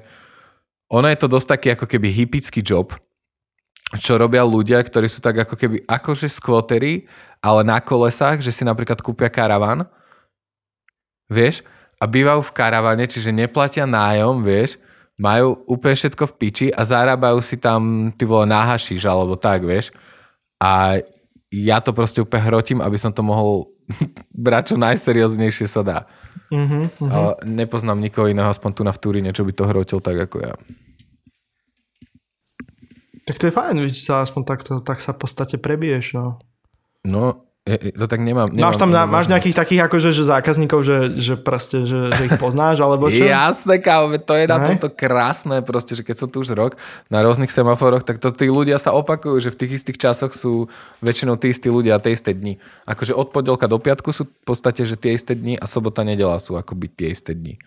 ono 0.87 1.11
je 1.11 1.19
to 1.19 1.27
dosť 1.27 1.47
taký 1.59 1.67
ako 1.75 1.85
keby 1.91 2.07
hypický 2.07 2.63
job, 2.63 2.95
čo 3.99 4.15
robia 4.15 4.47
ľudia, 4.47 4.79
ktorí 4.79 5.11
sú 5.11 5.19
tak 5.19 5.43
ako 5.43 5.59
keby 5.59 5.83
akože 5.83 6.31
skvotery, 6.31 7.09
ale 7.43 7.61
na 7.67 7.83
kolesách, 7.83 8.39
že 8.39 8.55
si 8.55 8.63
napríklad 8.63 9.03
kúpia 9.03 9.27
karavan, 9.27 9.83
vieš, 11.27 11.65
a 11.99 12.05
bývajú 12.05 12.41
v 12.43 12.55
karavane, 12.55 13.05
čiže 13.07 13.35
neplatia 13.35 13.87
nájom, 13.87 14.43
vieš, 14.45 14.77
majú 15.15 15.63
úplne 15.67 15.95
všetko 15.95 16.23
v 16.27 16.37
piči 16.37 16.67
a 16.71 16.83
zarábajú 16.83 17.39
si 17.39 17.55
tam 17.55 18.11
ty 18.11 18.27
vole 18.27 18.47
náhašíš 18.51 19.07
alebo 19.07 19.39
tak, 19.39 19.63
vieš. 19.63 19.95
A 20.59 20.99
ja 21.51 21.79
to 21.79 21.95
proste 21.95 22.19
úplne 22.19 22.43
hrotím, 22.43 22.79
aby 22.83 22.99
som 22.99 23.15
to 23.15 23.23
mohol 23.23 23.71
brať 24.45 24.73
čo 24.73 24.75
najserióznejšie 24.75 25.67
sa 25.71 25.81
dá. 25.85 25.99
Uh-huh, 26.51 26.87
uh-huh. 26.87 27.09
Ale 27.09 27.31
nepoznám 27.47 28.01
nikoho 28.01 28.27
iného, 28.27 28.51
aspoň 28.51 28.71
tu 28.75 28.81
na 28.83 28.91
Vtúrine, 28.91 29.31
čo 29.31 29.47
by 29.47 29.53
to 29.55 29.63
hrotil 29.63 29.99
tak 30.03 30.19
ako 30.19 30.43
ja. 30.43 30.53
Tak 33.25 33.41
to 33.41 33.49
je 33.49 33.55
fajn, 33.55 33.89
že 33.89 33.97
sa 33.97 34.21
aspoň 34.21 34.41
tak, 34.45 34.61
tak 34.61 34.99
sa 35.01 35.15
v 35.15 35.19
podstate 35.25 35.57
prebiješ, 35.57 36.13
no. 36.13 36.37
No, 37.01 37.45
to 37.65 38.05
tak 38.05 38.21
nemám. 38.21 38.53
nemám 38.53 38.69
máš 38.69 38.77
tam 38.77 38.93
na, 38.93 39.09
máš 39.09 39.25
nejakých 39.25 39.57
takých 39.57 39.81
akože, 39.89 40.13
že 40.13 40.21
zákazníkov, 40.29 40.85
že, 40.85 40.97
že 41.17 41.33
proste, 41.33 41.81
že, 41.89 42.13
že 42.13 42.29
ich 42.29 42.37
poznáš, 42.37 42.77
alebo 42.77 43.09
čo? 43.09 43.25
Jasné, 43.25 43.81
kámo, 43.81 44.21
to 44.21 44.37
je 44.37 44.45
na 44.45 44.61
tomto 44.61 44.93
krásne, 44.93 45.65
proste, 45.65 45.97
že 45.97 46.05
keď 46.05 46.15
som 46.21 46.27
tu 46.29 46.45
už 46.45 46.53
rok 46.53 46.77
na 47.09 47.25
rôznych 47.25 47.49
semaforoch, 47.49 48.05
tak 48.05 48.21
to 48.21 48.29
tí 48.29 48.53
ľudia 48.53 48.77
sa 48.77 48.93
opakujú, 48.93 49.41
že 49.41 49.49
v 49.49 49.65
tých 49.65 49.81
istých 49.81 49.97
časoch 49.97 50.37
sú 50.37 50.69
väčšinou 51.01 51.41
tí 51.41 51.49
istí 51.49 51.65
ľudia 51.65 51.97
a 51.97 52.03
tie 52.05 52.13
isté 52.13 52.37
dni. 52.37 52.61
Akože 52.85 53.17
od 53.17 53.33
pondelka 53.33 53.65
do 53.65 53.81
piatku 53.81 54.13
sú 54.13 54.29
v 54.29 54.45
podstate, 54.45 54.85
že 54.85 54.93
tie 54.93 55.17
isté 55.17 55.33
dni 55.33 55.57
a 55.57 55.65
sobota, 55.65 56.05
nedela 56.05 56.37
sú 56.37 56.61
akoby 56.61 56.85
tie 56.93 57.17
isté 57.17 57.33
dni. 57.33 57.57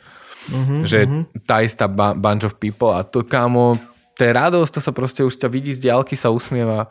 Uh-huh, 0.47 0.87
že 0.87 1.11
uh-huh. 1.11 1.27
tá 1.43 1.67
istá 1.67 1.91
bunch 1.91 2.47
of 2.47 2.55
people 2.63 2.95
a 2.95 3.03
to, 3.03 3.27
kámo, 3.27 3.83
to 4.15 4.23
je 4.23 4.31
radosť, 4.31 4.79
to 4.79 4.81
sa 4.81 4.95
proste 4.95 5.27
už 5.27 5.35
ťa 5.35 5.51
vidí 5.51 5.75
z 5.75 5.91
diálky, 5.91 6.15
sa 6.15 6.31
usmieva 6.31 6.87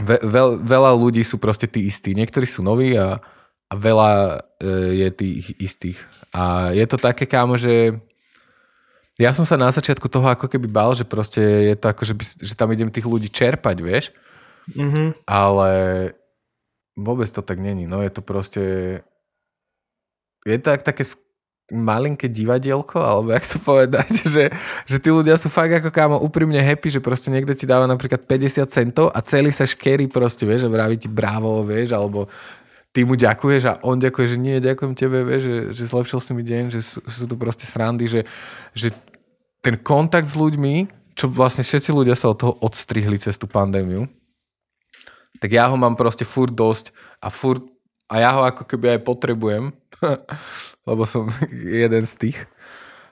ve, 0.00 0.16
veľ, 0.24 0.48
veľa 0.64 0.92
ľudí 0.96 1.22
sú 1.22 1.36
proste 1.36 1.68
tí 1.68 1.86
istí. 1.86 2.16
Niektorí 2.16 2.48
sú 2.48 2.64
noví 2.64 2.96
a, 2.96 3.20
a 3.68 3.74
veľa 3.76 4.10
e, 4.58 4.66
je 5.04 5.08
tých 5.12 5.46
istých. 5.60 5.98
A 6.32 6.72
je 6.72 6.84
to 6.88 6.96
také, 6.96 7.28
kámo, 7.28 7.60
že 7.60 7.98
ja 9.20 9.36
som 9.36 9.44
sa 9.44 9.60
na 9.60 9.68
začiatku 9.68 10.08
toho 10.08 10.24
ako 10.32 10.48
keby 10.48 10.64
bal, 10.64 10.96
že 10.96 11.04
proste 11.04 11.40
je 11.40 11.76
to 11.76 11.92
ako, 11.92 12.02
že, 12.08 12.14
by, 12.16 12.24
že 12.24 12.54
tam 12.56 12.72
idem 12.72 12.88
tých 12.88 13.04
ľudí 13.04 13.28
čerpať, 13.28 13.76
vieš. 13.84 14.16
Mm-hmm. 14.72 15.28
Ale 15.28 15.70
vôbec 16.96 17.28
to 17.28 17.44
tak 17.44 17.60
není. 17.60 17.84
No 17.84 18.00
je 18.00 18.10
to 18.10 18.24
proste... 18.24 18.62
Je 20.48 20.56
to 20.56 20.72
tak, 20.72 20.82
také 20.82 21.04
malinké 21.72 22.26
divadielko, 22.28 22.98
alebo 22.98 23.34
jak 23.34 23.46
to 23.46 23.58
povedať, 23.62 24.10
že, 24.34 24.44
že 24.86 24.96
tí 24.98 25.08
ľudia 25.08 25.38
sú 25.38 25.48
fakt 25.48 25.72
ako 25.72 25.90
kámo 25.90 26.16
úprimne 26.20 26.58
happy, 26.58 26.90
že 26.92 27.00
proste 27.00 27.30
niekto 27.30 27.54
ti 27.54 27.64
dáva 27.64 27.86
napríklad 27.86 28.26
50 28.26 28.66
centov 28.68 29.06
a 29.14 29.18
celý 29.22 29.54
sa 29.54 29.64
škerí 29.64 30.10
proste, 30.10 30.44
vieš, 30.44 30.66
a 30.66 30.72
vraví 30.72 30.98
ti 30.98 31.08
bravo, 31.08 31.62
vieš, 31.62 31.94
alebo 31.96 32.26
ty 32.90 33.06
mu 33.06 33.14
ďakuješ 33.14 33.62
a 33.70 33.78
on 33.86 34.02
ďakuje, 34.02 34.26
že 34.34 34.36
nie, 34.36 34.58
ďakujem 34.58 34.92
tebe, 34.98 35.22
vieš, 35.22 35.42
že, 35.46 35.56
že 35.78 35.82
zlepšil 35.94 36.20
si 36.20 36.30
mi 36.34 36.42
deň, 36.42 36.64
že 36.74 36.80
sú, 36.82 36.98
sú 37.06 37.24
to 37.26 37.38
proste 37.38 37.64
srandy, 37.64 38.10
že, 38.10 38.26
že 38.74 38.90
ten 39.62 39.78
kontakt 39.78 40.26
s 40.26 40.34
ľuďmi, 40.34 40.90
čo 41.14 41.30
vlastne 41.30 41.62
všetci 41.62 41.90
ľudia 41.94 42.18
sa 42.18 42.32
od 42.32 42.38
toho 42.38 42.52
odstrihli 42.58 43.18
cez 43.20 43.38
tú 43.38 43.46
pandémiu, 43.46 44.10
tak 45.38 45.54
ja 45.54 45.70
ho 45.70 45.76
mám 45.78 45.94
proste 45.94 46.26
furt 46.26 46.52
dosť 46.52 46.92
a 47.22 47.30
furt 47.30 47.64
a 48.10 48.14
ja 48.18 48.34
ho 48.34 48.42
ako 48.42 48.66
keby 48.66 48.98
aj 48.98 49.00
potrebujem, 49.06 49.70
lebo 50.90 51.02
som 51.06 51.30
jeden 51.86 52.02
z 52.02 52.14
tých. 52.18 52.38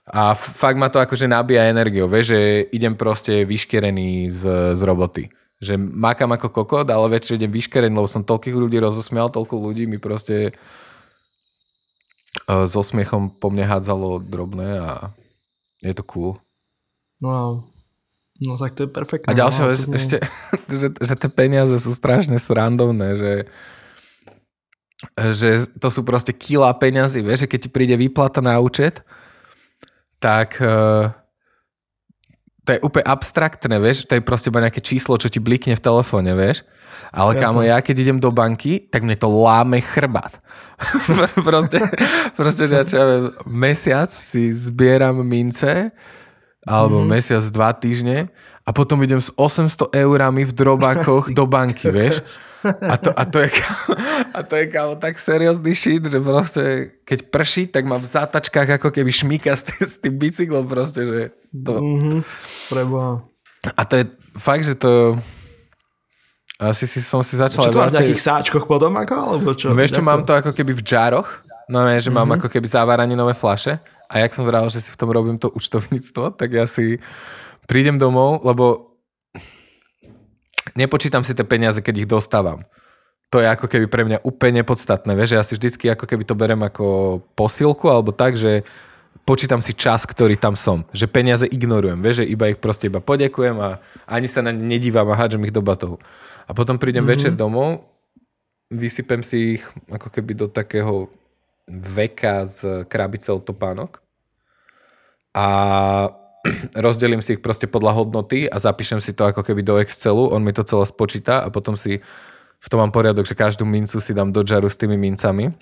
A 0.09 0.33
fakt 0.35 0.81
ma 0.81 0.89
to 0.89 0.99
akože 0.99 1.29
nabíja 1.29 1.69
energiou, 1.69 2.09
vieš, 2.09 2.33
že 2.35 2.41
idem 2.73 2.97
proste 2.97 3.45
vyškerený 3.45 4.33
z, 4.33 4.75
z 4.75 4.81
roboty. 4.83 5.29
Že 5.61 5.77
makám 5.77 6.33
ako 6.33 6.49
kokot, 6.49 6.89
ale 6.89 7.13
večer 7.13 7.37
idem 7.37 7.53
vyškerený, 7.53 7.93
lebo 7.93 8.09
som 8.09 8.25
toľkých 8.25 8.57
ľudí 8.57 8.81
rozosmial, 8.81 9.29
toľko 9.29 9.69
ľudí 9.69 9.85
mi 9.85 10.01
proste 10.01 10.57
uh, 12.49 12.65
so 12.65 12.81
smiechom 12.81 13.37
po 13.37 13.53
mne 13.53 13.69
hádzalo 13.69 14.25
drobné 14.25 14.81
a 14.81 15.13
je 15.85 15.93
to 15.93 16.05
cool. 16.09 16.41
No, 17.21 17.69
no 18.41 18.57
tak 18.57 18.81
to 18.81 18.89
je 18.89 18.91
perfektné. 18.91 19.29
A 19.29 19.37
ďalšia 19.37 19.65
no, 19.67 19.71
vec, 19.77 19.81
ešte, 19.93 20.17
že, 20.73 20.89
že 20.97 21.15
tie 21.21 21.31
peniaze 21.31 21.77
sú 21.77 21.93
strašne 21.93 22.41
srandovné, 22.41 23.09
že 23.21 23.33
že 25.15 25.71
to 25.79 25.89
sú 25.95 26.03
proste 26.03 26.35
kila 26.35 26.75
peňazí, 26.75 27.23
vieš, 27.23 27.47
že 27.47 27.51
keď 27.51 27.59
ti 27.67 27.71
príde 27.71 27.95
výplata 27.95 28.43
na 28.43 28.59
účet, 28.59 29.07
tak 30.19 30.59
uh, 30.59 31.15
to 32.67 32.77
je 32.77 32.85
úplne 32.85 33.07
abstraktné, 33.07 33.79
vieš, 33.79 34.05
to 34.05 34.19
je 34.19 34.27
proste 34.27 34.51
iba 34.51 34.61
nejaké 34.61 34.83
číslo, 34.83 35.17
čo 35.17 35.31
ti 35.31 35.39
blikne 35.39 35.79
v 35.79 35.85
telefóne, 35.85 36.35
vieš. 36.35 36.67
Ale 37.15 37.39
Jasne. 37.39 37.43
kámo, 37.47 37.61
ja 37.63 37.79
keď 37.79 37.97
idem 38.05 38.19
do 38.19 38.35
banky, 38.35 38.91
tak 38.91 39.07
mne 39.07 39.15
to 39.15 39.31
láme 39.31 39.79
chrbát. 39.79 40.37
proste, 41.49 41.79
proste, 42.35 42.67
že 42.67 42.75
ja 42.75 42.85
čo 42.85 42.95
ja 42.99 43.07
viem, 43.07 43.25
mesiac 43.47 44.11
si 44.11 44.51
zbieram 44.51 45.23
mince, 45.23 45.95
alebo 46.67 47.01
mm-hmm. 47.01 47.15
mesiac, 47.15 47.45
dva 47.55 47.71
týždne 47.73 48.29
a 48.69 48.71
potom 48.77 49.01
idem 49.01 49.17
s 49.17 49.33
800 49.33 49.97
eurami 49.97 50.45
v 50.45 50.53
drobákoch 50.53 51.33
do 51.33 51.49
banky, 51.49 51.89
vieš? 51.97 52.45
A 52.85 53.01
to, 53.01 53.17
a 53.17 53.25
to 53.25 53.41
je, 53.41 53.49
a 54.37 54.45
to 54.45 54.55
je 54.61 54.65
kámo, 54.69 55.01
tak 55.01 55.17
seriózny 55.17 55.73
shit, 55.73 56.05
že 56.05 56.21
proste 56.21 56.63
keď 57.09 57.19
prší, 57.33 57.65
tak 57.73 57.89
má 57.89 57.97
v 57.97 58.05
zátačkách 58.05 58.77
ako 58.77 58.93
keby 58.93 59.09
šmíka 59.09 59.57
s, 59.57 59.65
tým, 59.65 59.81
s 59.81 59.97
tým 60.05 60.15
bicyklom 60.21 60.69
proste, 60.69 61.01
že 61.09 61.21
to... 61.49 61.81
Mm-hmm. 61.81 62.19
Preboha. 62.69 63.25
A 63.73 63.83
to 63.89 63.95
je 63.97 64.05
fakt, 64.37 64.69
že 64.69 64.77
to... 64.77 65.17
Asi 66.61 66.85
si, 66.85 67.01
som 67.01 67.25
si 67.25 67.41
začal... 67.41 67.71
Čo 67.71 67.73
to 67.73 67.81
máš 67.81 67.97
v 67.97 68.05
nejakých 68.05 68.21
sáčkoch 68.21 68.69
potom 68.69 68.93
ako? 69.01 69.15
Alebo 69.17 69.57
čo? 69.57 69.73
Vieš 69.73 69.97
čo, 69.97 70.03
mám 70.05 70.29
to 70.29 70.37
ako 70.37 70.53
keby 70.53 70.77
v 70.77 70.85
džároch. 70.85 71.41
No 71.73 71.89
ne, 71.89 71.97
že 71.97 72.13
mm-hmm. 72.13 72.21
mám 72.21 72.37
ako 72.37 72.53
keby 72.53 72.69
závaranínové 72.69 73.33
flaše. 73.33 73.81
A 74.13 74.21
jak 74.21 74.37
som 74.37 74.45
vral, 74.45 74.69
že 74.69 74.85
si 74.85 74.91
v 74.93 74.99
tom 74.99 75.09
robím 75.09 75.41
to 75.41 75.53
účtovníctvo, 75.53 76.37
tak 76.37 76.49
ja 76.53 76.65
si 76.65 76.97
prídem 77.69 78.01
domov, 78.01 78.41
lebo 78.43 78.97
nepočítam 80.73 81.23
si 81.23 81.37
tie 81.37 81.45
peniaze, 81.45 81.85
keď 81.85 81.95
ich 82.03 82.09
dostávam. 82.09 82.65
To 83.29 83.45
je 83.45 83.47
ako 83.47 83.69
keby 83.69 83.87
pre 83.93 84.03
mňa 84.09 84.25
úplne 84.25 84.65
nepodstatné. 84.65 85.13
Vieš, 85.13 85.37
ja 85.37 85.45
si 85.45 85.53
vždycky 85.53 85.93
ako 85.93 86.09
keby 86.09 86.25
to 86.25 86.33
berem 86.33 86.65
ako 86.65 87.21
posilku 87.37 87.93
alebo 87.93 88.09
tak, 88.09 88.41
že 88.41 88.65
počítam 89.29 89.61
si 89.61 89.77
čas, 89.77 90.09
ktorý 90.09 90.41
tam 90.41 90.57
som. 90.57 90.89
Že 90.97 91.13
peniaze 91.13 91.45
ignorujem. 91.45 92.01
Vieš, 92.01 92.25
že 92.25 92.31
iba 92.33 92.49
ich 92.49 92.57
proste 92.57 92.89
iba 92.89 93.05
podekujem 93.05 93.61
a 93.61 93.85
ani 94.09 94.33
sa 94.33 94.41
na 94.41 94.49
ne 94.49 94.65
nedívam 94.65 95.05
a 95.13 95.19
hádžem 95.21 95.45
ich 95.45 95.53
do 95.53 95.61
batov. 95.61 96.01
A 96.49 96.57
potom 96.57 96.81
prídem 96.81 97.05
mm-hmm. 97.05 97.13
večer 97.13 97.33
domov, 97.37 97.85
vysypem 98.73 99.21
si 99.21 99.61
ich 99.61 99.63
ako 99.93 100.09
keby 100.09 100.33
do 100.33 100.47
takého 100.49 101.13
veka 101.69 102.49
z 102.49 102.89
krabice 102.89 103.29
od 103.29 103.45
topánok 103.45 104.01
a 105.37 105.47
rozdelím 106.87 107.23
si 107.23 107.37
ich 107.37 107.43
proste 107.43 107.67
podľa 107.67 107.99
hodnoty 107.99 108.47
a 108.47 108.57
zapíšem 108.59 109.03
si 109.03 109.13
to 109.13 109.27
ako 109.27 109.43
keby 109.43 109.63
do 109.63 109.79
Excelu, 109.79 110.31
on 110.31 110.43
mi 110.43 110.55
to 110.55 110.63
celé 110.63 110.85
spočíta 110.87 111.43
a 111.43 111.49
potom 111.51 111.75
si 111.75 111.99
v 112.59 112.67
tom 112.67 112.83
mám 112.83 112.91
poriadok, 112.91 113.23
že 113.23 113.39
každú 113.39 113.63
mincu 113.63 114.03
si 114.03 114.11
dám 114.11 114.35
do 114.35 114.43
džaru 114.43 114.67
s 114.67 114.75
tými 114.75 114.99
mincami. 114.99 115.55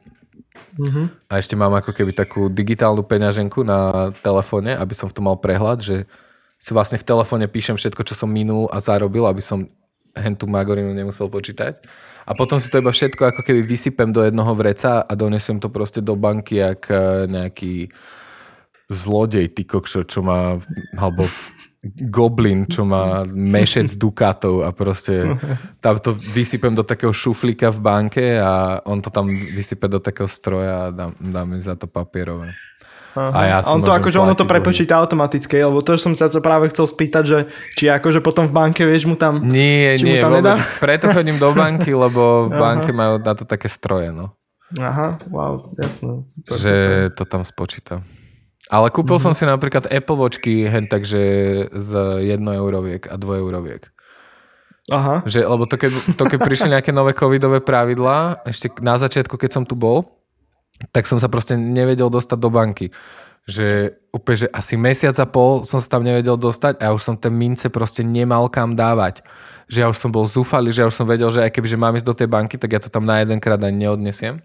Mm-hmm. 0.80 1.28
A 1.28 1.32
ešte 1.36 1.52
mám 1.52 1.76
ako 1.76 1.92
keby 1.92 2.16
takú 2.16 2.48
digitálnu 2.48 3.04
peňaženku 3.04 3.60
na 3.60 4.10
telefóne, 4.24 4.72
aby 4.72 4.96
som 4.96 5.08
v 5.08 5.14
tom 5.16 5.28
mal 5.28 5.36
prehľad, 5.36 5.84
že 5.84 5.96
si 6.56 6.72
vlastne 6.72 6.96
v 6.96 7.04
telefóne 7.04 7.44
píšem 7.52 7.76
všetko, 7.76 8.00
čo 8.08 8.16
som 8.16 8.32
minul 8.32 8.72
a 8.72 8.80
zarobil, 8.80 9.28
aby 9.28 9.44
som 9.44 9.68
hentu 10.16 10.48
magorinu 10.48 10.96
nemusel 10.96 11.28
počítať. 11.28 11.84
A 12.24 12.32
potom 12.32 12.56
si 12.56 12.72
to 12.72 12.80
iba 12.80 12.88
všetko 12.88 13.22
ako 13.28 13.40
keby 13.44 13.60
vysypem 13.60 14.08
do 14.08 14.24
jednoho 14.24 14.56
vreca 14.56 15.04
a 15.04 15.12
donesem 15.12 15.60
to 15.60 15.68
proste 15.68 16.00
do 16.00 16.16
banky, 16.16 16.64
jak 16.64 16.88
eh, 16.88 17.28
nejaký 17.28 17.92
zlodej, 18.90 19.50
ty 19.50 19.66
kokšo, 19.66 20.06
čo 20.06 20.22
má, 20.22 20.58
alebo 20.94 21.26
goblin, 21.86 22.66
čo 22.66 22.82
má 22.82 23.22
mešec 23.26 23.94
dukatov 23.94 24.66
a 24.66 24.74
proste 24.74 25.38
tam 25.78 25.98
to 26.02 26.14
vysypem 26.14 26.74
do 26.74 26.82
takého 26.82 27.14
šuflíka 27.14 27.70
v 27.70 27.78
banke 27.78 28.24
a 28.42 28.82
on 28.82 28.98
to 28.98 29.10
tam 29.10 29.30
vysype 29.30 29.86
do 29.86 30.02
takého 30.02 30.26
stroja 30.26 30.90
a 30.90 30.90
dá, 30.90 31.06
dá 31.14 31.42
mi 31.46 31.62
za 31.62 31.78
to 31.78 31.86
papierové. 31.86 32.54
Aha. 33.16 33.32
A 33.32 33.40
ja 33.48 33.58
on 33.72 33.80
to 33.80 33.96
akože 33.96 34.20
ono 34.20 34.36
to 34.36 34.44
prepočíta 34.44 35.00
automaticky, 35.00 35.56
lebo 35.56 35.80
to 35.80 35.96
som 35.96 36.12
sa 36.12 36.28
to 36.28 36.44
práve 36.44 36.68
chcel 36.68 36.84
spýtať, 36.84 37.24
že 37.24 37.38
či 37.72 37.88
akože 37.88 38.20
potom 38.20 38.44
v 38.44 38.52
banke, 38.52 38.84
vieš, 38.84 39.08
mu 39.08 39.16
tam 39.16 39.40
Nie, 39.40 39.96
nie, 39.96 40.20
tam 40.20 40.36
vôbec. 40.36 40.60
Nedá? 40.60 40.60
Preto 40.84 41.08
chodím 41.08 41.40
do 41.40 41.48
banky, 41.56 41.96
lebo 41.96 42.52
v 42.52 42.54
banke 42.60 42.92
majú 42.92 43.16
na 43.16 43.32
to 43.32 43.48
také 43.48 43.72
stroje, 43.72 44.12
no. 44.12 44.28
Aha, 44.76 45.16
wow, 45.32 45.72
jasné. 45.80 46.28
Super, 46.28 46.56
že 46.60 46.76
super. 46.76 47.16
to 47.16 47.22
tam 47.24 47.42
spočíta. 47.46 48.04
Ale 48.66 48.90
kúpil 48.90 49.18
mm-hmm. 49.18 49.30
som 49.30 49.34
si 49.34 49.46
napríklad 49.46 49.86
Apple 49.86 50.18
Watchky 50.18 50.66
hen 50.66 50.90
takže 50.90 51.22
z 51.70 51.90
1 52.26 52.42
euroviek 52.42 53.06
a 53.06 53.14
2 53.14 53.42
euroviek. 53.42 53.86
Aha. 54.90 55.22
Že, 55.26 55.46
lebo 55.46 55.66
to 55.66 55.78
keď, 55.78 55.92
to 56.14 56.24
keď 56.26 56.38
prišli 56.46 56.68
nejaké 56.70 56.94
nové 56.94 57.10
covidové 57.10 57.58
pravidlá, 57.58 58.46
ešte 58.46 58.70
na 58.78 58.94
začiatku, 58.98 59.34
keď 59.34 59.50
som 59.58 59.64
tu 59.66 59.74
bol, 59.74 60.06
tak 60.94 61.10
som 61.10 61.18
sa 61.18 61.26
proste 61.26 61.58
nevedel 61.58 62.06
dostať 62.06 62.38
do 62.38 62.50
banky. 62.50 62.94
Že 63.46 63.94
úplne, 64.10 64.36
že 64.46 64.48
asi 64.50 64.74
mesiac 64.74 65.14
a 65.22 65.26
pol 65.26 65.62
som 65.62 65.78
sa 65.78 65.98
tam 65.98 66.02
nevedel 66.02 66.34
dostať 66.34 66.82
a 66.82 66.90
už 66.94 67.02
som 67.02 67.14
ten 67.14 67.34
mince 67.34 67.70
proste 67.70 68.02
nemal 68.02 68.50
kam 68.50 68.74
dávať. 68.74 69.22
Že 69.66 69.78
ja 69.78 69.86
už 69.90 69.98
som 69.98 70.10
bol 70.10 70.26
zúfalý, 70.26 70.70
že 70.70 70.82
ja 70.82 70.90
už 70.90 70.94
som 70.94 71.06
vedel, 71.06 71.30
že 71.30 71.42
aj 71.42 71.50
keby 71.54 71.66
že 71.66 71.78
mám 71.78 71.94
ísť 71.94 72.06
do 72.06 72.14
tej 72.14 72.28
banky, 72.30 72.54
tak 72.58 72.70
ja 72.74 72.82
to 72.82 72.90
tam 72.90 73.06
na 73.06 73.22
jedenkrát 73.22 73.58
ani 73.58 73.86
neodnesiem. 73.86 74.42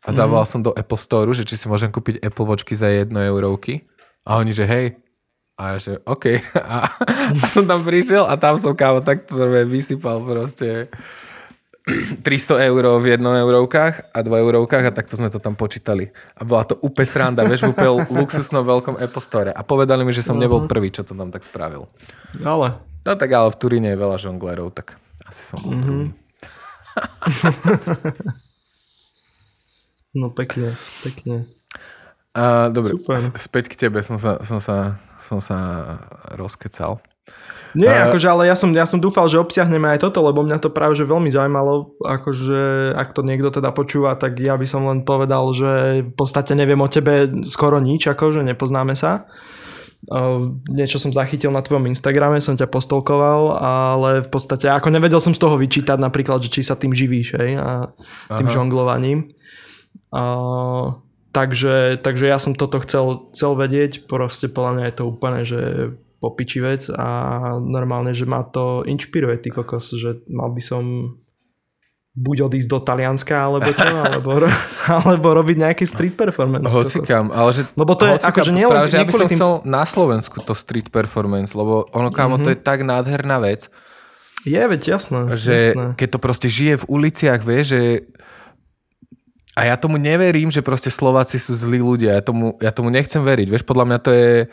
A 0.00 0.16
zavolal 0.16 0.48
mm. 0.48 0.52
som 0.52 0.60
do 0.64 0.72
Apple 0.72 0.96
Store, 0.96 1.28
že 1.36 1.44
či 1.44 1.60
si 1.60 1.68
môžem 1.68 1.92
kúpiť 1.92 2.24
Apple 2.24 2.48
Watchky 2.48 2.72
za 2.72 2.88
1 2.88 3.12
eurovky. 3.12 3.84
A 4.24 4.40
oni, 4.40 4.52
že 4.52 4.64
hej. 4.64 4.96
A 5.60 5.76
ja, 5.76 5.78
že 5.80 5.92
OK. 6.08 6.40
A, 6.56 6.88
a 7.36 7.44
som 7.52 7.68
tam 7.68 7.84
prišiel 7.84 8.24
a 8.24 8.40
tam 8.40 8.56
som 8.56 8.72
kámo 8.72 9.04
takto 9.04 9.36
vysypal 9.68 10.24
proste 10.24 10.88
300 12.24 12.68
eur 12.72 12.84
v 12.96 13.20
1 13.20 13.20
eurovkách 13.20 14.16
a 14.16 14.18
2 14.24 14.24
eurovkách 14.24 14.84
a 14.88 14.92
takto 14.96 15.20
sme 15.20 15.28
to 15.28 15.36
tam 15.36 15.52
počítali. 15.52 16.08
A 16.36 16.48
bola 16.48 16.64
to 16.64 16.80
úplne 16.80 17.08
sranda, 17.08 17.44
vieš, 17.44 17.68
v 17.68 17.76
úplne 17.76 18.08
luxusnom 18.08 18.64
veľkom 18.64 18.96
Apple 18.96 19.24
Store. 19.24 19.52
A 19.52 19.60
povedali 19.60 20.00
mi, 20.00 20.16
že 20.16 20.24
som 20.24 20.40
nebol 20.40 20.64
prvý, 20.64 20.88
čo 20.88 21.04
to 21.04 21.12
tam 21.12 21.28
tak 21.28 21.44
spravil. 21.44 21.84
Ale. 22.40 22.80
No 23.04 23.16
tak 23.16 23.32
ale 23.32 23.48
v 23.52 23.56
Turíne 23.60 23.88
je 23.92 23.98
veľa 24.00 24.16
žonglerov, 24.20 24.76
tak 24.76 24.96
asi 25.24 25.40
som 25.44 25.60
bol 25.60 25.72
mm-hmm. 25.72 26.04
No 30.14 30.34
pekne, 30.34 30.74
pekne. 31.06 31.46
A, 32.34 32.70
dobre, 32.70 32.94
Super. 32.94 33.18
späť 33.38 33.64
k 33.74 33.86
tebe 33.86 34.02
som 34.06 34.14
sa, 34.14 34.38
som 34.46 34.62
sa, 34.62 35.02
som 35.18 35.42
sa 35.42 35.58
rozkecal. 36.38 37.02
Nie, 37.74 37.90
uh, 37.90 38.10
akože, 38.10 38.26
ale 38.26 38.50
ja 38.50 38.58
som, 38.58 38.70
ja 38.74 38.82
som 38.82 38.98
dúfal, 38.98 39.30
že 39.30 39.38
obsiahneme 39.38 39.86
aj 39.94 40.02
toto, 40.02 40.22
lebo 40.22 40.42
mňa 40.42 40.58
to 40.58 40.74
práve 40.74 40.98
že 40.98 41.06
veľmi 41.06 41.30
zaujímalo, 41.30 41.94
akože 42.02 42.94
ak 42.98 43.14
to 43.14 43.22
niekto 43.22 43.54
teda 43.54 43.70
počúva, 43.70 44.18
tak 44.18 44.38
ja 44.42 44.58
by 44.58 44.66
som 44.66 44.86
len 44.90 45.06
povedal, 45.06 45.46
že 45.54 46.02
v 46.06 46.12
podstate 46.14 46.58
neviem 46.58 46.82
o 46.82 46.90
tebe 46.90 47.30
skoro 47.46 47.78
nič, 47.78 48.10
akože 48.10 48.42
nepoznáme 48.42 48.98
sa. 48.98 49.30
Uh, 50.10 50.58
niečo 50.66 50.98
som 50.98 51.14
zachytil 51.14 51.54
na 51.54 51.62
tvojom 51.62 51.86
Instagrame, 51.86 52.42
som 52.42 52.58
ťa 52.58 52.66
postolkoval, 52.66 53.58
ale 53.58 54.10
v 54.26 54.28
podstate 54.32 54.66
ako 54.66 54.90
nevedel 54.90 55.22
som 55.22 55.36
z 55.36 55.42
toho 55.42 55.54
vyčítať 55.54 55.98
napríklad, 55.98 56.42
že 56.42 56.50
či 56.50 56.66
sa 56.66 56.74
tým 56.74 56.90
živíš, 56.90 57.38
hej, 57.38 57.58
a 57.58 57.90
tým 58.34 58.50
Aha. 58.50 58.54
žonglovaním. 58.54 59.30
Uh, 60.10 60.98
takže, 61.30 62.02
takže 62.02 62.26
ja 62.26 62.38
som 62.42 62.58
toto 62.58 62.82
chcel, 62.82 63.30
chcel 63.30 63.54
vedieť, 63.54 64.10
proste 64.10 64.50
podľa 64.50 64.72
mňa 64.74 64.84
je 64.90 64.94
to 64.96 65.04
úplne, 65.06 65.40
že 65.46 65.60
popiči 66.20 66.60
vec 66.60 66.82
a 66.92 67.08
normálne, 67.62 68.12
že 68.12 68.28
ma 68.28 68.44
to 68.44 68.84
inšpiruje, 68.84 69.40
ty 69.40 69.48
kokos, 69.48 69.96
že 69.96 70.20
mal 70.28 70.52
by 70.52 70.60
som 70.60 71.16
buď 72.10 72.36
odísť 72.50 72.68
do 72.68 72.78
Talianska, 72.82 73.34
alebo 73.38 73.70
čo, 73.70 73.86
alebo, 74.10 74.30
alebo 74.90 75.28
robiť 75.30 75.56
nejaký 75.56 75.84
street 75.86 76.18
performance. 76.18 76.68
Hocikam, 76.68 77.30
ale 77.30 77.54
že... 77.54 77.62
Lebo 77.78 77.94
to 77.96 78.04
je 78.04 78.12
hocikam, 78.18 78.30
akože 78.34 78.50
nie, 78.52 78.66
práve, 78.66 78.88
že 78.90 78.96
ja 78.98 79.06
by 79.06 79.12
som 79.14 79.28
tým... 79.30 79.38
chcel 79.38 79.52
na 79.64 79.82
Slovensku 79.86 80.36
to 80.42 80.52
street 80.52 80.90
performance, 80.92 81.54
lebo 81.54 81.86
ono, 81.94 82.10
kámo, 82.12 82.36
mm-hmm. 82.36 82.44
to 82.44 82.48
je 82.52 82.58
mhm. 82.58 82.66
tak 82.66 82.78
nádherná 82.82 83.38
vec. 83.40 83.70
Je, 84.48 84.56
veď 84.56 84.96
jasné. 84.96 85.36
Že 85.36 85.52
jasné. 85.52 85.86
keď 86.00 86.08
to 86.16 86.18
proste 86.18 86.48
žije 86.48 86.80
v 86.80 86.88
uliciach, 86.88 87.44
vie, 87.44 87.60
že 87.60 87.80
a 89.60 89.68
ja 89.68 89.76
tomu 89.76 90.00
neverím, 90.00 90.48
že 90.48 90.64
proste 90.64 90.88
Slováci 90.88 91.36
sú 91.36 91.52
zlí 91.52 91.84
ľudia. 91.84 92.16
Ja 92.16 92.24
tomu, 92.24 92.56
ja 92.64 92.72
tomu 92.72 92.88
nechcem 92.88 93.20
veriť. 93.20 93.44
Vieš, 93.52 93.64
podľa 93.68 93.84
mňa 93.92 93.98
to 94.00 94.10
je... 94.16 94.48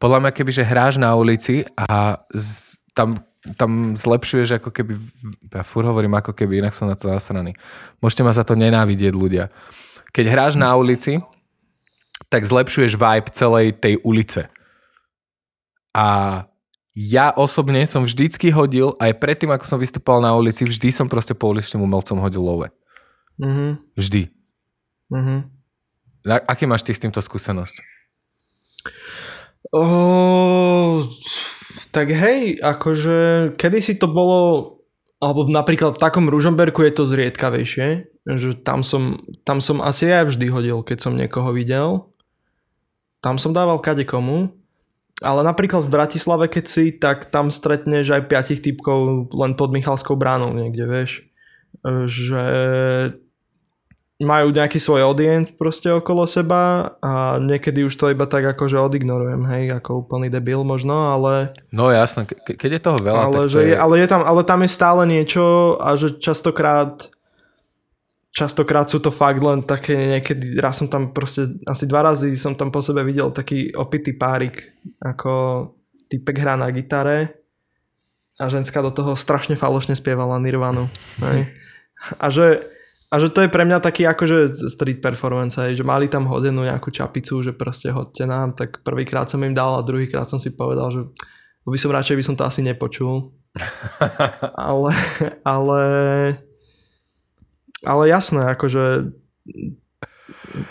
Podľa 0.00 0.18
mňa 0.24 0.30
keby, 0.32 0.50
že 0.52 0.64
hráš 0.64 0.96
na 0.96 1.12
ulici 1.12 1.68
a 1.76 2.20
z, 2.32 2.80
tam, 2.96 3.20
tam 3.60 3.92
zlepšuješ 3.92 4.56
ako 4.56 4.72
keby... 4.72 4.96
Ja 5.52 5.60
fur 5.60 5.84
hovorím 5.84 6.16
ako 6.16 6.32
keby, 6.32 6.64
inak 6.64 6.72
som 6.72 6.88
na 6.88 6.96
to 6.96 7.12
nasraný. 7.12 7.52
Môžete 8.00 8.24
ma 8.24 8.32
za 8.32 8.48
to 8.48 8.56
nenávidieť 8.56 9.12
ľudia. 9.12 9.52
Keď 10.16 10.24
hráš 10.32 10.56
na 10.56 10.72
ulici, 10.72 11.20
tak 12.32 12.48
zlepšuješ 12.48 12.96
vibe 12.96 13.28
celej 13.36 13.76
tej 13.76 14.00
ulice. 14.08 14.48
A 15.92 16.44
ja 16.96 17.28
osobne 17.36 17.84
som 17.84 18.08
vždycky 18.08 18.48
hodil, 18.48 18.96
aj 18.96 19.20
predtým, 19.20 19.52
ako 19.52 19.68
som 19.68 19.76
vystupoval 19.76 20.24
na 20.24 20.32
ulici, 20.32 20.64
vždy 20.64 20.88
som 20.92 21.12
proste 21.12 21.36
po 21.36 21.52
uličným 21.52 21.84
umelcom 21.84 22.20
hodil 22.24 22.40
love. 22.40 22.72
Mm-hmm. 23.36 23.96
Vždy. 23.96 24.35
Mm-hmm. 25.12 25.38
Aký 26.26 26.66
máš 26.66 26.82
ty 26.82 26.92
s 26.94 27.02
týmto 27.02 27.22
skúsenosť? 27.22 27.76
Oh, 29.74 31.02
tak 31.90 32.10
hej, 32.10 32.58
akože 32.58 33.52
kedy 33.58 33.78
si 33.82 33.98
to 33.98 34.06
bolo 34.06 34.76
alebo 35.16 35.48
napríklad 35.48 35.96
v 35.96 36.02
takom 36.02 36.28
Ružomberku 36.28 36.84
je 36.84 36.92
to 36.92 37.08
zriedkavejšie, 37.08 37.88
že 38.36 38.50
tam 38.60 38.84
som, 38.84 39.16
tam 39.48 39.64
som 39.64 39.80
asi 39.80 40.12
aj 40.12 40.28
vždy 40.28 40.46
hodil, 40.52 40.84
keď 40.84 40.98
som 41.00 41.16
niekoho 41.16 41.56
videl. 41.56 42.12
Tam 43.24 43.40
som 43.40 43.56
dával 43.56 43.80
kade 43.80 44.04
komu. 44.04 44.52
Ale 45.24 45.40
napríklad 45.40 45.88
v 45.88 45.94
Bratislave, 45.96 46.44
keď 46.52 46.64
si, 46.68 46.92
tak 46.92 47.32
tam 47.32 47.48
stretneš 47.48 48.12
aj 48.12 48.28
piatich 48.28 48.60
typkov 48.60 49.32
len 49.32 49.56
pod 49.56 49.72
Michalskou 49.72 50.12
bránou 50.20 50.52
niekde, 50.52 50.84
vieš. 50.84 51.24
Že 51.88 52.44
majú 54.16 54.48
nejaký 54.48 54.80
svoj 54.80 55.04
audience 55.04 55.52
proste 55.52 55.92
okolo 55.92 56.24
seba 56.24 56.96
a 57.04 57.36
niekedy 57.36 57.84
už 57.84 58.00
to 58.00 58.08
iba 58.08 58.24
tak 58.24 58.48
akože 58.48 58.80
odignorujem, 58.80 59.44
hej, 59.52 59.76
ako 59.76 60.08
úplný 60.08 60.32
debil 60.32 60.64
možno, 60.64 61.12
ale... 61.12 61.52
No 61.68 61.92
jasno, 61.92 62.24
ke- 62.24 62.56
keď 62.56 62.70
je 62.72 62.80
toho 62.80 62.98
veľa, 63.00 63.22
ale, 63.28 63.40
tak 63.44 63.52
že 63.52 63.60
je... 63.68 63.76
ale, 63.76 63.94
je 64.00 64.08
tam, 64.08 64.24
ale 64.24 64.40
tam 64.48 64.64
je 64.64 64.70
stále 64.72 65.02
niečo 65.04 65.76
a 65.76 66.00
že 66.00 66.16
častokrát 66.16 67.12
častokrát 68.32 68.88
sú 68.88 69.00
to 69.00 69.08
fakt 69.08 69.40
len 69.40 69.64
také 69.64 69.96
niekedy, 69.96 70.60
raz 70.60 70.80
som 70.80 70.88
tam 70.92 71.12
proste, 71.12 71.56
asi 71.64 71.88
dva 71.88 72.04
razy 72.04 72.36
som 72.36 72.52
tam 72.52 72.68
po 72.68 72.84
sebe 72.84 73.00
videl 73.00 73.32
taký 73.32 73.72
opitý 73.72 74.12
párik, 74.12 74.76
ako 75.00 75.32
typek 76.08 76.44
hrá 76.44 76.56
na 76.56 76.68
gitare 76.68 77.44
a 78.36 78.48
ženská 78.52 78.84
do 78.84 78.92
toho 78.92 79.16
strašne 79.16 79.56
falošne 79.56 79.96
spievala 79.96 80.36
Nirvanu. 80.36 80.88
Hej. 81.24 81.48
A 82.20 82.28
že 82.28 82.68
a 83.06 83.14
že 83.22 83.30
to 83.30 83.46
je 83.46 83.52
pre 83.52 83.62
mňa 83.62 83.78
taký 83.78 84.02
akože 84.02 84.66
street 84.66 84.98
performance, 84.98 85.54
hej, 85.62 85.78
že 85.78 85.84
mali 85.86 86.10
tam 86.10 86.26
hodenú 86.26 86.66
nejakú 86.66 86.90
čapicu, 86.90 87.38
že 87.38 87.54
proste 87.54 87.94
hodte 87.94 88.26
nám, 88.26 88.58
tak 88.58 88.82
prvýkrát 88.82 89.30
som 89.30 89.38
im 89.46 89.54
dal 89.54 89.78
a 89.78 89.86
druhýkrát 89.86 90.26
som 90.26 90.42
si 90.42 90.58
povedal, 90.58 90.90
že 90.90 91.00
by 91.62 91.78
som 91.78 91.94
radšej 91.94 92.16
by 92.18 92.24
som 92.26 92.34
to 92.34 92.42
asi 92.42 92.66
nepočul. 92.66 93.30
ale, 94.70 94.90
ale, 95.46 95.82
ale 97.86 98.02
jasné, 98.10 98.42
akože 98.58 99.14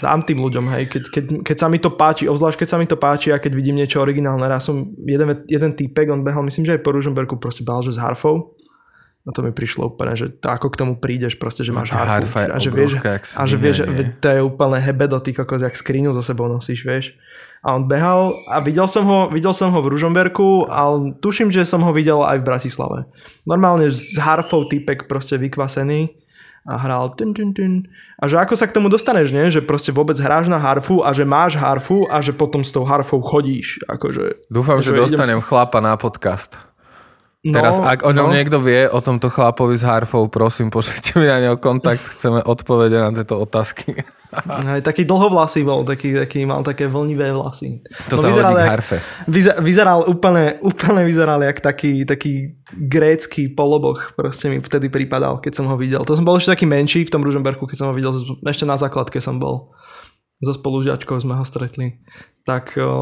dám 0.04 0.28
tým 0.28 0.40
ľuďom, 0.44 0.66
hej, 0.76 0.84
keď, 0.92 1.04
keď, 1.08 1.24
keď 1.40 1.58
sa 1.58 1.68
mi 1.72 1.80
to 1.80 1.94
páči, 1.94 2.28
obzvlášť 2.28 2.60
keď 2.60 2.68
sa 2.68 2.80
mi 2.80 2.88
to 2.90 2.98
páči 3.00 3.32
a 3.32 3.40
keď 3.40 3.52
vidím 3.56 3.80
niečo 3.80 4.04
originálne. 4.04 4.44
Raz 4.44 4.68
som 4.68 4.92
jeden, 5.08 5.46
jeden 5.48 5.72
týpek, 5.72 6.12
on 6.12 6.26
behal, 6.26 6.44
myslím, 6.44 6.68
že 6.68 6.76
aj 6.76 6.84
po 6.84 6.92
Ružomberku 6.92 7.40
proste 7.40 7.64
behal, 7.64 7.86
že 7.86 7.96
s 7.96 8.02
harfou 8.02 8.55
A 9.26 9.34
to 9.34 9.42
mi 9.42 9.50
prišlo 9.50 9.90
úplne, 9.90 10.14
že 10.14 10.30
to, 10.30 10.54
ako 10.54 10.70
k 10.70 10.78
tomu 10.86 10.94
prídeš, 11.02 11.34
proste, 11.42 11.66
že 11.66 11.74
máš 11.74 11.90
harfu. 11.90 12.30
a 12.46 12.62
že 12.62 12.70
vieš, 12.70 13.02
a 13.34 13.44
že 13.50 13.58
vieš, 13.58 13.78
to 14.22 14.28
je 14.30 14.40
úplne 14.46 14.78
hebedo, 14.78 15.18
ty 15.18 15.34
kokos, 15.34 15.66
jak 15.66 15.74
skrínu 15.74 16.14
za 16.14 16.22
sebou 16.22 16.46
nosíš, 16.46 16.86
vieš. 16.86 17.18
A 17.66 17.74
on 17.74 17.90
behal 17.90 18.38
a 18.46 18.62
videl 18.62 18.86
som 18.86 19.02
ho, 19.10 19.26
videl 19.34 19.50
som 19.50 19.74
ho 19.74 19.82
v 19.82 19.90
Ružomberku 19.90 20.70
a 20.70 20.94
tuším, 21.18 21.50
že 21.50 21.66
som 21.66 21.82
ho 21.82 21.90
videl 21.90 22.22
aj 22.22 22.38
v 22.38 22.46
Bratislave. 22.46 23.10
Normálne 23.50 23.90
s 23.90 24.14
harfou 24.22 24.70
typek 24.70 25.10
proste 25.10 25.42
vykvasený 25.42 26.22
a 26.70 26.78
hral 26.78 27.18
tun, 27.18 27.34
tun, 27.34 27.58
tun. 27.58 27.90
A 28.22 28.30
že 28.30 28.38
ako 28.38 28.54
sa 28.54 28.70
k 28.70 28.78
tomu 28.78 28.90
dostaneš, 28.90 29.34
nie? 29.34 29.50
Že 29.50 29.66
proste 29.66 29.90
vôbec 29.90 30.18
hráš 30.22 30.46
na 30.46 30.62
harfu 30.62 31.02
a 31.02 31.10
že 31.14 31.26
máš 31.26 31.58
harfu 31.58 32.06
a 32.06 32.22
že 32.22 32.34
potom 32.34 32.62
s 32.62 32.70
tou 32.70 32.86
harfou 32.86 33.22
chodíš. 33.26 33.82
Akože, 33.90 34.50
Dúfam, 34.54 34.78
že 34.82 34.94
Že 34.94 34.94
idem 34.94 35.06
dostanem 35.18 35.42
chlapa 35.42 35.82
na 35.82 35.98
podcast. 35.98 36.58
No, 37.46 37.54
Teraz, 37.54 37.78
ak 37.78 38.02
o 38.02 38.12
ňom 38.12 38.30
no. 38.30 38.36
niekto 38.36 38.58
vie, 38.58 38.90
o 38.90 39.00
tomto 39.00 39.30
chlapovi 39.30 39.78
s 39.78 39.86
harfou, 39.86 40.26
prosím, 40.28 40.74
pošlite 40.74 41.14
mi 41.22 41.30
na 41.30 41.38
neho 41.38 41.58
kontakt, 41.62 42.02
chceme 42.18 42.42
odpovede 42.42 42.98
na 42.98 43.14
tieto 43.14 43.38
otázky. 43.38 44.02
Aj 44.36 44.84
taký 44.84 45.08
dlhovlasý 45.08 45.64
bol, 45.64 45.88
taký, 45.88 46.12
taký 46.12 46.44
mal 46.44 46.60
také 46.60 46.92
vlnivé 46.92 47.32
vlasy. 47.32 47.80
To 48.12 48.20
sa 48.20 48.28
hodí 48.28 48.36
vyzeral 48.36 48.56
jak- 48.60 48.72
harfe. 48.76 48.98
Vyzer, 49.32 49.56
vyzeral 49.64 50.00
úplne, 50.04 50.60
úplne 50.60 51.08
vyzeral 51.08 51.40
jak 51.40 51.64
taký, 51.64 52.04
taký 52.04 52.60
grécky 52.76 53.48
poloboch 53.48 54.12
proste 54.18 54.52
mi 54.52 54.60
vtedy 54.60 54.92
pripadal, 54.92 55.40
keď 55.40 55.54
som 55.56 55.66
ho 55.72 55.80
videl. 55.80 56.04
To 56.04 56.18
som 56.20 56.28
bol 56.28 56.36
ešte 56.36 56.52
taký 56.52 56.66
menší 56.68 57.08
v 57.08 57.14
tom 57.16 57.24
Ružomberku, 57.24 57.64
keď 57.64 57.78
som 57.80 57.88
ho 57.88 57.96
videl, 57.96 58.12
ešte 58.44 58.68
na 58.68 58.76
základke 58.76 59.24
som 59.24 59.40
bol. 59.40 59.72
So 60.46 60.54
spolužiačkou 60.54 61.18
sme 61.18 61.34
ho 61.34 61.42
stretli. 61.42 61.98
Tak 62.46 62.78
o, 62.78 62.94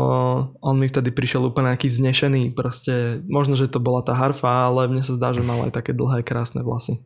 on 0.64 0.76
mi 0.80 0.88
vtedy 0.88 1.12
prišiel 1.12 1.44
úplne 1.44 1.76
nejaký 1.76 1.92
vznešený, 1.92 2.56
proste 2.56 3.20
možno, 3.28 3.60
že 3.60 3.68
to 3.68 3.84
bola 3.84 4.00
tá 4.00 4.16
harfa, 4.16 4.72
ale 4.72 4.88
mne 4.88 5.04
sa 5.04 5.20
zdá, 5.20 5.36
že 5.36 5.44
mal 5.44 5.68
aj 5.68 5.76
také 5.76 5.92
dlhé, 5.92 6.24
krásne 6.24 6.64
vlasy. 6.64 7.04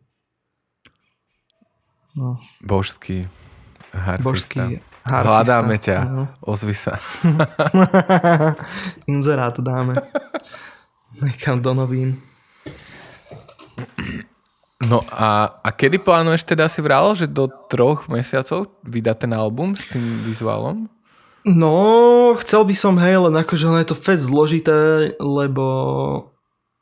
No, 2.13 2.37
Božský 2.61 3.25
harfista. 3.93 4.25
božský 4.25 4.65
harfista. 5.05 5.25
Hľadáme 5.25 5.75
ťa. 5.81 5.97
No. 6.05 6.23
Ozvi 6.45 6.77
sa. 6.77 7.01
Inzerát 9.11 9.57
dáme. 9.57 9.97
Nekam 11.21 11.61
do 11.61 11.73
novín. 11.73 12.21
No 14.77 15.01
a, 15.09 15.57
a 15.57 15.69
kedy 15.73 15.97
plánuješ 15.97 16.45
teda 16.45 16.69
si 16.69 16.85
vral, 16.85 17.17
že 17.17 17.25
do 17.25 17.49
troch 17.49 18.05
mesiacov 18.05 18.69
vydá 18.85 19.17
ten 19.17 19.33
album 19.33 19.73
s 19.73 19.89
tým 19.89 20.21
vizuálom? 20.21 20.85
No, 21.47 22.35
chcel 22.37 22.61
by 22.67 22.75
som, 22.77 22.99
hej, 23.01 23.17
len 23.17 23.33
akože 23.39 23.71
ono 23.71 23.81
je 23.81 23.89
to 23.89 23.97
fest 23.97 24.29
zložité, 24.29 25.15
lebo 25.17 25.65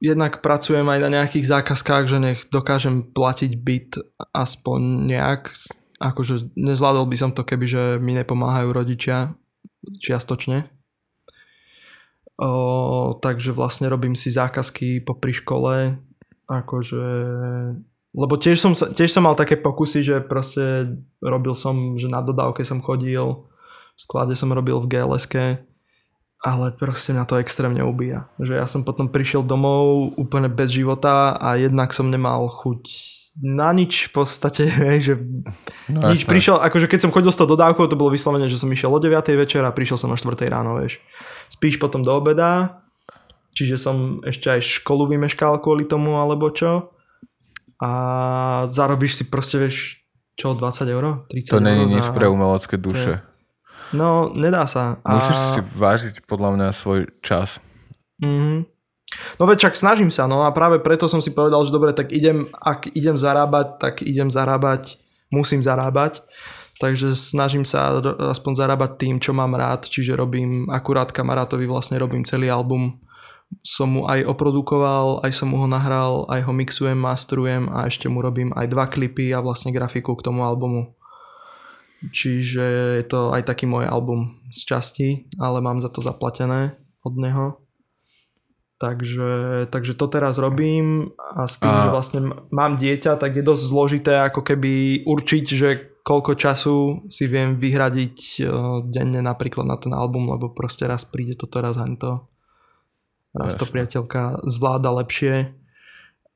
jednak 0.04 0.44
pracujem 0.44 0.84
aj 0.84 1.00
na 1.08 1.10
nejakých 1.22 1.46
zákazkách, 1.56 2.04
že 2.10 2.18
nech 2.20 2.40
dokážem 2.52 3.06
platiť 3.16 3.52
byt 3.62 3.92
aspoň 4.36 4.80
nejak. 5.08 5.56
Akože 6.02 6.52
nezvládol 6.60 7.08
by 7.08 7.16
som 7.16 7.32
to, 7.32 7.48
keby 7.48 7.66
že 7.70 7.84
mi 8.04 8.12
nepomáhajú 8.18 8.76
rodičia 8.76 9.40
čiastočne. 10.04 10.68
O, 12.36 13.16
takže 13.24 13.56
vlastne 13.56 13.88
robím 13.88 14.18
si 14.18 14.28
zákazky 14.28 15.00
popri 15.00 15.32
škole, 15.32 15.96
akože 16.48 17.06
lebo 18.16 18.40
tiež 18.40 18.58
som, 18.64 18.72
tiež 18.72 19.12
som 19.12 19.28
mal 19.28 19.36
také 19.36 19.60
pokusy, 19.60 20.00
že 20.00 20.16
proste 20.24 20.96
robil 21.20 21.52
som, 21.52 22.00
že 22.00 22.08
na 22.08 22.24
dodávke 22.24 22.64
som 22.64 22.80
chodil, 22.80 23.44
v 23.96 24.00
sklade 24.00 24.40
som 24.40 24.56
robil 24.56 24.80
v 24.80 24.88
gls 24.88 25.28
ale 26.46 26.70
proste 26.78 27.10
mňa 27.10 27.26
to 27.26 27.42
extrémne 27.42 27.82
ubíja. 27.82 28.30
Že 28.38 28.54
ja 28.62 28.70
som 28.70 28.86
potom 28.86 29.10
prišiel 29.10 29.42
domov 29.42 30.14
úplne 30.14 30.46
bez 30.46 30.78
života 30.78 31.34
a 31.42 31.58
jednak 31.58 31.90
som 31.90 32.14
nemal 32.14 32.46
chuť 32.54 32.86
na 33.42 33.74
nič 33.74 34.08
v 34.08 34.12
podstate, 34.14 34.64
že 35.06 35.18
No, 35.90 36.06
nič 36.14 36.24
jasné. 36.24 36.32
prišiel, 36.32 36.56
akože 36.62 36.86
keď 36.88 37.00
som 37.02 37.12
chodil 37.12 37.34
s 37.34 37.40
tou 37.42 37.50
dodávkou, 37.50 37.90
to 37.90 37.98
bolo 38.00 38.14
vyslovene, 38.14 38.46
že 38.46 38.62
som 38.62 38.70
išiel 38.70 38.94
o 38.94 39.00
9. 39.02 39.12
večer 39.42 39.66
a 39.66 39.74
prišiel 39.74 39.98
som 39.98 40.14
o 40.14 40.18
4. 40.18 40.46
ráno, 40.48 40.78
vieš. 40.78 41.02
Spíš 41.50 41.82
potom 41.82 42.06
do 42.06 42.14
obeda, 42.14 42.85
čiže 43.56 43.80
som 43.80 44.20
ešte 44.22 44.52
aj 44.52 44.62
školu 44.84 45.16
vymeškal 45.16 45.64
kvôli 45.64 45.88
tomu, 45.88 46.20
alebo 46.20 46.52
čo. 46.52 46.92
A 47.80 47.90
zarobíš 48.68 49.18
si 49.18 49.24
proste, 49.32 49.58
vieš, 49.64 50.06
čo, 50.36 50.52
20 50.52 50.86
eur? 50.92 51.24
30 51.32 51.56
To 51.56 51.64
není 51.64 51.88
za... 51.88 51.96
nič 51.96 52.08
pre 52.12 52.28
umelecké 52.28 52.76
duše. 52.76 53.24
No, 53.96 54.36
nedá 54.36 54.68
sa. 54.68 55.00
A... 55.08 55.16
Musíš 55.16 55.40
si 55.56 55.62
vážiť 55.80 56.16
podľa 56.28 56.50
mňa 56.60 56.68
svoj 56.76 57.08
čas. 57.24 57.64
Mhm. 58.20 58.68
No 59.40 59.48
veď 59.48 59.70
čak 59.70 59.80
snažím 59.80 60.12
sa, 60.12 60.28
no 60.28 60.44
a 60.44 60.52
práve 60.52 60.84
preto 60.84 61.08
som 61.08 61.24
si 61.24 61.32
povedal, 61.32 61.64
že 61.64 61.72
dobre, 61.72 61.96
tak 61.96 62.12
idem, 62.12 62.52
ak 62.52 62.92
idem 62.92 63.16
zarábať, 63.16 63.80
tak 63.80 64.04
idem 64.04 64.28
zarábať, 64.28 65.00
musím 65.32 65.64
zarábať. 65.64 66.20
Takže 66.76 67.16
snažím 67.16 67.64
sa 67.64 68.04
aspoň 68.36 68.54
zarábať 68.60 68.92
tým, 69.00 69.16
čo 69.24 69.32
mám 69.32 69.56
rád, 69.56 69.88
čiže 69.88 70.12
robím 70.12 70.68
akurát 70.68 71.16
kamarátovi 71.16 71.64
vlastne 71.64 71.96
robím 71.96 72.28
celý 72.28 72.52
album. 72.52 73.00
Som 73.66 73.98
mu 73.98 74.02
aj 74.06 74.26
oprodukoval, 74.26 75.26
aj 75.26 75.32
som 75.34 75.50
mu 75.54 75.58
ho 75.62 75.68
nahral, 75.70 76.26
aj 76.30 76.46
ho 76.46 76.54
mixujem, 76.54 76.98
masterujem 76.98 77.70
a 77.70 77.90
ešte 77.90 78.10
mu 78.10 78.22
robím 78.22 78.54
aj 78.54 78.66
dva 78.70 78.86
klipy 78.86 79.34
a 79.34 79.42
vlastne 79.42 79.74
grafiku 79.74 80.14
k 80.18 80.26
tomu 80.26 80.46
albumu. 80.46 80.94
Čiže 82.06 82.66
je 83.02 83.06
to 83.10 83.34
aj 83.34 83.50
taký 83.50 83.66
môj 83.66 83.90
album 83.90 84.38
z 84.54 84.62
časti, 84.66 85.10
ale 85.42 85.64
mám 85.64 85.82
za 85.82 85.90
to 85.90 86.04
zaplatené 86.04 86.78
od 87.02 87.14
neho. 87.18 87.66
Takže, 88.76 89.66
takže 89.72 89.96
to 89.96 90.06
teraz 90.12 90.36
robím 90.36 91.16
a 91.18 91.48
s 91.48 91.64
tým, 91.64 91.72
A- 91.72 91.82
že 91.88 91.90
vlastne 91.90 92.20
mám 92.52 92.76
dieťa, 92.76 93.16
tak 93.16 93.40
je 93.40 93.44
dosť 93.46 93.64
zložité 93.72 94.14
ako 94.20 94.44
keby 94.44 95.06
určiť, 95.08 95.46
že 95.48 95.70
koľko 96.06 96.38
času 96.38 96.76
si 97.10 97.26
viem 97.26 97.58
vyhradiť 97.58 98.18
eh, 98.44 98.48
denne 98.86 99.26
napríklad 99.26 99.66
na 99.66 99.80
ten 99.80 99.96
album, 99.96 100.30
lebo 100.30 100.54
proste 100.54 100.86
raz 100.86 101.08
príde 101.08 101.34
toto, 101.34 101.64
raz 101.64 101.80
hento. 101.80 102.30
Raz 103.36 103.60
to 103.60 103.68
priateľka 103.68 104.48
zvláda 104.48 104.96
lepšie 104.96 105.52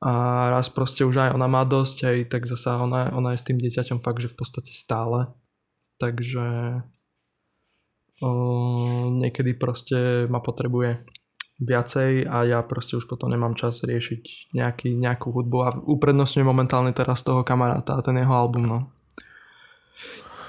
a 0.00 0.12
raz 0.52 0.72
proste 0.72 1.04
už 1.04 1.16
aj 1.16 1.30
ona 1.36 1.48
má 1.48 1.64
dosť, 1.64 1.96
aj 2.08 2.16
tak 2.32 2.42
zasa 2.48 2.80
ona, 2.80 3.12
ona 3.12 3.36
je 3.36 3.40
s 3.40 3.46
tým 3.48 3.60
dieťaťom 3.60 4.00
fakt, 4.00 4.20
že 4.20 4.32
v 4.32 4.36
podstate 4.36 4.72
stále. 4.72 5.32
Takže 6.00 6.80
o, 8.24 8.28
niekedy 9.12 9.52
proste 9.56 10.24
ma 10.28 10.40
potrebuje 10.40 11.04
viacej 11.60 12.24
a 12.24 12.48
ja 12.48 12.64
proste 12.64 12.96
už 12.96 13.04
potom 13.04 13.28
nemám 13.28 13.52
čas 13.52 13.84
riešiť 13.84 14.52
nejaký, 14.56 14.96
nejakú 14.96 15.28
hudbu 15.28 15.58
a 15.60 15.76
uprednostňujem 15.76 16.48
momentálne 16.48 16.92
teraz 16.96 17.20
toho 17.20 17.44
kamaráta 17.44 18.00
a 18.00 18.04
ten 18.04 18.16
jeho 18.16 18.32
album, 18.32 18.64
no. 18.64 18.78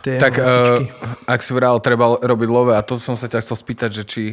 Tie 0.01 0.15
Tak 0.15 0.39
uh, 0.39 0.87
ak 1.27 1.43
si 1.43 1.51
vral, 1.51 1.83
treba 1.83 2.15
robiť 2.15 2.49
love 2.49 2.71
a 2.71 2.79
to 2.79 2.95
som 2.95 3.19
sa 3.19 3.27
ťa 3.27 3.43
chcel 3.43 3.59
spýtať, 3.59 3.89
že 3.91 4.03
či 4.07 4.23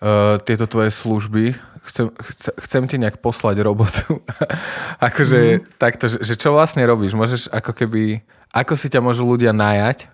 uh, 0.00 0.36
tieto 0.42 0.66
tvoje 0.68 0.90
služby, 0.92 1.56
chcem, 1.86 2.06
chce, 2.12 2.50
chcem 2.56 2.82
ti 2.90 2.96
nejak 2.98 3.20
poslať 3.22 3.62
robotu. 3.62 4.20
akože 5.08 5.38
mm. 5.38 5.80
takto, 5.80 6.10
že, 6.10 6.18
že 6.20 6.34
čo 6.34 6.52
vlastne 6.52 6.84
robíš? 6.84 7.14
Môžeš 7.16 7.42
ako 7.52 7.72
keby, 7.72 8.24
ako 8.52 8.74
si 8.74 8.90
ťa 8.92 9.00
môžu 9.00 9.24
ľudia 9.24 9.54
najať 9.54 10.08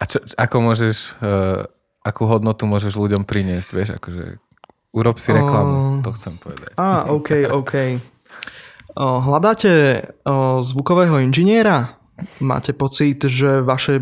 a 0.00 0.04
čo, 0.08 0.18
ako 0.36 0.56
môžeš, 0.64 0.96
uh, 1.20 1.68
akú 2.02 2.24
hodnotu 2.24 2.64
môžeš 2.64 2.96
ľuďom 2.96 3.28
priniesť, 3.28 3.68
vieš, 3.72 3.90
akože 4.00 4.40
urob 4.96 5.16
si 5.22 5.30
reklamu, 5.30 6.00
Um, 6.00 6.02
to 6.02 6.10
chcem 6.16 6.34
povedať. 6.40 6.74
Á, 6.74 7.06
OK, 7.12 7.46
OK. 7.46 7.74
O, 8.98 9.22
hľadáte 9.22 10.02
zvukového 10.66 11.22
inžiniera? 11.22 11.99
Máte 12.40 12.72
pocit, 12.72 13.20
že 13.26 13.60
vaše 13.60 14.00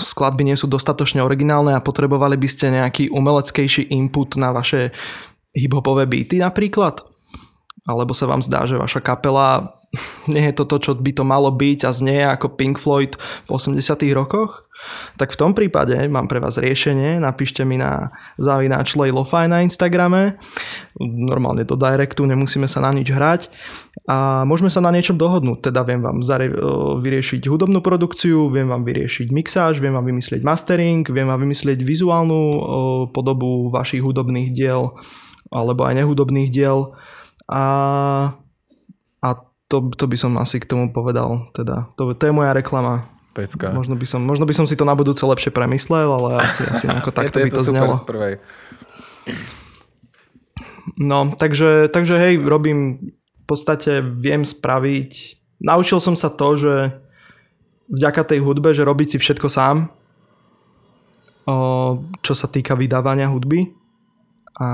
skladby 0.00 0.44
nie 0.44 0.56
sú 0.56 0.68
dostatočne 0.68 1.24
originálne 1.24 1.76
a 1.76 1.84
potrebovali 1.84 2.36
by 2.36 2.48
ste 2.48 2.74
nejaký 2.74 3.12
umeleckejší 3.12 3.92
input 3.92 4.36
na 4.36 4.50
vaše 4.50 4.92
hip-hopové 5.54 6.04
beaty 6.10 6.42
napríklad? 6.42 7.00
Alebo 7.84 8.16
sa 8.16 8.24
vám 8.24 8.40
zdá, 8.40 8.64
že 8.64 8.80
vaša 8.80 9.04
kapela 9.04 9.76
nie 10.32 10.50
je 10.50 10.54
to 10.56 10.64
to, 10.64 10.76
čo 10.80 10.92
by 10.96 11.12
to 11.14 11.24
malo 11.24 11.52
byť 11.52 11.80
a 11.86 11.90
znie 11.94 12.20
ako 12.26 12.56
Pink 12.56 12.76
Floyd 12.80 13.16
v 13.46 13.48
80 13.52 13.80
rokoch? 14.16 14.66
Tak 15.16 15.34
v 15.34 15.40
tom 15.40 15.52
prípade 15.54 15.94
mám 16.10 16.26
pre 16.26 16.42
vás 16.42 16.58
riešenie. 16.58 17.22
Napíšte 17.22 17.62
mi 17.62 17.78
na 17.78 18.10
zavináč 18.36 18.98
Lejlofy 18.98 19.46
na 19.46 19.62
Instagrame. 19.62 20.36
Normálne 21.00 21.66
do 21.66 21.74
directu, 21.74 22.26
nemusíme 22.26 22.66
sa 22.70 22.82
na 22.82 22.90
nič 22.94 23.10
hrať. 23.10 23.52
A 24.10 24.42
môžeme 24.44 24.68
sa 24.68 24.82
na 24.82 24.90
niečom 24.90 25.14
dohodnúť. 25.14 25.70
Teda 25.70 25.86
viem 25.86 26.02
vám 26.02 26.20
zare- 26.20 26.52
vyriešiť 27.00 27.46
hudobnú 27.46 27.80
produkciu, 27.80 28.50
viem 28.50 28.66
vám 28.66 28.82
vyriešiť 28.82 29.30
mixáž, 29.30 29.78
viem 29.78 29.94
vám 29.94 30.06
vymyslieť 30.06 30.42
mastering, 30.42 31.06
viem 31.06 31.26
vám 31.26 31.40
vymyslieť 31.40 31.80
vizuálnu 31.80 32.40
podobu 33.14 33.70
vašich 33.70 34.02
hudobných 34.02 34.50
diel 34.54 34.94
alebo 35.54 35.86
aj 35.86 35.94
nehudobných 36.02 36.50
diel. 36.50 36.98
A, 37.46 37.64
a 39.22 39.28
to, 39.70 39.76
to 39.94 40.04
by 40.10 40.16
som 40.18 40.34
asi 40.40 40.58
k 40.58 40.68
tomu 40.68 40.90
povedal. 40.90 41.48
Teda, 41.54 41.94
to, 41.94 42.10
to 42.12 42.22
je 42.26 42.34
moja 42.34 42.50
reklama. 42.50 43.13
Pecka. 43.34 43.74
Možno 43.74 43.98
by, 43.98 44.06
som, 44.06 44.22
možno 44.22 44.46
by 44.46 44.54
som 44.54 44.64
si 44.64 44.78
to 44.78 44.86
na 44.86 44.94
budúce 44.94 45.26
lepšie 45.26 45.50
premyslel, 45.50 46.06
ale 46.06 46.46
asi, 46.46 46.62
asi 46.70 46.86
ako 46.86 47.10
takto 47.18 47.42
by 47.42 47.50
to 47.50 47.66
super 47.66 47.74
znelo. 47.74 47.94
No, 50.94 51.34
takže, 51.34 51.90
takže 51.90 52.14
hej, 52.14 52.38
robím 52.38 53.10
v 53.18 53.44
podstate 53.44 54.00
viem 54.00 54.46
spraviť, 54.46 55.10
naučil 55.58 55.98
som 55.98 56.14
sa 56.14 56.30
to, 56.30 56.54
že 56.54 56.74
vďaka 57.90 58.22
tej 58.22 58.40
hudbe, 58.40 58.70
že 58.70 58.86
robiť 58.86 59.16
si 59.16 59.18
všetko 59.18 59.48
sám, 59.50 59.90
čo 62.24 62.32
sa 62.32 62.46
týka 62.48 62.72
vydávania 62.72 63.28
hudby 63.28 63.74
a 64.56 64.70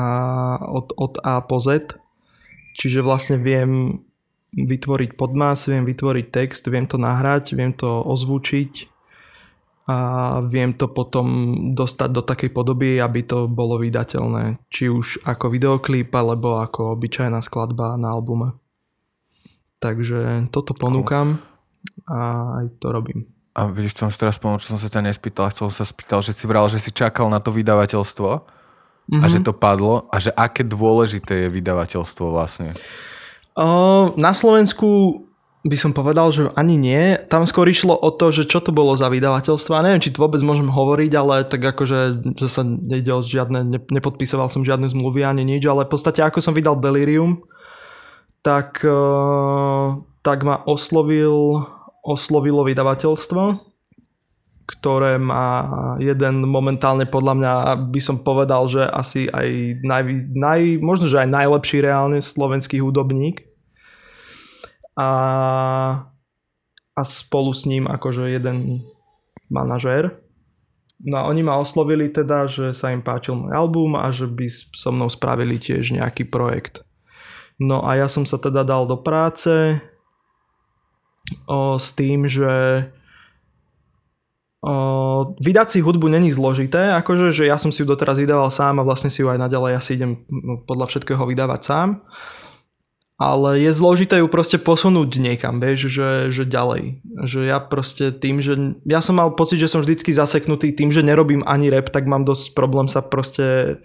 od, 0.60 0.92
od 0.94 1.18
A 1.24 1.42
po 1.42 1.58
Z. 1.58 1.96
Čiže 2.78 3.02
vlastne 3.02 3.40
viem 3.40 4.04
vytvoriť 4.54 5.14
podmas, 5.14 5.66
viem 5.70 5.86
vytvoriť 5.86 6.26
text, 6.30 6.66
viem 6.66 6.86
to 6.86 6.98
nahrať, 6.98 7.54
viem 7.54 7.70
to 7.70 7.86
ozvučiť 7.86 8.90
a 9.90 9.98
viem 10.46 10.70
to 10.70 10.86
potom 10.86 11.26
dostať 11.74 12.08
do 12.14 12.22
takej 12.22 12.50
podoby, 12.54 13.02
aby 13.02 13.26
to 13.26 13.50
bolo 13.50 13.74
vydateľné. 13.82 14.62
Či 14.70 14.86
už 14.86 15.26
ako 15.26 15.50
videoklip, 15.50 16.14
alebo 16.14 16.62
ako 16.62 16.94
obyčajná 16.94 17.42
skladba 17.42 17.98
na 17.98 18.14
albume. 18.14 18.54
Takže 19.82 20.52
toto 20.54 20.76
ponúkam 20.76 21.42
a 22.06 22.52
aj 22.62 22.66
to 22.78 22.86
robím. 22.92 23.26
A 23.56 23.66
vidíš, 23.66 23.98
čo 23.98 24.06
som 24.06 24.12
si 24.14 24.20
teraz 24.20 24.38
spomenul, 24.38 24.62
čo 24.62 24.76
som 24.76 24.78
sa 24.78 24.86
ťa 24.86 25.10
nespýtal, 25.10 25.50
chcel 25.50 25.72
som 25.72 25.82
sa 25.82 25.86
spýtal, 25.88 26.22
že 26.22 26.30
si 26.36 26.46
vral, 26.46 26.70
že 26.70 26.78
si 26.78 26.94
čakal 26.94 27.26
na 27.26 27.42
to 27.42 27.50
vydavateľstvo 27.50 28.30
mm-hmm. 28.30 29.20
a 29.20 29.26
že 29.26 29.42
to 29.42 29.50
padlo 29.50 30.06
a 30.06 30.22
že 30.22 30.30
aké 30.30 30.62
dôležité 30.62 31.48
je 31.48 31.48
vydavateľstvo 31.50 32.30
vlastne? 32.30 32.70
O, 33.58 34.14
na 34.14 34.32
Slovensku 34.34 35.22
by 35.60 35.76
som 35.76 35.92
povedal, 35.92 36.32
že 36.32 36.48
ani 36.56 36.80
nie. 36.80 37.20
Tam 37.28 37.44
skôr 37.44 37.68
išlo 37.68 37.92
o 37.92 38.08
to, 38.08 38.32
že 38.32 38.48
čo 38.48 38.64
to 38.64 38.72
bolo 38.72 38.96
za 38.96 39.12
vydavateľstvo. 39.12 39.76
A 39.76 39.84
neviem, 39.84 40.00
či 40.00 40.08
to 40.08 40.24
vôbec 40.24 40.40
môžem 40.40 40.72
hovoriť, 40.72 41.12
ale 41.20 41.44
tak 41.44 41.60
akože 41.60 42.24
zase 42.40 42.64
nejde 42.64 43.12
o 43.12 43.20
žiadne, 43.20 43.68
nepodpisoval 43.92 44.48
som 44.48 44.64
žiadne 44.64 44.88
zmluvy 44.88 45.20
ani 45.20 45.44
nič, 45.44 45.68
ale 45.68 45.84
v 45.84 45.92
podstate 45.92 46.24
ako 46.24 46.40
som 46.40 46.56
vydal 46.56 46.80
Delirium, 46.80 47.44
tak, 48.40 48.80
tak 50.24 50.38
ma 50.48 50.56
oslovil, 50.64 51.68
oslovilo 52.00 52.64
vydavateľstvo, 52.64 53.69
ktoré 54.70 55.18
má 55.18 55.66
jeden 55.98 56.46
momentálne 56.46 57.02
podľa 57.02 57.34
mňa 57.34 57.52
by 57.90 58.00
som 58.00 58.22
povedal, 58.22 58.70
že 58.70 58.86
asi 58.86 59.26
aj 59.26 59.82
naj, 59.82 60.02
naj, 60.30 60.60
možno, 60.78 61.10
že 61.10 61.26
aj 61.26 61.34
najlepší 61.34 61.82
reálne 61.82 62.22
slovenský 62.22 62.78
hudobník 62.78 63.50
a, 64.94 65.10
a 66.94 67.00
spolu 67.02 67.50
s 67.50 67.66
ním 67.66 67.90
akože 67.90 68.30
jeden 68.30 68.86
manažér. 69.50 70.14
No 71.02 71.24
a 71.24 71.26
oni 71.26 71.42
ma 71.42 71.58
oslovili 71.58 72.12
teda, 72.12 72.46
že 72.46 72.70
sa 72.70 72.94
im 72.94 73.02
páčil 73.02 73.34
môj 73.34 73.50
album 73.50 73.98
a 73.98 74.12
že 74.14 74.30
by 74.30 74.46
so 74.52 74.94
mnou 74.94 75.10
spravili 75.10 75.58
tiež 75.58 75.96
nejaký 75.96 76.30
projekt. 76.30 76.86
No 77.58 77.82
a 77.82 77.98
ja 77.98 78.06
som 78.06 78.22
sa 78.22 78.38
teda 78.38 78.62
dal 78.62 78.86
do 78.86 79.00
práce 79.00 79.82
o, 81.48 81.80
s 81.80 81.90
tým, 81.96 82.28
že 82.28 82.86
o, 84.64 84.72
vydať 85.40 85.68
si 85.68 85.78
hudbu 85.80 86.08
není 86.08 86.32
zložité, 86.32 86.92
akože 86.96 87.32
že 87.32 87.48
ja 87.48 87.56
som 87.56 87.72
si 87.72 87.82
ju 87.82 87.86
doteraz 87.88 88.20
vydával 88.20 88.48
sám 88.48 88.80
a 88.80 88.86
vlastne 88.86 89.08
si 89.12 89.24
ju 89.24 89.28
aj 89.28 89.40
naďalej 89.40 89.72
asi 89.76 89.96
idem 89.96 90.24
no, 90.28 90.62
podľa 90.64 90.86
všetkého 90.92 91.22
vydávať 91.24 91.60
sám 91.64 91.88
ale 93.20 93.60
je 93.60 93.68
zložité 93.68 94.16
ju 94.24 94.32
proste 94.32 94.56
posunúť 94.56 95.20
niekam, 95.20 95.60
vieš, 95.60 95.92
že, 95.92 96.32
že 96.32 96.48
ďalej. 96.48 97.04
Že 97.04 97.40
ja 97.52 97.60
proste 97.60 98.16
tým, 98.16 98.40
že 98.40 98.80
ja 98.88 99.04
som 99.04 99.20
mal 99.20 99.36
pocit, 99.36 99.60
že 99.60 99.68
som 99.68 99.84
vždycky 99.84 100.08
zaseknutý 100.08 100.72
tým, 100.72 100.88
že 100.88 101.04
nerobím 101.04 101.44
ani 101.44 101.68
rap, 101.68 101.92
tak 101.92 102.08
mám 102.08 102.24
dosť 102.24 102.56
problém 102.56 102.88
sa 102.88 103.04
proste 103.04 103.76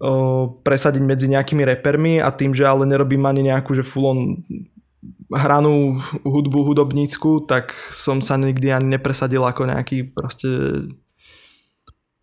o, 0.00 0.48
presadiť 0.64 1.04
medzi 1.04 1.28
nejakými 1.28 1.68
repermi 1.68 2.16
a 2.16 2.32
tým, 2.32 2.56
že 2.56 2.64
ale 2.64 2.88
nerobím 2.88 3.28
ani 3.28 3.44
nejakú, 3.44 3.76
že 3.76 3.84
full 3.84 4.08
on 4.08 4.40
hranú 5.30 6.02
hudbu 6.26 6.60
hudobnícku, 6.66 7.46
tak 7.46 7.72
som 7.94 8.18
sa 8.18 8.34
nikdy 8.34 8.74
ani 8.74 8.98
nepresadil 8.98 9.42
ako 9.46 9.70
nejaký 9.70 10.10
proste 10.10 10.50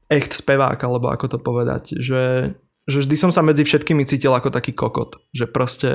echt 0.08 0.36
spevák, 0.36 0.80
alebo 0.84 1.12
ako 1.12 1.26
to 1.36 1.38
povedať, 1.40 2.00
že 2.00 2.56
že 2.88 3.04
vždy 3.04 3.20
som 3.20 3.32
sa 3.36 3.44
medzi 3.44 3.68
všetkými 3.68 4.08
cítil 4.08 4.32
ako 4.32 4.48
taký 4.48 4.72
kokot. 4.72 5.20
Že 5.36 5.46
proste 5.52 5.90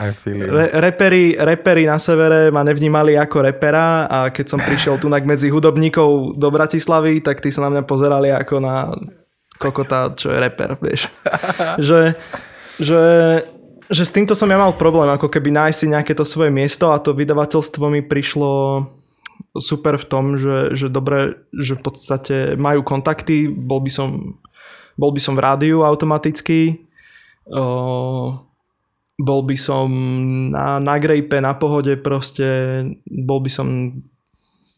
re, 0.24 0.66
repery, 0.72 1.36
repery 1.36 1.84
na 1.84 2.00
severe 2.00 2.48
ma 2.48 2.64
nevnímali 2.64 3.12
ako 3.20 3.44
repera 3.44 4.08
a 4.08 4.32
keď 4.32 4.56
som 4.56 4.60
prišiel 4.64 4.96
tu 4.96 5.12
medzi 5.12 5.52
hudobníkov 5.52 6.40
do 6.40 6.48
Bratislavy, 6.48 7.20
tak 7.20 7.44
tí 7.44 7.52
sa 7.52 7.68
na 7.68 7.76
mňa 7.76 7.82
pozerali 7.84 8.32
ako 8.32 8.56
na 8.56 8.88
kokota, 9.60 10.16
čo 10.16 10.32
je 10.32 10.40
reper, 10.40 10.80
vieš. 10.80 11.12
že, 11.88 12.16
že, 12.80 13.00
že 13.90 14.06
s 14.06 14.14
týmto 14.14 14.38
som 14.38 14.46
ja 14.46 14.56
mal 14.56 14.70
problém, 14.78 15.10
ako 15.10 15.26
keby 15.26 15.50
nájsť 15.50 15.78
si 15.78 15.86
nejaké 15.90 16.12
to 16.14 16.22
svoje 16.22 16.54
miesto 16.54 16.94
a 16.94 17.02
to 17.02 17.10
vydavateľstvo 17.10 17.90
mi 17.90 18.06
prišlo 18.06 18.86
super 19.58 19.98
v 19.98 20.06
tom, 20.06 20.38
že, 20.38 20.78
že 20.78 20.86
dobre, 20.86 21.42
že 21.50 21.74
v 21.74 21.82
podstate 21.82 22.36
majú 22.54 22.86
kontakty, 22.86 23.50
bol 23.50 23.82
by 23.82 23.90
som 23.90 24.38
bol 24.94 25.10
by 25.10 25.20
som 25.22 25.32
v 25.32 25.42
rádiu 25.42 25.80
automaticky, 25.80 26.86
bol 29.16 29.40
by 29.42 29.56
som 29.56 29.88
na, 30.52 30.76
na 30.76 30.94
grejpe, 31.00 31.40
na 31.40 31.56
pohode 31.56 31.96
proste, 31.98 32.46
bol 33.08 33.40
by 33.40 33.50
som 33.50 33.66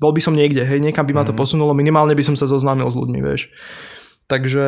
bol 0.02 0.10
by 0.10 0.18
som 0.18 0.34
niekde, 0.34 0.66
hej, 0.66 0.82
niekam 0.82 1.06
by 1.06 1.14
ma 1.14 1.22
to 1.22 1.30
mm. 1.30 1.38
posunulo, 1.38 1.70
minimálne 1.78 2.18
by 2.18 2.24
som 2.26 2.34
sa 2.34 2.50
zoznámil 2.50 2.90
s 2.90 2.98
ľuďmi, 2.98 3.22
vieš. 3.22 3.54
Takže 4.32 4.64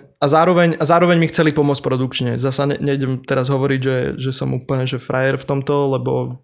a 0.00 0.24
zároveň, 0.24 0.80
a 0.80 0.84
zároveň 0.88 1.20
mi 1.20 1.28
chceli 1.28 1.52
pomôcť 1.52 1.84
produkčne. 1.84 2.30
Zasa 2.40 2.64
ne, 2.64 2.80
nejdem 2.80 3.20
teraz 3.20 3.52
hovoriť, 3.52 3.80
že, 3.84 3.96
že 4.16 4.32
som 4.32 4.56
úplne 4.56 4.88
že 4.88 4.96
frajer 4.96 5.36
v 5.36 5.44
tomto, 5.44 6.00
lebo 6.00 6.40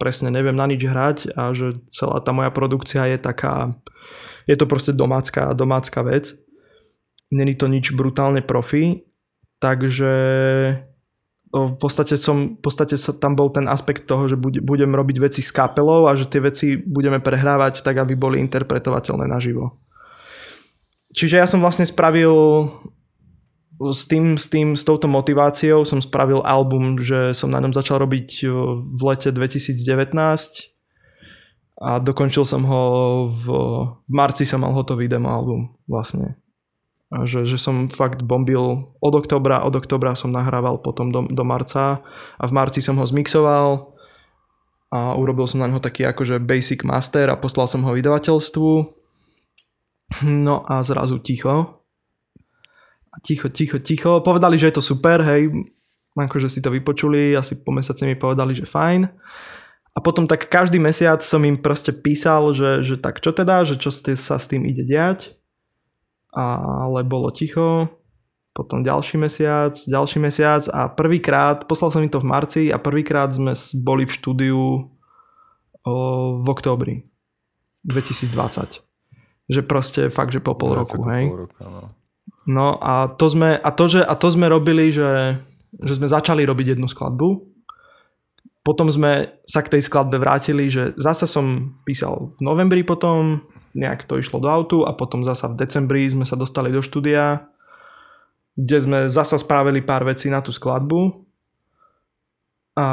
presne 0.00 0.32
neviem 0.32 0.56
na 0.56 0.64
nič 0.64 0.80
hrať 0.88 1.36
a 1.36 1.52
že 1.52 1.76
celá 1.92 2.24
tá 2.24 2.32
moja 2.32 2.48
produkcia 2.48 3.04
je 3.12 3.20
taká, 3.20 3.76
je 4.48 4.56
to 4.56 4.64
proste 4.64 4.96
domácká, 4.96 5.52
domácka 5.52 6.00
vec 6.00 6.32
není 7.28 7.52
to 7.54 7.68
nič 7.68 7.92
brutálne 7.92 8.40
profi, 8.40 9.04
takže 9.60 10.12
v 11.48 11.74
podstate, 11.80 12.20
som, 12.20 12.56
v 12.56 12.60
podstate 12.60 13.00
sa, 13.00 13.16
tam 13.16 13.32
bol 13.32 13.48
ten 13.48 13.64
aspekt 13.68 14.04
toho, 14.04 14.28
že 14.28 14.36
budem 14.40 14.92
robiť 14.92 15.16
veci 15.16 15.40
s 15.40 15.48
kapelou 15.48 16.04
a 16.04 16.12
že 16.12 16.28
tie 16.28 16.44
veci 16.44 16.76
budeme 16.76 17.24
prehrávať 17.24 17.80
tak, 17.80 18.00
aby 18.00 18.12
boli 18.16 18.36
interpretovateľné 18.40 19.24
naživo. 19.24 19.80
Čiže 21.18 21.42
ja 21.42 21.50
som 21.50 21.58
vlastne 21.58 21.82
spravil 21.82 22.30
s 23.82 24.06
tým, 24.06 24.38
s 24.38 24.46
tým, 24.46 24.78
s 24.78 24.86
touto 24.86 25.10
motiváciou 25.10 25.82
som 25.82 25.98
spravil 25.98 26.46
album, 26.46 26.94
že 27.02 27.34
som 27.34 27.50
na 27.50 27.58
ňom 27.58 27.74
začal 27.74 27.98
robiť 28.06 28.46
v 28.78 29.00
lete 29.02 29.34
2019 29.34 30.14
a 31.78 31.98
dokončil 31.98 32.46
som 32.46 32.62
ho 32.66 32.82
v, 33.26 33.44
v 34.06 34.12
marci 34.14 34.46
som 34.46 34.62
mal 34.62 34.70
hotový 34.74 35.10
demo 35.10 35.30
album 35.30 35.74
vlastne. 35.90 36.38
Že, 37.10 37.50
že 37.50 37.58
som 37.58 37.90
fakt 37.90 38.22
bombil 38.22 38.94
od 39.02 39.14
oktobra, 39.14 39.66
od 39.66 39.74
oktobra 39.74 40.14
som 40.14 40.30
nahrával 40.30 40.78
potom 40.78 41.10
do, 41.10 41.26
do 41.26 41.42
marca 41.42 41.98
a 42.38 42.44
v 42.46 42.52
marci 42.52 42.78
som 42.78 42.94
ho 42.94 43.06
zmixoval 43.06 43.94
a 44.94 45.18
urobil 45.18 45.50
som 45.50 45.62
na 45.62 45.66
neho 45.66 45.82
taký 45.82 46.06
akože 46.06 46.38
basic 46.42 46.86
master 46.86 47.26
a 47.26 47.38
poslal 47.38 47.66
som 47.66 47.82
ho 47.82 47.94
vydavateľstvu 47.94 48.97
no 50.24 50.62
a 50.66 50.82
zrazu 50.82 51.18
ticho. 51.18 51.84
Ticho, 53.22 53.48
ticho, 53.48 53.78
ticho. 53.78 54.20
Povedali, 54.20 54.58
že 54.58 54.70
je 54.70 54.76
to 54.78 54.82
super, 54.84 55.22
hej. 55.26 55.50
Akože 56.14 56.50
si 56.50 56.62
to 56.62 56.70
vypočuli, 56.70 57.34
asi 57.34 57.62
po 57.62 57.74
mesiaci 57.74 58.06
mi 58.06 58.14
povedali, 58.14 58.54
že 58.54 58.66
fajn. 58.66 59.06
A 59.94 59.98
potom 59.98 60.30
tak 60.30 60.46
každý 60.46 60.78
mesiac 60.78 61.18
som 61.22 61.42
im 61.42 61.58
proste 61.58 61.90
písal, 61.90 62.54
že, 62.54 62.86
že 62.86 62.94
tak 62.94 63.18
čo 63.18 63.34
teda, 63.34 63.66
že 63.66 63.74
čo 63.74 63.90
sa 63.90 64.38
s 64.38 64.46
tým 64.46 64.62
ide 64.62 64.86
diať. 64.86 65.34
Ale 66.30 67.02
bolo 67.02 67.34
ticho, 67.34 67.98
potom 68.58 68.82
ďalší 68.82 69.22
mesiac, 69.22 69.70
ďalší 69.70 70.18
mesiac 70.18 70.66
a 70.74 70.90
prvýkrát, 70.90 71.66
poslal 71.70 71.94
som 71.94 72.02
mi 72.02 72.10
to 72.10 72.18
v 72.18 72.26
marci 72.26 72.62
a 72.74 72.82
prvýkrát 72.82 73.30
sme 73.30 73.54
boli 73.86 74.02
v 74.02 74.14
štúdiu 74.14 74.58
o, 75.86 75.94
v 76.38 76.46
októbri 76.46 77.06
2020. 77.86 78.87
Že 79.48 79.60
proste 79.64 80.00
fakt, 80.12 80.30
že 80.30 80.44
po 80.44 80.54
pol 80.54 80.76
no, 80.76 80.84
roku, 80.84 81.00
hej. 81.08 81.32
Pol 81.32 81.48
roka, 81.48 81.64
no. 81.64 81.82
no 82.44 82.66
a 82.78 83.08
to 83.08 83.26
sme, 83.32 83.56
a 83.56 83.70
to, 83.72 83.84
že, 83.88 84.04
a 84.04 84.14
to 84.14 84.28
sme 84.28 84.46
robili, 84.48 84.92
že, 84.92 85.40
že 85.80 85.96
sme 85.96 86.08
začali 86.08 86.44
robiť 86.44 86.76
jednu 86.76 86.84
skladbu, 86.84 87.48
potom 88.68 88.92
sme 88.92 89.40
sa 89.48 89.64
k 89.64 89.72
tej 89.72 89.88
skladbe 89.88 90.20
vrátili, 90.20 90.68
že 90.68 90.92
zase 91.00 91.24
som 91.24 91.72
písal 91.88 92.28
v 92.36 92.40
novembri 92.44 92.84
potom, 92.84 93.40
nejak 93.72 94.04
to 94.04 94.20
išlo 94.20 94.44
do 94.44 94.48
autu 94.52 94.84
a 94.84 94.92
potom 94.92 95.24
zasa 95.24 95.48
v 95.48 95.56
decembri 95.56 96.04
sme 96.04 96.28
sa 96.28 96.36
dostali 96.36 96.68
do 96.68 96.84
štúdia, 96.84 97.48
kde 98.52 98.78
sme 98.82 98.98
zasa 99.08 99.40
spravili 99.40 99.80
pár 99.80 100.04
vecí 100.04 100.28
na 100.28 100.44
tú 100.44 100.52
skladbu 100.52 101.24
a 102.76 102.86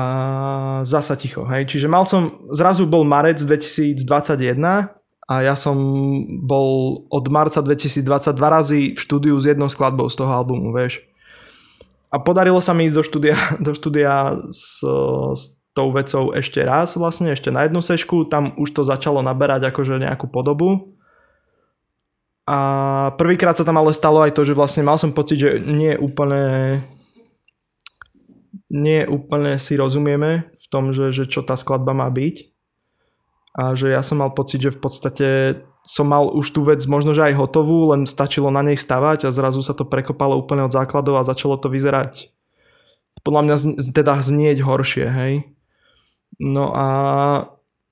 zasa 0.88 1.20
ticho, 1.20 1.44
hej. 1.46 1.68
Čiže 1.68 1.92
mal 1.92 2.08
som, 2.08 2.48
zrazu 2.56 2.88
bol 2.88 3.04
marec 3.04 3.38
2021 3.44 4.56
a 5.26 5.42
ja 5.42 5.58
som 5.58 5.78
bol 6.46 7.02
od 7.10 7.26
marca 7.34 7.66
2022 7.66 8.06
razy 8.38 8.82
v 8.94 9.00
štúdiu 9.00 9.36
s 9.42 9.50
jednou 9.50 9.66
skladbou 9.66 10.06
z 10.06 10.16
toho 10.22 10.30
albumu, 10.30 10.70
vieš. 10.70 11.02
a 12.14 12.22
podarilo 12.22 12.62
sa 12.62 12.78
mi 12.78 12.86
ísť 12.86 12.96
do 12.96 13.04
štúdia, 13.04 13.36
do 13.66 13.72
štúdia 13.74 14.38
s, 14.50 14.86
s 15.34 15.44
tou 15.76 15.92
vecou 15.92 16.32
ešte 16.32 16.64
raz 16.64 16.96
vlastne, 16.96 17.36
ešte 17.36 17.52
na 17.52 17.68
jednu 17.68 17.84
sešku, 17.84 18.32
tam 18.32 18.56
už 18.56 18.72
to 18.72 18.82
začalo 18.88 19.20
naberať 19.20 19.68
akože 19.74 20.00
nejakú 20.00 20.32
podobu. 20.32 20.96
A 22.46 23.10
prvýkrát 23.18 23.58
sa 23.58 23.66
tam 23.66 23.82
ale 23.82 23.92
stalo 23.92 24.22
aj 24.22 24.38
to, 24.38 24.46
že 24.46 24.54
vlastne 24.54 24.86
mal 24.86 25.02
som 25.02 25.10
pocit, 25.10 25.42
že 25.42 25.50
nie 25.60 25.98
úplne 25.98 26.86
nie 28.70 29.06
úplne 29.06 29.58
si 29.58 29.78
rozumieme 29.78 30.50
v 30.54 30.66
tom, 30.70 30.94
že, 30.94 31.12
že 31.12 31.26
čo 31.26 31.46
tá 31.46 31.58
skladba 31.58 31.94
má 31.94 32.08
byť. 32.10 32.55
A 33.56 33.72
že 33.72 33.88
ja 33.88 34.04
som 34.04 34.20
mal 34.20 34.36
pocit, 34.36 34.60
že 34.60 34.76
v 34.76 34.80
podstate 34.84 35.28
som 35.82 36.12
mal 36.12 36.28
už 36.28 36.52
tú 36.52 36.68
vec 36.68 36.84
možno, 36.92 37.16
že 37.16 37.24
aj 37.24 37.40
hotovú, 37.40 37.96
len 37.96 38.04
stačilo 38.04 38.52
na 38.52 38.60
nej 38.60 38.76
stavať 38.76 39.26
a 39.26 39.36
zrazu 39.36 39.64
sa 39.64 39.72
to 39.72 39.88
prekopalo 39.88 40.36
úplne 40.36 40.68
od 40.68 40.76
základov 40.76 41.24
a 41.24 41.28
začalo 41.28 41.56
to 41.56 41.72
vyzerať 41.72 42.36
podľa 43.26 43.42
mňa 43.42 43.56
teda 43.90 44.22
znieť 44.22 44.62
horšie, 44.62 45.06
hej. 45.10 45.34
No 46.38 46.70
a 46.78 46.88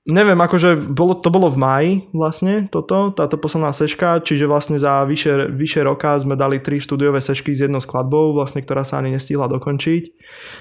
neviem, 0.06 0.38
akože 0.38 0.94
bolo, 0.94 1.18
to 1.18 1.32
bolo 1.34 1.50
v 1.50 1.58
maji 1.58 1.92
vlastne 2.14 2.70
toto, 2.70 3.10
táto 3.10 3.34
posledná 3.34 3.74
seška, 3.74 4.22
čiže 4.22 4.46
vlastne 4.46 4.78
za 4.78 5.02
vyše, 5.02 5.50
vyše 5.50 5.82
roka 5.82 6.14
sme 6.22 6.38
dali 6.38 6.62
tri 6.62 6.78
štúdiové 6.78 7.18
sešky 7.18 7.50
s 7.50 7.66
jednou 7.66 7.82
skladbou, 7.82 8.30
vlastne, 8.30 8.62
ktorá 8.62 8.86
sa 8.86 9.02
ani 9.02 9.18
nestihla 9.18 9.50
dokončiť. 9.50 10.02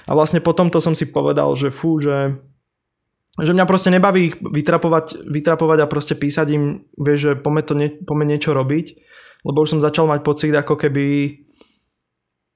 A 0.10 0.18
vlastne 0.18 0.42
potom 0.42 0.74
to 0.74 0.82
som 0.82 0.98
si 0.98 1.14
povedal, 1.14 1.54
že 1.54 1.70
fú, 1.70 2.02
že 2.02 2.42
že 3.42 3.56
mňa 3.58 3.66
proste 3.66 3.90
nebaví 3.90 4.22
ich 4.30 4.36
vytrapovať, 4.38 5.26
vytrapovať 5.26 5.78
a 5.82 5.90
proste 5.90 6.14
písať 6.14 6.48
im, 6.54 6.86
vieš, 6.94 7.20
že 7.20 7.32
poďme, 7.42 7.62
to 7.66 7.74
nie, 7.74 7.90
poďme 7.90 8.26
niečo 8.30 8.54
robiť, 8.54 8.86
lebo 9.42 9.58
už 9.66 9.78
som 9.78 9.82
začal 9.82 10.06
mať 10.06 10.22
pocit, 10.22 10.54
ako 10.54 10.78
keby 10.78 11.34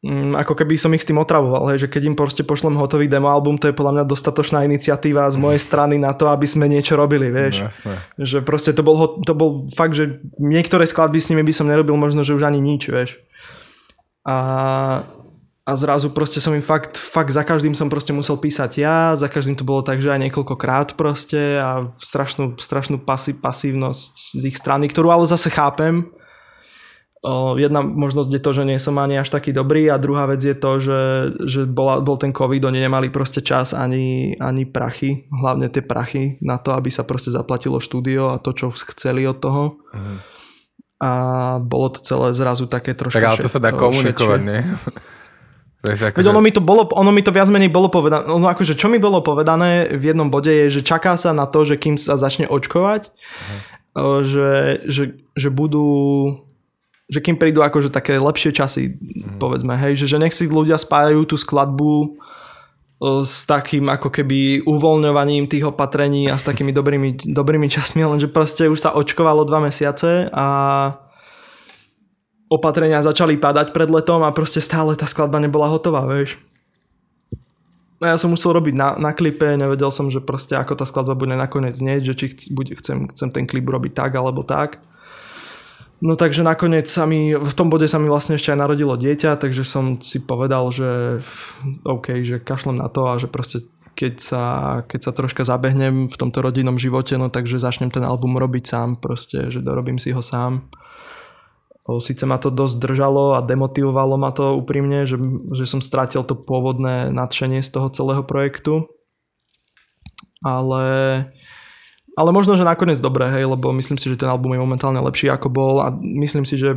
mm, 0.05 0.37
ako 0.37 0.53
keby 0.53 0.77
som 0.77 0.93
ich 0.93 1.01
s 1.01 1.09
tým 1.09 1.17
otravoval, 1.17 1.73
hej, 1.73 1.89
že 1.89 1.91
keď 1.91 2.13
im 2.13 2.15
proste 2.15 2.45
pošlem 2.45 2.77
hotový 2.77 3.09
demo 3.09 3.33
album, 3.33 3.57
to 3.57 3.73
je 3.73 3.73
podľa 3.73 4.01
mňa 4.01 4.05
dostatočná 4.05 4.61
iniciatíva 4.69 5.25
z 5.33 5.37
mojej 5.41 5.57
strany 5.57 5.97
na 5.97 6.13
to, 6.13 6.29
aby 6.29 6.45
sme 6.45 6.69
niečo 6.69 6.93
robili, 6.93 7.33
vieš. 7.33 7.81
No, 7.81 7.97
že 8.21 8.45
proste 8.45 8.69
to 8.77 8.85
bol, 8.85 9.17
to 9.25 9.33
bol 9.33 9.65
fakt, 9.73 9.97
že 9.97 10.21
niektoré 10.37 10.85
skladby 10.85 11.17
s 11.17 11.33
nimi 11.33 11.41
by 11.41 11.57
som 11.57 11.65
nerobil 11.65 11.97
možno, 11.97 12.21
že 12.21 12.37
už 12.37 12.45
ani 12.45 12.61
nič, 12.61 12.93
vieš. 12.93 13.17
A 14.29 14.37
a 15.67 15.75
zrazu 15.75 16.15
proste 16.15 16.39
som 16.39 16.55
im 16.55 16.63
fakt, 16.63 16.95
fakt 16.95 17.35
za 17.35 17.43
každým 17.43 17.75
som 17.75 17.91
proste 17.91 18.15
musel 18.15 18.39
písať 18.39 18.71
ja, 18.79 19.19
za 19.19 19.27
každým 19.27 19.59
to 19.59 19.67
bolo 19.67 19.83
tak, 19.83 19.99
že 19.99 20.15
aj 20.15 20.23
niekoľkokrát 20.23 20.95
proste 20.95 21.59
a 21.59 21.91
strašnú, 21.99 22.55
strašnú 22.55 23.03
pasi, 23.03 23.35
pasívnosť 23.35 24.39
z 24.39 24.43
ich 24.47 24.55
strany, 24.55 24.87
ktorú 24.87 25.11
ale 25.11 25.27
zase 25.27 25.51
chápem. 25.51 26.07
Jedna 27.59 27.83
možnosť 27.83 28.31
je 28.31 28.39
to, 28.39 28.51
že 28.55 28.63
nie 28.63 28.79
som 28.79 28.95
ani 28.95 29.19
až 29.19 29.27
taký 29.27 29.51
dobrý 29.51 29.91
a 29.91 29.99
druhá 29.99 30.31
vec 30.31 30.39
je 30.39 30.55
to, 30.55 30.79
že, 30.79 31.01
že 31.43 31.61
bola, 31.67 31.99
bol 31.99 32.15
ten 32.15 32.31
covid, 32.31 32.63
oni 32.63 32.79
nemali 32.87 33.11
proste 33.11 33.43
čas 33.43 33.75
ani, 33.75 34.39
ani 34.39 34.63
prachy, 34.63 35.27
hlavne 35.27 35.67
tie 35.67 35.83
prachy 35.83 36.39
na 36.39 36.55
to, 36.63 36.71
aby 36.71 36.87
sa 36.87 37.03
proste 37.03 37.27
zaplatilo 37.27 37.83
štúdio 37.83 38.31
a 38.31 38.39
to, 38.39 38.55
čo 38.55 38.71
chceli 38.71 39.27
od 39.27 39.43
toho. 39.43 39.83
Mhm. 39.91 40.15
A 40.97 41.11
bolo 41.59 41.93
to 41.93 41.99
celé 42.01 42.31
zrazu 42.31 42.71
také 42.71 42.95
trošku... 42.95 43.19
Tak 43.19 43.27
ale 43.27 43.43
to 43.43 43.51
sa 43.51 43.59
dá 43.59 43.75
komunikovať, 43.75 44.41
nie? 44.47 44.63
Veď 45.85 46.09
akože... 46.09 46.33
ono, 46.33 46.41
mi 46.41 46.49
to 46.49 46.57
bolo, 46.57 46.89
ono 46.89 47.13
mi 47.13 47.21
to 47.21 47.29
viac 47.29 47.53
menej 47.53 47.69
bolo 47.69 47.93
povedané, 47.93 48.25
ono 48.25 48.49
akože 48.49 48.73
čo 48.73 48.89
mi 48.89 48.97
bolo 48.97 49.21
povedané 49.21 49.93
v 49.93 50.09
jednom 50.09 50.33
bode 50.33 50.49
je, 50.49 50.73
že 50.73 50.81
čaká 50.81 51.13
sa 51.21 51.37
na 51.37 51.45
to, 51.45 51.61
že 51.69 51.77
kým 51.77 52.01
sa 52.01 52.17
začne 52.17 52.49
očkovať, 52.49 53.13
uh-huh. 53.13 54.25
že, 54.25 54.81
že, 54.89 55.03
že 55.37 55.49
budú 55.53 55.85
že 57.07 57.23
kým 57.23 57.39
prídu 57.39 57.63
akože 57.63 57.87
také 57.87 58.19
lepšie 58.19 58.51
časy, 58.51 58.97
uh-huh. 58.97 59.39
povedzme, 59.39 59.77
hej, 59.77 59.95
že, 60.01 60.11
že 60.11 60.17
nech 60.17 60.33
si 60.33 60.49
ľudia 60.49 60.81
spájajú 60.81 61.29
tú 61.29 61.37
skladbu 61.37 62.19
s 63.21 63.45
takým 63.45 63.93
ako 63.93 64.09
keby 64.09 64.65
uvoľňovaním 64.65 65.45
tých 65.45 65.69
opatrení 65.69 66.25
a 66.33 66.41
s 66.41 66.43
takými 66.43 66.73
dobrými, 66.73 67.29
dobrými 67.29 67.69
časmi, 67.69 68.01
lenže 68.01 68.33
proste 68.33 68.65
už 68.65 68.81
sa 68.81 68.97
očkovalo 68.97 69.45
dva 69.45 69.61
mesiace 69.61 70.33
a 70.33 70.47
opatrenia 72.47 73.03
začali 73.03 73.35
padať 73.35 73.75
pred 73.75 73.91
letom 73.91 74.23
a 74.23 74.31
proste 74.31 74.63
stále 74.63 74.95
tá 74.95 75.07
skladba 75.07 75.39
nebola 75.39 75.67
hotová, 75.67 76.07
vieš. 76.07 76.39
A 77.97 78.13
ja 78.13 78.17
som 78.21 78.29
musel 78.29 78.53
robiť 78.53 78.77
na, 78.77 78.93
na 78.95 79.11
klipe, 79.11 79.57
nevedel 79.57 79.89
som, 79.89 80.07
že 80.07 80.21
proste 80.21 80.53
ako 80.53 80.77
tá 80.77 80.85
skladba 80.85 81.17
bude 81.17 81.33
nakoniec 81.33 81.73
znieť, 81.73 82.13
že 82.13 82.13
či 82.13 82.25
chc, 82.29 82.41
bude, 82.53 82.71
chcem, 82.77 83.09
chcem 83.09 83.29
ten 83.33 83.49
klip 83.49 83.65
robiť 83.65 83.93
tak 83.97 84.11
alebo 84.13 84.45
tak. 84.45 84.77
No 85.97 86.13
takže 86.13 86.45
nakoniec 86.45 86.85
sa 86.85 87.09
mi, 87.09 87.33
v 87.33 87.53
tom 87.57 87.73
bode 87.73 87.89
sa 87.89 87.97
mi 87.97 88.05
vlastne 88.05 88.37
ešte 88.37 88.53
aj 88.53 88.61
narodilo 88.61 88.93
dieťa, 88.93 89.41
takže 89.41 89.65
som 89.65 89.97
si 89.97 90.21
povedal, 90.21 90.69
že 90.69 91.17
OK, 91.89 92.21
že 92.21 92.37
kašlem 92.37 92.77
na 92.77 92.85
to 92.85 93.09
a 93.09 93.17
že 93.17 93.25
proste 93.25 93.65
keď 93.97 94.13
sa, 94.21 94.43
keď 94.85 94.99
sa 95.01 95.11
troška 95.11 95.41
zabehnem 95.41 96.05
v 96.05 96.15
tomto 96.21 96.45
rodinnom 96.45 96.77
živote, 96.77 97.17
no 97.17 97.33
takže 97.33 97.57
začnem 97.57 97.89
ten 97.89 98.05
album 98.05 98.37
robiť 98.37 98.63
sám, 98.69 99.01
proste, 99.01 99.49
že 99.49 99.65
dorobím 99.65 99.97
si 99.97 100.13
ho 100.13 100.21
sám. 100.21 100.69
Sice 101.87 102.27
ma 102.27 102.35
to 102.35 102.51
dosť 102.51 102.83
držalo 102.83 103.39
a 103.39 103.45
demotivovalo 103.45 104.19
ma 104.19 104.35
to 104.35 104.59
úprimne, 104.59 105.07
že, 105.07 105.15
že 105.55 105.63
som 105.63 105.79
strátil 105.79 106.19
to 106.27 106.35
pôvodné 106.35 107.15
nadšenie 107.15 107.63
z 107.63 107.69
toho 107.71 107.87
celého 107.87 108.27
projektu. 108.27 108.91
Ale, 110.43 110.85
ale 112.19 112.29
možno, 112.35 112.59
že 112.59 112.67
nakoniec 112.67 112.99
dobre, 112.99 113.31
hej, 113.31 113.47
lebo 113.47 113.71
myslím 113.71 113.95
si, 113.95 114.11
že 114.11 114.19
ten 114.19 114.27
album 114.27 114.53
je 114.53 114.61
momentálne 114.61 114.99
lepší 114.99 115.31
ako 115.31 115.47
bol 115.47 115.75
a 115.79 115.95
myslím 115.95 116.43
si, 116.43 116.59
že 116.59 116.75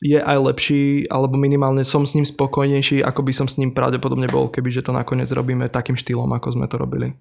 je 0.00 0.20
aj 0.20 0.38
lepší, 0.40 1.08
alebo 1.08 1.40
minimálne 1.40 1.84
som 1.84 2.04
s 2.04 2.16
ním 2.16 2.24
spokojnejší, 2.28 3.00
ako 3.00 3.20
by 3.24 3.32
som 3.32 3.46
s 3.48 3.56
ním 3.56 3.72
pravdepodobne 3.72 4.28
bol, 4.28 4.52
kebyže 4.52 4.84
to 4.84 4.92
nakoniec 4.92 5.28
robíme 5.32 5.68
takým 5.72 5.96
štýlom, 5.96 6.28
ako 6.36 6.48
sme 6.52 6.66
to 6.68 6.76
robili. 6.76 7.16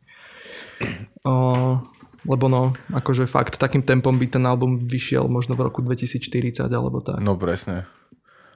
O, 1.24 1.80
lebo 2.26 2.49
no, 2.49 2.73
akože 2.91 3.30
fakt 3.30 3.61
takým 3.61 3.85
tempom 3.85 4.18
by 4.18 4.26
ten 4.26 4.43
album 4.43 4.81
vyšiel 4.81 5.30
možno 5.30 5.53
v 5.53 5.69
roku 5.69 5.85
2040 5.85 6.65
alebo 6.68 6.99
tak. 6.99 7.22
No 7.22 7.38
presne. 7.38 7.85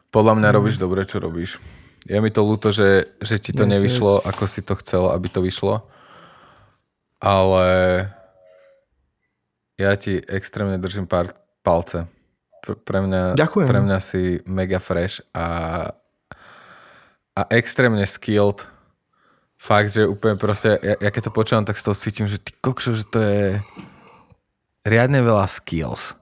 Podľa 0.10 0.42
mňa 0.42 0.50
mm. 0.50 0.56
robíš 0.58 0.76
dobre, 0.82 1.06
čo 1.06 1.22
robíš. 1.22 1.62
Je 2.10 2.18
mi 2.18 2.34
to 2.34 2.42
ľúto, 2.42 2.74
že, 2.74 3.06
že 3.22 3.38
ti 3.38 3.54
to 3.54 3.70
yes, 3.70 3.72
nevyšlo, 3.78 4.12
yes. 4.20 4.26
ako 4.26 4.44
si 4.50 4.62
to 4.66 4.74
chcel, 4.82 5.14
aby 5.14 5.30
to 5.30 5.46
vyšlo. 5.46 5.86
Ale 7.22 7.68
ja 9.78 9.94
ti 10.00 10.18
extrémne 10.18 10.82
držím 10.82 11.06
pár 11.06 11.30
palce. 11.62 12.10
Pre 12.66 13.00
mňa, 13.06 13.38
Ďakujem. 13.38 13.68
pre 13.70 13.80
mňa 13.86 13.98
si 14.02 14.42
mega 14.50 14.82
fresh 14.82 15.22
a, 15.32 15.48
a 17.38 17.42
extrémne 17.54 18.04
skilled 18.04 18.66
fakt, 19.60 19.92
že 19.92 20.08
úplne 20.08 20.40
proste, 20.40 20.80
ja, 20.80 20.96
ja 20.96 21.10
keď 21.12 21.28
to 21.28 21.36
počúvam, 21.36 21.68
tak 21.68 21.76
z 21.76 21.84
toho 21.84 21.96
cítim, 22.00 22.32
že 22.32 22.40
ty 22.40 22.56
kokšo, 22.64 22.96
že 22.96 23.06
to 23.12 23.20
je 23.20 23.44
riadne 24.88 25.20
veľa 25.20 25.52
skills 25.52 26.16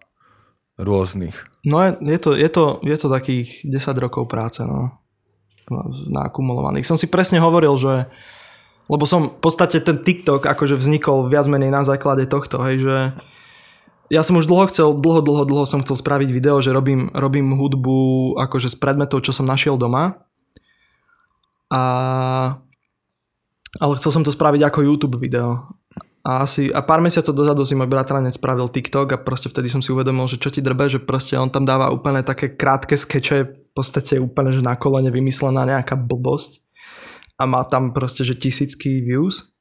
rôznych. 0.82 1.38
No 1.62 1.86
je, 1.86 1.94
je, 2.02 2.18
to, 2.18 2.32
je, 2.34 2.50
to, 2.50 2.82
je 2.82 2.98
to 2.98 3.08
takých 3.14 3.62
10 3.62 4.04
rokov 4.04 4.26
práce, 4.26 4.66
no. 4.66 4.98
Nakumulovaných. 6.08 6.88
Som 6.88 6.98
si 6.98 7.12
presne 7.12 7.44
hovoril, 7.44 7.76
že 7.78 8.08
lebo 8.88 9.04
som 9.04 9.28
v 9.28 9.40
podstate 9.44 9.84
ten 9.84 10.00
TikTok 10.00 10.48
akože 10.48 10.80
vznikol 10.80 11.28
viac 11.28 11.44
menej 11.52 11.76
na 11.76 11.84
základe 11.84 12.24
tohto, 12.24 12.64
hej, 12.64 12.88
že 12.88 12.96
ja 14.08 14.24
som 14.24 14.40
už 14.40 14.48
dlho 14.48 14.72
chcel, 14.72 14.96
dlho, 14.96 15.20
dlho, 15.20 15.44
dlho 15.44 15.68
som 15.68 15.84
chcel 15.84 16.00
spraviť 16.00 16.32
video, 16.32 16.64
že 16.64 16.72
robím, 16.72 17.12
robím 17.12 17.52
hudbu 17.52 18.40
akože 18.40 18.72
z 18.72 18.80
predmetov, 18.80 19.28
čo 19.28 19.36
som 19.36 19.44
našiel 19.44 19.76
doma. 19.76 20.24
A 21.68 21.84
ale 23.78 23.98
chcel 23.98 24.12
som 24.14 24.24
to 24.26 24.34
spraviť 24.34 24.62
ako 24.66 24.80
YouTube 24.86 25.18
video. 25.22 25.70
A 26.28 26.44
asi 26.44 26.68
a 26.68 26.84
pár 26.84 26.99
mesiacov 26.99 27.32
dozadu 27.32 27.64
si 27.64 27.72
môj 27.72 27.88
bratranec 27.88 28.36
spravil 28.36 28.68
TikTok 28.68 29.16
a 29.16 29.22
proste 29.22 29.48
vtedy 29.48 29.72
som 29.72 29.80
si 29.80 29.95
uvedomil, 29.95 30.28
že 30.28 30.41
čo 30.41 30.52
ti 30.52 30.60
drbe, 30.60 30.91
že 30.91 30.99
proste 30.99 31.40
on 31.40 31.48
tam 31.48 31.64
dáva 31.64 31.88
úplne 31.88 32.20
také 32.20 32.52
krátke 32.52 32.99
skeče, 32.99 33.38
v 33.48 33.72
podstate 33.72 34.20
úplne, 34.20 34.52
že 34.52 34.60
na 34.60 34.76
kolene 34.76 35.08
vymyslená 35.08 35.64
nejaká 35.64 35.95
blbosť. 35.95 36.60
A 37.38 37.48
má 37.48 37.64
tam 37.64 37.95
proste, 37.95 38.28
že 38.28 38.36
tisícky 38.36 38.99
views. 38.99 39.54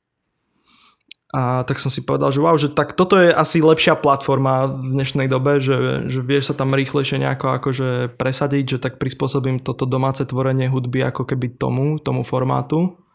A 1.31 1.63
tak 1.69 1.77
som 1.77 1.93
si 1.93 2.03
povedal, 2.03 2.33
že 2.33 2.41
wow, 2.41 2.57
že 2.57 2.73
tak 2.73 2.97
toto 2.97 3.21
je 3.21 3.29
asi 3.29 3.61
lepšia 3.61 4.01
platforma 4.01 4.67
v 4.67 4.97
dnešnej 4.97 5.29
dobe, 5.29 5.61
že, 5.61 6.09
že 6.09 6.25
vieš 6.25 6.51
sa 6.51 6.55
tam 6.57 6.73
rýchlejšie 6.73 7.21
nejako 7.21 7.61
akože 7.61 8.17
presadiť, 8.17 8.65
že 8.65 8.83
tak 8.83 8.97
prispôsobím 8.97 9.61
toto 9.61 9.85
domáce 9.85 10.25
tvorenie 10.25 10.67
hudby 10.67 11.05
ako 11.05 11.29
keby 11.29 11.61
tomu, 11.61 12.01
tomu 12.01 12.25
formátu 12.25 13.06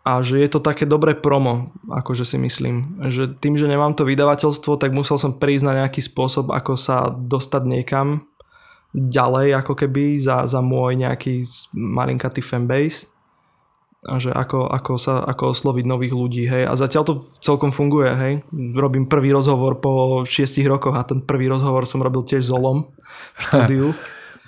a 0.00 0.24
že 0.24 0.40
je 0.40 0.48
to 0.48 0.64
také 0.64 0.88
dobré 0.88 1.12
promo, 1.12 1.76
akože 1.92 2.24
si 2.24 2.40
myslím. 2.40 3.04
Že 3.12 3.36
tým, 3.36 3.60
že 3.60 3.68
nemám 3.68 3.92
to 3.92 4.08
vydavateľstvo, 4.08 4.80
tak 4.80 4.96
musel 4.96 5.20
som 5.20 5.36
prísť 5.36 5.64
na 5.68 5.84
nejaký 5.84 6.00
spôsob, 6.00 6.48
ako 6.48 6.72
sa 6.72 7.12
dostať 7.12 7.62
niekam 7.68 8.24
ďalej, 8.96 9.60
ako 9.60 9.76
keby 9.76 10.16
za, 10.16 10.48
za 10.48 10.64
môj 10.64 10.98
nejaký 10.98 11.44
malinkatý 11.76 12.40
fanbase 12.40 13.12
a 14.00 14.16
že 14.16 14.32
ako, 14.32 14.64
ako, 14.72 14.96
sa, 14.96 15.20
ako 15.20 15.52
osloviť 15.52 15.84
nových 15.84 16.16
ľudí, 16.16 16.48
hej. 16.48 16.64
A 16.64 16.72
zatiaľ 16.72 17.04
to 17.04 17.14
celkom 17.44 17.68
funguje, 17.68 18.08
hej. 18.08 18.34
Robím 18.72 19.04
prvý 19.04 19.28
rozhovor 19.28 19.76
po 19.84 20.24
šiestich 20.24 20.64
rokoch 20.64 20.96
a 20.96 21.04
ten 21.04 21.20
prvý 21.20 21.52
rozhovor 21.52 21.84
som 21.84 22.00
robil 22.00 22.24
tiež 22.24 22.48
s 22.48 22.48
Olom 22.48 22.88
v 23.36 23.40
štúdiu. 23.44 23.92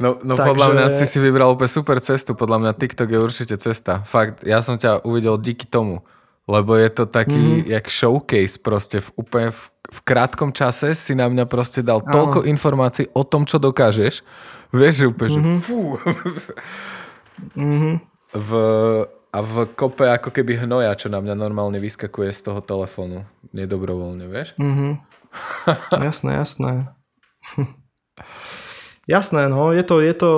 No, 0.02 0.18
no 0.18 0.34
Takže... 0.34 0.48
podľa 0.50 0.68
mňa 0.74 0.86
si 0.90 1.04
si 1.06 1.18
vybral 1.22 1.54
úplne 1.54 1.70
super 1.70 2.02
cestu. 2.02 2.34
Podľa 2.34 2.58
mňa 2.58 2.72
TikTok 2.74 3.06
je 3.06 3.18
určite 3.22 3.54
cesta. 3.62 4.02
Fakt, 4.02 4.42
ja 4.42 4.58
som 4.58 4.74
ťa 4.74 5.06
uvidel 5.06 5.38
díky 5.38 5.70
tomu. 5.70 6.02
Lebo 6.50 6.74
je 6.74 6.90
to 6.90 7.06
taký, 7.06 7.62
mm. 7.62 7.70
jak 7.70 7.86
showcase 7.86 8.58
proste. 8.58 8.98
V, 8.98 9.08
úplne 9.14 9.54
v, 9.54 9.62
v 9.70 9.98
krátkom 10.02 10.50
čase 10.50 10.98
si 10.98 11.14
na 11.14 11.30
mňa 11.30 11.46
proste 11.46 11.86
dal 11.86 12.02
Áno. 12.02 12.10
toľko 12.10 12.50
informácií 12.50 13.06
o 13.14 13.22
tom, 13.22 13.46
čo 13.46 13.62
dokážeš. 13.62 14.26
Vieš, 14.74 14.94
že 14.98 15.04
úplne, 15.06 15.30
mm-hmm. 15.38 15.58
že 15.60 15.66
fú. 15.68 15.80
mm-hmm. 17.54 17.94
v, 18.32 18.50
a 19.30 19.38
v 19.38 19.54
kope 19.76 20.08
ako 20.08 20.32
keby 20.32 20.64
hnoja, 20.64 20.96
čo 20.96 21.12
na 21.12 21.20
mňa 21.20 21.36
normálne 21.36 21.76
vyskakuje 21.78 22.32
z 22.32 22.40
toho 22.50 22.64
telefónu. 22.64 23.28
Nedobrovoľne, 23.52 24.26
vieš? 24.26 24.56
Mm-hmm. 24.58 24.92
jasné, 26.08 26.30
jasné. 26.40 26.72
Jasné, 29.10 29.50
no, 29.50 29.74
je 29.74 29.82
to, 29.82 29.98
je 29.98 30.14
to, 30.14 30.32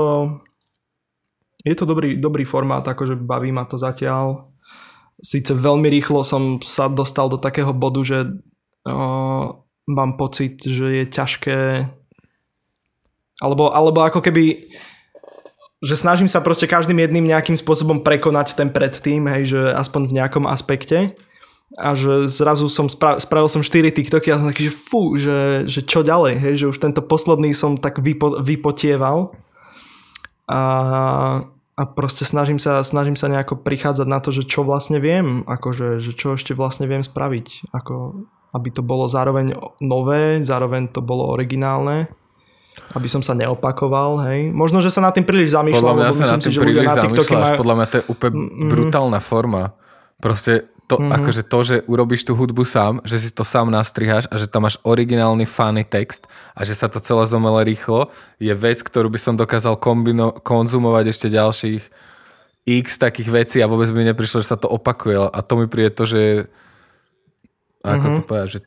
je 1.64 1.74
to 1.76 1.84
dobrý, 1.84 2.16
dobrý 2.16 2.48
formát, 2.48 2.84
akože 2.84 3.16
baví 3.16 3.52
ma 3.52 3.68
to 3.68 3.76
zatiaľ. 3.76 4.48
Sice 5.20 5.52
veľmi 5.52 5.88
rýchlo 5.92 6.24
som 6.24 6.60
sa 6.64 6.88
dostal 6.88 7.28
do 7.28 7.36
takého 7.36 7.72
bodu, 7.76 8.00
že 8.04 8.18
o, 8.88 9.64
mám 9.88 10.16
pocit, 10.16 10.64
že 10.64 11.02
je 11.02 11.04
ťažké 11.08 11.60
alebo, 13.42 13.68
alebo 13.74 14.00
ako 14.06 14.22
keby 14.22 14.70
že 15.84 16.00
snažím 16.00 16.32
sa 16.32 16.40
proste 16.40 16.64
každým 16.64 16.96
jedným 16.96 17.28
nejakým 17.28 17.60
spôsobom 17.60 18.00
prekonať 18.00 18.56
ten 18.56 18.72
predtým, 18.72 19.28
hej, 19.28 19.52
že 19.52 19.60
aspoň 19.76 20.08
v 20.08 20.16
nejakom 20.16 20.44
aspekte 20.48 21.12
a 21.74 21.98
že 21.98 22.30
zrazu 22.30 22.70
som 22.70 22.86
spra- 22.86 23.18
spravil 23.18 23.50
som 23.50 23.62
4 23.62 23.90
TikToky 23.90 24.30
a 24.30 24.38
som 24.38 24.46
taký, 24.46 24.70
že 24.70 24.74
fú, 24.74 25.18
že, 25.18 25.66
že 25.66 25.82
čo 25.82 26.06
ďalej, 26.06 26.34
hej, 26.38 26.54
že 26.64 26.70
už 26.70 26.78
tento 26.78 27.02
posledný 27.02 27.50
som 27.50 27.74
tak 27.74 27.98
vypo- 27.98 28.38
vypotieval 28.38 29.34
a, 30.46 30.62
a 31.74 31.82
proste 31.98 32.22
snažím 32.22 32.62
sa, 32.62 32.86
snažím 32.86 33.18
sa 33.18 33.26
nejako 33.26 33.58
prichádzať 33.58 34.06
na 34.06 34.22
to, 34.22 34.30
že 34.30 34.46
čo 34.46 34.62
vlastne 34.62 35.02
viem, 35.02 35.42
akože, 35.50 35.98
že 35.98 36.14
čo 36.14 36.38
ešte 36.38 36.54
vlastne 36.54 36.86
viem 36.86 37.02
spraviť, 37.02 37.74
ako, 37.74 38.22
aby 38.54 38.68
to 38.70 38.82
bolo 38.86 39.10
zároveň 39.10 39.58
nové, 39.82 40.38
zároveň 40.46 40.94
to 40.94 41.02
bolo 41.02 41.26
originálne 41.34 42.06
aby 42.74 43.06
som 43.06 43.22
sa 43.22 43.38
neopakoval, 43.38 44.26
hej. 44.30 44.50
Možno, 44.50 44.82
že 44.82 44.90
sa 44.90 44.98
na 44.98 45.14
tým 45.14 45.22
príliš 45.22 45.54
zamýšľam, 45.54 45.78
podľa 45.78 45.94
mňa 45.94 46.06
lebo 46.10 46.18
myslím 46.18 46.42
si, 46.42 46.50
že 46.50 46.58
ľudia 46.58 46.82
na 46.82 46.96
TikToky 46.98 47.34
majú... 47.38 47.56
Podľa 47.62 47.74
mňa 47.78 47.86
to 47.86 47.94
je 47.94 48.04
úplne 48.10 48.34
brutálna 48.66 49.20
forma. 49.22 49.62
Proste 50.18 50.73
to, 50.84 51.00
mm-hmm. 51.00 51.16
akože 51.16 51.42
to, 51.48 51.58
že 51.64 51.76
urobíš 51.88 52.28
tú 52.28 52.36
hudbu 52.36 52.64
sám, 52.68 53.00
že 53.08 53.16
si 53.20 53.30
to 53.32 53.40
sám 53.44 53.72
nastriháš 53.72 54.28
a 54.28 54.36
že 54.36 54.48
tam 54.48 54.68
máš 54.68 54.76
originálny 54.84 55.48
funny 55.48 55.84
text 55.84 56.28
a 56.52 56.64
že 56.68 56.76
sa 56.76 56.92
to 56.92 57.00
celé 57.00 57.24
zomele 57.24 57.64
rýchlo, 57.64 58.12
je 58.36 58.52
vec, 58.52 58.84
ktorú 58.84 59.08
by 59.08 59.18
som 59.20 59.34
dokázal 59.34 59.80
kombino- 59.80 60.36
konzumovať 60.44 61.04
ešte 61.08 61.26
ďalších 61.32 61.82
x 62.64 62.86
takých 62.96 63.28
vecí 63.28 63.56
a 63.60 63.68
vôbec 63.68 63.88
by 63.92 63.96
mi 64.04 64.08
neprišlo, 64.12 64.40
že 64.40 64.52
sa 64.52 64.60
to 64.60 64.68
opakuje. 64.68 65.20
A 65.20 65.38
to 65.44 65.60
mi 65.60 65.66
príde 65.68 65.92
to, 65.92 66.04
že 66.08 66.48
ako 67.84 68.04
mm-hmm. 68.04 68.16
to 68.16 68.22
povedať, 68.24 68.48
že 68.48 68.60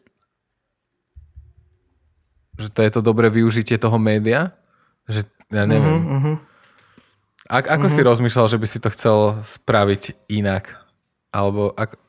že 2.57 2.73
to 2.73 2.81
je 2.81 2.89
to 2.89 3.01
dobré 3.05 3.29
využitie 3.29 3.77
toho 3.77 4.01
média? 4.01 4.57
Že 5.05 5.29
ja 5.53 5.69
neviem. 5.69 6.01
Mm-hmm. 6.01 6.35
Ak, 7.47 7.69
ako 7.69 7.87
mm-hmm. 7.87 8.01
si 8.01 8.09
rozmýšľal, 8.09 8.47
že 8.49 8.57
by 8.57 8.67
si 8.67 8.79
to 8.81 8.89
chcel 8.91 9.17
spraviť 9.45 10.27
inak? 10.27 10.73
Alebo 11.29 11.71
ak, 11.77 12.01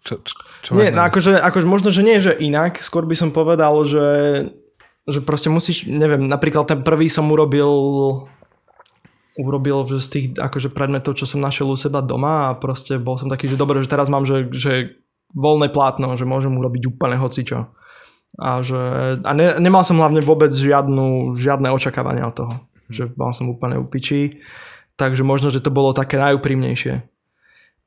čo, 0.00 0.20
čo, 0.24 0.34
čo 0.64 0.70
nie, 0.76 0.88
no 0.92 1.04
akože, 1.04 1.36
akože 1.36 1.66
možno, 1.68 1.88
že 1.92 2.02
nie, 2.04 2.18
že 2.24 2.32
inak. 2.36 2.80
Skôr 2.80 3.04
by 3.04 3.16
som 3.16 3.30
povedal, 3.36 3.84
že, 3.84 4.08
že 5.04 5.20
proste 5.20 5.52
musíš, 5.52 5.84
neviem, 5.84 6.24
napríklad 6.24 6.64
ten 6.68 6.80
prvý 6.80 7.12
som 7.12 7.28
urobil 7.28 7.68
urobil 9.40 9.88
že 9.88 10.04
z 10.04 10.08
tých 10.10 10.26
akože 10.36 10.68
predmetov, 10.74 11.16
čo 11.16 11.24
som 11.24 11.40
našiel 11.40 11.70
u 11.72 11.76
seba 11.78 12.04
doma 12.04 12.52
a 12.52 12.58
proste 12.58 13.00
bol 13.00 13.16
som 13.16 13.30
taký, 13.30 13.48
že 13.48 13.56
dobre, 13.56 13.80
že 13.80 13.88
teraz 13.88 14.12
mám, 14.12 14.28
že, 14.28 14.52
že 14.52 15.00
voľné 15.32 15.70
plátno, 15.70 16.12
že 16.18 16.28
môžem 16.28 16.52
urobiť 16.52 16.90
úplne 16.90 17.16
hocičo. 17.16 17.70
A, 18.38 18.62
že, 18.62 18.78
a 19.22 19.30
ne, 19.34 19.58
nemal 19.58 19.82
som 19.82 19.98
hlavne 19.98 20.22
vôbec 20.22 20.50
žiadnu, 20.54 21.34
žiadne 21.34 21.70
očakávania 21.74 22.30
od 22.30 22.34
toho. 22.34 22.54
Že 22.90 23.14
mal 23.18 23.34
som 23.34 23.50
úplne 23.50 23.78
upičí. 23.78 24.42
Takže 24.94 25.26
možno, 25.26 25.50
že 25.50 25.62
to 25.62 25.74
bolo 25.74 25.96
také 25.96 26.18
najúprimnejšie. 26.20 27.02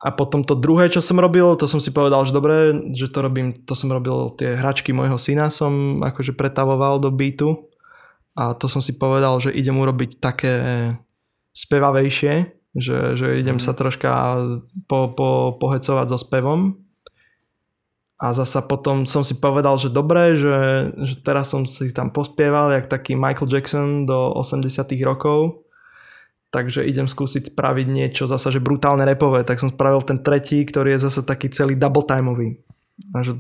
A 0.03 0.11
potom 0.11 0.43
to 0.43 0.59
druhé, 0.59 0.91
čo 0.91 0.99
som 0.99 1.15
robil, 1.15 1.55
to 1.55 1.63
som 1.63 1.79
si 1.79 1.87
povedal, 1.87 2.27
že 2.27 2.35
dobre, 2.35 2.75
že 2.91 3.07
to 3.07 3.23
robím, 3.23 3.55
to 3.63 3.71
som 3.71 3.87
robil 3.87 4.35
tie 4.35 4.59
hračky 4.59 4.91
môjho 4.91 5.15
syna, 5.15 5.47
som 5.47 6.03
akože 6.03 6.35
pretavoval 6.35 6.99
do 6.99 7.07
beatu. 7.07 7.71
A 8.35 8.51
to 8.51 8.67
som 8.67 8.83
si 8.83 8.99
povedal, 8.99 9.39
že 9.39 9.55
idem 9.55 9.79
urobiť 9.79 10.19
také 10.19 10.53
spevavejšie, 11.55 12.51
že, 12.75 13.15
že 13.15 13.39
idem 13.39 13.55
mm. 13.55 13.63
sa 13.63 13.71
troška 13.71 14.11
po, 14.91 15.15
po, 15.15 15.55
pohecovať 15.55 16.11
so 16.11 16.19
spevom. 16.19 16.83
A 18.19 18.35
zasa 18.35 18.59
potom 18.59 19.07
som 19.07 19.23
si 19.23 19.39
povedal, 19.39 19.79
že 19.79 19.87
dobre, 19.87 20.35
že, 20.35 20.91
že 20.99 21.15
teraz 21.23 21.55
som 21.55 21.63
si 21.63 21.95
tam 21.95 22.11
pospieval, 22.11 22.75
jak 22.75 22.91
taký 22.91 23.15
Michael 23.15 23.47
Jackson 23.47 24.03
do 24.03 24.35
80 24.35 24.67
rokov 25.07 25.62
takže 26.53 26.85
idem 26.85 27.09
skúsiť 27.09 27.49
spraviť 27.49 27.87
niečo 27.89 28.29
zasa, 28.29 28.53
že 28.53 28.61
brutálne 28.61 29.01
repové, 29.09 29.41
tak 29.41 29.57
som 29.57 29.73
spravil 29.73 30.05
ten 30.05 30.21
tretí, 30.21 30.61
ktorý 30.61 30.93
je 30.93 31.09
zase 31.09 31.25
taký 31.25 31.49
celý 31.49 31.73
double 31.73 32.05
timeový. 32.05 32.61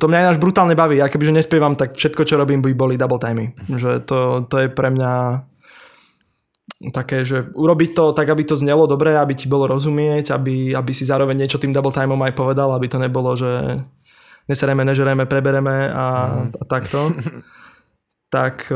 To 0.01 0.09
mňa 0.09 0.25
ináč 0.25 0.41
brutálne 0.41 0.73
baví, 0.73 0.97
ja 0.97 1.05
kebyže 1.05 1.29
nespievam, 1.29 1.77
tak 1.77 1.93
všetko, 1.93 2.25
čo 2.25 2.41
robím, 2.41 2.65
by 2.65 2.73
boli 2.73 2.97
double 2.97 3.21
timey. 3.21 3.53
Že 3.69 4.01
to, 4.01 4.49
to 4.49 4.55
je 4.65 4.67
pre 4.73 4.89
mňa 4.89 5.45
také, 6.89 7.21
že 7.21 7.53
urobiť 7.53 7.93
to 7.93 8.17
tak, 8.17 8.33
aby 8.33 8.49
to 8.49 8.57
znelo 8.57 8.89
dobre, 8.89 9.13
aby 9.13 9.37
ti 9.37 9.45
bolo 9.45 9.69
rozumieť, 9.69 10.33
aby, 10.33 10.73
aby 10.73 10.91
si 10.91 11.05
zároveň 11.05 11.45
niečo 11.45 11.61
tým 11.61 11.69
double 11.69 11.93
timeom 11.93 12.17
aj 12.25 12.33
povedal, 12.33 12.73
aby 12.73 12.89
to 12.89 12.97
nebolo, 12.97 13.37
že 13.37 13.77
nesereme, 14.49 14.81
nežereme, 14.81 15.29
prebereme 15.29 15.85
a, 15.93 16.05
mm. 16.49 16.57
a 16.57 16.63
takto. 16.65 17.13
tak 18.35 18.73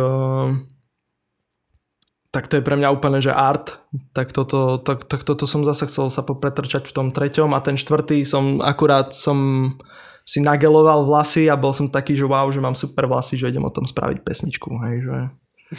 tak 2.37 2.53
to 2.53 2.61
je 2.61 2.67
pre 2.69 2.77
mňa 2.77 2.93
úplne, 2.93 3.17
že 3.17 3.33
art. 3.33 3.81
Tak 4.13 4.29
toto, 4.29 4.77
tak, 4.77 5.09
tak 5.09 5.25
toto 5.25 5.49
som 5.49 5.65
zase 5.65 5.89
chcel 5.89 6.13
sa 6.13 6.21
popretrčať 6.21 6.85
v 6.85 6.93
tom 6.93 7.07
treťom 7.09 7.49
a 7.57 7.65
ten 7.65 7.73
štvrtý 7.73 8.21
som 8.29 8.61
akurát 8.61 9.09
som 9.09 9.73
si 10.21 10.37
nageloval 10.45 11.01
vlasy 11.01 11.49
a 11.49 11.57
bol 11.57 11.73
som 11.73 11.89
taký, 11.89 12.13
že 12.13 12.29
wow, 12.29 12.45
že 12.53 12.61
mám 12.61 12.77
super 12.77 13.09
vlasy, 13.09 13.41
že 13.41 13.49
idem 13.49 13.65
o 13.65 13.73
tom 13.73 13.89
spraviť 13.89 14.21
pesničku. 14.21 14.69
Hej, 14.85 14.95
že... 15.09 15.17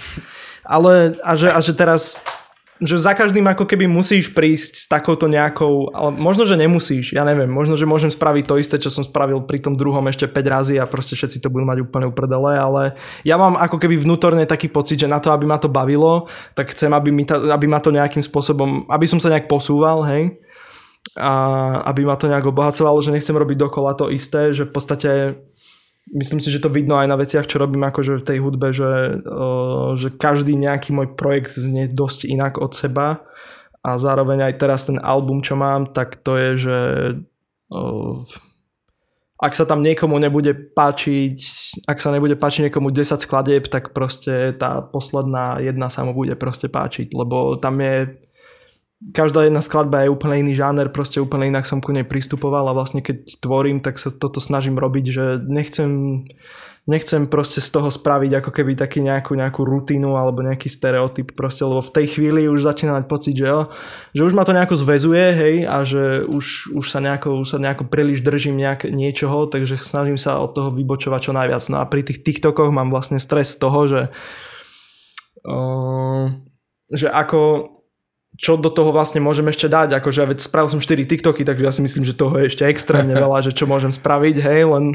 Ale 0.75 1.15
a 1.23 1.39
že, 1.39 1.47
a 1.47 1.63
že 1.63 1.79
teraz 1.79 2.19
že 2.79 2.95
za 2.95 3.11
každým 3.15 3.43
ako 3.43 3.67
keby 3.67 3.91
musíš 3.91 4.31
prísť 4.31 4.73
s 4.79 4.87
takouto 4.87 5.27
nejakou, 5.27 5.91
ale 5.91 6.15
možno, 6.15 6.47
že 6.47 6.55
nemusíš, 6.55 7.11
ja 7.11 7.27
neviem, 7.27 7.51
možno, 7.51 7.75
že 7.75 7.91
môžem 7.91 8.11
spraviť 8.11 8.45
to 8.47 8.55
isté, 8.59 8.77
čo 8.79 8.87
som 8.87 9.03
spravil 9.03 9.43
pri 9.43 9.59
tom 9.59 9.75
druhom 9.75 10.03
ešte 10.07 10.31
5 10.31 10.55
razy 10.55 10.75
a 10.79 10.87
proste 10.87 11.19
všetci 11.19 11.43
to 11.43 11.51
budú 11.51 11.67
mať 11.67 11.83
úplne 11.83 12.07
uprdele, 12.07 12.55
ale 12.55 12.95
ja 13.27 13.35
mám 13.35 13.59
ako 13.59 13.83
keby 13.83 13.99
vnútorne 13.99 14.47
taký 14.47 14.71
pocit, 14.71 15.03
že 15.03 15.11
na 15.11 15.19
to, 15.19 15.35
aby 15.35 15.43
ma 15.43 15.59
to 15.59 15.67
bavilo, 15.67 16.31
tak 16.55 16.71
chcem, 16.71 16.95
aby, 16.95 17.11
mi 17.11 17.27
ta, 17.27 17.43
aby 17.51 17.67
ma 17.67 17.83
to 17.83 17.91
nejakým 17.91 18.23
spôsobom, 18.23 18.87
aby 18.87 19.07
som 19.11 19.19
sa 19.19 19.35
nejak 19.35 19.51
posúval, 19.51 20.07
hej, 20.07 20.39
a 21.19 21.33
aby 21.89 22.05
ma 22.05 22.15
to 22.15 22.31
nejak 22.31 22.47
obohacovalo, 22.47 23.01
že 23.03 23.15
nechcem 23.15 23.35
robiť 23.35 23.59
dokola 23.59 23.97
to 23.99 24.13
isté, 24.13 24.55
že 24.55 24.69
v 24.69 24.73
podstate 24.75 25.11
myslím 26.15 26.41
si, 26.41 26.49
že 26.49 26.63
to 26.63 26.73
vidno 26.73 26.97
aj 26.97 27.09
na 27.09 27.17
veciach, 27.19 27.45
čo 27.45 27.61
robím 27.61 27.85
akože 27.85 28.21
v 28.21 28.27
tej 28.27 28.39
hudbe, 28.41 28.73
že, 28.73 29.23
že 29.99 30.09
každý 30.15 30.57
nejaký 30.57 30.95
môj 30.95 31.19
projekt 31.19 31.57
znie 31.57 31.89
dosť 31.89 32.29
inak 32.29 32.57
od 32.61 32.73
seba 32.73 33.25
a 33.83 33.91
zároveň 33.97 34.53
aj 34.53 34.55
teraz 34.61 34.89
ten 34.89 34.99
album, 35.01 35.41
čo 35.45 35.55
mám, 35.57 35.91
tak 35.93 36.21
to 36.21 36.37
je, 36.37 36.51
že 36.69 36.79
ak 39.39 39.53
sa 39.55 39.65
tam 39.71 39.87
niekomu 39.87 40.19
nebude 40.19 40.51
páčiť, 40.75 41.37
ak 41.87 41.99
sa 42.03 42.11
nebude 42.11 42.35
páčiť 42.35 42.69
niekomu 42.69 42.91
10 42.91 43.23
skladieb, 43.23 43.71
tak 43.71 43.95
proste 43.95 44.51
tá 44.59 44.83
posledná 44.83 45.63
jedna 45.63 45.87
sa 45.95 46.03
mu 46.03 46.11
bude 46.11 46.35
proste 46.35 46.67
páčiť, 46.67 47.15
lebo 47.15 47.55
tam 47.55 47.79
je 47.79 48.19
každá 48.99 49.47
jedna 49.47 49.63
skladba 49.63 50.03
je 50.03 50.11
úplne 50.11 50.43
iný 50.43 50.59
žáner, 50.59 50.91
proste 50.91 51.23
úplne 51.23 51.47
inak 51.47 51.71
som 51.71 51.79
ku 51.79 51.95
nej 51.95 52.03
pristupoval 52.03 52.67
a 52.67 52.75
vlastne 52.75 52.99
keď 52.99 53.39
tvorím, 53.39 53.79
tak 53.79 53.95
sa 53.95 54.11
toto 54.11 54.43
snažím 54.43 54.75
robiť, 54.75 55.05
že 55.07 55.25
nechcem, 55.47 56.27
nechcem 56.91 57.31
proste 57.31 57.63
z 57.63 57.71
toho 57.71 57.95
spraviť 57.95 58.43
ako 58.43 58.51
keby 58.51 58.75
taký 58.75 58.99
nejakú, 59.07 59.39
nejakú 59.39 59.63
rutinu 59.63 60.19
alebo 60.19 60.43
nejaký 60.43 60.67
stereotyp 60.67 61.31
proste, 61.39 61.63
lebo 61.63 61.79
v 61.79 61.95
tej 61.95 62.07
chvíli 62.19 62.51
už 62.51 62.67
začína 62.67 62.99
mať 62.99 63.05
pocit, 63.07 63.39
že 63.39 63.47
jo, 63.47 63.71
že 64.19 64.27
už 64.27 64.35
ma 64.35 64.43
to 64.43 64.51
nejako 64.51 64.75
zväzuje, 64.75 65.25
hej, 65.31 65.55
a 65.71 65.87
že 65.87 66.27
už, 66.27 66.75
už 66.75 66.87
sa 66.91 66.99
nejako, 66.99 67.47
už 67.47 67.55
sa 67.55 67.63
nejako 67.63 67.87
príliš 67.87 68.27
držím 68.27 68.59
nejak, 68.59 68.91
niečoho, 68.91 69.47
takže 69.47 69.79
snažím 69.79 70.19
sa 70.19 70.43
od 70.43 70.59
toho 70.59 70.75
vybočovať 70.75 71.21
čo 71.23 71.33
najviac. 71.39 71.63
No 71.71 71.79
a 71.79 71.87
pri 71.87 72.03
tých 72.03 72.27
TikTokoch 72.27 72.75
mám 72.75 72.91
vlastne 72.91 73.23
stres 73.23 73.55
z 73.55 73.63
toho, 73.63 73.81
že 73.87 74.03
uh, 75.47 76.35
že 76.89 77.13
ako 77.13 77.78
čo 78.39 78.55
do 78.55 78.71
toho 78.71 78.95
vlastne 78.95 79.19
môžem 79.19 79.51
ešte 79.51 79.67
dať, 79.67 79.99
akože 79.99 80.19
ja 80.23 80.31
veď 80.31 80.39
spravil 80.47 80.71
som 80.71 80.79
4 80.79 80.95
TikToky, 81.11 81.43
takže 81.43 81.67
ja 81.67 81.75
si 81.75 81.83
myslím, 81.83 82.07
že 82.07 82.15
toho 82.15 82.39
je 82.39 82.47
ešte 82.47 82.63
extrémne 82.71 83.11
veľa, 83.27 83.43
že 83.43 83.51
čo 83.51 83.67
môžem 83.67 83.91
spraviť, 83.91 84.37
hej, 84.39 84.63
len 84.71 84.95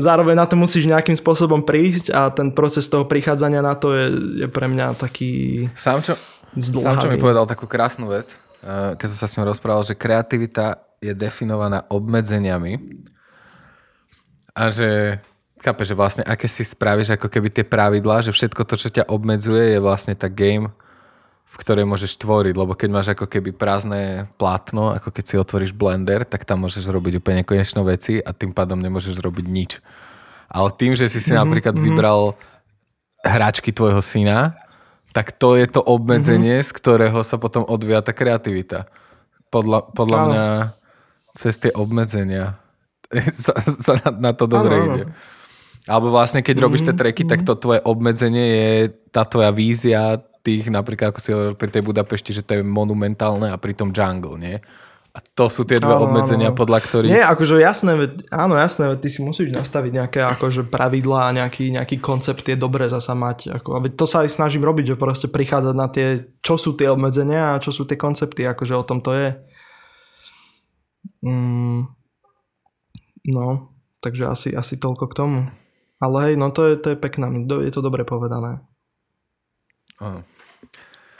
zároveň 0.00 0.40
na 0.40 0.48
to 0.48 0.56
musíš 0.56 0.88
nejakým 0.88 1.12
spôsobom 1.12 1.60
prísť 1.60 2.16
a 2.16 2.32
ten 2.32 2.48
proces 2.48 2.88
toho 2.88 3.04
prichádzania 3.04 3.60
na 3.60 3.76
to 3.76 3.92
je, 3.92 4.06
je 4.40 4.46
pre 4.48 4.72
mňa 4.72 4.96
taký... 4.96 5.68
Sám 5.76 6.00
čo, 6.00 6.16
Sančo 6.56 7.12
mi 7.12 7.20
povedal 7.20 7.44
takú 7.44 7.68
krásnu 7.68 8.08
vec, 8.08 8.32
eh, 8.64 8.96
keď 8.96 9.06
som 9.12 9.18
sa 9.20 9.28
s 9.28 9.36
ním 9.36 9.44
rozprával, 9.44 9.84
že 9.84 9.92
kreativita 9.92 10.80
je 11.04 11.12
definovaná 11.12 11.84
obmedzeniami 11.92 13.04
a 14.56 14.72
že 14.72 15.20
chápe, 15.60 15.84
že 15.84 15.92
vlastne 15.92 16.24
aké 16.24 16.48
si 16.48 16.64
spravíš 16.64 17.20
ako 17.20 17.28
keby 17.28 17.52
tie 17.52 17.68
pravidlá, 17.68 18.24
že 18.24 18.32
všetko 18.32 18.64
to, 18.64 18.74
čo 18.80 18.88
ťa 18.88 19.12
obmedzuje 19.12 19.76
je 19.76 19.78
vlastne 19.78 20.16
tá 20.16 20.26
game, 20.32 20.72
v 21.48 21.56
ktorej 21.56 21.88
môžeš 21.88 22.20
tvoriť, 22.20 22.54
lebo 22.60 22.76
keď 22.76 22.88
máš 22.92 23.08
ako 23.16 23.24
keby 23.24 23.56
prázdne 23.56 24.28
plátno, 24.36 24.92
ako 24.92 25.08
keď 25.08 25.24
si 25.24 25.34
otvoríš 25.40 25.72
blender, 25.72 26.28
tak 26.28 26.44
tam 26.44 26.68
môžeš 26.68 26.84
robiť 26.92 27.24
úplne 27.24 27.40
konečné 27.40 27.80
veci 27.88 28.20
a 28.20 28.36
tým 28.36 28.52
pádom 28.52 28.76
nemôžeš 28.76 29.16
robiť 29.16 29.46
nič. 29.48 29.80
Ale 30.52 30.68
tým, 30.76 30.92
že 30.92 31.08
si 31.08 31.24
si 31.24 31.32
mm-hmm, 31.32 31.40
napríklad 31.40 31.74
mm-hmm. 31.76 31.88
vybral 31.88 32.36
hračky 33.24 33.72
tvojho 33.72 34.04
syna, 34.04 34.60
tak 35.16 35.32
to 35.40 35.56
je 35.56 35.64
to 35.64 35.80
obmedzenie, 35.80 36.60
mm-hmm. 36.60 36.68
z 36.68 36.76
ktorého 36.76 37.20
sa 37.24 37.40
potom 37.40 37.64
odvíja 37.64 38.04
tá 38.04 38.12
kreativita. 38.12 38.84
Podľa, 39.48 39.88
podľa 39.96 40.18
mňa 40.28 40.44
cez 41.32 41.56
tie 41.56 41.72
obmedzenia 41.72 42.60
sa, 43.32 43.56
sa 43.64 43.92
na, 44.04 44.30
na 44.30 44.32
to 44.36 44.44
dobre 44.44 44.76
ano, 44.76 44.84
ide. 44.84 45.04
Alebo 45.88 46.12
vlastne, 46.12 46.44
keď 46.44 46.60
mm-hmm. 46.60 46.66
robíš 46.68 46.84
tie 46.84 46.92
treky, 46.92 47.24
mm-hmm. 47.24 47.40
tak 47.40 47.48
to 47.48 47.56
tvoje 47.56 47.80
obmedzenie 47.80 48.46
je 48.52 48.72
tá 49.08 49.24
tvoja 49.24 49.48
vízia 49.48 50.20
tých, 50.42 50.70
napríklad 50.70 51.12
ako 51.12 51.20
si 51.20 51.30
hovoril 51.34 51.54
pri 51.58 51.70
tej 51.70 51.82
Budapešti, 51.84 52.30
že 52.32 52.44
to 52.44 52.58
je 52.58 52.62
monumentálne 52.62 53.50
a 53.50 53.56
pritom 53.60 53.90
jungle, 53.90 54.38
nie? 54.38 54.56
A 55.16 55.24
to 55.34 55.50
sú 55.50 55.66
tie 55.66 55.82
dve 55.82 55.98
áno, 55.98 56.06
obmedzenia, 56.06 56.54
áno. 56.54 56.58
podľa 56.62 56.78
ktorých... 56.78 57.10
Nie, 57.10 57.26
akože 57.26 57.58
jasné, 57.58 57.96
áno, 58.30 58.54
jasné, 58.54 58.92
ty 59.02 59.10
si 59.10 59.18
musíš 59.18 59.50
nastaviť 59.50 59.92
nejaké 59.98 60.20
akože 60.22 60.70
pravidlá, 60.70 61.34
nejaký, 61.34 61.74
nejaký 61.74 61.98
koncept 61.98 62.46
je 62.46 62.54
dobré 62.54 62.86
zasa 62.86 63.18
mať. 63.18 63.50
Ako, 63.58 63.82
to 63.98 64.06
sa 64.06 64.22
aj 64.22 64.30
snažím 64.30 64.62
robiť, 64.62 64.94
že 64.94 65.00
proste 65.00 65.26
prichádzať 65.26 65.74
na 65.74 65.90
tie, 65.90 66.22
čo 66.38 66.54
sú 66.54 66.78
tie 66.78 66.86
obmedzenia 66.86 67.58
a 67.58 67.62
čo 67.62 67.74
sú 67.74 67.82
tie 67.82 67.98
koncepty, 67.98 68.46
akože 68.46 68.78
o 68.78 68.84
tom 68.86 69.02
to 69.02 69.10
je. 69.16 69.34
Mm, 71.26 71.90
no, 73.34 73.46
takže 73.98 74.30
asi, 74.30 74.48
asi 74.54 74.78
toľko 74.78 75.10
k 75.10 75.18
tomu. 75.18 75.40
Ale 75.98 76.30
hej, 76.30 76.34
no 76.38 76.54
to 76.54 76.62
je, 76.70 76.78
to 76.78 76.94
je 76.94 76.96
pekná, 77.00 77.26
je 77.34 77.72
to 77.74 77.82
dobre 77.82 78.06
povedané. 78.06 78.62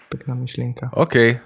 Pekná 0.09 0.33
myšlienka. 0.39 0.95
OK. 0.95 1.37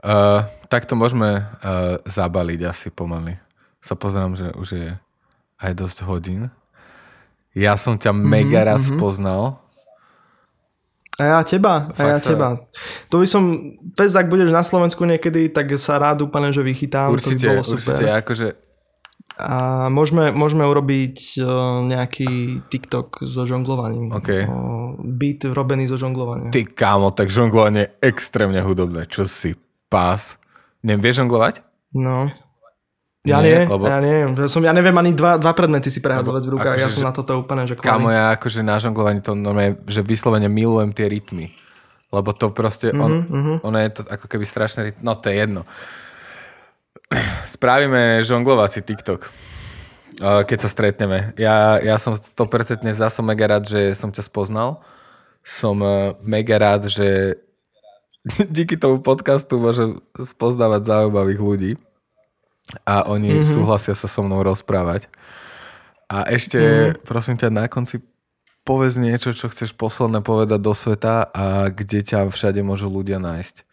Uh, 0.00 0.48
tak 0.72 0.88
to 0.88 0.96
môžeme 0.96 1.44
uh, 1.44 2.00
zabaliť 2.08 2.60
asi 2.64 2.88
pomaly. 2.88 3.36
Sa 3.84 3.92
pozerám, 3.92 4.32
že 4.32 4.48
už 4.56 4.68
je 4.72 4.88
aj 5.60 5.72
dosť 5.76 5.98
hodín. 6.08 6.48
Ja 7.52 7.76
som 7.76 8.00
ťa 8.00 8.16
mm-hmm, 8.16 8.30
mega 8.30 8.60
raz 8.64 8.88
mm-hmm. 8.88 9.00
poznal. 9.00 9.60
A 11.20 11.36
ja 11.36 11.40
teba, 11.44 11.92
a 11.92 12.16
ja 12.16 12.16
sa... 12.16 12.32
teba. 12.32 12.48
To 13.12 13.20
by 13.20 13.26
som, 13.28 13.76
pes, 13.92 14.16
ak 14.16 14.32
budeš 14.32 14.48
na 14.48 14.64
Slovensku 14.64 15.04
niekedy, 15.04 15.52
tak 15.52 15.68
sa 15.76 16.00
rád 16.00 16.24
úplne, 16.24 16.48
že 16.48 16.64
vychytám. 16.64 17.12
Určite, 17.12 17.36
to 17.36 17.44
by 17.44 17.48
bolo 17.60 17.64
super. 17.68 17.76
určite, 17.76 18.08
akože 18.24 18.48
a 19.40 19.88
môžeme, 19.88 20.32
môžeme 20.36 20.68
urobiť 20.68 21.40
uh, 21.40 21.80
nejaký 21.88 22.60
TikTok 22.68 23.24
so 23.24 23.48
žonglovaním. 23.48 24.12
Okay. 24.12 24.44
Uh, 24.44 24.79
beat 25.02 25.44
robený 25.50 25.88
zo 25.90 25.96
žonglovania. 25.96 26.52
Ty 26.54 26.62
kámo, 26.68 27.10
tak 27.10 27.32
žonglovanie 27.32 27.88
je 27.88 28.14
extrémne 28.14 28.60
hudobné. 28.60 29.08
Čo 29.08 29.26
si 29.26 29.56
pás? 29.90 30.38
Nevieš 30.80 31.24
žonglovať? 31.24 31.64
No. 31.96 32.30
Ja 33.20 33.44
nie, 33.44 33.52
nie 33.52 33.68
lebo... 33.68 33.84
ja 33.84 34.00
nie. 34.00 34.32
Ja, 34.32 34.48
som, 34.48 34.64
ja 34.64 34.72
neviem 34.72 34.96
ani 34.96 35.12
dva, 35.12 35.36
dva 35.36 35.52
predmety 35.52 35.92
si 35.92 36.00
prehádzovať 36.00 36.42
v 36.48 36.50
rukách. 36.56 36.76
Akože, 36.80 36.84
ja 36.84 36.88
som 36.88 37.04
na 37.04 37.12
toto 37.12 37.36
úplne, 37.36 37.68
že 37.68 37.76
klami. 37.76 37.84
Kámo, 37.84 38.08
ja 38.08 38.32
akože 38.32 38.64
na 38.64 38.80
žonglovaní 38.80 39.20
to 39.20 39.36
normálne, 39.36 39.76
že 39.84 40.00
vyslovene 40.00 40.48
milujem 40.48 40.96
tie 40.96 41.04
rytmy. 41.04 41.52
Lebo 42.10 42.32
to 42.32 42.48
proste, 42.48 42.90
mm-hmm, 42.90 43.04
on, 43.04 43.12
mm-hmm. 43.28 43.56
ono 43.60 43.76
je 43.76 43.90
to 43.92 44.00
ako 44.08 44.24
keby 44.24 44.44
strašné 44.48 44.80
rytmy. 44.88 45.02
No 45.04 45.20
to 45.20 45.28
je 45.28 45.36
jedno. 45.36 45.68
Spravíme 47.54 48.24
žonglovací 48.24 48.80
TikTok, 48.80 49.28
keď 50.18 50.58
sa 50.58 50.68
stretneme. 50.68 51.32
Ja, 51.38 51.78
ja 51.78 51.96
som 52.00 52.16
100% 52.16 52.82
za 52.90 53.08
som 53.12 53.22
mega 53.22 53.46
rád, 53.46 53.70
že 53.70 53.94
som 53.94 54.10
ťa 54.10 54.26
spoznal. 54.26 54.82
Som 55.46 55.80
e, 55.80 56.18
mega 56.26 56.58
rád, 56.58 56.90
že 56.90 57.38
díky 58.56 58.76
tomu 58.76 59.00
podcastu 59.00 59.56
môžem 59.56 60.02
spoznávať 60.18 60.90
zaujímavých 60.90 61.40
ľudí 61.40 61.72
a 62.84 63.08
oni 63.08 63.40
mm-hmm. 63.40 63.48
súhlasia 63.48 63.96
sa 63.96 64.06
so 64.06 64.20
mnou 64.20 64.44
rozprávať. 64.44 65.08
A 66.10 66.26
ešte, 66.28 66.58
mm-hmm. 66.58 67.06
prosím 67.06 67.36
ťa, 67.38 67.48
na 67.48 67.66
konci 67.70 68.02
povedz 68.66 69.00
niečo, 69.00 69.32
čo 69.32 69.48
chceš 69.48 69.72
posledné 69.72 70.20
povedať 70.20 70.60
do 70.60 70.74
sveta 70.76 71.26
a 71.32 71.72
kde 71.72 72.04
ťa 72.04 72.28
všade 72.28 72.60
môžu 72.60 72.92
ľudia 72.92 73.16
nájsť. 73.16 73.69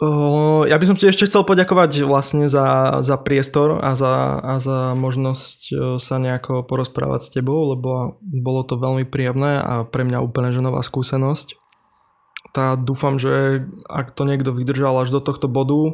Ja 0.00 0.80
by 0.80 0.84
som 0.88 0.96
ti 0.96 1.04
ešte 1.04 1.28
chcel 1.28 1.44
poďakovať 1.44 2.08
vlastne 2.08 2.48
za, 2.48 2.98
za 3.04 3.20
priestor 3.20 3.84
a 3.84 3.92
za, 3.92 4.40
a 4.40 4.56
za 4.56 4.96
možnosť 4.96 5.76
sa 6.00 6.16
nejako 6.16 6.64
porozprávať 6.64 7.20
s 7.20 7.32
tebou, 7.36 7.76
lebo 7.76 8.16
bolo 8.24 8.64
to 8.64 8.80
veľmi 8.80 9.04
príjemné 9.04 9.60
a 9.60 9.84
pre 9.84 10.08
mňa 10.08 10.24
úplne 10.24 10.56
že 10.56 10.64
nová 10.64 10.80
skúsenosť. 10.80 11.52
Tá 12.56 12.80
dúfam, 12.80 13.20
že 13.20 13.68
ak 13.92 14.16
to 14.16 14.24
niekto 14.24 14.56
vydržal 14.56 15.04
až 15.04 15.12
do 15.12 15.20
tohto 15.20 15.52
bodu, 15.52 15.92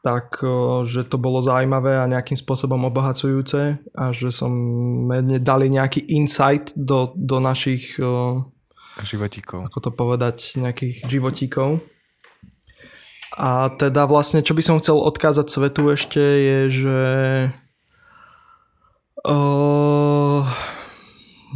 tak 0.00 0.40
že 0.88 1.04
to 1.04 1.20
bolo 1.20 1.44
zaujímavé 1.44 2.00
a 2.00 2.08
nejakým 2.08 2.40
spôsobom 2.40 2.88
obohacujúce 2.88 3.78
a 3.92 4.04
že 4.16 4.32
som 4.32 4.50
dali 5.44 5.68
nejaký 5.68 6.08
insight 6.08 6.72
do, 6.72 7.12
do 7.20 7.36
našich 7.36 8.00
životíkov. 9.04 9.68
Ako 9.68 9.78
to 9.78 9.90
povedať, 9.92 10.56
nejakých 10.56 11.04
životíkov. 11.04 11.84
A 13.36 13.72
teda 13.72 14.04
vlastne, 14.04 14.44
čo 14.44 14.52
by 14.52 14.62
som 14.62 14.76
chcel 14.76 15.00
odkázať 15.00 15.46
svetu 15.48 15.88
ešte 15.88 16.20
je, 16.20 16.58
že 16.68 17.00
uh, 19.24 20.44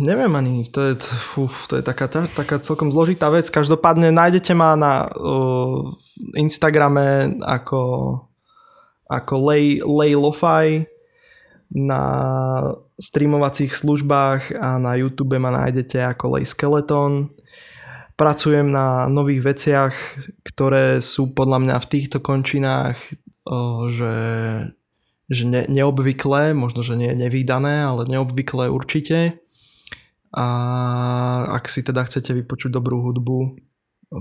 neviem 0.00 0.32
ani, 0.32 0.64
to 0.64 0.80
je, 0.88 0.92
uf, 1.36 1.68
to 1.68 1.76
je 1.76 1.84
taká, 1.84 2.08
taká 2.08 2.56
celkom 2.64 2.88
zložitá 2.88 3.28
vec. 3.28 3.44
Každopádne 3.52 4.08
nájdete 4.08 4.56
ma 4.56 4.72
na 4.72 5.04
uh, 5.04 5.92
Instagrame 6.40 7.36
ako, 7.44 7.80
ako 9.12 9.34
Lay, 9.44 9.84
Lay 9.84 10.16
Lo-Fi, 10.16 10.88
na 11.74 12.02
streamovacích 12.96 13.74
službách 13.74 14.54
a 14.54 14.78
na 14.78 14.94
YouTube 14.94 15.34
ma 15.36 15.50
nájdete 15.50 15.98
ako 15.98 16.38
Lay 16.38 16.46
Skeleton 16.46 17.28
pracujem 18.16 18.72
na 18.72 19.06
nových 19.12 19.44
veciach, 19.44 19.94
ktoré 20.42 21.04
sú 21.04 21.36
podľa 21.36 21.58
mňa 21.62 21.76
v 21.76 21.90
týchto 21.92 22.18
končinách, 22.24 22.96
že, 23.92 24.16
že 25.28 25.42
ne, 25.44 25.62
neobvyklé, 25.68 26.56
možno, 26.56 26.80
že 26.80 26.96
nie 26.96 27.12
nevýdané, 27.12 27.84
ale 27.84 28.08
neobvyklé 28.08 28.72
určite. 28.72 29.38
A 30.32 30.46
ak 31.52 31.68
si 31.68 31.84
teda 31.84 32.04
chcete 32.04 32.32
vypočuť 32.32 32.72
dobrú 32.72 33.04
hudbu, 33.04 33.38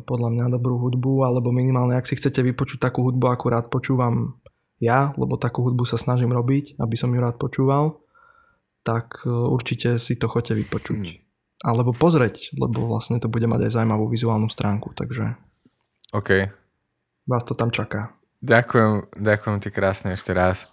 podľa 0.06 0.30
mňa 0.32 0.46
dobrú 0.54 0.80
hudbu, 0.80 1.24
alebo 1.24 1.56
minimálne 1.56 1.96
ak 1.96 2.08
si 2.08 2.20
chcete 2.20 2.44
vypočuť 2.44 2.84
takú 2.84 3.08
hudbu, 3.08 3.26
ako 3.32 3.46
rád 3.48 3.66
počúvam 3.72 4.38
ja, 4.84 5.16
lebo 5.16 5.40
takú 5.40 5.64
hudbu 5.64 5.88
sa 5.88 5.96
snažím 5.96 6.36
robiť, 6.36 6.80
aby 6.84 6.96
som 7.00 7.16
ju 7.16 7.20
rád 7.24 7.40
počúval, 7.40 8.04
tak 8.84 9.24
určite 9.26 9.98
si 10.04 10.20
to 10.20 10.28
chcete 10.28 10.52
vypočuť. 10.52 11.00
Mm 11.00 11.25
alebo 11.66 11.98
pozrieť, 11.98 12.54
lebo 12.62 12.86
vlastne 12.86 13.18
to 13.18 13.26
bude 13.26 13.50
mať 13.50 13.66
aj 13.66 13.82
zaujímavú 13.82 14.06
vizuálnu 14.06 14.46
stránku, 14.54 14.94
takže 14.94 15.34
OK. 16.14 16.54
Vás 17.26 17.42
to 17.42 17.58
tam 17.58 17.74
čaká. 17.74 18.14
Ďakujem, 18.46 19.18
ďakujem 19.18 19.58
ti 19.58 19.70
krásne 19.74 20.14
ešte 20.14 20.30
raz. 20.38 20.70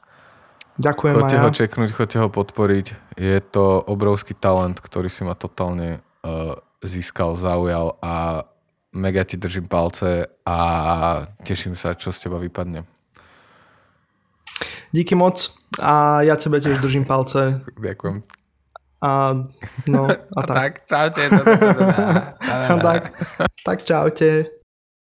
Ďakujem 0.76 1.14
Choďte 1.16 1.40
ho 1.40 1.50
čeknúť, 1.52 1.90
choďte 1.96 2.18
ho 2.20 2.28
podporiť. 2.28 2.86
Je 3.16 3.38
to 3.40 3.80
obrovský 3.88 4.36
talent, 4.36 4.76
ktorý 4.80 5.08
si 5.08 5.24
ma 5.24 5.32
totálne 5.32 6.04
uh, 6.24 6.56
získal, 6.84 7.40
zaujal 7.40 7.96
a 8.04 8.44
mega 8.92 9.24
ti 9.24 9.40
držím 9.40 9.68
palce 9.68 10.28
a 10.44 10.58
teším 11.44 11.76
sa, 11.76 11.96
čo 11.96 12.12
z 12.12 12.28
teba 12.28 12.36
vypadne. 12.36 12.84
Díky 14.92 15.16
moc 15.16 15.56
a 15.80 16.20
ja 16.20 16.36
tebe 16.36 16.60
tiež 16.60 16.80
držím 16.80 17.08
palce. 17.08 17.64
Ďakujem. 17.80 18.41
A, 19.02 19.34
no, 19.88 20.06
a, 20.06 20.14
a 20.36 20.42
tak. 20.46 20.86
tak. 20.86 20.86
Čaute. 20.86 21.28
tak, 22.82 23.02
tak 23.66 23.78
čaute. 23.82 24.61